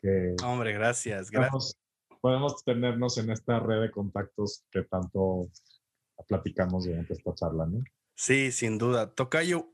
que... 0.01 0.35
Hombre, 0.45 0.73
gracias, 0.73 1.31
gracias. 1.31 1.79
Podemos, 2.21 2.63
tenernos 2.65 3.17
en 3.17 3.31
esta 3.31 3.61
red 3.61 3.81
de 3.81 3.91
contactos 3.91 4.65
que 4.71 4.83
tanto 4.83 5.49
platicamos 6.27 6.85
durante 6.85 7.15
esta 7.15 7.35
charla, 7.35 7.67
¿no? 7.67 7.83
Sí, 8.15 8.53
sin 8.53 8.79
duda. 8.79 9.15
Tocayo, 9.15 9.73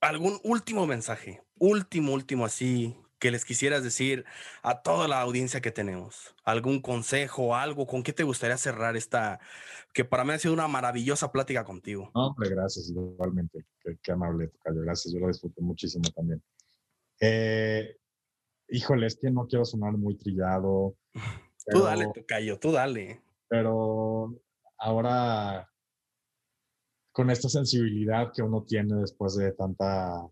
¿algún 0.00 0.38
último 0.44 0.86
mensaje? 0.86 1.42
Último, 1.58 2.12
último, 2.12 2.44
así, 2.44 2.96
que 3.18 3.30
les 3.30 3.44
quisieras 3.44 3.82
decir 3.82 4.24
a 4.62 4.82
toda 4.82 5.08
la 5.08 5.20
audiencia 5.20 5.60
que 5.60 5.70
tenemos? 5.70 6.34
¿Algún 6.44 6.80
consejo, 6.80 7.56
algo? 7.56 7.86
¿Con 7.86 8.02
qué 8.02 8.12
te 8.12 8.22
gustaría 8.22 8.56
cerrar 8.56 8.96
esta, 8.96 9.40
que 9.92 10.04
para 10.04 10.24
mí 10.24 10.32
ha 10.32 10.38
sido 10.38 10.54
una 10.54 10.68
maravillosa 10.68 11.32
plática 11.32 11.64
contigo? 11.64 12.10
hombre, 12.14 12.50
gracias, 12.50 12.90
igualmente. 12.90 13.64
Qué, 14.02 14.12
amable, 14.12 14.48
Tocayo. 14.48 14.82
Gracias, 14.82 15.12
yo 15.12 15.20
lo 15.20 15.28
disfruté 15.28 15.60
muchísimo 15.62 16.04
también. 16.14 16.42
Eh, 17.20 17.96
híjole, 18.68 19.06
es 19.06 19.16
que 19.16 19.30
no 19.30 19.46
quiero 19.46 19.64
sonar 19.64 19.92
muy 19.92 20.16
trillado. 20.16 20.96
tú 21.70 21.82
dale, 21.82 22.06
Tocayo, 22.14 22.58
tú 22.58 22.72
dale. 22.72 23.20
Pero 23.48 24.38
ahora, 24.76 25.68
con 27.18 27.30
esta 27.30 27.48
sensibilidad 27.48 28.30
que 28.32 28.42
uno 28.42 28.62
tiene 28.62 28.94
después 28.94 29.34
de 29.34 29.50
tanta 29.50 30.24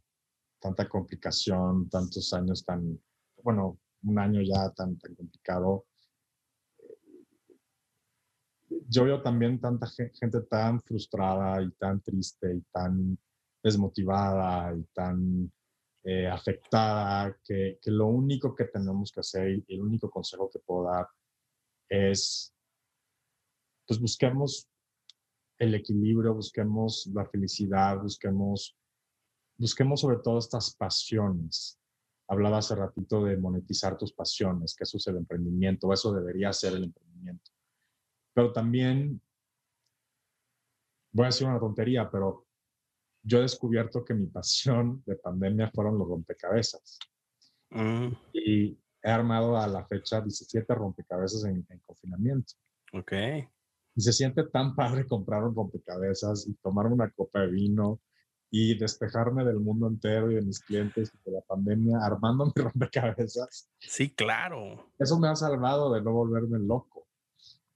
tanta 0.61 0.89
complicación, 0.89 1.89
tantos 1.91 2.33
años 2.33 2.65
tan, 2.65 2.97
bueno, 3.43 3.81
un 4.05 4.19
año 4.21 4.41
ya 4.41 4.71
tan, 4.71 4.97
tan 4.97 5.17
complicado. 5.17 5.87
Yo 8.89 9.05
veo 9.05 9.21
también 9.21 9.61
tanta 9.61 9.89
gente 9.89 10.43
tan 10.43 10.81
frustrada 10.81 11.61
y 11.61 11.73
tan 11.73 12.01
triste 12.03 12.55
y 12.55 12.61
tan 12.71 13.19
desmotivada 13.61 14.73
y 14.73 14.85
tan 14.95 15.53
eh, 16.05 16.29
afectada 16.29 17.37
que, 17.43 17.81
que, 17.83 17.91
lo 17.91 18.07
único 18.07 18.55
que 18.55 18.67
tenemos 18.67 19.11
que 19.11 19.21
hacer 19.21 19.51
y 19.51 19.75
el 19.75 19.83
único 19.83 20.09
consejo 20.09 20.49
que 20.49 20.61
puedo 20.61 20.85
dar 20.85 21.09
es, 21.89 22.55
pues 23.89 24.01
busquemos 24.01 24.69
el 25.59 25.75
equilibrio, 25.75 26.35
busquemos 26.35 27.09
la 27.15 27.27
felicidad, 27.27 28.01
busquemos 28.03 28.77
busquemos 29.59 30.01
sobre 30.01 30.19
todo 30.19 30.39
estas 30.39 30.75
pasiones. 30.75 31.81
Hablaba 32.29 32.59
hace 32.59 32.75
ratito 32.75 33.25
de 33.25 33.37
monetizar 33.37 33.97
tus 33.97 34.13
pasiones, 34.13 34.75
que 34.75 34.85
eso 34.85 34.97
es 34.97 35.07
el 35.07 35.17
emprendimiento, 35.17 35.93
eso 35.93 36.13
debería 36.13 36.53
ser 36.53 36.75
el 36.75 36.85
emprendimiento. 36.85 37.51
Pero 38.35 38.53
también, 38.53 39.21
voy 41.13 41.25
a 41.25 41.29
decir 41.29 41.47
una 41.47 41.61
tontería, 41.61 42.11
pero 42.11 42.47
yo 43.23 43.39
he 43.39 43.43
descubierto 43.43 44.05
que 44.05 44.15
mi 44.15 44.27
pasión 44.27 45.03
de 45.07 45.17
pandemia 45.17 45.71
fueron 45.71 45.99
los 45.99 46.09
rompecabezas. 46.09 46.99
Mm. 47.71 48.09
Y 48.33 48.79
he 49.03 49.11
armado 49.11 49.57
a 49.57 49.67
la 49.67 49.87
fecha 49.87 50.21
17 50.21 50.75
rompecabezas 50.75 51.45
en, 51.45 51.65
en 51.69 51.79
confinamiento. 51.87 52.55
Ok. 52.93 53.13
Y 53.97 54.03
se 54.03 54.13
siente 54.13 54.45
tan 54.45 54.77
padre 54.77 55.07
comprar 55.07 55.43
un 55.43 55.55
rompecabezas 55.55 56.47
y 56.47 56.55
tomar 56.57 56.87
una 56.87 57.11
copa 57.11 57.41
de 57.41 57.49
vino 57.49 58.01
y 58.51 58.79
despejarme 58.79 59.45
del 59.45 59.59
mundo 59.59 59.89
entero 59.89 60.31
y 60.31 60.37
de 60.37 60.43
mis 60.43 60.61
clientes 60.61 61.13
y 61.13 61.31
de 61.31 61.37
la 61.37 61.41
pandemia 61.43 61.99
armando 62.03 62.47
mi 62.55 62.63
rompecabezas. 62.63 63.69
Sí, 63.81 64.15
claro. 64.15 64.93
Eso 64.99 65.19
me 65.19 65.29
ha 65.29 65.35
salvado 65.35 65.93
de 65.93 66.03
no 66.03 66.13
volverme 66.13 66.59
loco. 66.59 67.07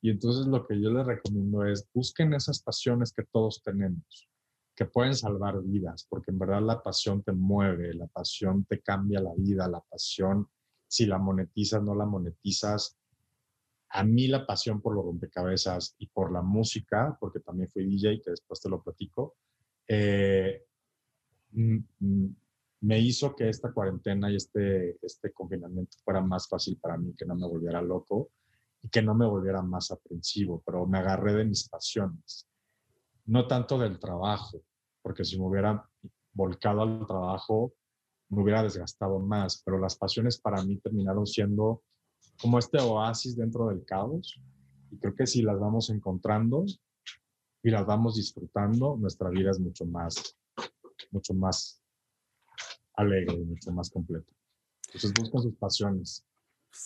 Y 0.02 0.10
entonces 0.10 0.46
lo 0.46 0.66
que 0.66 0.80
yo 0.80 0.90
les 0.90 1.06
recomiendo 1.06 1.64
es 1.64 1.88
busquen 1.92 2.32
esas 2.34 2.62
pasiones 2.62 3.12
que 3.12 3.24
todos 3.30 3.62
tenemos, 3.62 4.28
que 4.74 4.86
pueden 4.86 5.14
salvar 5.14 5.60
vidas, 5.62 6.06
porque 6.08 6.30
en 6.30 6.38
verdad 6.38 6.62
la 6.62 6.82
pasión 6.82 7.22
te 7.22 7.32
mueve, 7.32 7.92
la 7.94 8.06
pasión 8.06 8.64
te 8.64 8.80
cambia 8.80 9.20
la 9.20 9.34
vida, 9.36 9.68
la 9.68 9.80
pasión, 9.80 10.48
si 10.88 11.06
la 11.06 11.18
monetizas, 11.18 11.82
no 11.82 11.94
la 11.94 12.06
monetizas, 12.06 12.96
a 13.90 14.04
mí 14.04 14.28
la 14.28 14.46
pasión 14.46 14.80
por 14.80 14.94
los 14.94 15.04
rompecabezas 15.04 15.96
y 15.98 16.06
por 16.06 16.32
la 16.32 16.42
música, 16.42 17.16
porque 17.18 17.40
también 17.40 17.68
fui 17.68 17.84
DJ, 17.84 18.20
que 18.22 18.30
después 18.30 18.60
te 18.60 18.68
lo 18.68 18.82
platico, 18.82 19.36
eh, 19.88 20.64
me 21.52 22.98
hizo 23.00 23.34
que 23.34 23.48
esta 23.48 23.72
cuarentena 23.72 24.30
y 24.30 24.36
este, 24.36 24.96
este 25.04 25.32
confinamiento 25.32 25.98
fuera 26.04 26.20
más 26.20 26.48
fácil 26.48 26.78
para 26.80 26.96
mí, 26.96 27.14
que 27.16 27.26
no 27.26 27.34
me 27.34 27.48
volviera 27.48 27.82
loco 27.82 28.30
y 28.80 28.88
que 28.88 29.02
no 29.02 29.14
me 29.14 29.26
volviera 29.26 29.60
más 29.60 29.90
aprensivo, 29.90 30.62
pero 30.64 30.86
me 30.86 30.98
agarré 30.98 31.34
de 31.34 31.44
mis 31.44 31.68
pasiones, 31.68 32.48
no 33.26 33.48
tanto 33.48 33.76
del 33.76 33.98
trabajo, 33.98 34.62
porque 35.02 35.24
si 35.24 35.38
me 35.38 35.46
hubiera 35.46 35.84
volcado 36.32 36.82
al 36.82 37.06
trabajo, 37.06 37.74
me 38.28 38.42
hubiera 38.42 38.62
desgastado 38.62 39.18
más, 39.18 39.60
pero 39.64 39.78
las 39.78 39.96
pasiones 39.96 40.40
para 40.40 40.62
mí 40.62 40.76
terminaron 40.76 41.26
siendo 41.26 41.82
como 42.40 42.58
este 42.58 42.78
oasis 42.78 43.36
dentro 43.36 43.68
del 43.68 43.84
caos. 43.84 44.40
Y 44.90 44.98
creo 44.98 45.14
que 45.14 45.26
si 45.26 45.42
las 45.42 45.58
vamos 45.58 45.90
encontrando 45.90 46.64
y 47.62 47.70
las 47.70 47.86
vamos 47.86 48.16
disfrutando, 48.16 48.96
nuestra 48.96 49.28
vida 49.30 49.50
es 49.50 49.60
mucho 49.60 49.84
más, 49.84 50.36
mucho 51.10 51.34
más 51.34 51.82
alegre, 52.94 53.36
mucho 53.38 53.70
más 53.72 53.90
completa. 53.90 54.32
Entonces 54.86 55.12
buscan 55.12 55.42
sus 55.42 55.54
pasiones. 55.56 56.26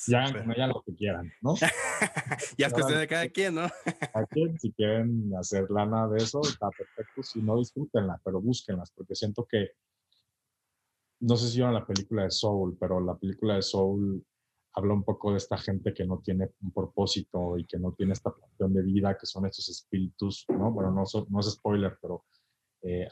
Y 0.07 0.15
hagan 0.15 0.33
con 0.33 0.53
ellas 0.53 0.69
lo 0.69 0.83
que 0.83 0.95
quieran, 0.95 1.31
¿no? 1.43 1.55
ya 2.59 2.67
es 2.67 2.73
cuestión 2.73 2.99
de 2.99 3.07
cada 3.07 3.29
quien, 3.29 3.55
¿no? 3.55 3.69
cada 4.13 4.27
quien, 4.27 4.59
si 4.59 4.73
quieren 4.73 5.31
hacer 5.39 5.71
lana 5.71 6.09
de 6.09 6.19
eso, 6.19 6.41
está 6.41 6.71
perfecto. 6.71 7.23
Si 7.23 7.43
no, 7.43 7.59
disfrútenla, 7.59 8.21
pero 8.25 8.41
búsquenlas, 8.41 8.91
porque 8.93 9.15
siento 9.15 9.47
que, 9.47 9.73
no 11.21 11.37
sé 11.37 11.49
si 11.49 11.57
vieron 11.57 11.75
la 11.75 11.87
película 11.87 12.25
de 12.25 12.31
Soul, 12.31 12.79
pero 12.81 12.99
la 12.99 13.15
película 13.15 13.57
de 13.57 13.63
Soul 13.63 14.25
habla 14.75 14.95
un 14.95 15.05
poco 15.05 15.31
de 15.31 15.39
esta 15.39 15.57
gente 15.57 15.95
que 15.95 16.05
no 16.05 16.19
tiene 16.19 16.51
un 16.63 16.73
propósito 16.73 17.57
y 17.57 17.65
que 17.65 17.79
no 17.79 17.93
tiene 17.93 18.13
esta 18.13 18.31
pasión 18.31 18.75
de 18.75 18.83
vida, 18.83 19.17
que 19.17 19.27
son 19.27 19.47
estos 19.47 19.69
espíritus, 19.69 20.45
¿no? 20.49 20.73
Bueno, 20.73 20.91
no, 20.91 21.05
no 21.29 21.41
es 21.41 21.51
spoiler, 21.51 21.97
pero 22.01 22.25
eh, 22.83 23.09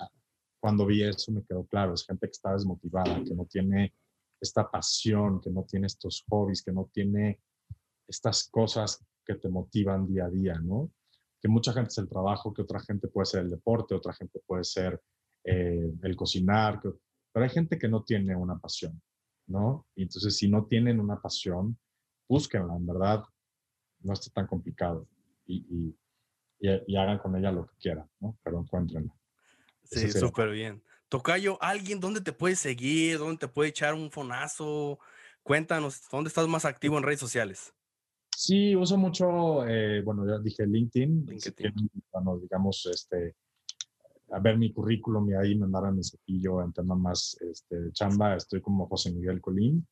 cuando 0.60 0.86
vi 0.86 1.02
eso 1.02 1.30
me 1.32 1.44
quedó 1.44 1.64
claro, 1.66 1.94
es 1.94 2.05
gente 2.05 2.26
que 2.26 2.32
está 2.32 2.52
desmotivada, 2.52 3.22
que 3.24 3.34
no 3.34 3.47
tiene 3.47 3.94
esta 4.40 4.68
pasión, 4.68 5.40
que 5.40 5.51
no 5.51 5.64
tiene 5.64 5.86
estos 5.86 6.24
hobbies, 6.28 6.62
que 6.62 6.72
no 6.72 6.90
tiene 6.93 7.40
estas 8.09 8.48
cosas 8.48 9.05
que 9.24 9.36
te 9.36 9.48
motivan 9.48 10.06
día 10.06 10.26
a 10.26 10.30
día, 10.30 10.59
¿no? 10.59 10.90
Que 11.40 11.48
mucha 11.48 11.72
gente 11.72 11.89
es 11.89 11.98
el 11.98 12.09
trabajo, 12.09 12.52
que 12.52 12.62
otra 12.62 12.80
gente 12.80 13.06
puede 13.06 13.26
ser 13.26 13.43
el 13.43 13.51
deporte, 13.51 13.94
otra 13.94 14.12
gente 14.12 14.40
puede 14.44 14.64
ser 14.64 15.01
eh, 15.44 15.93
el 16.02 16.16
cocinar, 16.16 16.80
pero 16.82 17.44
hay 17.44 17.51
gente 17.51 17.78
que 17.78 17.89
no 17.89 18.02
tiene 18.02 18.34
una 18.34 18.59
pasión. 18.59 19.01
¿No? 19.47 19.86
Y 19.94 20.02
entonces, 20.02 20.36
si 20.36 20.48
no 20.48 20.66
tienen 20.66 21.01
una 21.01 21.20
pasión, 21.20 21.78
búsquenla, 22.28 22.77
en 22.77 22.86
verdad, 22.86 23.24
no 24.01 24.12
está 24.12 24.31
tan 24.31 24.47
complicado. 24.47 25.09
Y, 25.47 25.66
y, 25.70 26.97
hagan 26.97 27.19
con 27.19 27.36
ella 27.36 27.51
lo 27.51 27.66
que 27.66 27.77
quieran, 27.81 28.09
¿no? 28.20 28.39
Pero 28.44 28.60
encuéntrenla. 28.60 29.12
Sí, 29.82 30.10
súper 30.12 30.51
bien. 30.51 30.82
Tocayo, 31.09 31.59
¿alguien 31.60 32.01
dónde 32.01 32.20
te 32.20 32.32
puede 32.32 32.55
seguir? 32.55 33.19
¿Dónde 33.19 33.39
te 33.39 33.48
puede 33.48 33.70
echar 33.70 33.94
un 33.94 34.10
fonazo? 34.10 34.98
Cuéntanos, 35.43 36.02
¿dónde 36.10 36.28
estás 36.28 36.47
más 36.47 36.64
activo 36.64 36.97
en 36.97 37.02
redes 37.02 37.20
sociales? 37.20 37.74
Sí, 38.35 38.74
uso 38.74 38.97
mucho, 38.97 39.66
eh, 39.66 40.02
bueno, 40.02 40.27
ya 40.27 40.39
dije 40.39 40.66
LinkedIn, 40.66 41.27
LinkedIn. 41.27 41.90
digamos, 42.40 42.86
este, 42.86 43.35
a 44.32 44.38
ver 44.38 44.56
mi 44.56 44.72
currículum 44.72 45.30
y 45.30 45.34
ahí 45.34 45.54
mandaron 45.56 45.96
mi 45.96 46.02
cepillo 46.02 46.62
en 46.62 46.72
tema 46.72 46.94
más 46.94 47.36
este, 47.40 47.80
de 47.80 47.92
chamba. 47.92 48.36
Estoy 48.36 48.60
como 48.60 48.88
José 48.88 49.12
Miguel 49.12 49.40
Colín. 49.40 49.86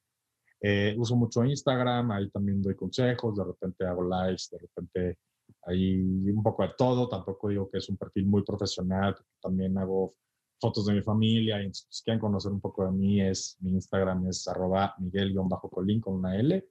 Eh, 0.63 0.95
uso 0.99 1.17
mucho 1.17 1.45
Instagram, 1.45 2.11
ahí 2.11 2.31
también 2.31 2.61
doy 2.61 2.75
consejos, 2.75 3.37
de 3.37 3.45
repente 3.45 3.87
hago 3.87 4.03
lives, 4.03 4.51
de 4.51 4.59
repente 4.59 5.19
ahí 5.63 6.31
un 6.31 6.43
poco 6.43 6.63
de 6.63 6.73
todo. 6.77 7.09
Tampoco 7.09 7.49
digo 7.49 7.71
que 7.71 7.79
es 7.79 7.89
un 7.89 7.97
perfil 7.97 8.27
muy 8.27 8.43
profesional, 8.43 9.17
también 9.41 9.77
hago 9.79 10.15
fotos 10.59 10.87
de 10.87 10.95
mi 10.95 11.03
familia 11.03 11.63
y 11.63 11.73
si 11.73 12.05
quieren 12.05 12.21
conocer 12.21 12.53
un 12.53 12.61
poco 12.61 12.85
de 12.85 12.93
mí, 12.93 13.21
es, 13.21 13.57
mi 13.61 13.73
Instagram 13.73 14.27
es 14.29 14.47
arroba 14.47 14.95
miguel-colín 14.99 16.01
con 16.01 16.15
una 16.15 16.37
L 16.37 16.67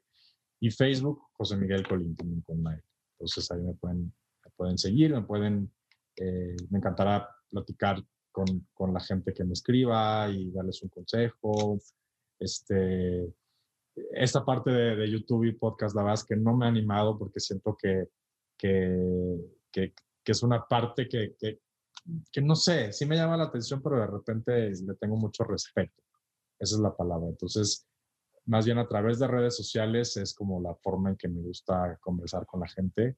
y 0.60 0.70
Facebook 0.70 1.22
José 1.34 1.56
Miguel 1.56 1.88
Colín 1.88 2.16
también 2.16 2.42
con 2.42 2.60
una 2.60 2.74
L. 2.74 2.84
Entonces 3.14 3.50
ahí 3.52 3.62
me 3.62 3.74
pueden, 3.74 4.14
me 4.44 4.52
pueden 4.56 4.78
seguir, 4.78 5.14
me 5.14 5.24
pueden, 5.24 5.72
eh, 6.16 6.56
me 6.70 6.78
encantará 6.78 7.28
platicar 7.50 8.04
con, 8.32 8.68
con, 8.74 8.94
la 8.94 9.00
gente 9.00 9.34
que 9.34 9.44
me 9.44 9.54
escriba 9.54 10.30
y 10.30 10.52
darles 10.52 10.82
un 10.84 10.90
consejo. 10.90 11.80
Este, 12.40 13.34
esta 14.12 14.46
parte 14.46 14.72
de, 14.72 14.96
de, 14.96 15.10
YouTube 15.10 15.46
y 15.46 15.54
podcast, 15.54 15.96
la 15.96 16.04
verdad 16.04 16.22
es 16.22 16.26
que 16.26 16.36
no 16.36 16.56
me 16.56 16.66
ha 16.66 16.70
animado 16.70 17.18
porque 17.18 17.40
siento 17.40 17.76
que, 17.76 18.08
que, 18.58 19.38
que, 19.72 19.94
que 20.24 20.32
es 20.32 20.44
una 20.44 20.66
parte 20.68 21.08
que, 21.08 21.36
que, 21.40 22.42
no 22.42 22.56
sé, 22.56 22.94
sí 22.94 23.06
me 23.06 23.16
llama 23.16 23.38
la 23.38 23.46
atención, 23.46 23.82
pero 23.82 24.00
de 24.00 24.08
repente 24.08 24.70
le 24.70 24.96
tengo 24.96 25.18
mucho 25.18 25.44
respeto. 25.44 26.04
Esa 26.60 26.76
es 26.76 26.82
la 26.82 26.96
palabra. 26.96 27.30
Entonces, 27.30 27.88
más 28.46 28.66
bien 28.66 28.78
a 28.78 28.88
través 28.88 29.20
de 29.20 29.28
redes 29.28 29.56
sociales 29.56 30.18
es 30.18 30.34
como 30.34 30.62
la 30.62 30.76
forma 30.76 31.10
en 31.10 31.18
que 31.18 31.28
me 31.28 31.42
gusta 31.42 31.98
conversar 32.02 32.46
con 32.46 32.62
la 32.62 32.68
gente. 32.68 33.18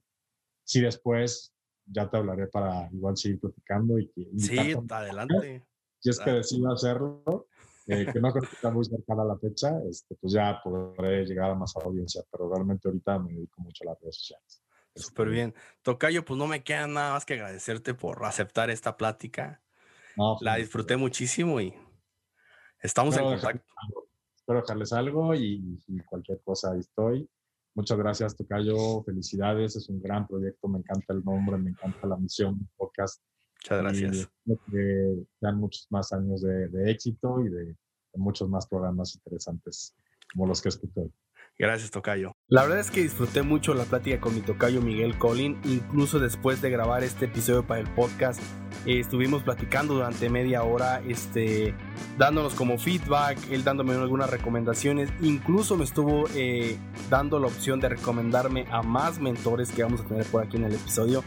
Si 0.63 0.81
después 0.81 1.53
ya 1.85 2.09
te 2.09 2.17
hablaré 2.17 2.47
para 2.47 2.89
igual 2.91 3.17
seguir 3.17 3.39
platicando 3.39 3.99
y 3.99 4.07
que... 4.09 4.27
Sí, 4.37 4.75
adelante. 4.89 5.65
Si 5.99 6.09
es 6.09 6.19
que 6.19 6.31
decido 6.31 6.71
hacerlo, 6.71 7.47
eh, 7.87 8.07
que 8.11 8.19
no 8.19 8.31
creo 8.31 8.47
que 8.47 8.55
está 8.55 8.71
muy 8.71 8.85
cercana 8.85 9.23
la 9.23 9.37
fecha, 9.37 9.79
este, 9.87 10.15
pues 10.15 10.33
ya 10.33 10.59
podré 10.63 11.25
llegar 11.25 11.51
a 11.51 11.55
más 11.55 11.75
audiencia, 11.75 12.23
pero 12.31 12.51
realmente 12.51 12.87
ahorita 12.87 13.19
me 13.19 13.33
dedico 13.33 13.61
mucho 13.61 13.83
a 13.83 13.91
las 13.91 14.01
redes 14.01 14.17
sociales. 14.17 14.63
Súper 14.95 15.27
este 15.27 15.35
bien. 15.35 15.55
Tocayo, 15.81 16.25
pues 16.25 16.37
no 16.37 16.47
me 16.47 16.63
queda 16.63 16.87
nada 16.87 17.13
más 17.13 17.25
que 17.25 17.33
agradecerte 17.33 17.93
por 17.93 18.23
aceptar 18.25 18.69
esta 18.69 18.97
plática. 18.97 19.61
la 20.41 20.55
disfruté 20.55 20.97
muchísimo 20.97 21.61
y 21.61 21.73
estamos 22.79 23.15
en 23.17 23.23
contacto. 23.23 23.63
espero 24.35 24.61
dejarles 24.61 24.93
algo 24.93 25.35
y, 25.35 25.81
y 25.87 25.99
cualquier 26.01 26.41
cosa 26.41 26.71
ahí 26.71 26.79
estoy. 26.79 27.29
Muchas 27.73 27.97
gracias, 27.97 28.35
Tocayo. 28.35 29.03
Felicidades. 29.03 29.75
Es 29.75 29.89
un 29.89 30.01
gran 30.01 30.27
proyecto. 30.27 30.67
Me 30.67 30.79
encanta 30.79 31.13
el 31.13 31.23
nombre, 31.23 31.57
me 31.57 31.69
encanta 31.69 32.07
la 32.07 32.17
misión 32.17 32.67
podcast. 32.75 33.21
Muchas 33.63 33.81
gracias. 33.81 34.29
Y 34.45 34.57
que 34.71 35.23
sean 35.39 35.57
muchos 35.57 35.87
más 35.89 36.11
años 36.11 36.41
de, 36.41 36.91
éxito 36.91 37.39
y 37.41 37.49
de, 37.49 37.75
muchos 38.15 38.49
más 38.49 38.67
programas 38.67 39.15
interesantes 39.15 39.95
como 40.33 40.47
los 40.47 40.61
que 40.61 40.69
escuché. 40.69 41.09
Gracias, 41.57 41.91
Tocayo. 41.91 42.33
La 42.47 42.63
verdad 42.63 42.79
es 42.79 42.89
que 42.89 43.01
disfruté 43.01 43.43
mucho 43.43 43.73
la 43.73 43.83
plática 43.83 44.19
con 44.19 44.33
mi 44.33 44.41
Tocayo 44.41 44.81
Miguel 44.81 45.17
Collin, 45.17 45.59
incluso 45.63 46.19
después 46.19 46.61
de 46.61 46.71
grabar 46.71 47.03
este 47.03 47.25
episodio 47.25 47.65
para 47.65 47.79
el 47.79 47.87
podcast. 47.93 48.41
Eh, 48.85 48.99
estuvimos 48.99 49.43
platicando 49.43 49.93
durante 49.93 50.27
media 50.29 50.63
hora, 50.63 51.01
este, 51.07 51.75
dándonos 52.17 52.55
como 52.55 52.79
feedback, 52.79 53.37
él 53.51 53.63
dándome 53.63 53.93
algunas 53.93 54.29
recomendaciones, 54.31 55.11
incluso 55.21 55.77
me 55.77 55.83
estuvo 55.83 56.27
eh, 56.33 56.77
dando 57.11 57.39
la 57.39 57.45
opción 57.45 57.79
de 57.79 57.89
recomendarme 57.89 58.65
a 58.71 58.81
más 58.81 59.19
mentores 59.19 59.71
que 59.71 59.83
vamos 59.83 60.01
a 60.01 60.05
tener 60.05 60.25
por 60.25 60.43
aquí 60.43 60.57
en 60.57 60.63
el 60.63 60.73
episodio. 60.73 61.23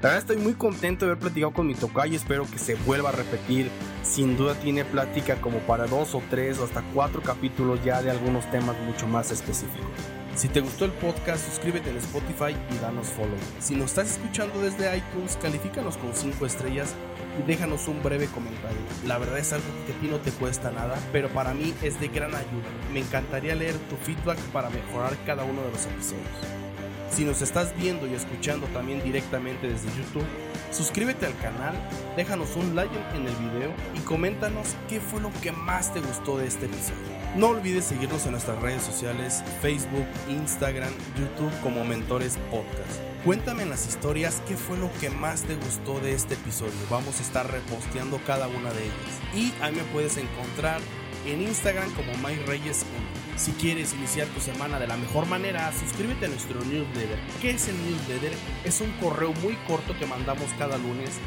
La 0.00 0.10
verdad 0.10 0.18
estoy 0.18 0.36
muy 0.36 0.54
contento 0.54 1.04
de 1.04 1.12
haber 1.12 1.22
platicado 1.22 1.52
con 1.52 1.66
mi 1.66 1.74
tocayo, 1.74 2.16
espero 2.16 2.46
que 2.50 2.58
se 2.58 2.76
vuelva 2.76 3.08
a 3.08 3.12
repetir. 3.12 3.70
Sin 4.02 4.36
duda 4.36 4.54
tiene 4.54 4.84
plática 4.84 5.40
como 5.40 5.58
para 5.58 5.86
dos 5.86 6.14
o 6.14 6.22
tres 6.30 6.58
o 6.58 6.64
hasta 6.64 6.82
cuatro 6.94 7.20
capítulos 7.20 7.82
ya 7.84 8.00
de 8.00 8.10
algunos 8.10 8.48
temas 8.50 8.76
mucho 8.80 9.06
más 9.06 9.30
específicos. 9.30 9.90
Si 10.38 10.48
te 10.48 10.60
gustó 10.60 10.84
el 10.84 10.92
podcast, 10.92 11.44
suscríbete 11.48 11.90
en 11.90 11.96
Spotify 11.96 12.56
y 12.70 12.78
danos 12.78 13.08
follow. 13.08 13.36
Si 13.58 13.74
nos 13.74 13.86
estás 13.86 14.12
escuchando 14.12 14.60
desde 14.60 14.96
iTunes, 14.96 15.36
califícanos 15.42 15.96
con 15.96 16.14
5 16.14 16.46
estrellas 16.46 16.94
y 17.40 17.42
déjanos 17.44 17.88
un 17.88 18.00
breve 18.04 18.26
comentario. 18.26 18.78
La 19.04 19.18
verdad 19.18 19.38
es 19.38 19.52
algo 19.52 19.66
que 19.84 19.94
a 19.94 19.96
ti 19.96 20.06
no 20.06 20.18
te 20.18 20.30
cuesta 20.30 20.70
nada, 20.70 20.96
pero 21.10 21.28
para 21.30 21.54
mí 21.54 21.74
es 21.82 21.98
de 21.98 22.06
gran 22.06 22.36
ayuda. 22.36 22.68
Me 22.92 23.00
encantaría 23.00 23.56
leer 23.56 23.74
tu 23.90 23.96
feedback 23.96 24.38
para 24.52 24.70
mejorar 24.70 25.16
cada 25.26 25.42
uno 25.42 25.60
de 25.62 25.72
los 25.72 25.86
episodios. 25.86 26.67
Si 27.10 27.24
nos 27.24 27.42
estás 27.42 27.74
viendo 27.76 28.06
y 28.06 28.14
escuchando 28.14 28.66
también 28.68 29.02
directamente 29.02 29.68
desde 29.68 29.88
YouTube, 29.96 30.26
suscríbete 30.70 31.26
al 31.26 31.36
canal, 31.38 31.74
déjanos 32.16 32.54
un 32.56 32.76
like 32.76 32.94
en 33.14 33.26
el 33.26 33.34
video 33.36 33.72
y 33.94 34.00
coméntanos 34.00 34.76
qué 34.88 35.00
fue 35.00 35.20
lo 35.20 35.30
que 35.42 35.50
más 35.52 35.92
te 35.92 36.00
gustó 36.00 36.38
de 36.38 36.46
este 36.46 36.66
episodio. 36.66 37.18
No 37.36 37.48
olvides 37.48 37.84
seguirnos 37.84 38.24
en 38.26 38.32
nuestras 38.32 38.60
redes 38.60 38.82
sociales, 38.82 39.42
Facebook, 39.60 40.06
Instagram, 40.28 40.92
YouTube 41.18 41.52
como 41.62 41.84
Mentores 41.84 42.36
Podcast. 42.50 43.00
Cuéntame 43.24 43.64
en 43.64 43.70
las 43.70 43.86
historias 43.86 44.40
qué 44.46 44.56
fue 44.56 44.78
lo 44.78 44.90
que 45.00 45.10
más 45.10 45.42
te 45.42 45.56
gustó 45.56 45.98
de 46.00 46.12
este 46.12 46.34
episodio. 46.34 46.72
Vamos 46.88 47.18
a 47.18 47.22
estar 47.22 47.50
reposteando 47.50 48.20
cada 48.26 48.46
una 48.46 48.72
de 48.72 48.84
ellas. 48.84 49.20
Y 49.34 49.52
ahí 49.60 49.74
me 49.74 49.82
puedes 49.92 50.16
encontrar 50.16 50.80
en 51.26 51.42
Instagram 51.42 51.90
como 51.94 52.12
Mike 52.26 52.46
Reyes 52.46 52.86
1. 52.96 53.27
Si 53.38 53.52
quieres 53.52 53.94
iniciar 53.94 54.26
tu 54.28 54.40
semana 54.40 54.80
de 54.80 54.88
la 54.88 54.96
mejor 54.96 55.26
manera, 55.26 55.72
suscríbete 55.72 56.26
a 56.26 56.28
nuestro 56.28 56.60
newsletter. 56.64 57.18
¿Qué 57.40 57.50
es 57.50 57.68
el 57.68 57.76
newsletter? 57.86 58.32
Es 58.64 58.80
un 58.80 58.90
correo 59.00 59.32
muy 59.34 59.54
corto 59.68 59.96
que 59.96 60.06
mandamos 60.06 60.46
cada 60.58 60.76
lunes 60.76 61.18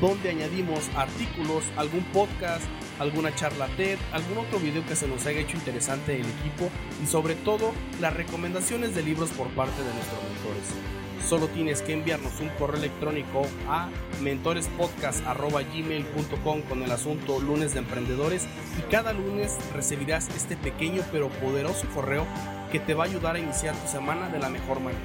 donde 0.00 0.30
añadimos 0.30 0.90
artículos, 0.96 1.62
algún 1.76 2.02
podcast 2.12 2.64
alguna 3.00 3.34
charla 3.34 3.66
TED, 3.76 3.98
algún 4.12 4.38
otro 4.38 4.60
video 4.60 4.84
que 4.86 4.94
se 4.94 5.08
nos 5.08 5.24
haya 5.26 5.40
hecho 5.40 5.56
interesante 5.56 6.12
del 6.12 6.26
equipo 6.26 6.70
y 7.02 7.06
sobre 7.06 7.34
todo 7.34 7.72
las 7.98 8.14
recomendaciones 8.14 8.94
de 8.94 9.02
libros 9.02 9.30
por 9.30 9.48
parte 9.48 9.82
de 9.82 9.92
nuestros 9.94 10.22
mentores. 10.22 10.99
Solo 11.28 11.48
tienes 11.48 11.82
que 11.82 11.92
enviarnos 11.92 12.40
un 12.40 12.48
correo 12.50 12.78
electrónico 12.78 13.42
a 13.68 13.88
mentorespodcast.gmail.com 14.22 16.62
con 16.62 16.82
el 16.82 16.90
asunto 16.90 17.38
lunes 17.40 17.74
de 17.74 17.80
emprendedores 17.80 18.46
y 18.78 18.82
cada 18.90 19.12
lunes 19.12 19.58
recibirás 19.74 20.30
este 20.34 20.56
pequeño 20.56 21.02
pero 21.12 21.28
poderoso 21.28 21.86
correo 21.94 22.24
que 22.72 22.80
te 22.80 22.94
va 22.94 23.04
a 23.04 23.06
ayudar 23.06 23.36
a 23.36 23.38
iniciar 23.38 23.74
tu 23.74 23.88
semana 23.88 24.28
de 24.28 24.38
la 24.38 24.48
mejor 24.48 24.80
manera. 24.80 25.04